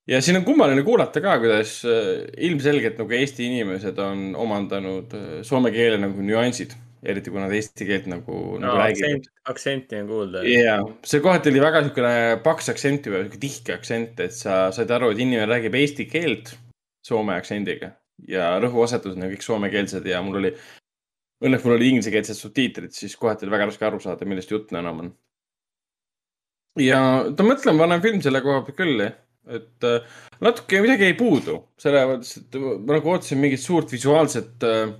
[0.09, 1.81] Ja siin on kummaline kuulata ka, kuidas
[2.37, 5.13] ilmselgelt nagu Eesti inimesed on omandanud
[5.45, 9.29] soome keele nagu nüansid eriti kui nad eesti keelt nagu no,, nagu räägivad.
[9.49, 10.43] aktsenti on kuulda.
[10.45, 10.75] ja,
[11.07, 15.09] see kohati oli väga niisugune paks aktsent või niisugune tihke aktsent, et sa said aru,
[15.13, 16.53] et inimene räägib eesti keelt
[17.05, 17.95] soome aktsendiga
[18.29, 20.53] ja rõhuasetused on kõik soomekeelsed ja mul oli,
[21.41, 25.01] õnneks mul oli inglisekeelsed subtiitrid, siis kohati oli väga raske aru saada, millest jutt enam
[25.05, 25.11] on.
[26.77, 27.01] ja
[27.33, 29.17] ta mõtlema panev film selle koha pealt küll, jah
[29.49, 30.03] et äh,
[30.43, 34.91] natuke midagi jäi puudu, selle mõttes, et ma nagu ootasin mingit suurt visuaalset äh,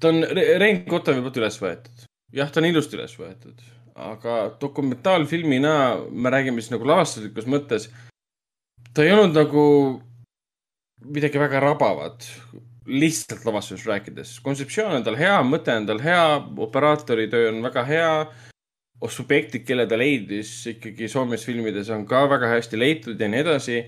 [0.00, 0.22] ta on
[0.60, 2.06] Rein Kotavi poolt üles võetud.
[2.36, 3.62] jah, ta on ilusti üles võetud,
[4.08, 5.76] aga dokumentaalfilmina
[6.10, 7.88] me räägime siis nagu lavastuslikus mõttes.
[8.92, 9.64] ta ei olnud nagu
[11.04, 12.28] midagi väga rabavat.
[12.86, 14.40] lihtsalt lavastusest rääkides.
[14.40, 16.26] kontseptsioon on tal hea, mõte on tal hea,
[16.68, 18.12] operaatori töö on väga hea.
[19.12, 23.84] subjektid, kelle ta leidis ikkagi Soomes filmides on ka väga hästi leitud ja nii edasi.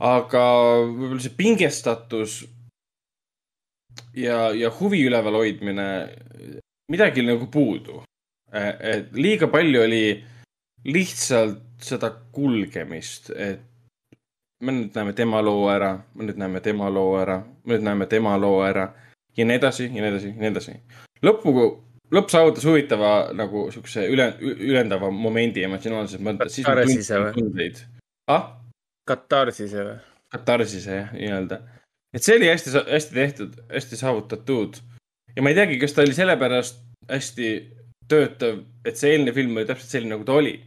[0.00, 0.42] aga
[0.84, 2.32] võib-olla see pingestatus
[4.16, 5.86] ja, ja huvi üleval hoidmine,
[6.92, 8.02] midagi oli nagu puudu.
[8.52, 10.24] et liiga palju oli
[10.84, 13.60] lihtsalt seda kulgemist, et
[14.62, 18.06] me nüüd näeme tema loo ära, me nüüd näeme tema loo ära, me nüüd näeme
[18.06, 18.86] tema loo ära
[19.36, 20.76] ja nii edasi ja nii edasi ja nii edasi.
[21.24, 21.52] lõppu,
[22.14, 26.60] lõpp saavutas huvitava nagu siukse üle, ülendava momendi emotsionaalses mõttes.
[26.66, 27.70] Katarsise või?
[28.30, 28.52] ah,
[29.06, 29.96] Katarsise või?
[30.32, 31.60] katarsise jah, nii-öelda.
[32.14, 34.80] et see oli hästi, hästi tehtud, hästi saavutatud.
[35.36, 37.52] ja ma ei teagi, kas ta oli sellepärast hästi
[38.10, 40.58] töötav, et see eelne film oli täpselt selline, nagu ta oli.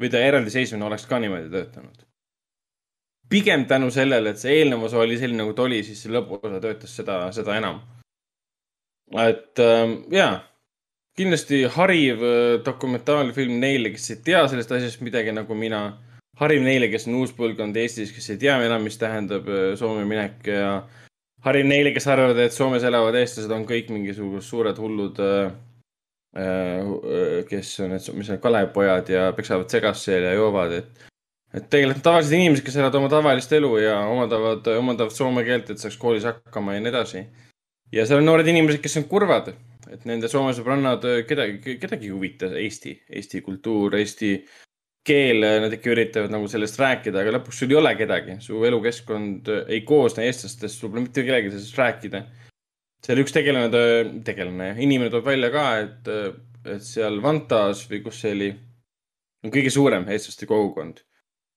[0.00, 2.06] või ta eraldiseisvana oleks ka niimoodi töötanud.
[3.28, 6.60] pigem tänu sellele, et see eelnev osa oli selline, nagu ta oli, siis see lõpuosa
[6.60, 7.80] töötas seda, seda enam.
[9.20, 9.82] Et äh,
[10.12, 10.32] jaa,
[11.18, 15.82] kindlasti hariv äh, dokumentaalfilm neile, kes ei tea sellest asjast midagi nagu mina
[16.40, 20.06] hariv neile, kes on uus põlvkond Eestis, kes ei tea enam, mis tähendab äh, Soome
[20.08, 20.72] minek ja
[21.44, 25.52] hariv neile, kes arvavad, et Soomes elavad eestlased on kõik mingisugused suured hullud äh,,
[26.38, 31.08] äh, kes on need, mis on Kalevpojad ja peksavad segast seal ja joovad, et
[31.52, 35.82] et tegelikult tavalised inimesed, kes elavad oma tavalist elu ja omandavad, omandavad soome keelt, et
[35.82, 37.26] saaks koolis hakkama ja nii edasi.
[37.92, 39.52] Ja seal on noored inimesed, kes on kurvad,
[39.92, 44.34] et nende Soome sõbrannad, kedagi, kedagi ei huvita Eesti, Eesti kultuur, Eesti
[45.06, 49.50] keel, nad ikka üritavad nagu sellest rääkida, aga lõpuks sul ei ole kedagi, su elukeskkond
[49.66, 52.24] ei koosne eestlastest, sul pole mitte kellegagi sellest rääkida.
[53.02, 53.84] seal üks tegelane,
[54.24, 56.10] tegelane, inimene tuleb välja ka, et,
[56.70, 58.52] et seal Vantas või kus see oli,
[59.42, 61.02] on kõige suurem eestlaste kogukond.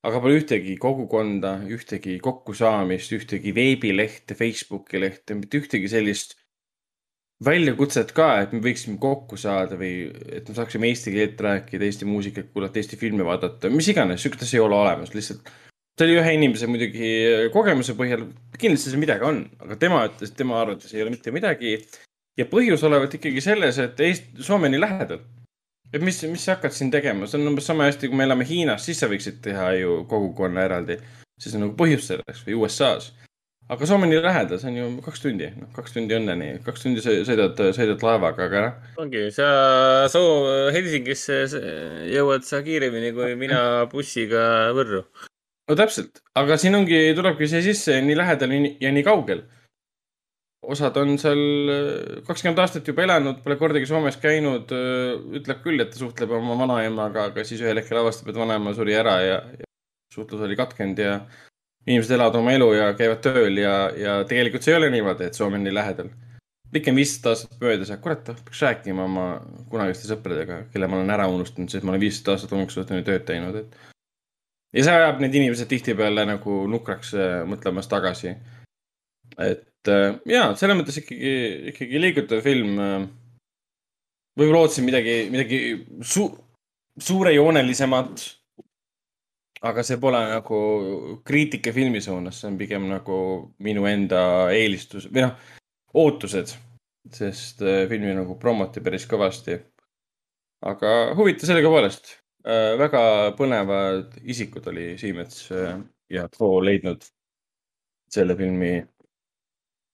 [0.06, 6.36] Aga pole ühtegi kogukonda, ühtegi kokkusaamist, ühtegi veebilehte, Facebooki lehte, mitte ühtegi sellist
[7.44, 12.08] väljakutset ka, et me võiksime kokku saada või et me saaksime eesti keelt rääkida, Eesti
[12.08, 15.52] muusikat kuulata, Eesti filme vaadata, mis iganes, sihukest asja ei ole olemas, lihtsalt.
[15.96, 17.12] see oli ühe inimese muidugi
[17.54, 18.26] kogemuse põhjal,
[18.60, 21.78] kindlasti seal midagi on, aga tema ütles, et tema arvates ei ole mitte midagi.
[22.40, 25.20] ja põhjus olevat ikkagi selles, et Eesti, Soome on nii lähedal.
[25.96, 28.48] Et mis, mis sa hakkad siin tegema, see on umbes sama hästi, kui me elame
[28.48, 31.00] Hiinas, siis sa võiksid teha ju kogukonna eraldi.
[31.40, 33.14] siis on nagu põhjus selleks või USA-s
[33.70, 36.84] aga Soome on nii lähedal, see on ju kaks tundi, noh, kaks tundi õnneni, kaks
[36.84, 39.48] tundi sõ- sõidad, sõidad laevaga, aga noh, ongi, sa
[40.12, 41.40] Soo-, Helsingisse
[42.14, 45.02] jõuad sa kiiremini kui mina bussiga Võrru.
[45.70, 49.46] no täpselt, aga siin ongi, tulebki see sisse nii lähedal ja nii kaugel.
[50.72, 54.72] Osad on seal äh, kakskümmend aastat juba elanud, pole kordagi Soomes käinud,
[55.40, 58.98] ütleb küll, et ta suhtleb oma vanaemaga, aga siis ühel hetkel avastab, et vanaema suri
[58.98, 59.70] ära ja, ja
[60.14, 61.18] suhtlus oli katkenud ja
[61.86, 65.38] inimesed elavad oma elu ja käivad tööl ja, ja tegelikult see ei ole niimoodi, et
[65.38, 66.10] Soome on nii lähedal.
[66.76, 69.26] on viisteist aastat möödas ja kurat, peaks rääkima oma
[69.70, 73.56] kunagiste sõpradega, kelle ma olen ära unustanud, sest ma olen viisteist aastat hommikusuhteni tööd teinud,
[73.62, 73.78] et.
[74.74, 78.36] ja see ajab need inimesed tihtipeale nagu nukraks äh, mõtlemas tagasi.
[79.38, 79.75] et äh,
[80.30, 81.36] ja selles mõttes ikkagi,
[81.74, 82.80] ikkagi liigutav film.
[84.36, 85.60] võib-olla ootasin midagi, midagi
[86.04, 86.26] su
[87.00, 88.24] suurejoonelisemat
[89.66, 90.60] aga see pole nagu
[91.26, 93.18] kriitika filmi suunas, see on pigem nagu
[93.66, 94.22] minu enda
[94.54, 95.34] eelistus või noh,
[95.96, 96.54] ootused,
[97.16, 99.58] sest äh, filmi nagu promoti päris kõvasti.
[100.66, 102.12] aga huvitav sellegipoolest
[102.48, 103.02] äh,, väga
[103.38, 105.78] põnevad isikud oli Siimets äh,
[106.10, 107.06] ja Too leidnud
[108.12, 108.78] selle filmi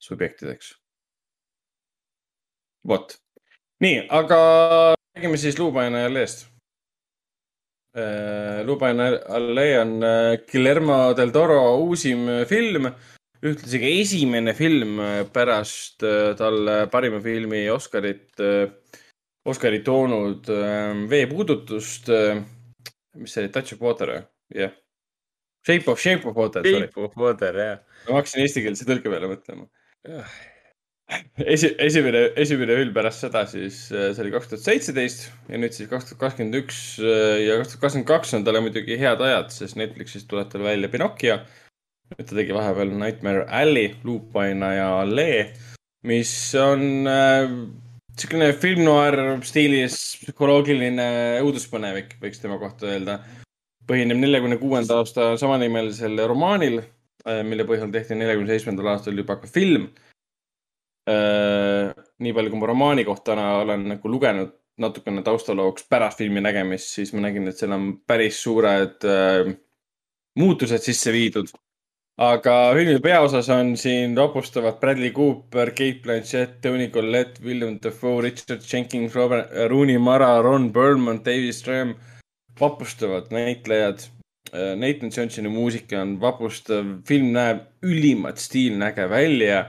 [0.01, 0.75] subjektideks.
[2.87, 3.17] vot,
[3.83, 4.39] nii, aga
[5.15, 6.51] räägime siis Luupaina ja Leest
[7.93, 12.87] Lubaina Allee on äh, Guillermo del Toro uusim äh, film,
[13.43, 18.39] ühtlasi ka esimene film äh, pärast äh, talle parima filmi Oscarit,
[19.43, 22.07] Oscari toonud äh, veepuudutust.
[23.19, 24.13] mis see oli, Touch of Water
[24.55, 24.71] jah.
[25.67, 26.87] Shape of, Shape of Water, sorry.
[26.87, 27.81] Shape of Water, jah.
[28.07, 29.67] ma hakkasin eestikeelse tõlke peale mõtlema.
[31.53, 35.89] esi, esimene, esimene film pärast seda siis, see oli kaks tuhat seitseteist ja nüüd siis
[35.91, 39.79] kaks tuhat kakskümmend üks ja kaks tuhat kakskümmend kaks on talle muidugi head ajad, sest
[39.79, 41.41] Netflixist tuleb tal välja Pinocchio.
[42.15, 45.45] nüüd ta tegi vahepeal Nightmare Alley, Luupaina ja Allee,
[46.07, 47.53] mis on äh,
[48.11, 49.15] niisugune film noir
[49.47, 51.05] stiilis psühholoogiline
[51.45, 53.21] õuduspõnevik, võiks tema kohta öelda.
[53.87, 56.81] põhineb neljakümne kuuenda aasta samanimelisel romaanil,
[57.45, 59.89] mille põhjal tehti neljakümne seitsmendal aastal juba ka film
[61.09, 61.89] Äh,
[62.21, 63.33] nii palju, kui ma romaani kohta
[63.63, 64.51] olen nagu lugenud
[64.81, 69.49] natukene taustalooks pärast filmi nägemist, siis ma nägin, et seal on päris suured äh,
[70.37, 71.49] muutused sisse viidud.
[72.21, 78.61] aga filmi peaosas on siin vapustavad Bradley Cooper, Kate Blanchett, Tony Collette, William Dafoe, Richard
[78.61, 81.95] Jenkins, Robert, Rooney Mara, Ron Perlman, David Stram.
[82.59, 84.05] vapustavad näitlejad.
[84.51, 89.61] Nathan Johnsoni muusika on vapustav, film näeb ülimalt stiilnäge välja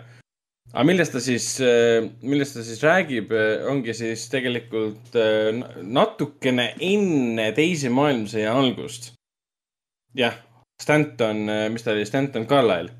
[0.73, 1.47] aga millest ta siis,
[2.25, 3.35] millest ta siis räägib,
[3.69, 9.12] ongi siis tegelikult äh, natukene enne teise maailmasõja algust.
[10.17, 10.35] jah,
[10.83, 12.91] Stanton, mis ta oli, Stanton Carlyle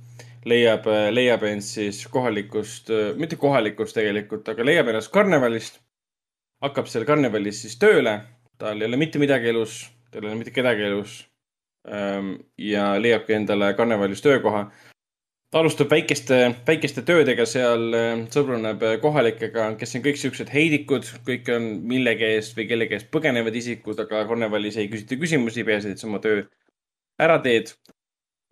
[0.49, 5.81] leiab, leiab end siis kohalikust, mitte kohalikust tegelikult, aga leiab ennast karnevalist.
[6.63, 8.21] hakkab seal karnevalis siis tööle,
[8.59, 9.81] tal ei ole mitte midagi elus,
[10.13, 11.23] tal ei ole mitte kedagi elus.
[11.83, 14.69] Ja leiabki endale karnevalis töökoha
[15.53, 17.91] ta alustab väikeste, väikeste töödega seal,
[18.33, 23.57] sõbruneb kohalikega, kes on kõik siuksed heidikud, kõik on millegi eest või kellegi eest põgenevad
[23.61, 26.47] isikud, aga karnevalis ei küsita küsimusi, peaasi, et sa oma töö
[27.21, 27.75] ära teed.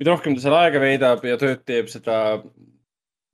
[0.01, 2.43] mida rohkem ta seal aega veedab ja tööd teeb, seda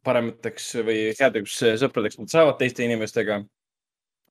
[0.07, 3.43] paremateks või headeks sõpradeks nad saavad teiste inimestega.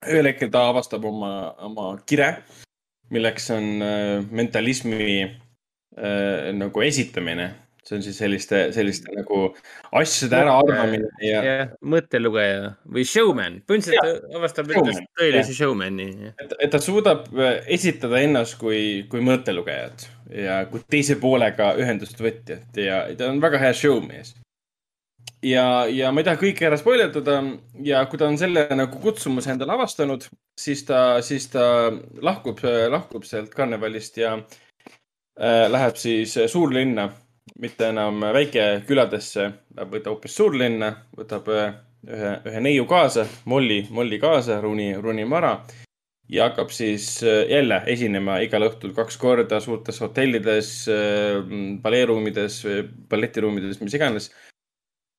[0.08, 2.38] ühel hetkel ta avastab oma, oma kire,
[3.12, 5.45] milleks on äh, mentalismi
[5.98, 7.52] äh, nagu esitamine
[7.86, 9.40] see on siis selliste, selliste nagu
[9.96, 11.42] asjade äraarvamine ja.
[11.46, 16.08] jah, mõttelugeja või showman, põhimõtteliselt ta avastab endast tõelise showman'i.
[16.34, 22.18] et, et ta suudab äh, esitada ennast kui, kui mõttelugejat ja kui teise poolega ühendust
[22.22, 24.34] võtjat ja ta on väga hea showmees.
[25.46, 27.38] ja, ja ma ei taha kõike ära spoiletada
[27.86, 30.26] ja kui ta on selle nagu kutsumuse endale avastanud,
[30.58, 31.92] siis ta, siis ta
[32.26, 34.62] lahkub, lahkub sealt karnevalist ja äh,
[35.36, 37.10] läheb siis suurlinna
[37.62, 44.94] mitte enam väikeküladesse, võtab hoopis suurlinna, võtab ühe, ühe neiu kaasa, Molli, Molli kaasa, Runi,
[45.02, 45.60] Runi Mara.
[46.30, 50.72] ja hakkab siis jälle esinema igal õhtul kaks korda suurtes hotellides,
[51.84, 52.64] paleeruumides,
[53.10, 54.32] balletiruumides, mis iganes.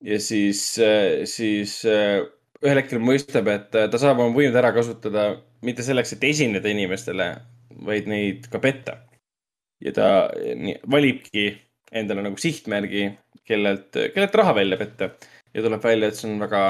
[0.03, 0.79] ja siis,
[1.25, 5.29] siis ühel hetkel mõistab, et ta saab oma võimud ära kasutada
[5.61, 7.31] mitte selleks, et esineda inimestele,
[7.87, 9.06] vaid neid ka petta.
[9.83, 10.07] Ja ta
[10.91, 11.49] valibki
[11.91, 13.09] endale nagu sihtmärgi,
[13.47, 15.09] kellelt, kellelt raha välja petta.
[15.53, 16.61] ja tuleb välja, et see on väga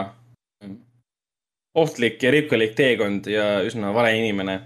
[1.78, 4.60] ohtlik ja ripkalik teekond ja üsna vale inimene,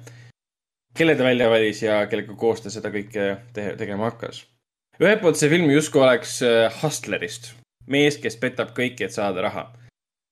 [0.98, 4.46] kelle ta välja valis ja kellega koos ta seda kõike te tegema hakkas.
[5.00, 7.54] ühelt poolt see film justkui oleks äh, Hustlerist,
[7.88, 9.66] mees, kes petab kõiki, et saada raha.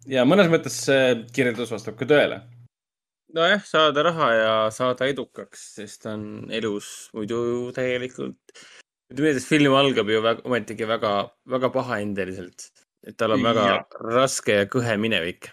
[0.07, 2.41] ja mõnes mõttes see kirjeldus vastab ka tõele
[3.35, 7.39] nojah, saada raha ja saada edukaks, sest ta on elus muidu
[7.75, 8.61] täielikult
[9.09, 11.13] ütleme et film algab ju väga, ometigi väga,
[11.49, 12.69] väga pahaendeliselt.
[13.07, 13.79] et tal on väga ja.
[14.03, 15.49] raske ja kõhe minevik.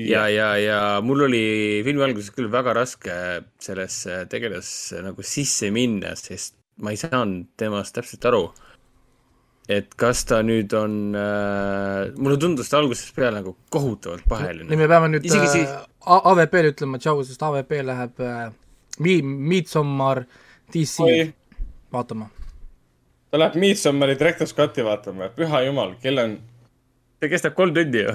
[0.00, 3.14] ja, ja, ja mul oli filmi alguses küll väga raske
[3.60, 8.46] sellesse tegelasse nagu sisse minna, sest ma ei saanud temast täpselt aru.
[9.68, 14.68] Et kas ta nüüd on äh,, mulle tundus ta algusest peale nagu kohutavalt paheline.
[14.70, 15.70] nii, me peame nüüd Isegi siis...
[15.70, 18.46] äh, AVP-le ütlema tšau, sest AVP läheb äh,
[19.22, 20.24] Midsommar
[20.74, 21.08] DC
[21.92, 22.30] vaatama
[23.32, 26.36] ta läheb Midsommari Director's Cut'i vaatama, püha jumal, kell on.
[27.20, 28.12] see kestab kolm tundi ju.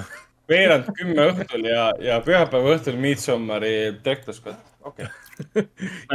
[0.48, 3.72] veerand kümme õhtul ja, ja pühapäeva õhtul Midsommari
[4.04, 5.06] Director's Cut, okei
[5.44, 5.64] okay.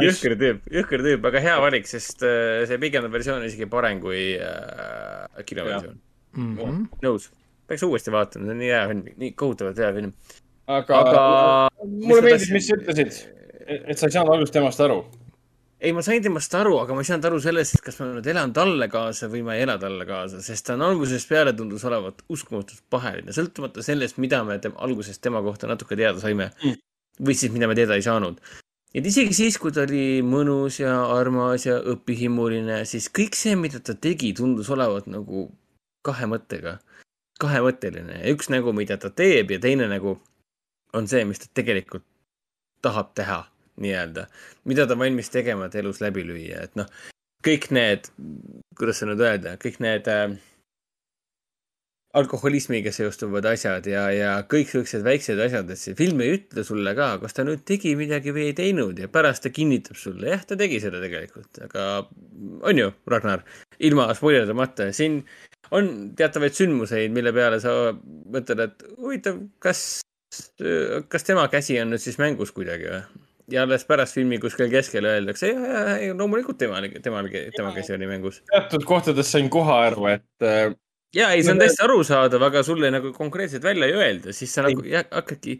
[0.06, 4.00] jõhker tüüp, jõhker tüüp, aga hea valik, sest äh, see pikem versioon on isegi parem
[4.02, 5.98] kui äh, kinoversioon
[6.36, 6.54] mm.
[6.58, 6.86] -hmm.
[7.04, 7.30] nõus,
[7.68, 10.14] peaks uuesti vaatama, see on nii hea film, nii kohutavalt hea film.
[10.66, 11.26] aga, aga...
[11.84, 13.20] mulle meeldis, mis sa ütlesid,
[13.66, 15.02] et sa ei saanud algusest temast aru
[15.84, 18.28] ei, ma sain temast aru, aga ma ei saanud aru sellest, et kas ma nüüd
[18.32, 21.84] elan talle kaasa või ma ei ela talle kaasa, sest ta on algusest peale tundus
[21.84, 26.80] olevat uskumatult paheline, sõltumata sellest, mida me tem algusest tema kohta natuke teada saime mm.
[27.20, 28.40] Või siis mida me teada ei saanud.
[28.94, 33.80] et isegi siis, kui ta oli mõnus ja armas ja õpihimuline, siis kõik see, mida
[33.80, 35.48] ta tegi, tundus olevat nagu
[36.06, 36.78] kahe mõttega,
[37.42, 38.20] kahemõtteline.
[38.30, 40.18] Üks nägu, mida ta teeb ja teine nägu
[40.94, 42.04] on see, mis ta tegelikult
[42.84, 43.40] tahab teha
[43.82, 44.28] nii-öelda,
[44.70, 46.90] mida ta on valmis tegema, et elus läbi lüüa, et noh,
[47.44, 48.10] kõik need,
[48.78, 50.36] kuidas seda nüüd öelda, kõik need äh,
[52.14, 56.94] alkoholismiga seostuvad asjad ja, ja kõik siuksed väiksed asjad, et see film ei ütle sulle
[56.96, 60.44] ka, kas ta nüüd tegi midagi või ei teinud ja pärast ta kinnitab sulle, jah,
[60.46, 61.88] ta tegi seda tegelikult, aga
[62.70, 63.42] on ju, Ragnar,
[63.82, 65.22] ilma spoilerdamata, siin
[65.74, 69.84] on teatavaid sündmuseid, mille peale sa mõtled, et huvitav, kas,
[71.10, 73.04] kas tema käsi on nüüd siis mängus kuidagi või?
[73.52, 75.50] ja alles pärast filmi kuskil keskel öeldakse,
[76.16, 78.40] loomulikult temal, temal, tema käsi oli mängus.
[78.48, 80.70] teatud kohtades sain kohaarvu, et äh,
[81.14, 84.66] ja ei, see on täiesti arusaadav, aga sulle nagu konkreetselt välja ei öelda, siis sa
[84.66, 85.56] nagu hakkadki,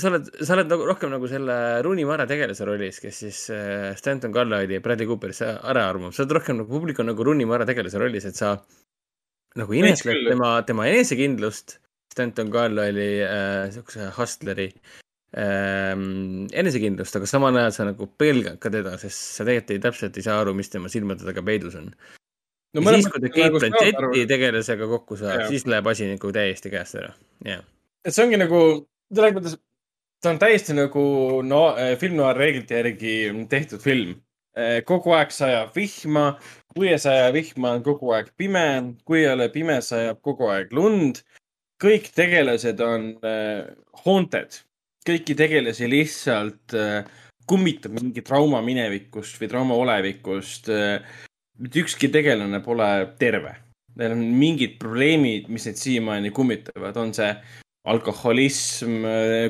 [0.00, 3.90] sa oled, sa oled nagu rohkem nagu selle Rooney Mara tegelase rollis, kes siis äh,
[3.98, 7.48] Stanton Carlyle'i ja Bradley Cooperisse ära armub, sa oled rohkem nagu publik on nagu Rooney
[7.48, 8.56] Mara tegelase rollis, et sa
[9.58, 10.28] nagu küll.
[10.28, 11.78] tema, tema enesekindlust.
[12.14, 14.68] Stanton Carl oli äh, siukse hustleri
[15.34, 20.18] ähm, enesekindlust, aga samal ajal sa nagu pelgad ka teda, sest sa tegelikult ei täpselt
[20.20, 21.90] ei saa aru, mis tema silmade taga peidus on.
[22.74, 26.32] No ja siis, kui ta Kate nagu Blanchetti tegelasega kokku saab siis läheb asi nagu
[26.34, 27.14] täiesti käest ära.
[27.46, 27.62] jah,
[28.04, 28.60] et see ongi nagu,
[29.14, 29.56] selles mõttes,
[30.24, 31.06] ta on täiesti nagu
[31.46, 31.62] no
[32.00, 33.16] filmnoir reeglite järgi
[33.50, 34.18] tehtud film.
[34.86, 36.28] kogu aeg sajab vihma,
[36.74, 40.70] kui ei saja vihma, on kogu aeg pime, kui ei ole pime, sajab kogu aeg
[40.72, 41.24] lund.
[41.82, 43.66] kõik tegelased on äh,
[44.04, 44.54] haunted,
[45.04, 46.72] kõiki tegelasi lihtsalt
[47.46, 50.70] kummitab mingi trauma minevikust või trauma olevikust.
[51.58, 53.54] Mitte ükski tegelane pole terve.
[53.94, 57.30] Neil on mingid probleemid, mis neid siiamaani kummitavad, on see
[57.86, 59.04] alkoholism,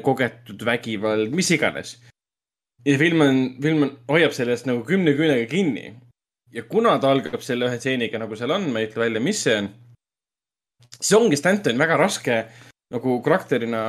[0.05, 1.97] kogetud vägivald, mis iganes.
[2.85, 5.95] ja film on, film on, hoiab sellest nagu kümne küünega kinni.
[6.53, 9.41] ja kuna ta algab selle ühe stseeniga, nagu seal on, ma ei ütle välja, mis
[9.47, 9.71] see on.
[10.99, 12.45] siis ongi Stanton väga raske
[12.93, 13.81] nagu karakterina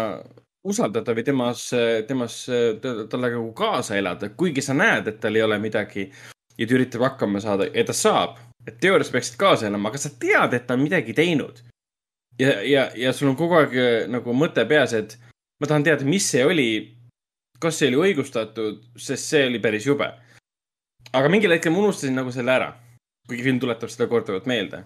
[0.65, 1.67] usaldada või temas,
[2.07, 2.37] temas,
[2.81, 6.07] talle nagu kaasa elada, kuigi sa näed, et tal ei ole midagi
[6.57, 8.37] ja ta üritab hakkama saada ja ta saab.
[8.67, 11.61] et teoorias peaksid kaasa elama, aga sa tead, et ta on midagi teinud
[12.39, 15.17] ja, ja, ja sul on kogu aeg äh, nagu mõte peas, et
[15.61, 16.69] ma tahan teada, mis see oli.
[17.61, 20.09] kas see oli õigustatud, sest see oli päris jube.
[21.13, 22.73] aga mingil hetkel ma unustasin nagu selle ära,
[23.27, 24.83] kuigi film tuletab seda korduvalt meelde.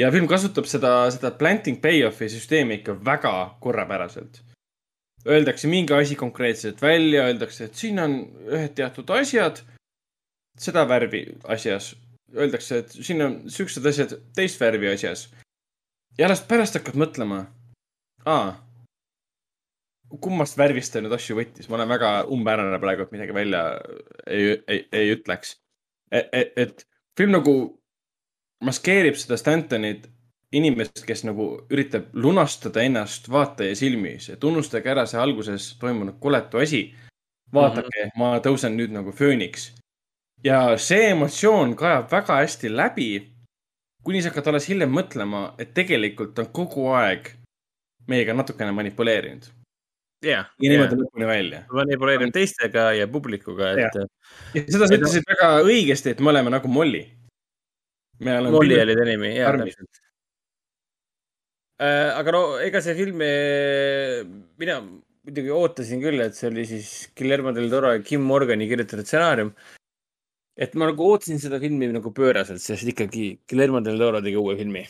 [0.00, 4.42] ja film kasutab seda, seda planting payoff'i süsteemi ikka väga korrapäraselt.
[5.22, 8.16] Öeldakse mingi asi konkreetselt välja, öeldakse, et siin on
[8.48, 9.60] ühed teatud asjad,
[10.58, 11.94] seda värvi asjas.
[12.32, 15.26] Öeldakse, et siin on siuksed asjad teist värvi asjas
[16.18, 17.42] ja alles pärast hakkad mõtlema,
[18.28, 18.54] aa,
[20.22, 23.62] kummast värvist ta nüüd asju võttis, ma olen väga umbmäärane praegu, et midagi välja
[24.26, 25.56] ei, ei, ei ütleks.
[26.12, 26.84] et, et
[27.16, 27.54] film nagu
[28.62, 30.08] maskeerib seda Stantonit,
[30.52, 36.60] inimest, kes nagu üritab lunastada ennast vaataja silmis, et unustage ära see alguses toimunud koletu
[36.60, 36.90] asi.
[37.52, 38.18] vaadake mm, -hmm.
[38.18, 39.72] ma tõusen nüüd nagu fööniks.
[40.44, 43.10] Ja see emotsioon kajab väga hästi läbi
[44.02, 47.32] kuni sa hakkad alles hiljem mõtlema, et tegelikult on kogu aeg
[48.10, 49.48] meiega natukene manipuleerinud.
[50.22, 50.48] jah.
[50.62, 51.64] ja niimoodi lõpuni välja.
[51.70, 54.00] manipuleerib teistega ja publikuga, et
[54.54, 57.04] ja seda sa ütlesid väga õigesti, et me oleme nagu Molly.
[58.22, 60.02] Molly oli ta nimi, jaa, täpselt.
[62.18, 63.22] aga no ega see film,
[64.58, 64.80] mina
[65.22, 69.54] muidugi ootasin küll, et see oli siis Guillermo del Toro ja Kim Morgani kirjutatud stsenaarium.
[70.56, 74.56] Et ma nagu ootasin seda filmi nagu pööraselt, sest ikkagi Guillermo del Toro tegi uue
[74.58, 74.84] filmi.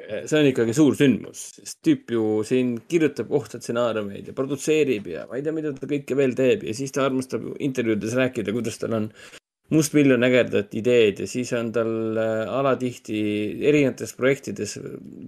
[0.00, 5.26] see on ikkagi suur sündmus, sest tüüp ju siin kirjutab ohta stsenaariumeid ja produtseerib ja
[5.28, 8.80] ma ei tea, mida ta kõike veel teeb ja siis ta armastab intervjuudes rääkida, kuidas
[8.80, 9.10] tal on
[9.70, 13.20] mustmiljon ägedat ideed ja siis on tal äh, alatihti
[13.70, 14.78] erinevates projektides,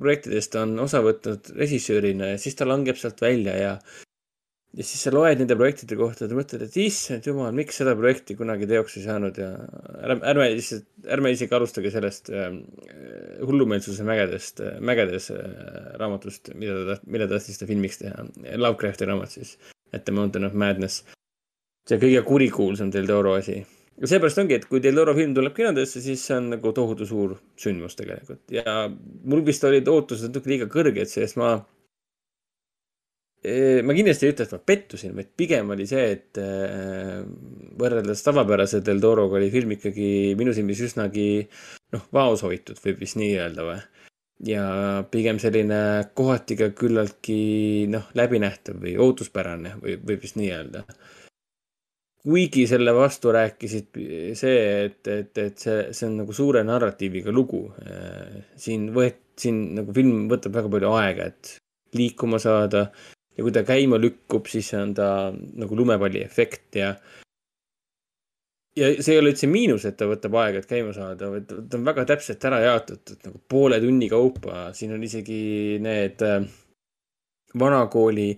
[0.01, 3.77] projektidest on osa võtnud režissöörina ja siis ta langeb sealt välja ja
[4.73, 8.37] ja siis sa loed nende projektide kohta ja mõtled, et issand jumal, miks seda projekti
[8.39, 9.51] kunagi teoks ei saanud ja
[10.01, 10.87] ärme, ärme lihtsalt,
[11.17, 12.49] ärme isegi alustage sellest äh,
[13.43, 15.43] hullumeelsuse mägedest, mägedes äh,
[16.01, 18.25] raamatust, mida ta, mille ta tahtis ta filmiks teha.
[18.57, 19.59] Lovecrafti raamat siis,
[19.93, 21.05] At the Mountain of Madness.
[21.89, 23.59] see kõige kurikuulsam Del Toro asi.
[24.01, 27.05] ja seepärast ongi, et kui Del Toro film tuleb kinodesse, siis see on nagu tohutu
[27.07, 31.59] suur sündmus tegelikult ja mul vist olid ootused natuke liiga kõrged, sest ma
[33.43, 37.23] ma kindlasti ei ütle, et ma pettusin, vaid pigem oli see, et eh,
[37.79, 41.25] võrreldes tavapärase Del Toroga oli film ikkagi minu silmis üsnagi
[41.97, 43.81] noh, vaoshoitud, võib vist nii öelda või.
[44.47, 44.67] ja
[45.11, 45.81] pigem selline
[46.15, 47.41] kohati ka küllaltki
[47.91, 50.85] noh, läbinähtav või ootuspärane või võib vist nii öelda.
[52.23, 53.99] kuigi selle vastu rääkisid
[54.39, 57.65] see, et, et, et see, see on nagu suure narratiiviga lugu.
[58.55, 61.57] siin võet-, siin nagu film võtab väga palju aega, et
[61.99, 62.87] liikuma saada
[63.37, 66.95] ja kui ta käima lükkub, siis on ta nagu lumepalli efekt ja
[68.77, 71.79] ja see ei ole üldse miinus, et ta võtab aega, et käima saada, vaid ta
[71.79, 76.47] on väga täpselt ära jaotatud nagu poole tunni kaupa, siin on isegi need äh,
[77.59, 78.31] vanakooli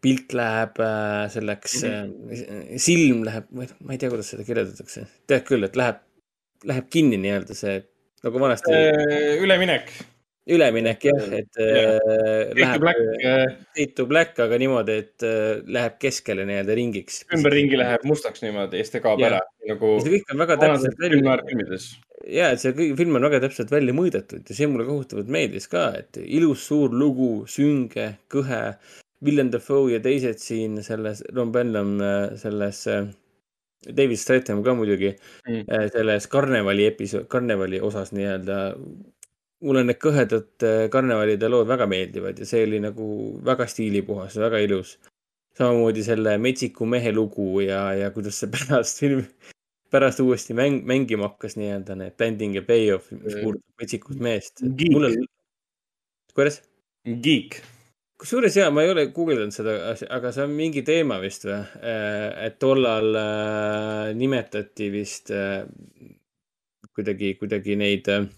[0.00, 2.78] pilt läheb äh, selleks mm, -hmm.
[2.78, 6.00] silm läheb, ma ei tea, kuidas seda kirjeldatakse, tead küll, et läheb,
[6.70, 7.80] läheb kinni nii-öelda see
[8.24, 8.72] nagu vanasti
[9.42, 9.92] üleminek.
[10.48, 11.98] Üleminek jah, et Jah.
[12.00, 17.20] äh, läheb Black, äh, to black, aga niimoodi, et äh, läheb keskele nii-öelda ringiks.
[17.36, 19.36] ümberringi läheb mustaks niimoodi ja siis ta kaob Jah.
[19.36, 21.36] ära nagu see kõik on väga täpselt välja,
[22.38, 25.68] ja et see kõik, film on väga täpselt välja mõõdetud ja see mulle kohutavalt meeldis
[25.70, 28.64] ka, et ilus suur lugu, sünge, kõhe.
[29.20, 33.10] Willem Dafoe ja teised siin selles, Ron Benham äh, selles äh,
[33.84, 35.12] David Stratham ka muidugi
[35.46, 35.64] Mm.
[35.66, 35.90] mm.
[35.92, 38.56] selles karnevali episood, karnevali osas nii-öelda
[39.64, 43.06] mulle need kõhedad äh, karnevalide lood väga meeldivad ja see oli nagu
[43.46, 44.98] väga stiilipuhas, väga ilus.
[45.58, 49.26] samamoodi selle Metsiku mehe lugu ja, ja kuidas see pärast filmi,
[49.92, 54.64] pärast uuesti mäng, mängima hakkas nii-öelda need Blending ja Payoff, mis puudutab Metsikut meest.
[54.92, 55.12] mulle,
[56.34, 56.62] kuidas?
[57.24, 57.60] Geek.
[58.20, 59.76] kusjuures jaa, ma ei ole guugeldanud seda,
[60.12, 61.60] aga see on mingi teema vist või?
[62.46, 65.64] et tollal äh, nimetati vist äh,
[66.92, 68.28] kuidagi, kuidagi neid äh,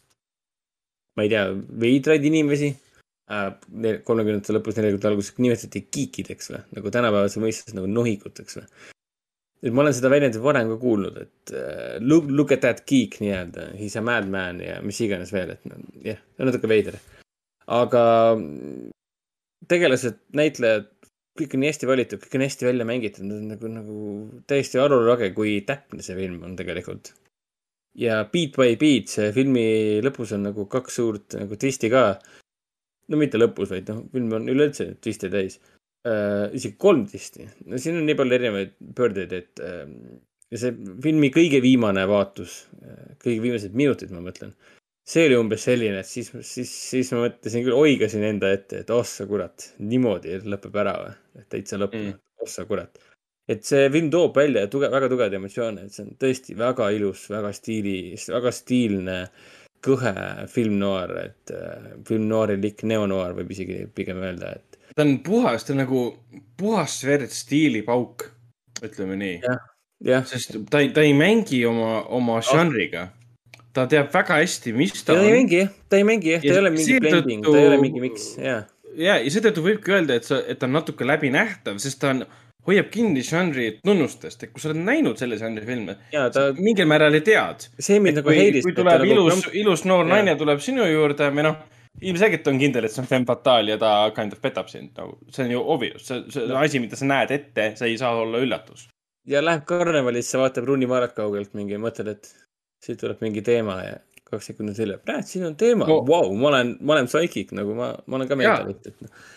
[1.16, 1.44] ma ei tea,
[1.84, 3.49] veidraid inimesi äh,
[4.07, 8.66] kolmekümnendate lõpus, nelikümnendate alguses nimetati kiikideks või, nagu tänapäevase mõistes nagu nohikuteks või.
[9.62, 13.20] et ma olen seda väljendit varem ka kuulnud, et uh, look, look at that geek
[13.23, 16.99] nii-öelda, he is a madman ja mis iganes veel, et noh, jah natuke veider.
[17.68, 18.05] aga
[19.70, 20.89] tegelased, näitlejad,
[21.39, 23.99] kõik on nii hästi valitud, kõik on hästi välja mängitud, nagu, nagu
[24.50, 27.15] täiesti arulage, kui täpne see film on tegelikult
[27.99, 29.67] ja Beat by Beat, see filmi
[30.05, 32.17] lõpus on nagu kaks suurt nagu twisti ka.
[33.12, 35.59] no mitte lõpus, vaid noh, film on üleüldse twiste täis
[36.09, 36.49] äh,.
[36.57, 39.65] isegi kolm twisti, no siin on nii palju erinevaid pöördeid, et
[40.53, 44.55] ja see filmi kõige viimane vaatus äh,, kõige viimased minutid, ma mõtlen.
[45.09, 48.93] see oli umbes selline, et siis, siis, siis ma mõtlesin küll, oigasin enda ette, et
[48.95, 52.99] oh sa kurat, niimoodi lõpeb ära või, et täitsa lõpp mm., oh sa kurat
[53.51, 57.25] et see film toob välja tuge, väga tugevaid emotsioone, et see on tõesti väga ilus,
[57.33, 57.97] väga stiili,
[58.31, 59.17] väga stiilne,
[59.83, 60.12] kõhe
[60.53, 64.79] film noir, et äh, film noirilik neonoir võib isegi pigem öelda, et.
[64.95, 66.05] ta on puhas, ta on nagu
[66.59, 68.29] puhas verd stiilipauk,
[68.87, 69.57] ütleme nii.
[70.31, 73.09] sest ta ei, ta ei mängi oma, oma žanriga.
[73.75, 75.27] ta teab väga hästi, mis ta, ta on.
[75.27, 77.83] ei mängi jah, ta ei mängi jah, ta ei ole mingi blending, ta ei ole
[77.83, 78.62] mingi miks, jah.
[78.95, 82.23] ja, ja seetõttu võibki öelda, et sa, et ta on natuke läbinähtav, sest ta on
[82.68, 86.49] hoiab kinni žanri tunnustest, et kui sa oled näinud selle žanri filme, ta...
[86.58, 87.66] mingil määral ei tead.
[87.78, 88.66] see mind nagu häiris.
[88.66, 90.12] kui tuleb ilus ilus noor ja.
[90.16, 91.58] naine tuleb sinu juurde või noh,
[92.10, 95.18] ilmselgelt on kindel, et see on femme fatale ja ta kind of petab sind nagu,
[95.34, 98.15] see on ju obvious, see, see on asi, mida sa näed ette, see ei saa
[98.23, 98.86] olla üllatus.
[99.28, 102.32] ja läheb karnevalisse, vaatab Runi Maarat kaugelt mingi, mõtled, et
[102.82, 104.00] siit tuleb mingi teema ja
[104.31, 107.74] kaks sekundit hiljem, näed, siin on teema no., vau, ma olen, ma olen psychic nagu
[107.76, 109.31] ma, ma olen ka mentalitt, et noh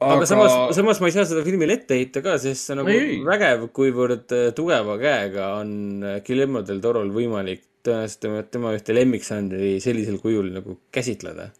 [0.00, 2.82] aga, aga samas, samas ma ei saa seda filmile ette heita ka, sest see on
[2.82, 3.20] nagu ei.
[3.26, 5.70] vägev, kuivõrd äh, tugeva käega on
[6.04, 11.50] äh, Guillermo del Torol võimalik tõenäoliselt tema, tema ühte lemmikžanri sellisel kujul nagu käsitleda.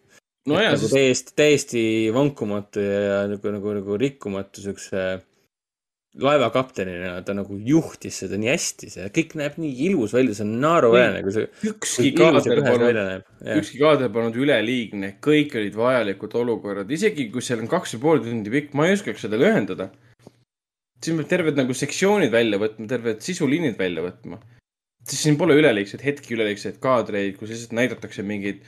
[0.51, 0.97] no jaa, nagu sest...
[0.97, 5.07] täiesti, täiesti vankumatu ja nagu, nagu, nagu rikkumatu siukse
[6.23, 10.55] laevakaptenina ta nagu juhtis seda nii hästi, see kõik näeb nii ilus välja, see on
[10.63, 11.51] naeruväärne, kui see.
[11.71, 13.27] ükski kaader polnud,
[13.59, 18.23] ükski kaader polnud üleliigne, kõik olid vajalikud olukorrad, isegi kui seal on kaks ja pool
[18.25, 19.91] tundi pikk, ma ei oskaks seda lühendada.
[21.05, 24.41] siin peab terved nagu sektsioonid välja võtma, terved sisuliinid välja võtma.
[25.05, 28.65] siis siin pole üleliigseid hetki, üleliigseid kaadreid, kus lihtsalt näidatakse mingeid,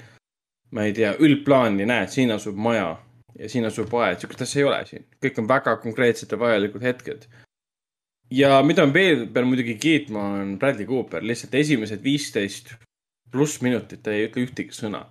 [0.77, 2.99] ma ei tea, üldplaani, näed, siin asub maja
[3.39, 5.05] ja siin asub aed, sihukest asja ei ole siin.
[5.23, 7.29] kõik on väga konkreetsed ja vajalikud hetked.
[8.35, 12.75] ja mida ma veel pean muidugi kiitma, on Bradley Cooper, lihtsalt esimesed viisteist
[13.33, 15.07] pluss minutit ta ei ütle ühtegi sõna.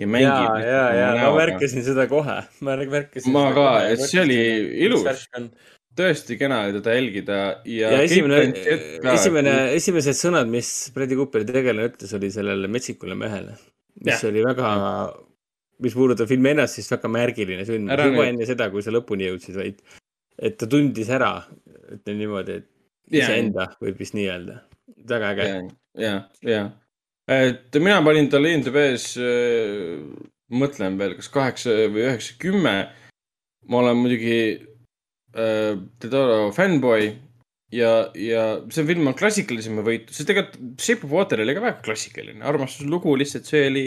[0.00, 0.58] ja mängib.
[0.64, 3.32] ja, ja, ja ma märkasin seda kohe, ma märkasin.
[3.32, 4.40] ma ka, et see oli
[4.88, 5.06] ilus
[5.96, 7.92] tõesti kena oli teda jälgida ja.
[7.94, 8.42] ja esimene,
[9.14, 13.56] esimene, esimesed sõnad, mis Bradley Cooperi tegelane ütles, oli sellele metsikule mehele.
[14.04, 14.28] mis ja.
[14.28, 14.74] oli väga
[15.84, 19.58] mis puudutab filmi ennast, siis väga märgiline sündmus juba enne seda, kui sa lõpuni jõudsid,
[19.58, 19.82] vaid
[20.36, 21.32] et ta tundis ära,
[21.94, 24.60] ütlen niimoodi, et iseenda võib vist nii öelda.
[25.08, 25.50] väga äge.
[26.02, 26.14] ja,
[26.44, 26.62] ja,
[27.32, 30.00] et mina panin talle IMDB-s äh,,
[30.56, 32.76] mõtlen veel, kas kaheksa või üheksa, kümme.
[33.66, 34.40] ma olen muidugi
[35.34, 37.08] äh, Tedoro fännboi
[37.74, 41.82] ja, ja see film on klassikalisem võit, sest tegelikult Shape of Water oli ka väga
[41.86, 43.86] klassikaline, armastuslugu, lihtsalt see oli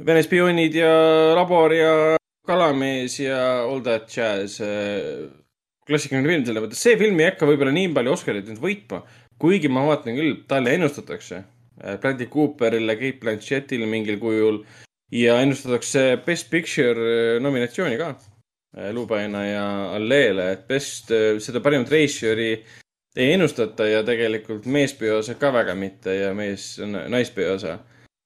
[0.00, 0.90] Vene spioonid ja
[1.36, 1.92] labor ja
[2.48, 4.60] kalamees ja all that jazz.
[4.64, 5.28] Äh,
[5.86, 9.02] klassikaline film selle mõttes, see film ei hakka võib-olla nii palju Oscarit nüüd võitma,
[9.42, 11.42] kuigi ma vaatan küll, talle ennustatakse.
[11.82, 14.62] Äh, Bradley Cooperile, Kate Blanchettile mingil kujul
[15.12, 18.14] ja ennustatakse Best Picture äh, nominatsiooni ka.
[18.96, 21.10] Lubaina ja Alleele, et best,
[21.44, 22.54] seda parimat reisjööri
[23.12, 27.74] ei ennustata ja tegelikult meespeosa ka väga mitte ja mees, naispeosa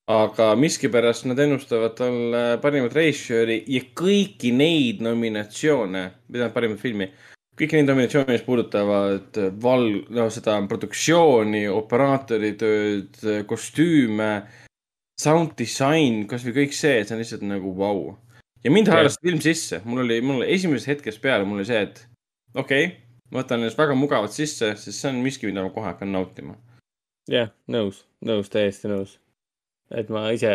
[0.07, 7.09] aga miskipärast nad ennustavad talle parimat režissööri ja kõiki neid nominatsioone, mida parimat filmi,
[7.59, 13.19] kõiki neid nominatsioone, mis puudutavad val-, no seda produktsiooni, operaatoritööd,
[13.51, 14.31] kostüüme,
[15.19, 17.99] sound design, kasvõi kõik see, see on lihtsalt nagu vau.
[18.05, 18.15] Wow..
[18.63, 21.83] ja mind haarab see film sisse, mul oli, mul esimesest hetkest peale, mul oli see,
[21.83, 22.03] et
[22.55, 22.97] okei okay,,
[23.33, 26.55] ma võtan ennast väga mugavalt sisse, sest see on miski, mida ma kohe hakkan nautima.
[27.27, 29.19] jah yeah,, nõus, nõus, täiesti nõus
[29.95, 30.51] et ma ise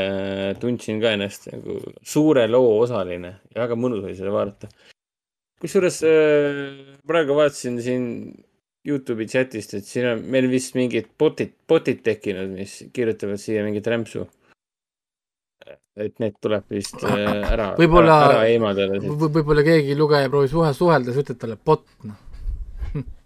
[0.59, 4.67] tundsin ka ennast nagu suure loo osaline ja väga mõnus oli seda vaadata.
[5.61, 8.05] kusjuures äh, praegu vaatasin siin
[8.87, 13.85] Youtube'i chatist, et siin on meil vist mingid bot'id, bot'id tekkinud, mis kirjutavad siia mingit
[13.87, 14.25] rämpsu.
[16.01, 18.97] et need tuleb vist äh, ära, Võib-olla- ära eemaldada.
[19.03, 22.17] Võib- võib-olla keegi lugeja proovis suhe, suhelda, sa ütled talle bot, noh.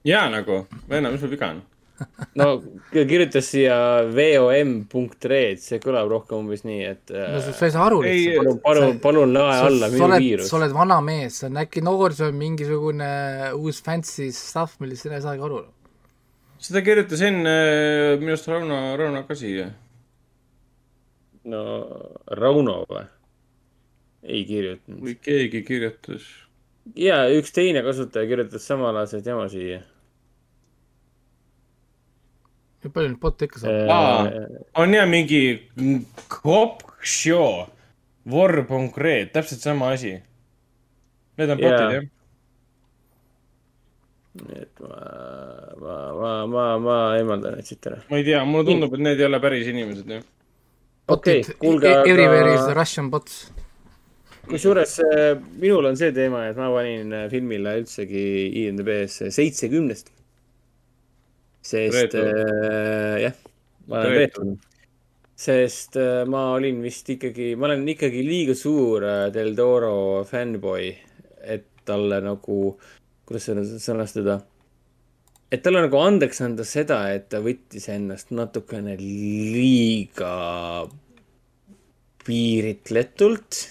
[0.03, 1.61] jaa, nagu, venna, mis sul viga on?
[2.39, 2.47] no
[2.91, 3.77] kirjutas siia
[4.11, 8.41] vom.red, see kõlab rohkem umbes nii, et no sa äh, sa ei saa aru lihtsalt.
[8.41, 10.57] palun, palun, palun lae alla sa minu oled, viirus sa.
[10.59, 13.09] oled vana mees, see on äkki noor, see on mingisugune
[13.55, 15.63] uus fancy stuff, millest sina ei saagi aru.
[16.67, 17.55] seda kirjutas enne
[18.21, 19.69] minu arust Rauno, Rauno ka siia.
[21.51, 21.65] no
[22.41, 23.05] Rauno või?
[24.25, 25.01] ei kirjutanud.
[25.05, 26.27] või keegi kirjutas.
[26.97, 29.83] ja üks teine kasutaja kirjutas samalaadset jama siia.
[32.85, 33.89] Kui palju neid bot'e ikka saab?
[33.89, 34.25] Aa.
[34.81, 35.41] on jah mingi
[36.29, 37.45] Kopšo,
[38.29, 40.15] Vor.red, täpselt sama asi.
[41.37, 41.71] Need on Jaa.
[41.71, 42.11] bot'id jah.
[44.61, 44.95] et ma,
[45.79, 48.01] ma, ma, ma, ma eemaldan need siit ära.
[48.09, 50.25] ma ei tea, mulle tundub, et need ei ole päris inimesed jah.
[51.07, 53.45] okei Bot'id, kuulge, everywhere is aga Russian bots.
[54.49, 55.29] kusjuures äh,
[55.61, 58.25] minul on see teema, et ma panin äh, filmile üldsegi
[58.65, 60.11] IMDB-s seitsekümnest.
[61.65, 63.37] Sest äh, jah,
[63.89, 64.51] ma olen reetur.
[65.35, 70.91] sest äh, ma olin vist ikkagi, ma olen ikkagi liiga suur äh, Del Toro fännboi,
[71.41, 72.59] et talle nagu,
[73.25, 74.39] kuidas seda sõnastada,
[75.49, 80.35] et talle nagu andeks anda seda, et ta võttis ennast natukene liiga
[82.25, 83.61] piiritletult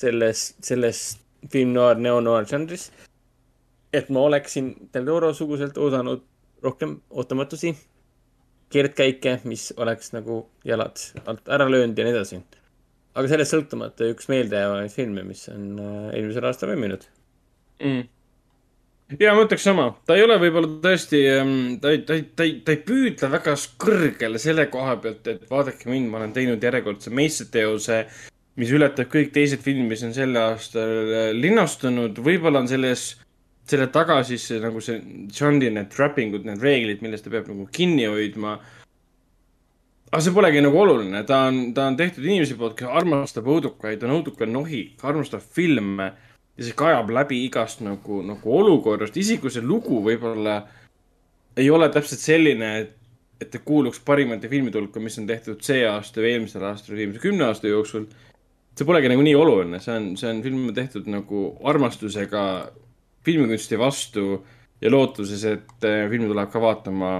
[0.00, 1.06] selles, selles
[1.52, 2.90] film noir, neo-noir žanris.
[3.92, 6.22] et ma oleksin Del Toro suguselt oodanud
[6.62, 7.74] rohkem ootamatusi,
[8.72, 12.40] keerdkäike, mis oleks nagu jalad alt ära löönud ja nii edasi.
[13.12, 17.04] aga sellest sõltumata üks meeldejäävaid filme, mis on äh, eelmisel aastal valminud.
[17.82, 18.02] mm..
[19.20, 21.22] ja ma ütleks sama, ta ei ole võib-olla tõesti,
[21.82, 25.48] ta ei, ta ei, ta ei, ta ei püüdle väga kõrgele selle koha pealt, et
[25.50, 28.04] vaadake mind, ma olen teinud järjekordse meistriteose,
[28.60, 33.10] mis ületab kõik teised filmid, mis on sel aastal äh, linastunud, võib-olla on selles,
[33.72, 35.00] selle taga siis nagu see
[35.34, 38.58] žanri need trapping'ud, need reeglid, millest ta peab nagu kinni hoidma.
[40.12, 44.02] aga see polegi nagu oluline, ta on, ta on tehtud inimese poolt, kes armastab õudukaid,
[44.04, 46.10] on õuduka nohik, armastab filme
[46.58, 50.58] ja see kajab läbi igast nagu, nagu olukorrast, isegi kui see lugu võib-olla
[51.56, 52.92] ei ole täpselt selline, et,
[53.40, 57.06] et ta kuuluks parimate filmide hulka, mis on tehtud see aasta või eelmisel aastal või
[57.06, 58.06] viimase kümne aasta jooksul.
[58.76, 62.44] see polegi nagu nii oluline, see on, see on film tehtud nagu armastusega
[63.24, 64.26] filmikunsti vastu
[64.82, 67.12] ja lootuses, et eh, filmi tuleb ka vaatama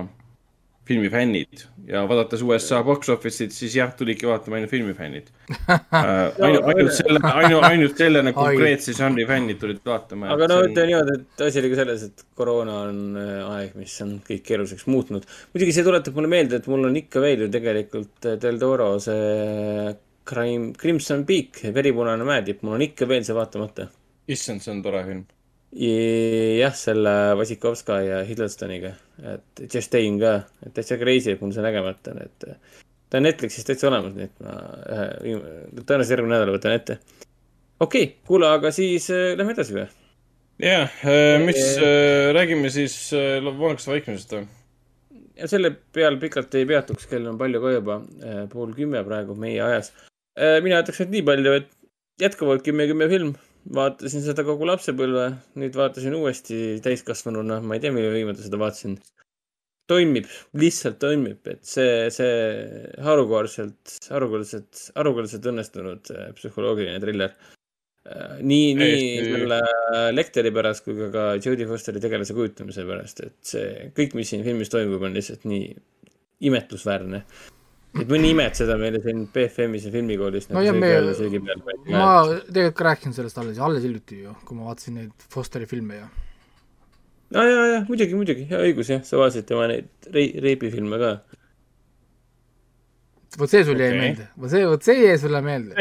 [0.84, 5.76] filmifännid ja vaadates USA box office'it, siis jah, tulidki vaatama ainult filmifännid uh,.
[6.42, 10.32] ainult, ainult selle, ainult, ainult selle nagu konkreetse žanri fännid tulid vaatama.
[10.34, 13.94] aga no ütleme niimoodi, et asi oli ka selles, et koroona on äh, aeg, mis
[14.02, 15.28] on kõik keeruliseks muutnud.
[15.54, 18.96] muidugi see tuletab mulle meelde, et mul on ikka veel ju tegelikult äh, Del Toro
[19.02, 19.94] see
[20.26, 23.86] Crime, Crimson Peak, veripunane mäetipp, mul on ikka veel see vaatamata.
[24.26, 25.22] issand, see on tore film.
[25.72, 28.92] jah, selle Vasikovska ja Hiddlestoniga,
[29.32, 30.34] et Just Staying ka,
[30.66, 34.12] et täitsa crazy, et mul see nägemata on, et äh, ta on Netflixis täitsa olemas,
[34.16, 34.56] nii et ma
[34.92, 35.42] ühe,
[35.80, 36.98] tõenäoliselt järgmine nädal võtan ette.
[37.80, 39.86] okei okay,, kuule, aga siis äh, lähme edasi või?
[40.62, 40.98] jah,
[41.46, 41.62] mis,
[42.36, 44.46] räägime siis äh, voonakast vaikimisest või?
[45.40, 48.02] ja selle peal pikalt ei peatuks, kell on palju ka juba,
[48.52, 49.88] pool kümme praegu meie ajas.
[50.36, 51.72] mina ütleks, et nii palju, et
[52.20, 53.32] jätkuvalt kümme, kümme film.
[53.70, 55.28] Vaatasin seda kogu lapsepõlve,
[55.60, 58.98] nüüd vaatasin uuesti täiskasvanuna, ma ei tea, millal viimati seda vaatasin.
[59.90, 62.36] toimib, lihtsalt toimib, et see, see
[63.04, 67.34] harukordselt, harukordselt, harukordselt õnnestunud äh, psühholoogiline triller.
[68.40, 69.58] nii, nii Täiesti- selle
[70.14, 74.46] Lecteri pärast kui ka ka Jodie Fosteri tegelase kujutamise pärast, et see kõik, mis siin
[74.46, 75.68] filmis toimub, on lihtsalt nii
[76.48, 77.22] imetlusväärne.
[78.00, 81.62] Et mõni imetseda meile siin BFM-is ja filmikoolis No nagu ja me- all ja peal.
[81.92, 82.06] ma
[82.48, 86.08] tegelikult ka rääkisin sellest alles, alles hiljuti ju, kui ma vaatasin neid Fosteri filme ja
[87.32, 91.12] ja, ja, ja muidugi, muidugi, hea õigus jah, sa vaatasid tema neid rei-, reibifilme ka.
[93.40, 94.00] vot see sul jäi Okei.
[94.00, 95.74] meelde, vot see, vot see jäi sulle meelde.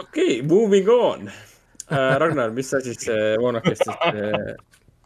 [0.00, 2.16] okei okay,, moving on äh,.
[2.22, 4.54] Ragnar, mis sa siis äh, Voonakestest äh,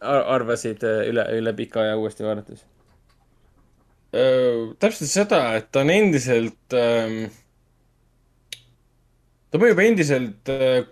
[0.00, 2.62] ar- arvasid äh, üle, üle pika aja uuesti vaadates?
[4.78, 7.24] Täpselt seda, et ta on endiselt ähm,,
[9.50, 10.84] ta mõjub endiselt äh,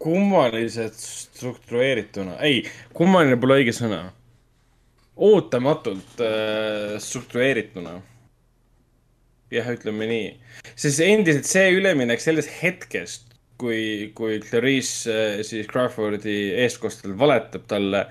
[0.00, 2.62] kummaliselt struktureerituna, ei,
[2.96, 4.08] kummaline pole õige sõna.
[5.20, 7.98] ootamatult äh, struktureerituna.
[9.50, 10.28] jah, ütleme nii.
[10.74, 18.06] sest endiselt see üleminek sellest hetkest, kui, kui Clarice äh, siis Crawfordi eestkostel valetab talle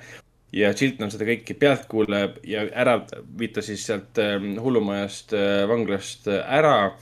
[0.56, 2.98] ja Chilton seda kõike pealt kuuleb ja ära
[3.38, 6.94] viib ta siis sealt ähm, hullumajast äh, vanglast äh, ära,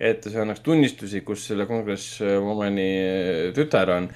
[0.00, 4.08] et see annaks tunnistusi, kus selle kongresswomani äh, tütar on.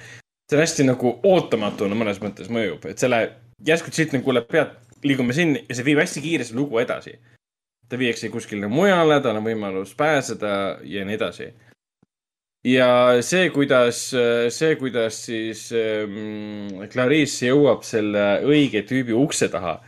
[0.49, 3.21] see on hästi nagu ootamatuna mõnes mõttes mõjub, et selle
[3.65, 7.19] järsku Chilton kuuleb pealt, liigume sinna ja see viib hästi kiiresti lugu edasi.
[7.89, 11.53] ta viiakse kuskile mujale, tal on võimalus pääseda ja nii edasi
[12.67, 12.89] ja
[13.25, 14.01] see, kuidas,
[14.55, 19.79] see, kuidas siis ähm, Clarice jõuab selle õige tüübi ukse taha.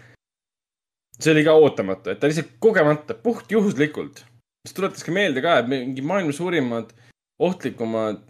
[1.21, 4.23] see oli ka ootamatu, et ta lihtsalt kogemata, puhtjuhuslikult.
[4.67, 6.93] see tuletas ka meelde ka, et mingi maailma suurimad,
[7.41, 8.23] ohtlikumad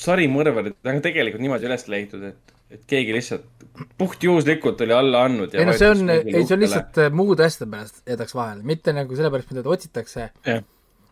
[0.00, 3.66] sarimõrvarid on tegelikult niimoodi üles leitud, et, et keegi lihtsalt
[4.00, 5.54] puhtjuhuslikult oli alla andnud.
[5.54, 8.94] ei no see on, ei see on lihtsalt äh, muude asjade pärast jätaks vahele, mitte
[8.96, 10.62] nagu sellepärast, mida otsitakse, jah,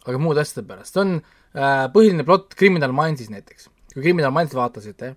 [0.05, 1.19] aga muude asjade pärast, see on
[1.55, 3.69] põhiline plott Criminal Mindsis näiteks.
[3.95, 5.15] kui Criminal Minds vaatasite,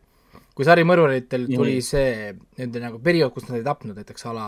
[0.53, 4.47] kui sarimõrvaritel tuli see nende nagu periood, kus nad ei tapnud näiteks a la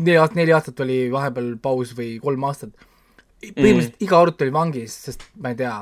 [0.00, 2.76] neli aastat, neli aastat oli vahepeal paus või kolm aastat,
[3.42, 4.04] põhimõtteliselt mm.
[4.06, 5.74] iga kord oli vangis, sest ma ei tea,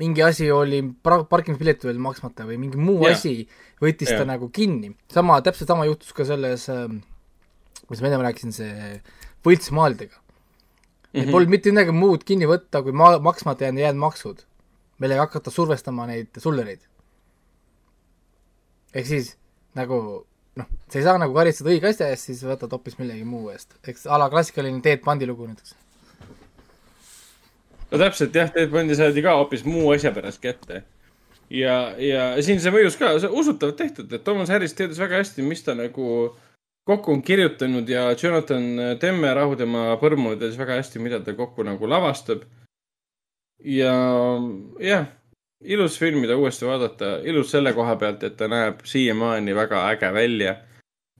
[0.00, 3.16] mingi asi oli parkimispilet veel maksmata või mingi muu yeah.
[3.16, 3.34] asi
[3.82, 4.22] võttis yeah.
[4.22, 4.94] ta nagu kinni.
[5.12, 6.68] sama, täpselt sama juhtus ka selles,
[7.88, 8.98] mis ma enne rääkisin, see
[9.46, 10.22] võltsmaaldega
[11.12, 11.20] mm.
[11.20, 11.30] -hmm.
[11.30, 14.44] Polnud mitte midagi muud kinni võtta, kui ma-, maksmata jäänud, jäänud maksud,
[14.98, 16.80] millega hakata survestama neid sullereid.
[18.94, 19.36] ehk siis
[19.74, 20.26] nagu
[20.58, 23.76] noh, sa ei saa nagu karistada õige asja eest, siis võtad hoopis millegi muu eest.
[23.86, 25.74] eks a la klassikaline Ted Bundy lugu näiteks.
[27.90, 30.82] no täpselt jah, Ted Bundy saadi ka hoopis muu asja pärast kätte.
[31.50, 35.46] ja, ja siin see mõjus ka, see usutavalt tehtud, et Thomas Harris teadis väga hästi,
[35.46, 36.36] mis ta nagu
[36.88, 41.66] kokku on kirjutanud ja Jonathan Demme rahu tema põrmu teadis väga hästi, mida ta kokku
[41.66, 42.46] nagu lavastab.
[43.64, 43.92] ja
[44.80, 45.04] jah,
[45.60, 50.12] ilus film, mida uuesti vaadata, ilus selle koha pealt, et ta näeb siiamaani väga äge
[50.14, 50.56] välja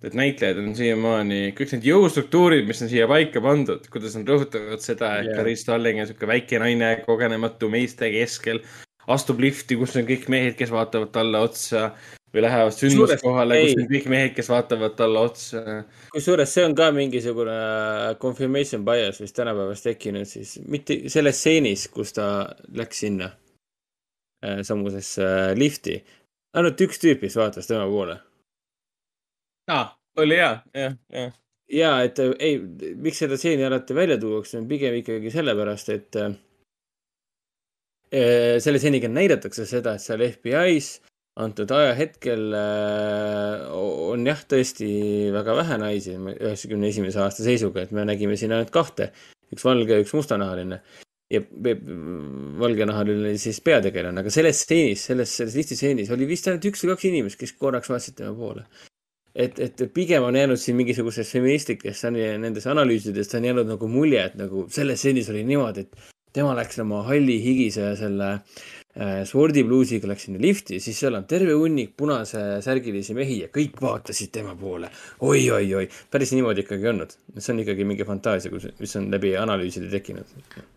[0.05, 4.83] et näitlejad on siiamaani, kõik need jõustruktuurid, mis on siia paika pandud, kuidas nad rõhutavad
[4.85, 5.39] seda, et Jaa.
[5.41, 8.63] Clarice Starling on sihuke väike naine kogenematu meeste keskel,
[9.11, 11.89] astub lifti, kus on kõik mehed, kes vaatavad talle otsa
[12.34, 15.62] või lähevad sündmuskohale, kus on kõik mehed, kes vaatavad talle otsa.
[16.12, 17.57] kusjuures see on ka mingisugune
[18.20, 22.28] confirmation bias vist tänapäevast tekkinud siis, mitte selles stseenis, kus ta
[22.76, 23.31] läks sinna
[24.44, 25.98] äh, samusesse äh, lifti.
[26.57, 28.18] ainult üks tüüp vist vaatas tema poole.
[29.73, 29.86] aa,
[30.20, 31.32] oli hea, jah, jah.
[31.81, 32.60] ja et äh, ei,
[32.97, 36.32] miks seda stseeni alati välja tuuakse, on pigem ikkagi sellepärast, et äh,
[38.12, 40.98] äh, selle stseeniga näidatakse seda, et seal FBI-s
[41.39, 44.89] antud ajahetkel äh, on jah, tõesti
[45.34, 49.12] väga vähe naisi üheksakümne esimese aasta seisuga, et me nägime siin ainult kahte,
[49.55, 50.83] üks valge, üks mustanahaline.
[51.28, 56.94] Ja valgenahaline siis peategelane, aga selles stseenis, selles, selles liftistseenis oli vist ainult üks või
[56.94, 58.65] kaks inimest, kes korraks vaatasid tema poole.
[59.39, 64.25] Et, et pigem on jäänud siin mingisugusest feministlikest ani- nendes analüüsides on jäänud nagu mulje,
[64.25, 68.31] et nagu selles stseenis oli niimoodi, et tema läks oma halli higise selle
[68.99, 73.78] äh, spordipluusiga läks sinna lifti, siis seal on terve hunnik punase särgilisi mehi ja kõik
[73.83, 75.47] vaatasid tema poole oi,.
[75.49, 77.15] oi-oi-oi, päris niimoodi ikkagi ei olnud.
[77.39, 80.36] see on ikkagi mingi fantaasia, mis on läbi analüüside tekkinud.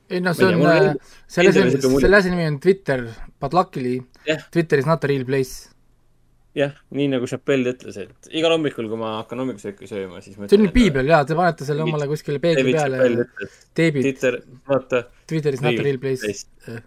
[0.09, 0.93] ei noh, see on äh,
[1.27, 3.08] selle selle asi nimi on Twitter,
[3.41, 4.41] but luckily Jah.
[4.51, 5.69] Twitter is not a real place.
[6.56, 10.50] jah, nii nagu Chappelle ütles, et igal hommikul, kui ma hakkan hommikusööki sööma, siis ma
[10.51, 14.41] see on nüüd piibel jaa, te panete selle omale kuskile peegli peale ütles, teebid, Twitter,
[14.67, 16.82] vaata Twitter is not a Real real place place..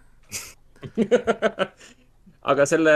[2.51, 2.95] aga selle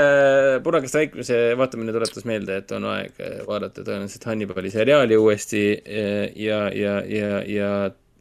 [0.66, 6.30] punakeste väikmise vaatamine tuletas meelde, et on aeg eh, vaadata tõenäoliselt Hannibali seriaali uuesti eh,
[6.40, 7.72] ja, ja, ja, ja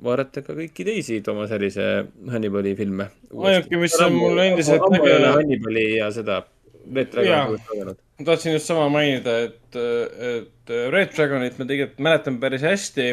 [0.04, 1.88] vaadata ka kõiki teisi Toomas Harrise
[2.32, 3.10] Hannibali filme.
[3.34, 6.44] Ainuke, mis on mul endiselt äge- Hannibali ja seda
[6.88, 7.10] Red.
[7.12, 13.06] Dragonit ma tahtsin just sama mainida, et, et Red Dragonit ma tegelikult mäletan päris hästi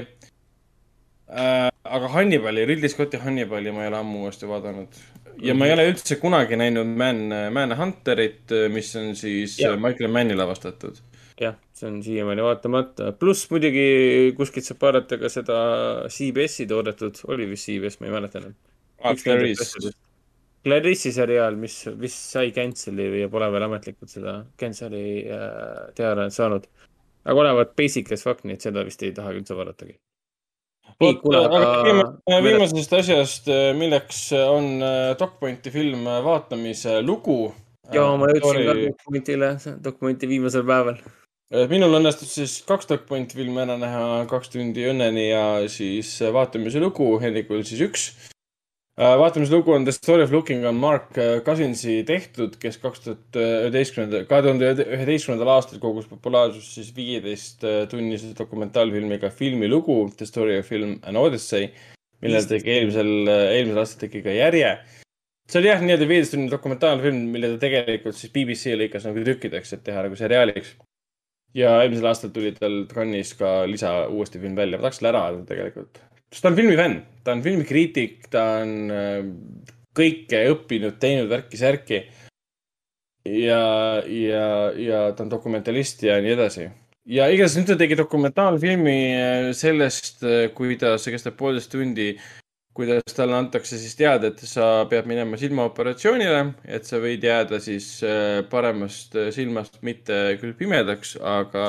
[1.29, 1.67] äh,.
[1.83, 4.97] aga Hannibali, Ridley Scotti Hannibali ma ei ole ammu uuesti vaadanud.
[5.43, 9.73] Ja ma ei ole üldse kunagi näinud Man, Manhunterit, mis on siis ja.
[9.79, 11.01] Michael Manni lavastatud.
[11.41, 15.59] jah, see on siiamaani vaatamata, pluss muidugi kuskilt saab vaadata ka seda
[16.07, 18.55] CBS-i toodetud, oli vist CBS, ma ei mäleta enam.
[19.23, 19.91] Clarice.
[20.65, 26.65] Clarice'i seriaal, mis, mis sai cancel'i ja pole veel ametlikult seda cancel'i äh, teada saanud.
[27.25, 29.93] aga olevat basic as fuck, nii et seda vist ei taha üldse vaadatagi.
[30.99, 37.53] kuule, aga viimasest asjast, milleks on äh, DocPointi film äh, vaatamise lugu.
[37.93, 39.51] ja ma jõudsin ka dokumendile,
[39.83, 40.99] dokumenti viimasel päeval.
[41.53, 46.31] Äh, minul õnnestus siis kaks DocPointi filmi ära näha kaks tundi õnneni ja siis äh,
[46.33, 48.07] vaatamise lugu, Hendrikul siis üks.
[48.95, 53.03] vaatame, mis lugu on The Story of Looking on Mark äh, Cousinsi tehtud, kes kaks
[53.03, 60.61] tuhat üheteistkümnenda, kahe tuhande üheteistkümnendal aastal kogus populaarsust siis viieteist tunnise dokumentaalfilmiga filmilugu The Story
[60.61, 61.67] of Film An Odyssey,
[62.23, 64.71] millele tegi eelmisel, eelmisel aastal tegi ka järje.
[65.51, 69.83] see oli jah, nii-öelda viieteisttunnine dokumentaalfilm, mille ta tegelikult siis BBC lõikas nagu tükkideks, et
[69.91, 70.77] teha nagu seriaaliks.
[71.53, 75.27] ja eelmisel aastal tuli tal Cannes'is ka lisa uuesti film välja, ma tahaks selle ära
[75.33, 76.05] öelda tegelikult.
[76.31, 79.19] Sest ta on filmifänn, ta on filmikriitik, ta on äh,
[79.95, 82.01] kõike õppinud, teinud värki-särki.
[83.25, 83.61] ja,
[84.05, 84.47] ja,
[84.77, 86.69] ja ta on dokumentalist ja nii edasi.
[87.05, 90.25] ja igatahes nüüd ta tegi dokumentaalfilmi äh, sellest,
[90.57, 92.13] kuidas see kestab poolteist tundi
[92.75, 97.87] kuidas talle antakse siis teada, et sa pead minema silmaoperatsioonile, et sa võid jääda siis
[98.03, 101.65] äh, paremast äh, silmast mitte küll pimedaks, aga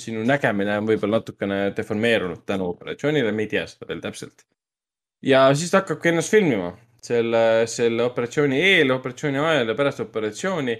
[0.00, 4.44] sinu nägemine on võib-olla natukene deformeerunud tänu operatsioonile, me ei tea seda veel täpselt.
[5.24, 6.74] ja siis ta hakkabki ennast filmima
[7.04, 10.76] selle, selle operatsiooni eel, operatsiooni ajal ja pärast operatsiooni.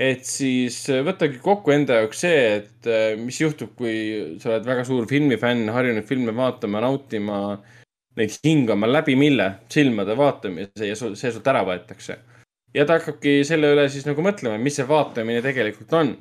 [0.00, 3.96] et siis võttagi kokku enda jaoks see, et äh, mis juhtub, kui
[4.40, 7.40] sa oled väga suur filmifänn, harjunud filme vaatama, nautima
[8.16, 12.18] neid hingama läbi mille silmade vaatamise ja see sult ära võetakse.
[12.74, 16.16] ja ta hakkabki selle üle siis nagu mõtlema, mis see vaatamine tegelikult on.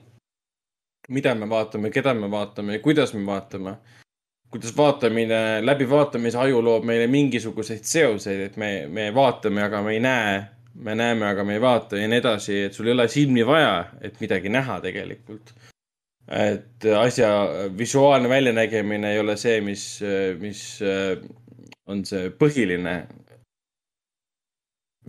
[1.09, 3.75] mida me vaatame, keda me vaatame ja kuidas me vaatame.
[4.49, 9.93] kuidas vaatamine, läbi vaatamise aju loob meile mingisuguseid seoseid, et me, me vaatame, aga me
[9.93, 10.43] ei näe.
[10.73, 13.85] me näeme, aga me ei vaata ja nii edasi, et sul ei ole silmi vaja,
[14.01, 15.53] et midagi näha tegelikult.
[16.31, 17.30] et asja
[17.77, 19.99] visuaalne väljanägemine ei ole see, mis,
[20.39, 20.81] mis
[21.88, 22.95] on see põhiline.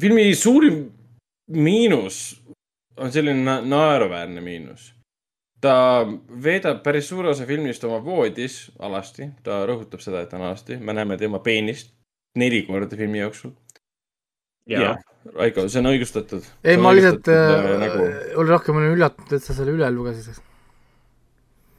[0.00, 0.84] filmi suurim
[1.48, 2.42] miinus
[2.96, 4.92] on selline na naeruväärne miinus.
[5.60, 6.04] ta
[6.44, 10.76] veedab päris suure osa filmist oma voodis alasti, ta rõhutab seda, et ta on alasti,
[10.76, 11.94] me näeme tema peenist
[12.36, 13.54] neli korda filmi jooksul.
[14.68, 14.98] jah,
[15.34, 16.48] Raiko, see on õigustatud.
[16.64, 18.02] ei, ma lihtsalt äh, äh, nagu
[18.40, 20.40] olin rohkem üllatunud, et sa selle üle lugesid.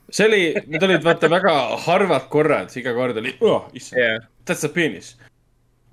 [0.10, 1.56] see oli, need olid vaata väga
[1.86, 5.16] harvad korrad, iga kord oli oh,, issand yeah., that's a penis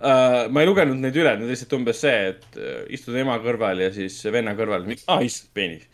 [0.03, 0.49] uh,.
[0.51, 3.91] ma ei lugenud neid üle, need lihtsalt umbes see, et uh, istud ema kõrval ja
[3.95, 5.89] siis venna kõrval, ah issand, penis.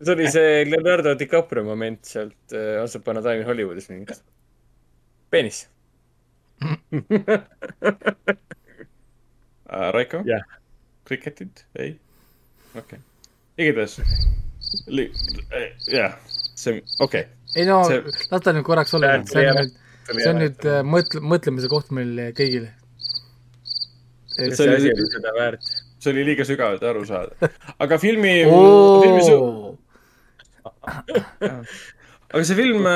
[0.00, 4.18] see oli see Leonardo DiCaprio moment sealt äh, Once Upon a Time in Hollywoodis mingi.
[5.30, 5.66] peenis.
[9.68, 10.42] Uh, Raiko Jah.
[11.06, 11.92] Cricketid, ei,
[12.74, 12.98] okei okay..
[13.60, 13.98] igatahes,
[15.92, 16.16] jah,
[16.56, 18.02] see, okei okay., ei no See-
[18.32, 19.76] las ta nüüd korraks olla, see on nüüd,
[20.14, 22.72] see on nüüd äh, mõtle, mõtlemise koht meil kõigile.
[24.38, 25.74] See asi oli seda väärt?
[25.98, 27.50] see oli liiga sügav, et aru saada.
[27.82, 28.34] aga filmi,
[29.02, 29.74] filmi su-,
[32.32, 32.86] aga see film,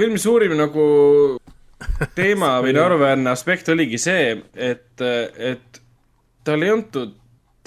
[0.00, 0.86] filmi suurim nagu
[2.16, 5.82] teema või naeruväärne aspekt oligi see, et, et
[6.46, 7.14] talle ei antud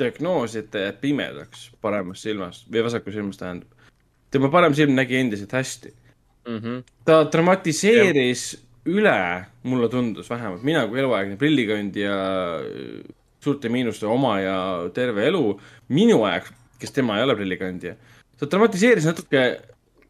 [0.02, 3.70] diagnoosi, et ta jääb pimedaks paremast silmast või vasakust silmast tähendab.
[4.32, 5.94] tema parem silm nägi endiselt hästi.
[7.06, 8.46] ta dramatiseeris
[8.90, 9.18] üle,
[9.64, 12.16] mulle tundus vähemalt, mina kui eluaegne prillikandja,
[13.42, 14.56] suurte miinuste oma ja
[14.96, 15.44] terve elu,
[15.94, 16.48] minu aeg,
[16.82, 17.94] kes tema ei ole prillikandja,
[18.40, 19.44] ta dramatiseeris natuke,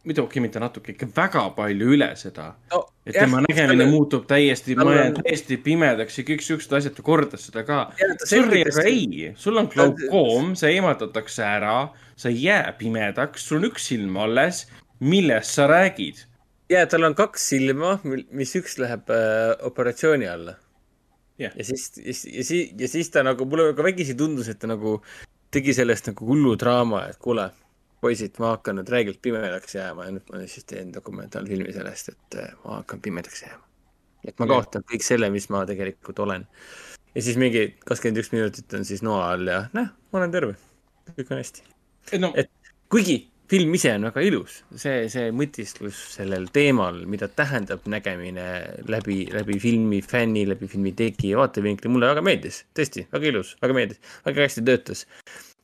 [0.07, 4.75] mitte okei, mitte natuke, ikka väga palju üle seda no et tema nägemine muutub täiesti,
[4.77, 7.79] tal on- täiesti pimedaks ja kõik siuksed asjad, ta kordas seda ka.
[7.99, 13.61] Jah, Sorry, aga ei, sul on glaukoom, see eemaldatakse ära, sa ei jää pimedaks, sul
[13.61, 14.67] on üks silm alles,
[15.01, 16.25] millest sa räägid?
[16.71, 20.55] Ja tal on kaks silma, mis üks läheb äh, operatsiooni alla.
[21.41, 21.53] Jah.
[21.57, 22.13] ja siis, ja
[22.45, 24.99] siis, ja siis, ta nagu, mulle ka vägisi tundus, et ta nagu
[25.51, 27.47] tegi sellest nagu hullu draama, et kuule,
[28.03, 32.37] poisid, ma hakkan nüüd räigelt pimedaks jääma ja nüüd ma siis teen dokumentaalfilmi sellest, et
[32.43, 33.63] äh, ma hakkan pimedaks jääma.
[34.27, 36.45] et ma kaotan kõik selle, mis ma tegelikult olen.
[37.15, 40.55] ja siis mingi kakskümmend üks minutit on siis noa all ja näh, ma olen terve.
[41.17, 41.65] kõik on hästi.
[42.21, 42.53] no Et-
[42.89, 43.17] kuigi
[43.51, 48.45] film ise on väga ilus, see, see mõtisklus sellel teemal, mida tähendab nägemine
[48.87, 53.55] läbi, läbi filmi fänni, läbi filmi tegi ja vaatevinkli, mulle väga meeldis, tõesti, väga ilus,
[53.63, 55.05] väga meeldis, väga hästi töötas.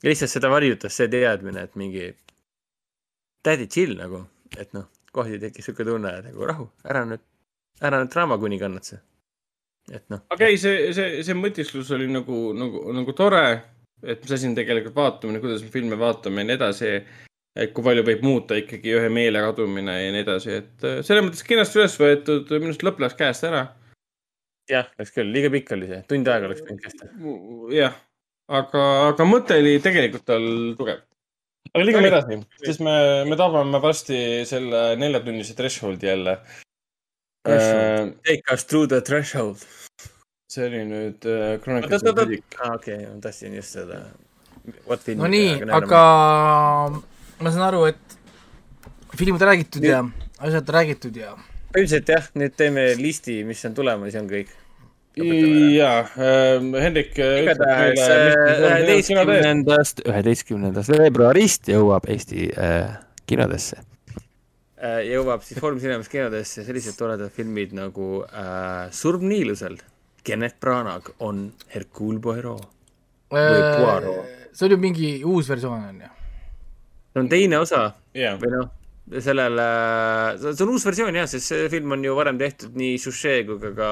[0.04, 2.10] lihtsalt seda varjutas see teadmine, et mingi
[3.48, 4.26] tädi chill nagu,
[4.60, 7.24] et noh, kohati tekkis siuke tunne, nagu rahu, ära nüüd,
[7.82, 8.98] ära nüüd draamakuningannas.
[9.94, 13.46] et noh, aga ei, see, see, see mõtisklus oli nagu, nagu, nagu tore,
[14.04, 16.92] et mis asi on tegelikult vaatamine, kuidas me filme vaatame ja nii edasi.
[17.58, 21.26] Et kui palju võib muuta ikkagi ühe meele kadumine ja nii edasi, et äh, selles
[21.26, 23.64] mõttes kenasti üles võetud, minu arust lõpp läks käest ära.
[24.70, 27.10] jah, läks küll, liiga pikk oli see, tund aega oleks võinud kesta.
[27.74, 27.98] jah,
[28.60, 30.48] aga, aga mõte oli tegelikult tal
[30.80, 31.02] tugev.
[31.74, 32.96] aga liigume edasi, sest me,
[33.30, 36.40] me tabame varsti selle neljatunnise threshold'i jälle.
[37.48, 38.16] Threshold.
[38.28, 39.62] Take us through the threshold.
[40.52, 42.56] see oli nüüd oot, Chronicles of Riddick.
[42.64, 44.06] aa okei, ma tahtsin just seda.
[45.20, 46.02] no nii, aga
[47.42, 48.18] ma saan aru, et
[49.18, 50.04] filmid räägitud ja
[50.40, 51.34] asjad räägitud ja
[51.78, 54.54] üldiselt jah, nüüd teeme listi, mis on tulemas ja on kõik.
[55.18, 56.06] jaa,
[56.84, 57.18] Hendrik.
[57.18, 58.30] igatahes äh,
[58.70, 62.98] üheteistkümnendast, üheteistkümnendast veebruarist jõuab Eesti äh,
[63.30, 63.82] kinodesse.
[65.08, 69.80] jõuab siis Foorum Cinemas kinodesse sellised toredad filmid nagu äh, Surm Niilusel.
[70.28, 72.68] Kenneth Branagh on Hercule Poirot.
[73.32, 74.22] Või Poirot.
[74.26, 76.17] Äh, see on ju mingi uus versioon on ju?
[77.18, 77.80] See on teine osa
[78.14, 78.68] jaa, või noh,
[79.24, 79.64] sellele,
[80.44, 83.58] see on uus versioon jah, sest see film on ju varem tehtud nii Suchet kui
[83.64, 83.90] ka, ka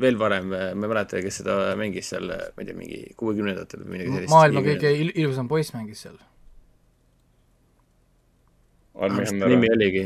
[0.00, 3.98] veel varem, ma ei mäleta, kes seda mängis seal, ma ei tea, mingi kuuekümnendatel või
[3.98, 4.32] midagi sellist.
[4.34, 6.18] maailma kõige il- ilusam poiss mängis seal.
[9.16, 9.68] Mis ta nimi.
[9.72, 10.04] oligi?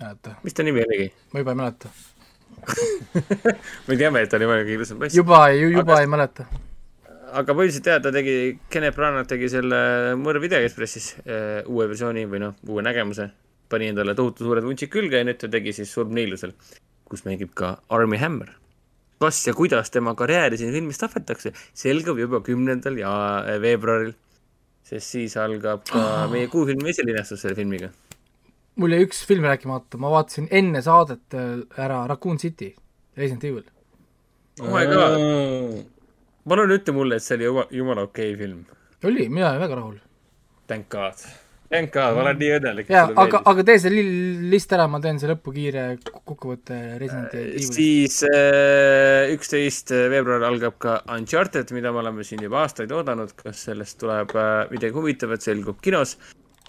[0.00, 1.10] mäleta, mis ta nimi oligi?
[1.32, 1.92] ma juba ei mäleta.
[3.88, 5.16] me teame, et ta oli maailma kõige ilusam poiss.
[5.16, 6.46] juba, juba Aga- ei mäleta.
[7.36, 8.34] Aga põhiliselt jah, ta tegi,
[8.72, 9.78] Kenneth Branagh tegi selle
[10.20, 13.30] Mõrv Video Ekspressis äh, uue versiooni või noh, uue nägemuse.
[13.70, 16.50] pani endale tohutu suured vuntsid külge ja nüüd ta tegi siis Surm Niilusel,
[17.06, 18.50] kus mängib ka Armi Hammer.
[19.20, 23.12] kas ja kuidas tema karjääri siin filmis tahvetakse, selgub juba kümnendal ja
[23.44, 24.14] äh, veebruaril.
[24.82, 27.90] sest siis algab ka meie kuufilmi esilinastus selle filmiga.
[28.76, 32.74] mul jäi üks film rääkimata, ma vaatasin enne saadet äh, ära Raccoon City,
[33.16, 33.64] Resident Evil.
[34.60, 35.90] oh my god,
[36.50, 38.64] palun ütle mulle, et see oli jumala, jumala okei okay film.
[39.06, 40.00] oli, mina olin väga rahul.
[40.70, 41.22] Thank god.
[41.70, 42.88] Thank god, ma olen nii õnnelik.
[42.90, 46.78] jaa, aga, aga tee see li- list ära, ma teen see lõppu kiire kok- kokkuvõtte
[46.98, 47.76] Resident Evilist.
[47.78, 48.16] siis
[49.36, 54.34] üksteist veebruar algab ka Uncharted, mida me oleme siin juba aastaid oodanud, kas sellest tuleb
[54.34, 56.16] äh, midagi huvitavat, selgub kinos.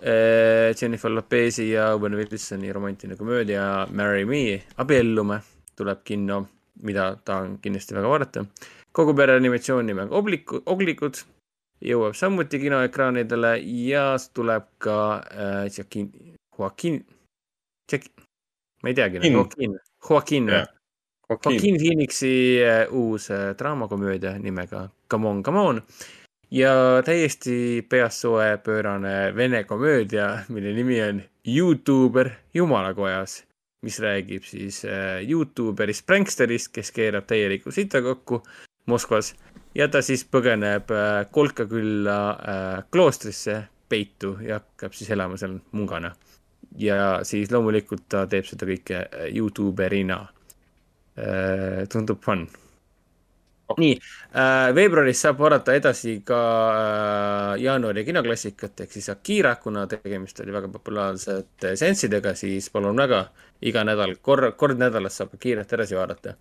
[0.02, 5.42] Jennifer Lopez'i ja Owen Wilsoni romantiline komöödia Marry Me, abiellume,
[5.78, 6.40] tuleb kinno,
[6.88, 8.46] mida tahan kindlasti väga vaadata.
[8.92, 11.22] Kogu pere animatsioon nimega Obliku, Oglikud
[11.82, 13.56] jõuab samuti kinoekraanidele
[13.88, 15.00] ja tuleb ka
[15.32, 16.12] äh, Joaquin,
[16.58, 17.02] Joaquin,
[17.92, 18.12] Jack,
[18.84, 19.34] ma ei teagi, In.
[19.40, 19.78] Joaquin,
[20.10, 20.70] Joaquin Jah.?
[21.32, 21.54] Joaquin.
[21.54, 25.82] Joaquin Phoenixi äh, uus äh, draamakomöödia nimega Come on, come on
[26.52, 26.72] ja
[27.06, 33.44] täiesti peast soe pöörane vene komöödia, mille nimi on Youtuber jumalakojas,
[33.86, 38.44] mis räägib siis äh, Youtuberist pranksterist, kes keerab täieliku sita kokku
[38.86, 39.36] Moskvas
[39.76, 46.16] ja ta siis põgeneb äh, kolkakülla äh, kloostrisse peitu ja hakkab siis elama seal mungana.
[46.78, 50.26] ja siis loomulikult ta teeb seda kõike äh, Youtuberina
[51.92, 52.46] tundub fun.
[53.78, 53.98] nii
[54.76, 56.40] veebruaris saab vaadata edasi ka
[57.60, 63.26] jaanuari kinoklassikat ehk siis Akira, kuna tegemist oli väga populaarsete seanssidega, siis palun väga,
[63.62, 66.36] iga nädal, korra, kord nädalas saab Akirat edasi vaadata.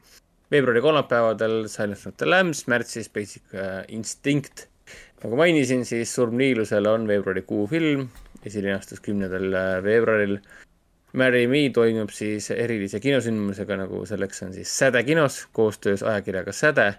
[0.51, 4.67] Veebruari kolmapäevadel Silence of the Lambs, märtsis Basic äh, Instinct.
[5.23, 8.09] nagu mainisin, siis Surm Niilusel on veebruarikuu film,
[8.47, 10.39] esilinastus kümnendal äh, veebruaril
[11.13, 16.95] Marry Me toimub siis erilise kinosündmusega, nagu selleks on siis Säde kinos koostöös ajakirjaga Säde.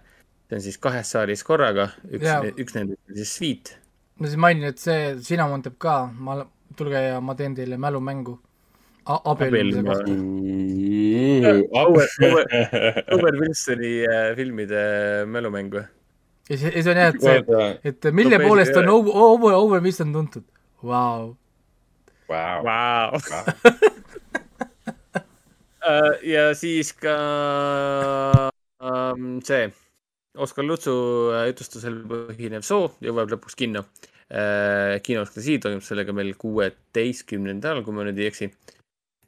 [0.49, 2.27] see on siis kahes saalis korraga, üks
[2.59, 3.77] üks nendest on siis Sweet.
[4.19, 6.41] ma siis mainin, et see Cinnamon teeb ka, ma,
[6.75, 8.35] tulge ja ma teen teile mälumängu.
[9.87, 10.11] kohta.
[13.15, 14.81] Owen, Wilsoni äh, filmide
[15.25, 15.81] mälumäng või?
[16.51, 17.37] ja see, see on jah, et see,
[17.89, 20.43] et mille Lopez- poolest on Owen, Owen, Wilson tuntud.
[20.83, 21.35] Vau.
[22.29, 22.63] Vau.
[22.65, 23.11] Vau.
[26.33, 27.15] ja siis ka
[28.77, 29.71] um, see
[30.41, 30.93] Oskar Lutsu
[31.33, 34.95] äh, jutustusel põhinev soo jõuab lõpuks kinno uh,.
[35.03, 38.53] kinoeksklusiiv toimub sellega meil kuueteistkümnendal, kui ma nüüd ei eksi uh,.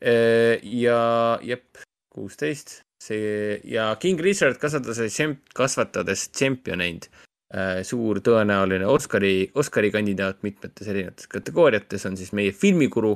[0.03, 0.99] Ja
[1.41, 1.80] jep,
[2.14, 5.19] kuusteist, see ja King Richard kasvatades,
[5.56, 7.80] kasvatades tšempioneid uh,.
[7.88, 13.15] suur tõenäoline Oscari, Oscari kandidaat mitmetes erinevates kategooriates on siis meie filmikuru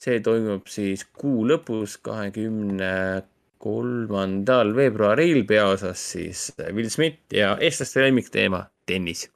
[0.00, 2.92] see toimub siis kuu lõpus, kahekümne
[3.60, 9.28] kolmandal veebruaril peaosas siis Will Smith ja eestlaste lemmikteema tennis.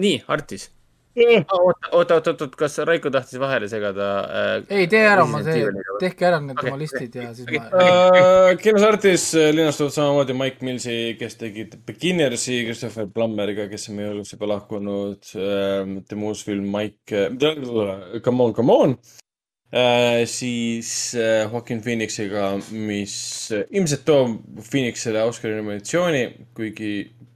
[0.00, 0.70] nii, Artis.
[1.14, 4.54] oota, oota, oota, oota, kas Raiko tahtis vahele segada äh,?
[4.68, 5.62] ei, tee ära oma see,
[6.02, 7.60] tehke ära need Okei, oma listid ja siis okei.
[7.62, 13.98] ma Uh, kinos Artis linastuvad samamoodi Mike Millsi, kes tegi Beginnersi, Christopher Plummeriga, kes on
[14.00, 15.94] meie hulgast juba lahkunud uh,.
[16.10, 20.22] tema uus film Mike uh,, Come on, come on uh,.
[20.30, 23.16] siis uh, Joaquin Phoenixiga, mis
[23.54, 26.24] uh, ilmselt toob Phoenixile Oscari nominatsiooni,
[26.58, 26.94] kuigi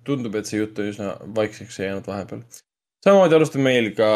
[0.08, 2.42] tundub, et see jutt on üsna vaikseks jäänud vahepeal
[3.05, 4.10] samamoodi alustab meil ka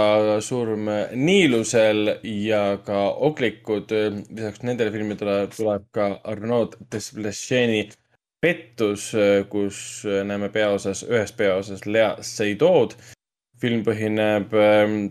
[0.45, 3.95] Surm Niilusel ja ka Oglikud.
[4.31, 7.89] lisaks nendele filmidele tuleb ka Arnaud Desplechen'i
[8.43, 9.13] pettus,
[9.49, 12.97] kus äh, näeme peaosas, ühes peaosas Lea Seydood.
[13.63, 14.51] film põhineb,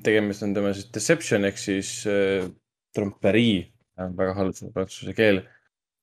[0.03, 2.49] tegemist on tema siis Deception ehk siis äh,
[2.91, 3.61] tromperii,
[4.17, 5.39] väga halb prantsuse keel,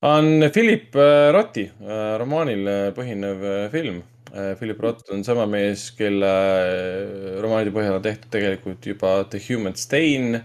[0.02, 4.02] on Philip äh, Rothi äh, romaanil äh, põhinev äh, film.
[4.30, 9.76] Philip Roth on sama mees, kelle äh, romaanide põhjal on tehtud tegelikult juba The Human
[9.78, 10.40] Stain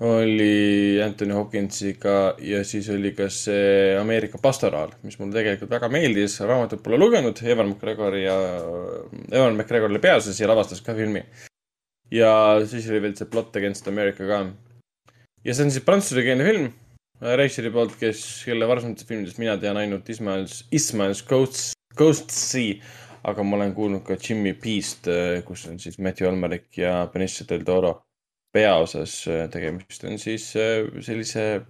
[0.00, 6.36] oli Anthony Hopkinsiga ja siis oli ka see Ameerika pastoraal, mis mulle tegelikult väga meeldis,
[6.46, 8.36] raamatut pole lugenud, Evan McGregor ja,
[9.32, 11.24] Evan McGregor oli peaosas ja lavastas ka filmi.
[12.14, 12.30] ja
[12.66, 14.44] siis oli veel see Plot Against America ka.
[15.44, 16.70] ja see on siis prantsusekeelne film,
[17.40, 21.26] režissööri poolt, kes, kelle varasematest filmidest mina tean ainult Ismael's, Ismael's
[21.98, 22.80] Ghosts, Ghosts'i,
[23.28, 25.10] aga ma olen kuulnud ka Jimmy P'st,
[25.44, 27.96] kus on siis Matthew Almeric ja Benicio del Toro
[28.52, 29.24] peaosas.
[29.50, 31.60] tegemist on siis äh, sellise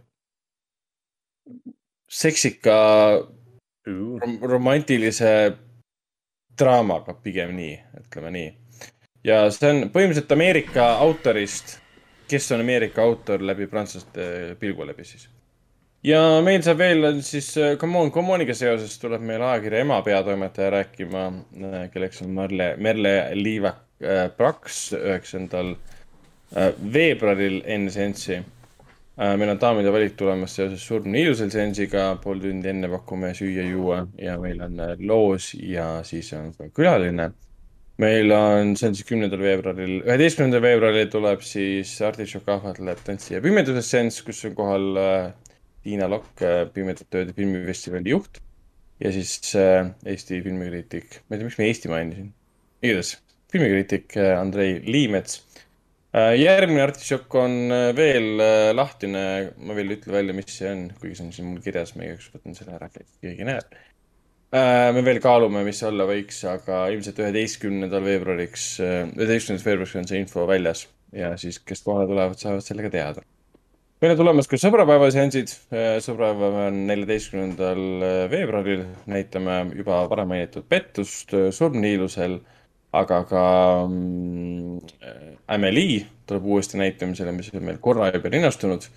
[2.09, 2.77] seksika
[3.87, 5.33] rom romantilise
[6.59, 8.49] draamaga, pigem nii, ütleme nii.
[9.25, 11.79] ja see on põhimõtteliselt Ameerika autorist,
[12.29, 15.29] kes on Ameerika autor läbi prantslaste pilgu läbi siis.
[16.07, 19.99] Ja meil saab veel siis äh, Come on, Come on'iga seoses tuleb meil ajakirja Ema
[20.07, 21.25] peatoimetaja rääkima,
[21.93, 28.45] kelleks on Marle, Merle Liivak-Praks üheksandal äh, veebruaril enne seanssi.
[29.19, 34.37] meil on daamide valik tulemas seoses Surnud ilusal seansiga, pool tundi enne pakume süüa-juua ja
[34.39, 37.33] meil on äh, loos ja siis on ka külaline.
[37.99, 43.41] meil on, see on siis kümnendal veebruaril, üheteistkümnendal veebruaril tuleb siis Artišok ahvatleb tantsi ja
[43.43, 45.48] pimeduses seanss, kus on kohal äh,
[45.89, 46.45] Tiina Lokk,
[46.75, 48.43] Pimedate ööde filmifestivali juht
[49.01, 52.31] ja siis äh, Eesti filmikriitik, ma ei tea, miks ma Eesti mainisin,
[52.83, 53.17] igatahes
[53.53, 55.41] filmikriitik äh, Andrei Liimets
[56.13, 56.35] äh,.
[56.37, 59.23] järgmine artišokk on äh, veel äh, lahtine,
[59.57, 62.05] ma veel ei ütle välja, mis see on, kuigi see on siin mul kirjas, ma
[62.05, 63.79] igaks juhuks võtan selle ära, keegi näeb
[64.53, 64.91] äh,.
[64.97, 70.47] me veel kaalume, mis olla võiks, aga ilmselt üheteistkümnendal veebruariks, üheteistkümnendast veebruariks on see info
[70.51, 73.25] väljas ja siis, kes kohale tulevad, saavad sellega teada
[74.01, 75.51] meil on tulemas ka sõbrapäevaseansid,
[76.05, 77.83] sõbrapäev on neljateistkümnendal
[78.31, 82.39] veebruaril, näitame juba varem mainitud pettust surmniilusel,
[82.97, 83.45] aga ka
[83.89, 84.79] mm,
[85.51, 88.89] Amelie tuleb uuesti näitamisele, mis on meil korra juba linnastunud.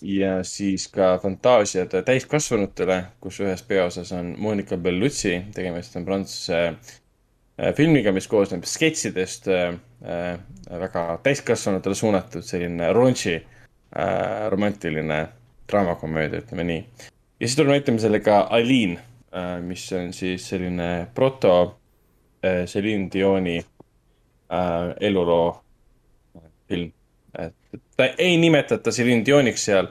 [0.00, 7.74] ja siis ka Fantaasiad täiskasvanutele, kus ühes peaosas on Monica Bellucci, tegemist on prantsuse äh,
[7.76, 9.48] filmiga, mis koosneb sketšidest
[10.04, 10.38] äh,,
[10.70, 15.28] väga täiskasvanutele suunatud selline raunchy äh, romantiline
[15.72, 16.84] draamakomöödia, ütleme nii.
[17.40, 21.80] ja siis tuleb näitamisele ka Aileen äh,, mis on siis selline proto
[22.44, 25.64] äh, Celine Dioni äh, eluloo
[26.68, 26.92] film.
[27.38, 27.54] et
[27.96, 29.88] ta ei nimetata Celine Dioniks seal,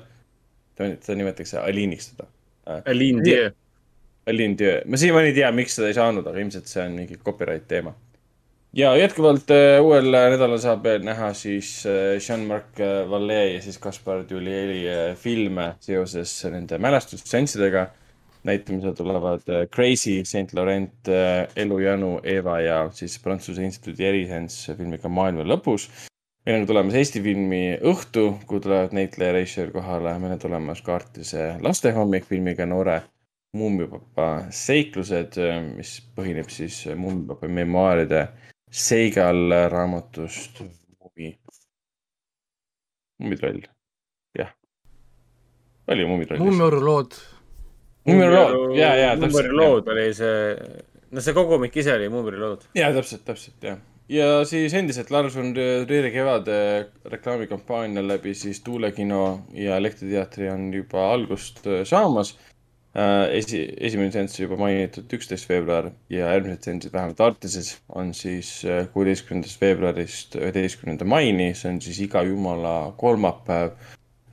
[0.75, 2.30] ta, ta nimetatakse Aileen'iks teda
[2.69, 2.82] äh,.
[2.85, 3.51] Aline Dieu.
[4.27, 7.17] Aline Dieu, ma siiamaani ei tea, miks seda ei saanud, aga ilmselt see on mingi
[7.19, 7.92] copyright teema.
[8.74, 14.24] Ja jätkuvalt äh, uuel nädalal saab näha siis äh, Jean-Marc äh, Vallée ja siis Gaspar
[14.32, 17.88] Ullieli äh, filme seoses nende mälestusseanssidega.
[18.43, 21.08] näitamisele tulevad Crazy, Saint Laurent
[21.56, 25.88] Elujanu, Eva ja siis Prantsuse Instituudi eriseanss filmiga Maailma lõpus.
[26.45, 30.82] meil on tulemas Eesti filmi Õhtu, kuhu tulevad näitleja ja režissöör kohale, meil on tulemas
[30.82, 33.02] ka Artise lastehommik filmiga Noore
[33.56, 35.40] muumipapa seiklused,
[35.77, 38.27] mis põhineb siis muumipapa memuaaride
[38.74, 41.27] Seigal raamatust Muumi,
[43.22, 43.60] Muumitroll,
[44.40, 44.50] jah.
[45.88, 46.42] oli Muumitroll?
[46.42, 47.14] Muumioru lood,
[48.08, 49.53] Muumitroll, ja, ja Muumeri täpselt.
[49.60, 50.56] lood oli see,
[51.14, 52.66] no see kogumik ise oli Muumeri lood.
[52.74, 53.77] ja täpselt, täpselt jah.
[54.10, 56.58] ja siis endiselt Lars von Trieri kevade
[57.14, 62.34] reklaamikampaania läbi siis Tuulekino ja Elektriteatri on juba algust saamas.
[62.93, 68.85] esi, esimene seanss juba mainitud üksteist veebruar ja järgmised seansid vähemalt Artises on siis äh,
[68.93, 73.75] kuueteistkümnendast veebruarist üheteistkümnenda maini, see on siis iga jumala kolmapäev.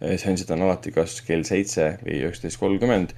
[0.00, 3.10] seansid on alati kas kell seitse või üksteist kolmkümmend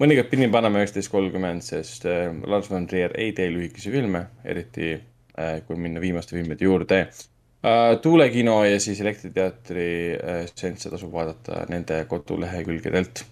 [0.00, 4.94] mõnikord pidin panema üksteist kolmkümmend, sest äh, Lars von Trier ei tee lühikesi filme, eriti
[4.94, 7.96] äh, kui minna viimaste filmide juurde äh,.
[8.02, 13.24] tuulekino ja siis Elektriteatri äh, seansse tasub vaadata nende kodulehekülgedelt.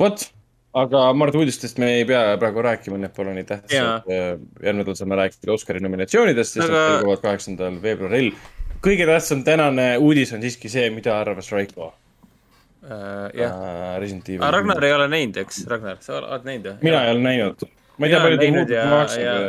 [0.00, 0.30] vot,
[0.76, 4.32] aga Mart uudistest me ei pea praegu rääkima, need pole nii tähtsad äh,.
[4.62, 8.32] järgmine nädal saame rääkida Oscari nominatsioonidest, sest Aga- need selguvad kaheksandal veebruaril.
[8.84, 11.92] kõige tähtsam tänane uudis on siiski see, mida arvas Raiko
[12.86, 14.42] Äh, jah, äh, Resident Evil.
[14.46, 16.74] aga Ragnar ei ole näinud, eks, Ragnar, sa oled näinud või?
[16.86, 17.64] mina ei ole näinud.
[17.98, 19.40] ma ei tea, palju ta muud maksab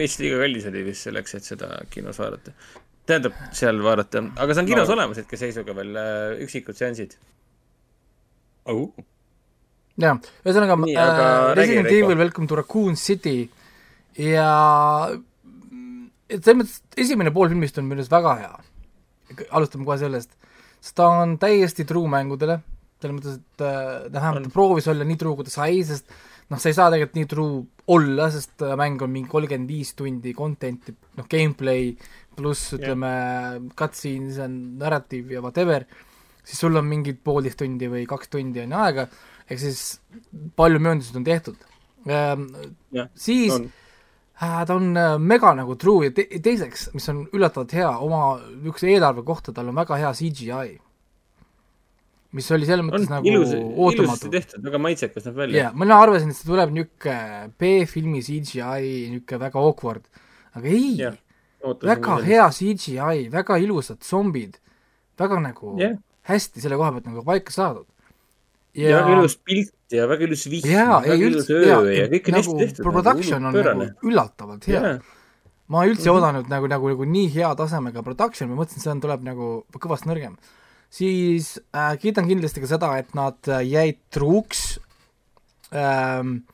[0.00, 2.50] veits liiga kallis oli vist selleks, et seda kinos vaadata.
[3.06, 4.94] tähendab, seal vaadata, aga see on kinos No.
[4.96, 5.92] olemas hetkeseisuga veel
[6.42, 7.14] üksikud seansid.
[8.66, 8.90] Oh.
[10.02, 12.10] jah, ühesõnaga Nii, äh, räägi, Resident Reiko.
[12.10, 13.38] Evil Welcome to Raccoon City.
[14.16, 14.50] Ja
[16.26, 18.54] et selles mõttes esimene pool filmist on minu arust väga hea.
[19.50, 20.36] alustame kohe sellest,
[20.78, 22.60] sest ta on täiesti true mängudele,
[23.02, 26.12] selles mõttes, et äh, ta vähemalt proovis olla nii true, kui ta sai, sest
[26.52, 27.56] noh, sa ei saa tegelikult nii true
[27.96, 31.90] olla, sest äh, mäng on mingi kolmkümmend viis tundi content'i, noh gameplay
[32.38, 33.10] pluss ütleme
[33.74, 35.88] cutscenes and narrative ja whatever,
[36.46, 39.08] siis sul on mingid poolteist tundi või kaks tundi on aega,
[39.46, 39.82] ehk siis
[40.58, 41.58] palju mööndused on tehtud.
[42.06, 43.68] Jah, siis on.
[44.38, 48.20] äh, ta on äh, mega nagu true ja te teiseks, mis on üllatavalt hea, oma
[48.44, 50.76] niisuguse eelarve kohta tal on väga hea CGI.
[52.36, 54.30] mis oli selles on mõttes nagu ilus, ootamatu.
[54.30, 59.42] tehtud, väga maitsekas näeb välja jaa, mina arvasin, et see tuleb niisugune B-filmi CGI, niisugune
[59.46, 60.06] väga awkward,
[60.54, 61.18] aga ei Jah,,
[61.82, 64.60] väga hea CGI, väga ilusad zombid,
[65.18, 65.98] väga nagu Jah.
[66.30, 67.88] hästi selle koha pealt nagu paika saadud.
[68.76, 70.72] Ja väga ilus pilt ja väga ilus vihm,
[71.04, 72.88] väga ilus öö jaa ja, kõik on nagu hästi tehtud.
[72.88, 74.96] production on nagu üllatavalt hea Jaa..
[75.72, 76.16] ma üldse ei Mhm.
[76.16, 80.10] oodanud nagu, nagu, nagu nii hea tasemega production, ma mõtlesin, see on, tuleb nagu kõvasti
[80.10, 80.36] nõrgem.
[80.90, 84.78] siis äh, kiidan kindlasti ka seda, et nad äh, jäid truuks
[85.74, 86.46] ähm,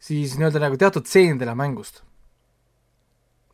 [0.00, 2.02] siis nii-öelda nagu teatud stseenidele mängust.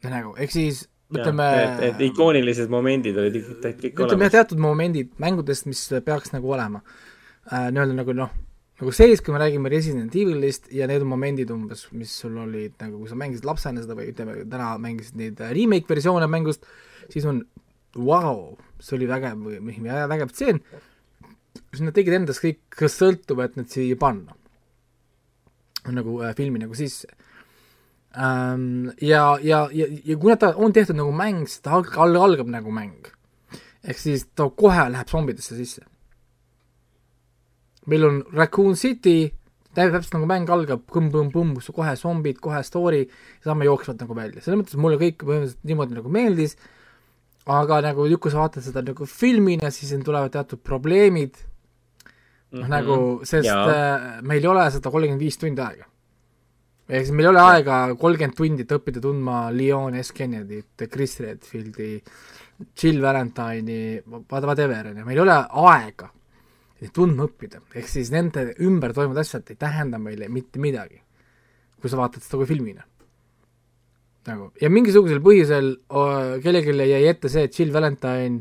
[0.03, 4.33] nagu, ehk siis ütleme et, et ikoonilised momendid olid ikka kõik ütleme jah, olemas.
[4.33, 7.11] teatud momendid mängudest, mis peaks nagu olema äh,
[7.49, 8.33] nii-öelda nagu noh,
[8.81, 13.01] nagu sees, kui me räägime Resident Evilist ja need momendid umbes, mis sul olid nagu,
[13.01, 16.69] kui sa mängisid lapsena seda või ütleme, täna mängisid neid äh, remake versioone mängust,
[17.13, 17.43] siis on
[17.97, 19.49] vau, see oli vägev
[20.13, 20.61] vägev stseen,
[21.73, 22.63] siis nad tegid endast kõik,
[22.93, 24.37] sõltub, et need siia panna.
[25.91, 27.09] nagu äh, filmi nagu sisse
[28.15, 28.91] ähm,.
[29.01, 32.49] ja, ja, ja, ja kuna ta on tehtud nagu mäng, siis ta alg- al- algab
[32.53, 33.09] nagu mäng
[33.83, 35.85] ehk siis ta kohe läheb zombidesse sisse.
[37.87, 39.31] Meil on Raccoon City,
[39.75, 43.05] täpselt nagu mäng algab, põmm-põmm-põmm, kohe zombid, kohe story,
[43.45, 46.57] saame jooksvalt nagu välja, selles mõttes mulle kõik põhimõtteliselt niimoodi nagu meeldis,
[47.51, 51.39] aga nagu kui sa vaatad seda nagu filmina, siis siin tulevad teatud probleemid,
[52.53, 52.71] noh Mhm.
[52.71, 53.69] nagu, sest Jaa.
[53.71, 55.85] äh, meil ei ole seda kolmkümmend viis tundi aega.
[56.91, 60.11] ehk siis meil ei ole aega kolmkümmend tundi, et õppida tundma Leon S.
[60.13, 62.03] Kennedy't, Chris Redfieldi,
[62.75, 66.11] Jill Valentine'i, whatever, on ju, meil ei ole aega
[66.89, 71.03] tundma õppida, ehk siis nende ümber toimuvad asjad ei tähenda meile mitte midagi,
[71.81, 72.87] kui sa vaatad seda kui filmina.
[74.29, 75.75] nagu, ja mingisugusel põhjusel
[76.45, 78.41] kellelegi jäi ette see, et Jill Valentine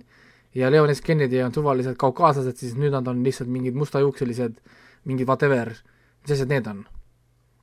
[0.55, 1.01] ja Leon S.
[1.01, 4.59] Kennedy on suvalised kaukaaslased, siis nüüd nad on lihtsalt mingid mustajuukselised,
[5.07, 5.71] mingid whatever,
[6.23, 6.85] mis asjad need on?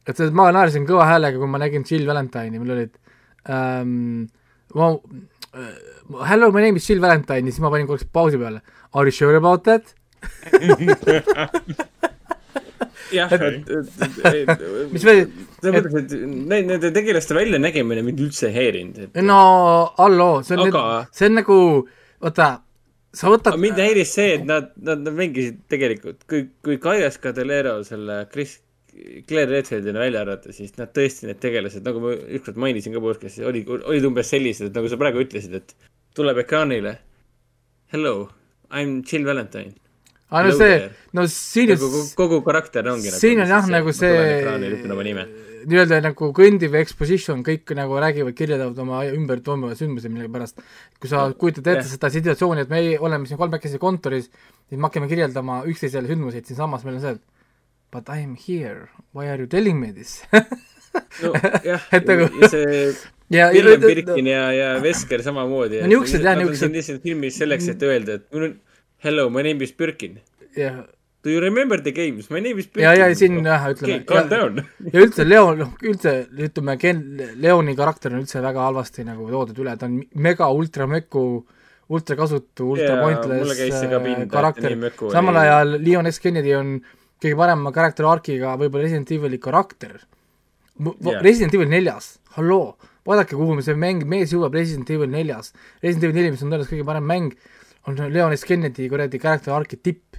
[0.06, 2.92] et see, ma naersin kõva häälega, kui ma nägin Jill Valentine'i, mul olid
[3.50, 4.26] ähm,
[4.74, 4.92] ma,
[5.56, 5.72] äh,
[6.30, 8.62] hello, my name is Jill Valentine ja siis ma panin korraks pausi peale.
[8.94, 9.94] Are you sure about that?
[13.12, 13.88] jah, et, et,
[14.34, 15.24] et mis veel,
[15.62, 19.40] selles mõttes, et need, nende tegelaste väljanägemine mind üldse ei häirinud, et no
[19.98, 21.58] halloo, see on Aga- see on nagu,
[22.24, 22.50] vaata,
[23.16, 27.78] sa võtad mind häiris see, et nad, nad, nad mängisid tegelikult, kui, kui Kaias Cadelero
[27.86, 28.58] selle Chris,
[29.28, 33.44] Claire Redfieldina välja arvata, siis nad tõesti, need tegelased, nagu ma ükskord mainisin ka podcast'is,
[33.46, 35.76] olid, olid umbes sellised, nagu sa praegu ütlesid, et
[36.16, 36.96] tuleb ekraanile
[37.92, 38.14] hello,
[38.72, 39.76] I m Jill Valentine.
[40.30, 40.78] Aga no see
[41.14, 44.14] no siin kogu, on, kogu karakter ongi nagu siin on jah nagu see
[45.66, 50.60] nii-öelda nagu kõndiv exposition, kõik nagu räägivad, kirjeldavad oma ümber toimuvaid sündmusi, mille pärast.
[51.02, 54.86] Kui sa kujutad ette seda situatsiooni, et me ei, oleme siin kolmekesi kontoris, siis me
[54.86, 57.24] hakkame kirjeldama üksteisele sündmuseid, siinsamas meil on see, et
[57.90, 60.20] but I am here, why are you telling me this?
[61.22, 62.78] Nojah, nagu- ja see
[63.34, 65.82] ja, Villem Birkin ja, ja Vesker samamoodi.
[65.82, 68.56] No niisugused jah, niisugused- lihtsalt filmis selleks, et öelda, et mul on
[69.06, 70.20] hello, my name is Birkin.
[70.56, 70.84] ja,
[71.22, 72.30] Do you remember the games?
[72.30, 72.82] My name is Birkin.
[72.82, 76.14] ja, ja siin jah, ütleme okay, ja üldse Leon, noh üldse
[76.48, 77.02] ütleme, Ken,
[77.42, 81.24] Leoni karakter on üldse väga halvasti nagu toodud üle, ta on mega ultra möku,
[81.92, 84.76] ultra kasutu, ultra pointless karakter
[85.14, 86.22] samal ajal Leon S.
[86.22, 86.76] Kennedy on
[87.22, 90.00] kõige parema karakter arkiga võib-olla Resident Evil'i karakter.
[90.76, 91.22] Jaa.
[91.24, 92.74] Resident Evil neljas, halloo,
[93.08, 95.54] vaadake, kuhu me see mäng, mees jõuab Resident Evil neljas.
[95.80, 97.30] Resident Evil neli, mis on tõenäoliselt kõige parem mäng,
[97.86, 98.44] on Leon S.
[98.46, 100.16] Kennedy kuradi karakter arki tipp.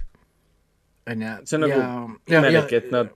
[1.08, 1.34] on ju.
[1.44, 1.82] see on nagu
[2.28, 3.12] imelik, et nad,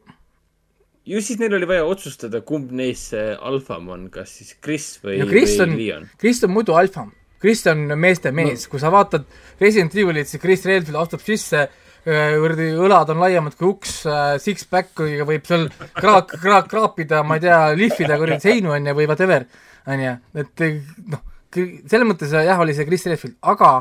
[1.09, 5.19] ju siis neil oli vaja otsustada, kumb neist see alfam on, kas siis Chris või,
[5.21, 7.07] ja Chris või on Leon., Chris on muidu alfa.
[7.43, 9.25] Chris on meeste mees no., kui sa vaatad
[9.61, 11.65] Resident Evilit, siis Chris Redfield astub sisse,
[12.05, 13.97] kuradi õlad on laiemad kui uks,
[14.43, 15.67] six-pack'iga võib seal
[15.97, 19.49] kraak, kraak, kraapida, ma ei tea, lihvida kuradi seinu on ju, või whatever,
[19.91, 20.15] on ju,
[20.45, 20.65] et
[21.13, 23.75] noh, selles mõttes jah, oli see Chris Redfield, aga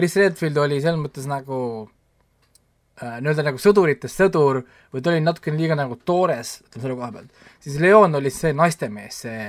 [0.00, 5.60] Chris Redfield oli selles mõttes nagu äh, nii-öelda nagu sõduritest sõdur või ta oli natukene
[5.60, 9.42] liiga nagu toores, ütleme selle koha pealt, siis Leon oli see naistemees, see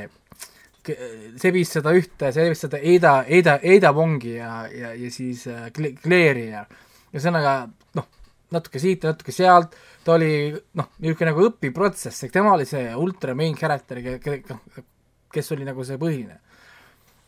[0.81, 5.45] see viis seda ühte, see viis seda Eida, Eida, Eida Wongi ja, ja, ja siis
[5.47, 6.65] äh, Claire'i ja
[7.13, 7.55] ühesõnaga
[7.95, 8.11] noh,
[8.51, 13.39] natuke siit ja natuke sealt, ta oli noh, niisugune nagu õpiprotsess, tema oli see ultra
[13.39, 14.03] main character,
[14.51, 14.85] noh,
[15.31, 16.41] kes oli nagu see põhiline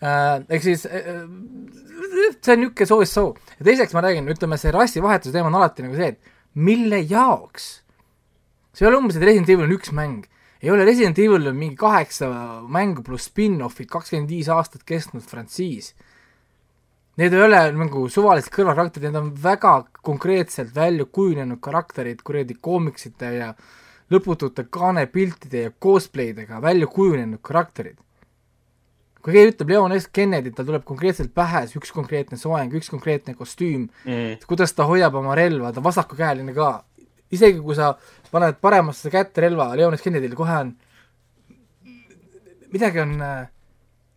[0.03, 1.23] ehk siis äh,
[2.43, 3.25] see on niisugune so is so.
[3.59, 7.69] ja teiseks ma räägin, ütleme see rassivahetuse teema on alati nagu see, et mille jaoks?
[8.73, 10.25] see ei ole umbes, et Resident Evil on üks mäng.
[10.61, 12.29] ei ole, Resident Evil on mingi kaheksa
[12.67, 15.93] mängu pluss spin-offid, kakskümmend viis aastat kestnud frantsiis.
[17.19, 23.29] Need ei ole nagu suvalised kõrvalkarakterid, need on väga konkreetselt välja kujunenud karakterid kuradi koomiksite
[23.35, 23.51] ja
[24.09, 27.99] lõputute kaanepiltide ja cosplay'dega välja kujunenud karakterid
[29.23, 30.09] kui keegi ütleb Leon S.
[30.11, 35.15] Kennedy, tal tuleb konkreetselt pähe üks konkreetne soeng, üks konkreetne kostüüm mm., kuidas ta hoiab
[35.15, 36.83] oma relva, ta vasakukäeline ka.
[37.33, 37.93] isegi kui sa
[38.33, 40.03] paned paremasse kätte relva Leon S.
[40.03, 40.75] Kennedy'le, kohe on,
[42.73, 43.15] midagi on,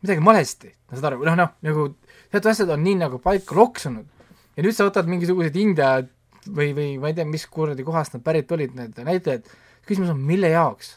[0.02, 1.88] midagi on valesti, saad aru, noh, noh, nagu
[2.32, 4.10] teatud asjad on nii nagu paika loksunud.
[4.56, 6.00] ja nüüd sa võtad mingisugused India
[6.48, 9.46] või, või ma ei tea, mis kuradi kohast nad pärit olid, need näitlejad,
[9.86, 10.96] küsimus on, mille jaoks?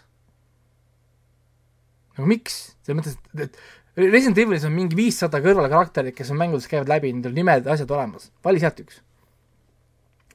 [2.20, 6.70] nagu miks, selles mõttes, et, et Resident Evilis on mingi viissada kõrvalkarakterit, kes on mängudes
[6.70, 9.02] käivad läbi, nendel nimed ja asjad olemas, vali sealt üks.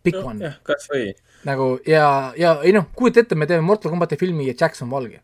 [0.04, 0.42] Pick no, one.
[0.44, 1.12] jah, kas või.
[1.48, 5.22] nagu ja, ja ei noh, kujuta ette, me teeme Mortal Combati filmi ja Jackson valge.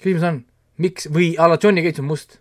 [0.00, 0.38] küsimus on,
[0.80, 2.38] miks või a la Johnny Cage on must.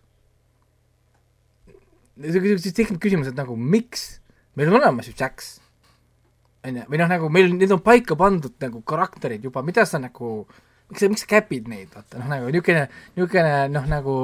[2.19, 4.21] siis tekib küsimus, et nagu miks,
[4.55, 5.57] meil on olemas ju Jacks.
[6.63, 9.99] on ju, või noh, nagu meil, need on paika pandud nagu karakterid juba, mida sa
[9.99, 10.45] nagu,
[10.89, 14.15] miks sa, miks sa käpid neid, vaata noh, nagu niisugune, niisugune noh, nagu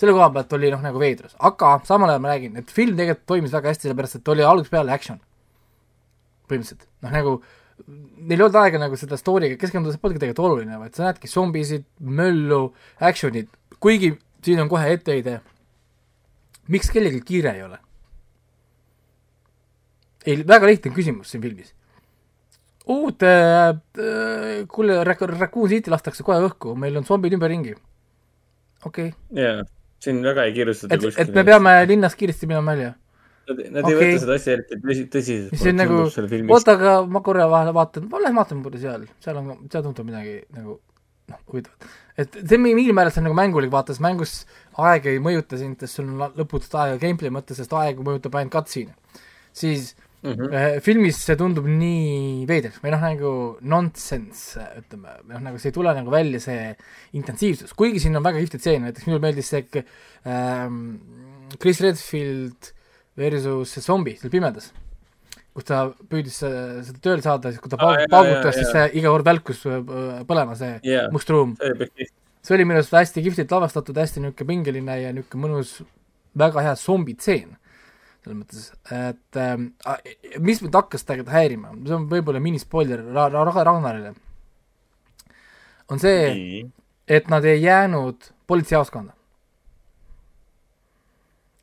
[0.00, 3.26] selle koha pealt oli noh, nagu veidrus, aga samal ajal ma räägin, et film tegelikult
[3.28, 5.20] toimis väga hästi, sellepärast et oli algusest peale action.
[6.50, 7.34] põhimõtteliselt, noh nagu
[7.86, 11.30] neil ei olnud aega nagu seda story'ga keskenduda, see polnudki tegelikult oluline, vaid sa näedki
[11.30, 12.62] zombisid, möllu,
[13.10, 13.48] action'it,
[13.80, 15.38] kuigi siin on kohe etteheide,
[16.72, 17.78] miks kellelgi kiire ei ole?
[20.26, 21.72] ei, väga lihtne küsimus siin filmis.
[22.90, 27.76] Uut äh,, kuule, Raccoon City lastakse kohe õhku, meil on zombid ümberringi.
[28.84, 29.62] okei okay., jaa,
[30.02, 32.92] siin väga ei kiirustata et, et me peame linnast kiiresti minema välja.
[33.50, 33.96] Nad, nad okay.
[33.96, 35.56] ei võta seda asja eriti tõsi, tõsiselt.
[35.58, 36.02] see on nagu,
[36.54, 40.06] oota, aga ma korra vahele vaatan, ma lähen vaatan muidu seal, seal on, seal tundub
[40.06, 40.76] midagi nagu
[41.30, 41.88] noh, huvitavat.
[42.20, 44.36] et see mi- mingil määral see on nagu mängulik, vaata, sest mängus
[44.78, 48.54] aeg ei mõjuta sind, sest sul on lõputut aega gameplay mõttes, sest aeg mõjutab ainult
[48.54, 48.94] cutscene'e.
[49.62, 50.32] siis mm.
[50.32, 50.80] -hmm.
[50.84, 55.94] filmis see tundub nii veider või noh, nagu nonsense, ütleme, noh, nagu see ei tule
[55.96, 56.74] nagu välja, see
[57.18, 59.84] intensiivsus, kuigi siin on väga kihvtid stseene, näiteks minule meeldis see
[60.26, 60.78] ähm,
[61.58, 62.72] Chris Redfield
[63.18, 64.70] versus see zombi seal pimedas,
[65.56, 69.28] kus ta püüdis seda tööle saada, siis kui ta jaa, paugutas, siis see iga kord
[69.28, 69.80] välkus äh,
[70.28, 71.08] põlema, see Jaa.
[71.14, 71.56] must ruum.
[72.40, 75.80] see oli minu arust hästi kihvtilt lavastatud, hästi niisugune pingeline ja niisugune mõnus,
[76.38, 77.56] väga hea zombitseen.
[78.20, 79.98] Selles mõttes, et a-
[80.44, 84.12] mis mind hakkas tegelikult häirima, see on võib-olla minispoiler Ra- Ra- Ra- Ragnarile,
[85.88, 86.66] on see,
[87.08, 89.14] et nad ei jäänud politseijaoskonda.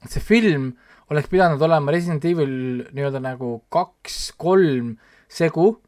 [0.07, 0.69] see film
[1.11, 2.51] oleks pidanud olema Resident Evil
[2.95, 4.93] nii-öelda nagu kaks, kolm
[5.27, 5.81] segu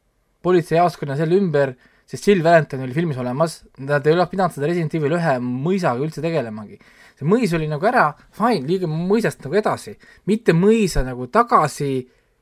[0.44, 1.74] politseijaoskonna selle ümber,
[2.10, 6.02] sest Jill Valentine oli filmis olemas, nad ei oleks pidanud seda Resident Evil ühe mõisaga
[6.02, 6.80] üldse tegelemagi.
[7.20, 9.94] see mõis oli nagu ära, fine, liigume mõisast nagu edasi,
[10.26, 11.92] mitte mõisa nagu tagasi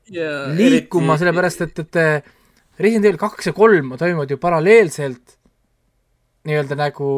[0.08, 5.34] liikuma, sellepärast et, et Resident Evil kaks ja kolm toimuvad ju paralleelselt
[6.48, 7.10] nii-öelda nagu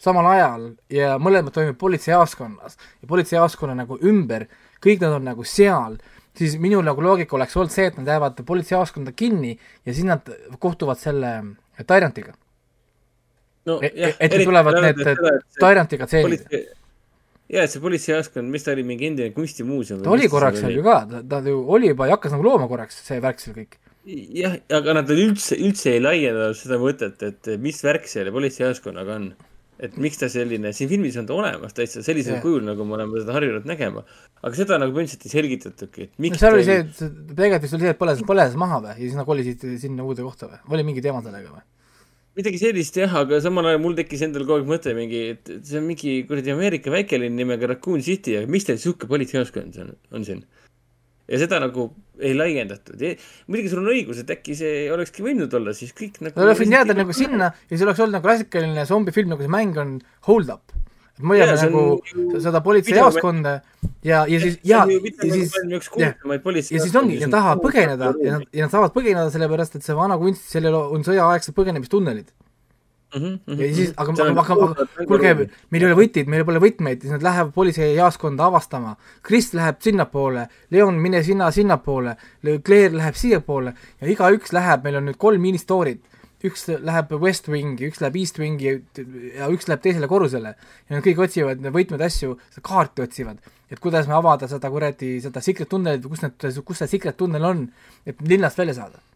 [0.00, 4.46] samal ajal ja mõlemad toimuvad politseijaoskonnas ja politseijaoskonna nagu ümber,
[4.80, 5.98] kõik nad on nagu seal,
[6.40, 9.52] siis minu nagu loogika oleks olnud see, et nad jäävad politseijaoskonda kinni
[9.84, 10.26] ja siis nad
[10.58, 11.32] kohtuvad selle
[11.80, 12.34] Tyrantiga.
[13.68, 15.02] no et, et nüüd tulevad need
[15.58, 16.46] Tyrantiga tseenid.
[17.50, 20.02] jaa, et see politseijaoskond, mis ta oli, mingi endine kunstimuuseum?
[20.06, 22.68] ta oli korraks seal ju ka, ta, ta ju oli juba ja hakkas nagu looma
[22.70, 23.78] korraks see värk seal kõik.
[24.40, 29.30] jah, aga nad üldse, üldse ei laiendanud seda mõtet, et mis värk selle politseijaoskonnaga on.
[29.80, 32.44] Et miks ta selline, siin filmis on ta olemas täitsa sellisel Jah.
[32.44, 34.04] kujul, nagu me oleme seda harjunud nägema.
[34.40, 37.02] aga seda nagu põhimõtteliselt ei selgitatudki, et no miks seal oli see, et
[37.34, 40.50] tegelikult oli see, et põles, põles maha või ja siis nad kolisid sinna uude kohta
[40.50, 41.64] või, oli mingi teema sellega või?
[42.38, 45.80] midagi sellist jah, aga samal ajal mul tekkis endal kogu aeg mõte mingi, et see
[45.80, 50.26] on mingi kuradi Ameerika väikelinn nimega Raccoon City, aga miks teil sihuke politseijaoskond on, on
[50.28, 50.44] siin?
[51.30, 51.88] Ja seda nagu
[52.20, 53.00] ei laiendatud.
[53.48, 56.62] muidugi sul on õigus, et äkki see olekski võinud olla siis kõik nagu Nad oleks
[56.64, 59.96] võinud jääda nagu sinna ja see oleks olnud nagu klassikaline zombifilm, nagu see mäng on
[60.28, 60.76] Hold Up.
[61.20, 63.54] me hoiame nagu ju seda politseijaoskonda
[64.04, 65.88] ja, ja siis ja, ja siis jah.
[65.92, 66.76] kuulsamaid politsei.
[66.76, 69.96] ja siis ongi, nad tahavad põgeneda ja nad, ja nad saavad põgeneda sellepärast, et see
[69.96, 71.56] vana kunst, sellel on sõjaaegsed
[73.10, 73.46] põgenemistunnelid.
[73.46, 75.32] Mhm, ja siis, aga, aga, aga, aga kuulge,
[75.70, 78.96] meil ei ole võtid, meil pole võtmeid, siis nad lähevad politseijaoskonda avastama.
[79.26, 82.16] Krist läheb sinnapoole, Leon, mine sina sinnapoole,
[82.66, 86.06] Claire läheb siiapoole ja igaüks läheb, meil on nüüd kolm mini-story't.
[86.40, 88.70] üks läheb West Wingi, üks läheb East Wingi
[89.36, 90.54] ja üks läheb teisele korrusele.
[90.88, 93.38] ja nad kõik otsivad neid võtmeid asju, seda kaarti otsivad,
[93.70, 97.16] et kuidas me avada seda kuradi, seda secret tunnelit või kus need, kus see secret
[97.16, 97.68] tunnel on,
[98.06, 99.09] et linnast välja saada.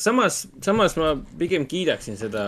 [0.00, 2.44] samas, samas ma pigem kiidaksin seda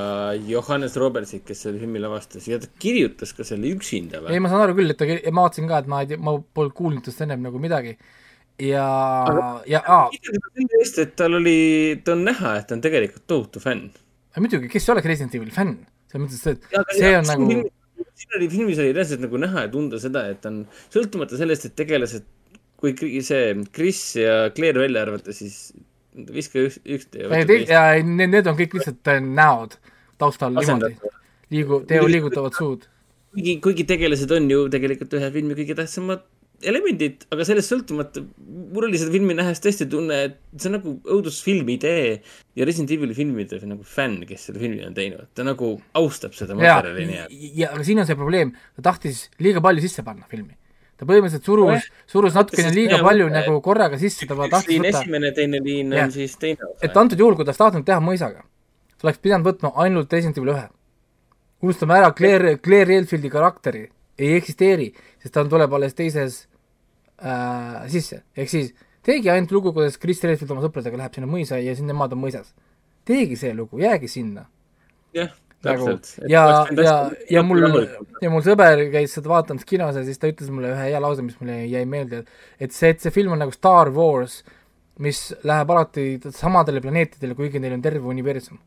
[0.49, 4.43] Johannes Robertsit, kes selle filmi lavastas ja ta kirjutas ka selle üksinda ei, või?
[4.45, 6.77] ma saan aru küll, et ta, ma vaatasin ka, et ma ei tea, ma polnud
[6.77, 7.97] kuulnud tast ennem nagu midagi.
[8.63, 8.89] ja,
[9.69, 11.57] ja aa, selle eest, et tal oli,
[12.05, 13.91] ta on näha, et ta on tegelikult tohutu fänn.
[14.41, 15.77] muidugi, kes ei oleks Resident Evil fänn,
[16.11, 17.51] selles mõttes, et see on nagu,
[18.17, 21.79] siin oli filmis oli reaalselt nagu näha ja tunda seda, et on sõltumata sellest, et
[21.79, 22.27] tegelased,
[22.81, 25.71] kui see Chris ja Claire välja arvata, siis
[26.37, 27.73] viska üks, üks ja võta teist.
[27.73, 29.77] ja need, need on kõik lihtsalt äh, näod
[30.21, 30.95] taustal niimoodi,
[31.53, 32.89] liigu-, teevad liigutavad suud.
[33.35, 36.25] kuigi, kuigi tegelased on ju tegelikult ühe filmi kõige tähtsamad
[36.65, 38.23] elemendid, aga sellest sõltumata,
[38.73, 42.15] mul oli seda filmi nähes tõesti tunne, et see on nagu õudusfilmi idee
[42.57, 46.57] ja Resident Evil'i filmide nagu fänn, kes selle filmi on teinud, ta nagu austab seda
[46.57, 50.05] ja, materjali nii et ja aga siin on see probleem, ta tahtis liiga palju sisse
[50.07, 50.57] panna filmi.
[50.97, 55.61] Ta põhimõtteliselt surus, surus natukene liiga palju nagu korraga sisse, ta tahtis võtta esimene, teine
[55.65, 56.09] liin Jah.
[56.09, 56.97] on siis teine osa et.
[56.97, 58.47] antud juhul, kui ta oleks tahtnud teha mõisaga,
[58.97, 60.65] sa oleks pidanud võtma ainult Resident Evil ühe.
[61.63, 63.87] unustame ära Claire, Claire Redfieldi karakteri,
[64.19, 64.91] ei eksisteeri,
[65.23, 66.43] sest ta tuleb alles teises
[67.21, 68.73] äh, sisse, ehk siis
[69.07, 72.25] teegi ainult lugu, kuidas Chris Redfield oma sõpradega läheb sinna mõisa ja siis nemad on
[72.25, 72.55] mõisas.
[73.05, 74.49] teegi see lugu, jäägi sinna
[75.15, 75.33] jah,
[75.67, 75.95] nagu
[76.31, 76.45] ja,
[76.85, 76.95] ja,
[77.31, 77.65] ja mul,
[78.23, 81.25] ja mul sõber käis seda vaatamas kinos ja siis ta ütles mulle ühe hea lause,
[81.27, 82.25] mis mulle jäi meelde,
[82.61, 84.41] et see, et see film on nagu Star Wars,
[85.03, 88.61] mis läheb alati samadele planeetidele, kuigi neil on terve universum.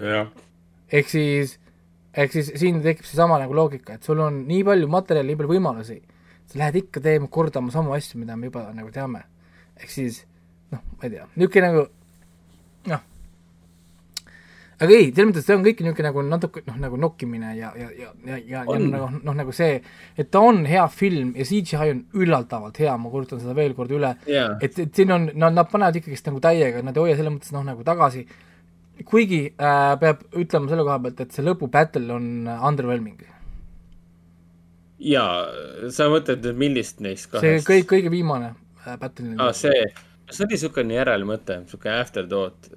[0.00, 0.30] jah,
[0.92, 1.58] ehk siis,
[2.14, 5.54] ehk siis siin tekib seesama nagu loogika, et sul on nii palju materjali, nii palju
[5.54, 6.00] võimalusi,
[6.50, 9.22] sa lähed ikka teema, kordama samu asju, mida me juba nagu teame.
[9.80, 10.24] ehk siis
[10.72, 11.86] noh, ma ei tea, niisugune nagu
[12.90, 13.04] noh,
[14.80, 17.88] aga ei, selles mõttes see on kõik niisugune nagu natuke noh, nagu nokkimine ja, ja,
[17.92, 19.80] ja, ja, ja, ja nagu noh, nagu see,
[20.16, 23.92] et ta on hea film ja CGI on üllatavalt hea, ma kordan seda veel kord
[23.96, 27.18] üle, jaa, et, et siin on, no nad panevad ikkagist nagu täiega, nad ei hoia
[27.18, 28.24] selles mõttes noh, nagu tagasi,
[29.08, 33.20] kuigi äh, peab ütlema selle koha pealt, et see lõpu battle on äh, underwhelming.
[35.10, 35.28] jaa,
[35.92, 37.68] sa mõtled nüüd millist neist see kahest?
[37.68, 38.54] kõik, kõige viimane
[38.86, 39.84] äh, battle aa, see,
[40.30, 42.72] see oli niisugune järelmõte, niisugune afterthought.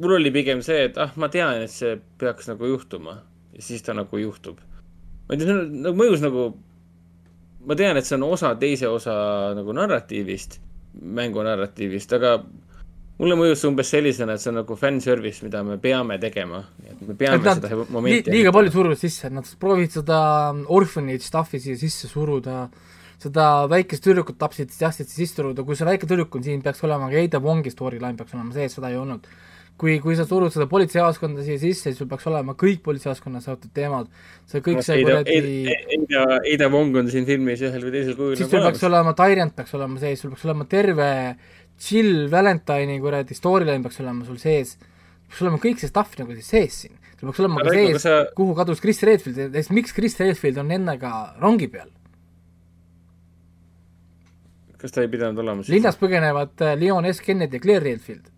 [0.00, 3.20] Mul oli pigem see, et ah, ma tean, et see peaks nagu juhtuma
[3.54, 4.58] ja siis ta nagu juhtub.
[5.28, 6.46] ma ei tea, see nagu mõjus nagu,
[7.68, 9.14] ma tean, et see on osa teise osa
[9.58, 10.58] nagu narratiivist,
[11.20, 12.38] mängu narratiivist, aga
[13.20, 17.02] mulle mõjus see umbes sellisena, et see on nagu fanservice, mida me peame tegema, et
[17.04, 20.20] me peame et nad seda momenti liiga palju suruvad sisse, et nad proovisid seda
[20.72, 22.64] orphanage stuff'i siia sisse suruda,
[23.20, 27.10] seda väikest tüdrukut tapsid, tahtsid sisse suruda, kui see väike tüdruk on siin, peaks olema
[27.12, 29.28] ka Ada Wongi storyline peaks olema sees, seda ei olnud.
[29.80, 33.72] kui, kui sa surud seda politseijaoskonda siia sisse, siis sul peaks olema kõik politseijaoskonna seotud
[33.76, 34.10] teemad,
[34.50, 38.36] see kõik see Eida, kuradi Eida, Eida Wong on siin filmis ühel või teisel kujul
[38.36, 41.10] siis nagu sul peaks olema Tyrant peaks olema sees, sul peaks olema terve
[41.80, 44.74] Jill Valentine'i kuradi storyline peaks olema sul sees,
[45.28, 48.18] peaks olema kõik see stuff nagu siis sees siin, sul peaks olema ka sees sa-,
[48.36, 51.88] kuhu kadus Chris Redfield siis miks Chris Redfield on endaga rongi peal?
[54.80, 57.24] kas ta ei pidanud olema siis linnas põgenevad äh, Leon S.
[57.24, 58.28] Kennedy ja Claire Redfield?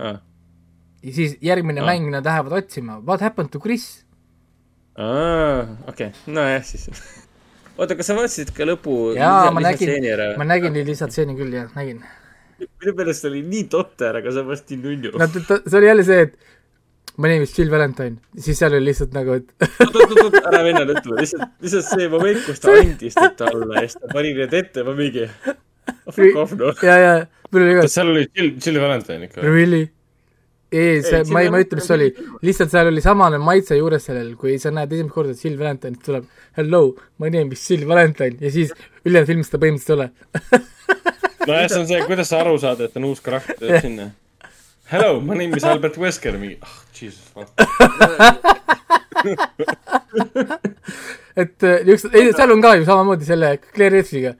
[0.00, 4.04] Ja siis järgmine mäng nad lähevad otsima, what happened to Chris?
[5.88, 6.88] okei nojah siis.
[7.78, 11.70] oota, kas sa vaatasid ka lõpu jaa, ma lisatseeni nägin ma nägin stseeni küll jah,
[11.76, 12.02] nägin.
[12.60, 15.14] minu meelest oli nii totter, aga samas nii nunnu.
[15.18, 16.36] no ta- see oli jälle see, et
[17.16, 20.62] my name is Jill Valentine, siis seal oli lihtsalt nagu, et oot, oot, oot, ära
[20.66, 24.36] vennale ütle, lihtsalt, lihtsalt see moment, kus ta andis teda alla ja siis ta pani
[24.36, 25.26] need ette, ma mingi.
[26.10, 26.76] Fuck off noh.
[26.86, 27.12] ja, ja
[27.50, 29.42] mul oli ka kas seal oli Jill, Jill Valentine ikka?
[29.46, 29.88] Really?
[30.70, 32.08] ei, see, ma ei, ma ei ütle, mis see oli,
[32.46, 36.24] lihtsalt seal oli samane maitse juures sellel, kui sa näed esimest korda Jill Valentine, tuleb
[36.58, 36.82] hello,
[37.18, 38.70] my name is Jill Valentine ja siis
[39.04, 40.06] ülejäänud filmis seda põhimõtteliselt ei ole.
[41.50, 44.04] nojah, see on see, kuidas sa aru saad, et on uus karakter tuleb sinna.
[44.90, 47.26] Hello, my name is Albert Wesker, mingi, ah, jesus,
[51.40, 54.32] et äh, niisugused, ei seal on ka ju samamoodi selle Claire Redfieldiga.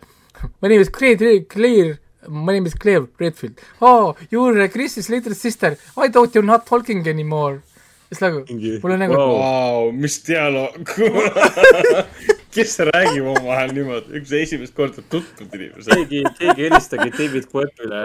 [0.62, 1.98] My name is Claire, Claire,
[2.28, 3.58] my name is Claire Redfield.
[3.80, 7.62] Oh, you are Chris's little sister, I thought you are not talking anymore.
[8.10, 8.40] siis nagu,
[8.82, 9.36] mul on nagu Wow.
[9.38, 10.88] Vau, mis dialoog.
[12.54, 15.92] kes räägib omavahel niimoodi, üks esimest korda tutvunud inimesed.
[15.94, 18.00] keegi, keegi helistagi David Coepile.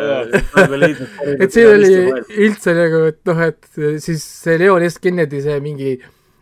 [1.39, 1.95] et see oli
[2.45, 5.01] üldse nagu, et noh, et siis see Leon S.
[5.01, 5.95] Kennedy see mingi,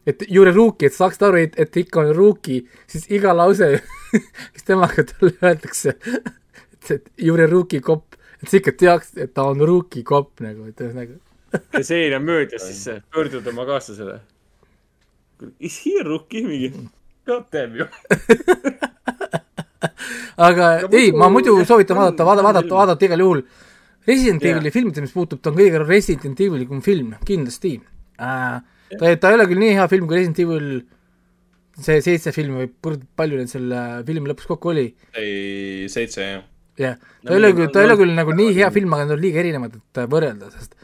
[0.03, 3.31] et you are a rookie, et saaksid aru, et, et ikka on rookie, siis iga
[3.37, 3.77] lause,
[4.53, 5.95] mis temaga talle öeldakse,
[6.91, 10.83] et, a rookie kopp, et sa ikka teaks, et ta on rookie kopp nagu, et
[10.83, 11.19] ühesõnaga.
[11.73, 14.19] ja see eile möödas, siis pöördud oma kaaslasele.
[15.59, 16.71] Is he a rookie mingi?
[17.27, 17.87] God damn you.
[20.47, 23.43] aga Aga ei, ma muidu- soovitan vaadata, vaadata, vaadata, vaadata igal juhul.
[24.07, 24.57] Resident Jah.
[24.57, 27.77] Evil'i filmide, mis puutub, ta on kõige Resident Evil'ikum film, kindlasti
[28.19, 28.57] äh,.
[28.99, 30.67] ta, ta ei ole küll nii hea film kui Resident Evil
[31.81, 36.43] see seitse filmi või palju neid selle filmi lõpus kokku oli, ei, seitse jah.
[36.79, 36.97] jah.
[36.97, 39.17] ta No ei ole küll, ta ei ole küll nagu nii hea film, aga need
[39.17, 40.75] on liiga erinevad, et äh, võrrelda, sest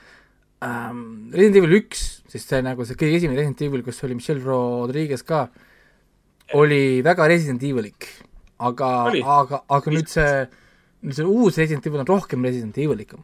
[0.66, 1.02] ähm,
[1.34, 5.26] Resident Evil üks, siis see nagu see kõige esimene Resident Evil, kus oli Michelle Rodriguez
[5.28, 5.48] ka,
[6.60, 8.10] oli väga Resident Evilik.
[8.60, 8.88] aga
[9.38, 10.32] aga, aga nüüd see,
[11.06, 13.24] nüüd see uus Resident Evil on rohkem Resident Evilikam.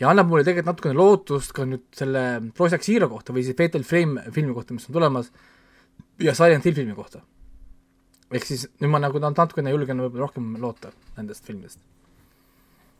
[0.00, 2.24] ja annab mulle tegelikult natukene lootust ka nüüd selle
[2.56, 5.30] Project Zero kohta või siis Fatal Frame filmi kohta, mis on tulemas,
[6.18, 7.22] ja Silent Hill filmi kohta.
[8.32, 11.80] Ehk siis nüüd ma nagu natukene julgen võib-olla rohkem loota nendest filmidest.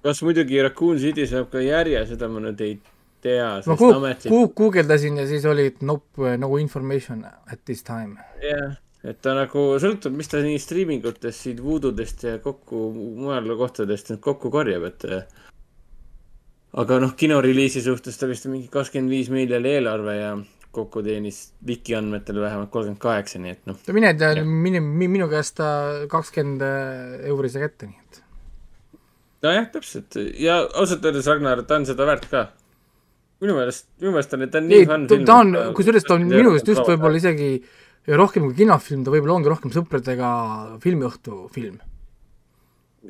[0.04, 2.78] kas muidugi Raccoon City saab ka järje, seda ma nüüd ei
[3.24, 8.18] tea, ma ku-, ametlik ku-, guugeldasin ja siis oli, nope, no information at this time.
[8.44, 14.12] jah, et ta nagu sõltub, mis ta nii striimingutest, siit voodudest ja kokku mujal kohtadest
[14.12, 15.24] nüüd kokku korjab, et äh,
[16.84, 20.34] aga noh, kinoreliisi suhtes ta vist mingi kakskümmend viis miljoni eelarve ja
[20.74, 25.28] kokku teenis Viki andmetel vähemalt kolmkümmend kaheksa, nii et noh, no mine tea, minu, minu
[25.30, 25.68] käest ta
[26.10, 26.64] kakskümmend
[27.30, 28.20] euri sai kätte, nii et
[29.44, 32.44] nojah, täpselt ja ausalt öeldes Ragnar, ta on seda väärt ka.
[33.44, 35.24] minu meelest, minu meelest on, ta on nii, fun film.
[35.28, 37.50] ta on, kusjuures ta on minu meelest just võib-olla isegi
[38.20, 40.30] rohkem kui kinofilm, ta võib-olla ongi rohkem sõpradega
[40.84, 41.80] filmiõhtu film.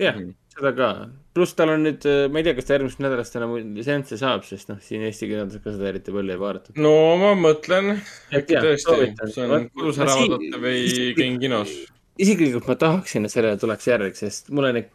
[0.00, 0.18] jah,
[0.54, 0.88] seda ka.
[1.34, 3.54] pluss tal on nüüd, ma ei tea, kas ta järgmisest nädalast enam
[3.86, 6.80] seansse saab, sest noh, siin eesti keeles ka seda eriti palju ei vaadatud.
[6.84, 7.96] no ma mõtlen,
[8.34, 11.74] äkki tõesti see on kodus ära vaadata või käin kinos.
[12.22, 14.92] isiklikult ma tahaksin, et sellele tuleks järg, sest mulle need,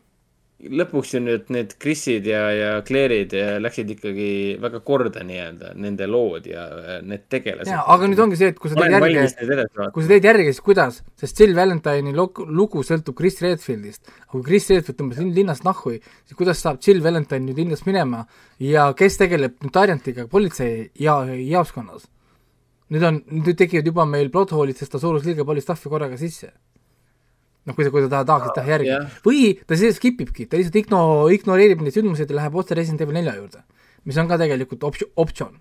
[0.59, 6.07] lõpuks ju nüüd need Chrisid ja, ja Claire'id ja läksid ikkagi väga korda nii-öelda, nende
[6.09, 7.71] lood ja äh, need tegelased.
[7.71, 9.23] jaa, aga nüüd ongi see, et kui sa teed järge
[9.95, 14.03] kui sa teed järgi, siis kuidas, sest Jill Valentine'i lugu, lugu sõltub Chris Redfieldist.
[14.27, 15.95] aga kui Chris Redfield tõmbas linn- linnast nahhu,
[16.27, 18.25] siis kuidas saab Jill Valentine nüüd linnast minema
[18.59, 22.09] ja kes tegeleb nüüd Tarjantiga politsei ja jaoskonnas?
[22.89, 26.17] nüüd on, nüüd tekivad juba meil plot hole'id, sest ta surus liiga palju stuff'i korraga
[26.17, 26.51] sisse.
[27.67, 29.15] noh, kui sa, kui sa taha- tahaksid teha järgi Jah..
[29.25, 33.03] või ta siis skip ibki, ta lihtsalt igno-, ignoreerib neid sündmuseid ja läheb otse Resident
[33.05, 33.63] Evil nelja juurde.
[34.07, 35.57] mis on ka tegelikult op-, optsioon.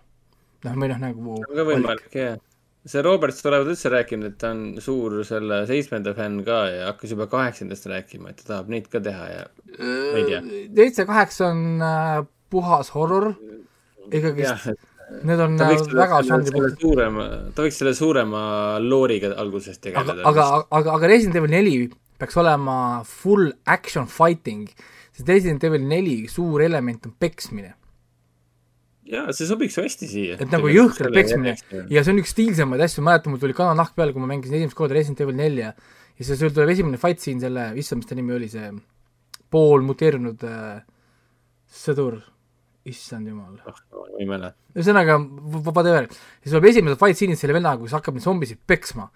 [0.65, 2.39] noh, või noh, nagu on ka võimalik, jah.
[2.89, 7.13] see Roberts tulevad üldse rääkinud, et ta on suur selle seitsmenda fänn ka ja hakkas
[7.17, 9.47] juba kaheksandast rääkima, et ta tahab neid ka teha ja
[9.79, 10.43] ma ei tea.
[10.83, 13.35] seitse, kaheksa on äh, puhas horror,
[14.09, 14.73] ikkagist
[15.25, 16.83] need on selle, väga žanripõhised.
[16.83, 18.43] suurema, ta võiks selle suurema
[18.83, 21.75] looriga alguses aga tegeleda., aga, aga, aga Resident Evil neli
[22.19, 24.69] peaks olema full action fighting,
[25.15, 27.75] sest Resident Evil neli suur element on peksmine.
[29.09, 30.37] jaa, see sobiks hästi siia.
[30.37, 31.55] et nagu jõhkralt peksmine
[31.89, 34.77] ja see on üks stiilsemaid asju, mäletan, mul tuli kananahk peale, kui ma mängisin esimest
[34.77, 38.19] korda Resident Evil nelja ja siis sul tuleb esimene fight siin selle, issand, mis ta
[38.19, 38.69] nimi oli, see
[39.49, 40.83] pool muteerunud äh,
[41.73, 42.19] sõdur,
[42.91, 43.57] issand jumal.
[43.65, 44.57] ma ei mäleta.
[44.75, 45.17] ühesõnaga,
[45.71, 46.09] whatever,
[46.43, 49.09] siis tuleb esimesed fight scene'id selle vennaga, kus hakkab neid zombisid peksma.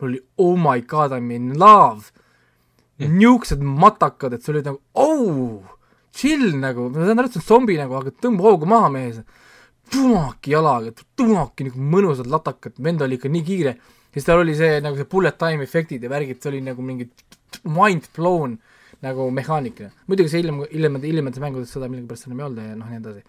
[0.00, 2.10] mul oli oh my god, I m in love.
[3.00, 5.76] niisugused matakad, et see oli nagu oh,
[6.12, 9.22] chill nagu, ma saan aru, et see on zombi nagu, aga tõmba hoogu maha mees.
[9.90, 13.76] tõmmaki jalaga, tõmmaki nagu mõnusad latakad, vend oli ikka nii kiire.
[14.12, 17.08] siis tal oli see nagu see bullet time efektid ja värgid, see oli nagu mingi
[17.64, 18.58] mind blown
[19.04, 19.90] nagu mehaanika.
[20.06, 23.24] muidugi see hiljem, hiljem, hiljemates mängudes seda millegipärast enam ei olnud ja noh, nii edasi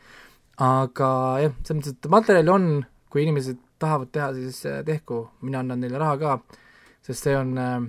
[0.62, 1.10] aga
[1.42, 2.68] jah, selles mõttes, et materjali on,
[3.12, 6.36] kui inimesed tahavad teha, siis äh, tehku, mina annan neile raha ka,
[7.06, 7.80] sest see on äh,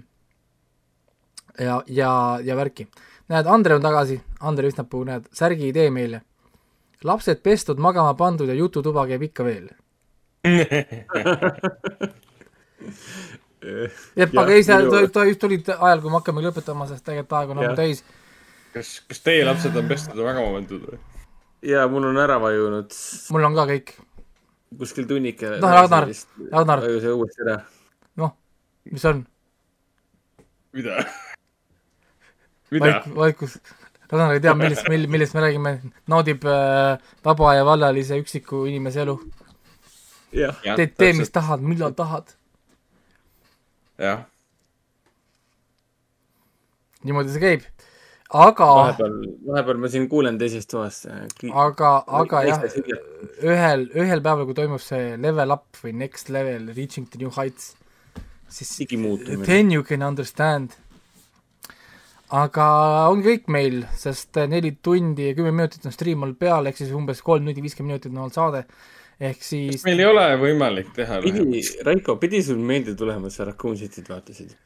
[1.61, 2.13] ja, ja,
[2.45, 2.89] ja värki.
[3.33, 6.23] näed, Andre on tagasi, Andre Üsnapuu, näed, särgi idee meile.
[7.05, 9.69] lapsed pestud, magama pandud ja jututuba käib ikka veel.
[13.63, 14.79] jah, aga ei, ta,
[15.13, 17.75] ta just tuli ajal, kui me hakkame lõpetama, sest tegelikult aeg on Jah.
[17.79, 18.03] täis.
[18.75, 21.03] kas, kas teie lapsed on pestud ja magama pandud või?
[21.73, 22.97] jaa, mul on ära vajunud
[23.35, 23.93] mul on ka kõik.
[24.79, 25.59] kuskil tunnike.
[25.63, 26.09] Noh, Ragnar,
[26.53, 26.83] Ragnar.
[26.87, 27.61] vajus see uuesti ära.
[28.23, 28.35] noh,
[28.91, 29.23] mis on?
[30.73, 31.07] mida?
[32.73, 33.57] mida vaik-?, vaikus.
[34.11, 35.77] Ragnar ei tea, millest, mill-, millest me räägime,
[36.11, 39.17] naudib äh, vaba ja vallalise üksiku inimese elu.
[40.33, 42.35] teed, tee, mis tahad, millal tahad.
[44.01, 44.25] jah,
[47.07, 47.65] niimoodi see käib.
[48.33, 49.17] aga, vahepeal,
[49.49, 51.09] vahepeal ma siin kuulen teisest toast.
[51.65, 51.91] aga,
[52.21, 52.63] aga jah,
[53.45, 57.75] ühel, ühel päeval, kui toimub see level up või next level, reaching the new heights,
[58.49, 58.73] siis
[59.45, 60.79] then you can understand.
[62.33, 62.67] aga
[63.13, 66.95] ongi kõik meil, sest neli tundi ja kümme minutit on stream olnud peal, ehk siis
[66.97, 68.65] umbes kolm tundi viiskümmend minutit on olnud saade.
[69.23, 73.47] Ehk siis meil ei ole võimalik teha pidi, Raiko, pidi sul meelde tulema, et sa
[73.49, 74.57] Raccoon Cityt vaatasid?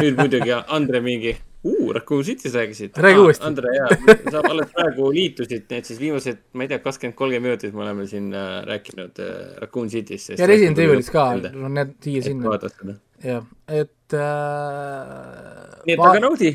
[0.00, 1.34] nüüd muidugi Andre mingi,
[1.68, 2.94] uu, Raccoon City's rääkisid.
[3.04, 3.44] Räägi uuesti.
[3.44, 3.88] Andre, jaa,
[4.32, 7.84] sa alles praegu liitusid, nii et siis viimased, ma ei tea, kakskümmend, kolmkümmend minutit me
[7.84, 10.38] oleme siin äh, rääkinud äh, Raccoon City'st.
[10.40, 12.96] ja Resident Evilis ka, no need siia sinna, vaatad seda.
[13.24, 16.54] jah, et äh, nii et aga naudi,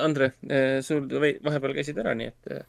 [0.00, 0.32] Andre,
[0.86, 2.64] sul vei- vahepeal käisid ära, nii et äh,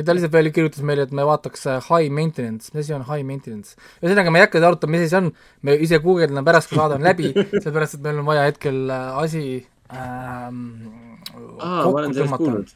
[0.00, 3.04] ja ta lihtsalt veel kirjutas meile, et me vaataks äh, high maintenance, mis asi on
[3.08, 3.76] high maintenance?
[4.00, 5.32] ühesõnaga, me ei hakka arutama, mis asi see on,
[5.66, 9.18] me ise guugeldame pärast, kui saade on läbi, sellepärast et meil on vaja hetkel äh,
[9.20, 9.42] asi
[9.92, 10.62] ähm,
[11.58, 12.72] aa, ma olen sellest kuulnud.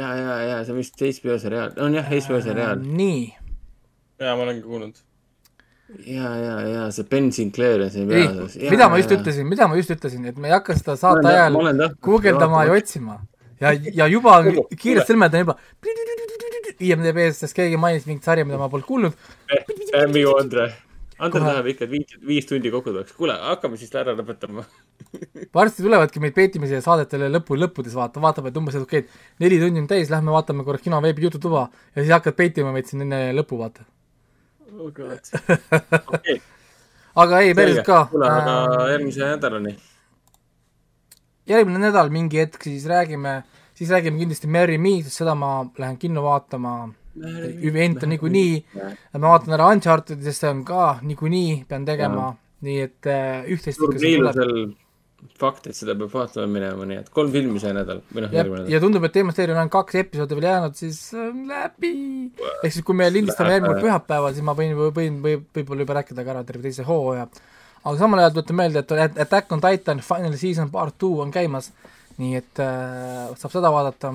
[0.00, 2.82] ja, ja, ja see on vist HBO seriaal, on jah, HBO seriaal.
[2.82, 3.22] nii,
[4.24, 5.02] jaa, ma olen ka kuulnud.
[6.10, 9.70] ja, ja, ja see Ben Sinclair on siin ei peaosas., mida ma just ütlesin, mida
[9.70, 11.60] ma just ütlesin, et me ei hakka seda saate ajal
[12.02, 13.20] guugeldama ja otsima.
[13.60, 13.72] ja,
[14.02, 15.58] ja juba on kiired sõlmed on juba
[16.80, 19.26] IMDB-st keegi mainis mingit sarja, mida ma polnud kuulnud,
[20.08, 20.70] Minu Andre.
[21.20, 23.12] Andre tahab ikka, et viis, viis tundi kokku tuleks.
[23.12, 24.64] kuule, hakkame siis ära lõpetama.
[25.56, 29.58] varsti tulevadki meid peetimise saadetele lõpu, lõppudes vaata, vaatab, et umbes, et okei, et neli
[29.60, 33.04] tundi on täis, lähme vaatame korraks kino veebi jututuba ja siis hakkad peitima meid siin
[33.04, 33.84] enne lõppu, vaata.
[36.16, 36.40] okei,
[37.20, 38.06] aga ei, päriselt ka.
[38.14, 39.76] kuule, aga järgmise nädalani.
[41.50, 43.40] Järgmine nädal mingi hetk siis räägime,
[43.76, 46.74] siis räägime kindlasti Marry Me, sest seda ma lähen kinno vaatama.
[47.66, 48.52] event on niikuinii,
[49.18, 52.30] ma vaatan ära Uncharted'i, sest see on ka niikuinii, pean tegema,
[52.64, 54.76] nii et äh, üht-teist ikka tuleb.
[55.40, 58.40] Fakt, et seda peab vaatama minema, nii et kolm filmi see nädal või noh, ja
[58.40, 58.72] järgmine, nädal.
[58.72, 61.92] ja tundub, et Teemast Teeri on ainult kaks episoodi veel jäänud, siis on läbi.
[62.62, 66.24] ehk siis, kui me lindistame järgmine pühapäeval, siis ma võin, võin, võin võib-olla juba rääkida
[66.24, 67.26] ka ära terve teise hooaja.
[67.84, 71.30] Aga samal ajal tuletan meelde, et At- Attack on Titan Final Season Part Two on
[71.32, 71.70] käimas,
[72.18, 74.12] nii et äh, saab seda vaadata,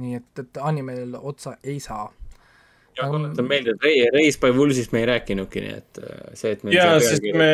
[0.00, 2.08] nii et, et animel otsa ei saa.
[2.96, 6.52] ja tuletan meelde, et Ray, Race by Woolsist me ei rääkinudki, nii et äh, see,
[6.56, 7.48] et see sest me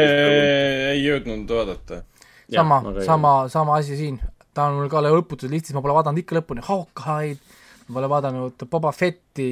[0.92, 2.02] ei jõudnud vaadata.
[2.48, 4.20] Sama sama, sama asi siin,
[4.54, 6.62] ta on mul ka lõputus listis, ma pole vaadanud ikka lõpuni.
[6.64, 7.42] Hawkeye'd,
[7.88, 9.50] ma pole vaadanud Boba Fetti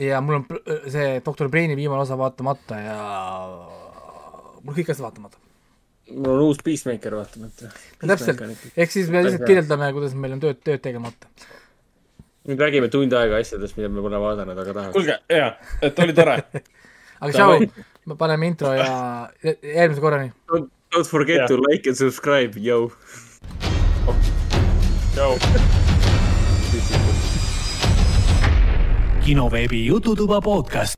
[0.00, 0.46] ja mul on
[0.90, 2.96] see Doktor Braini viimane osa vaatamata ja
[4.64, 5.40] mul kõik asjad vaatamata.
[6.10, 7.70] mul on uus Peacemaker vaatamata.
[8.00, 8.40] täpselt,
[8.76, 11.28] ehk siis me lihtsalt kirjeldame, kuidas meil on tööd, tööd tegemata.
[12.48, 14.96] nüüd räägime tund aega asjadest, mida me pole vaadanud, aga tahaks.
[14.96, 15.52] kuulge, jaa,
[15.82, 16.38] et oli tore.
[17.24, 17.68] aga tšau,
[18.06, 18.88] me paneme intro ja
[19.44, 20.32] jä- järgmise korrani.
[20.94, 21.48] Don't, forget Jah.
[21.48, 22.92] to like and subscribe, yo.
[25.14, 25.38] tšau.
[29.24, 30.94] kinoveebi Jututuba podcast.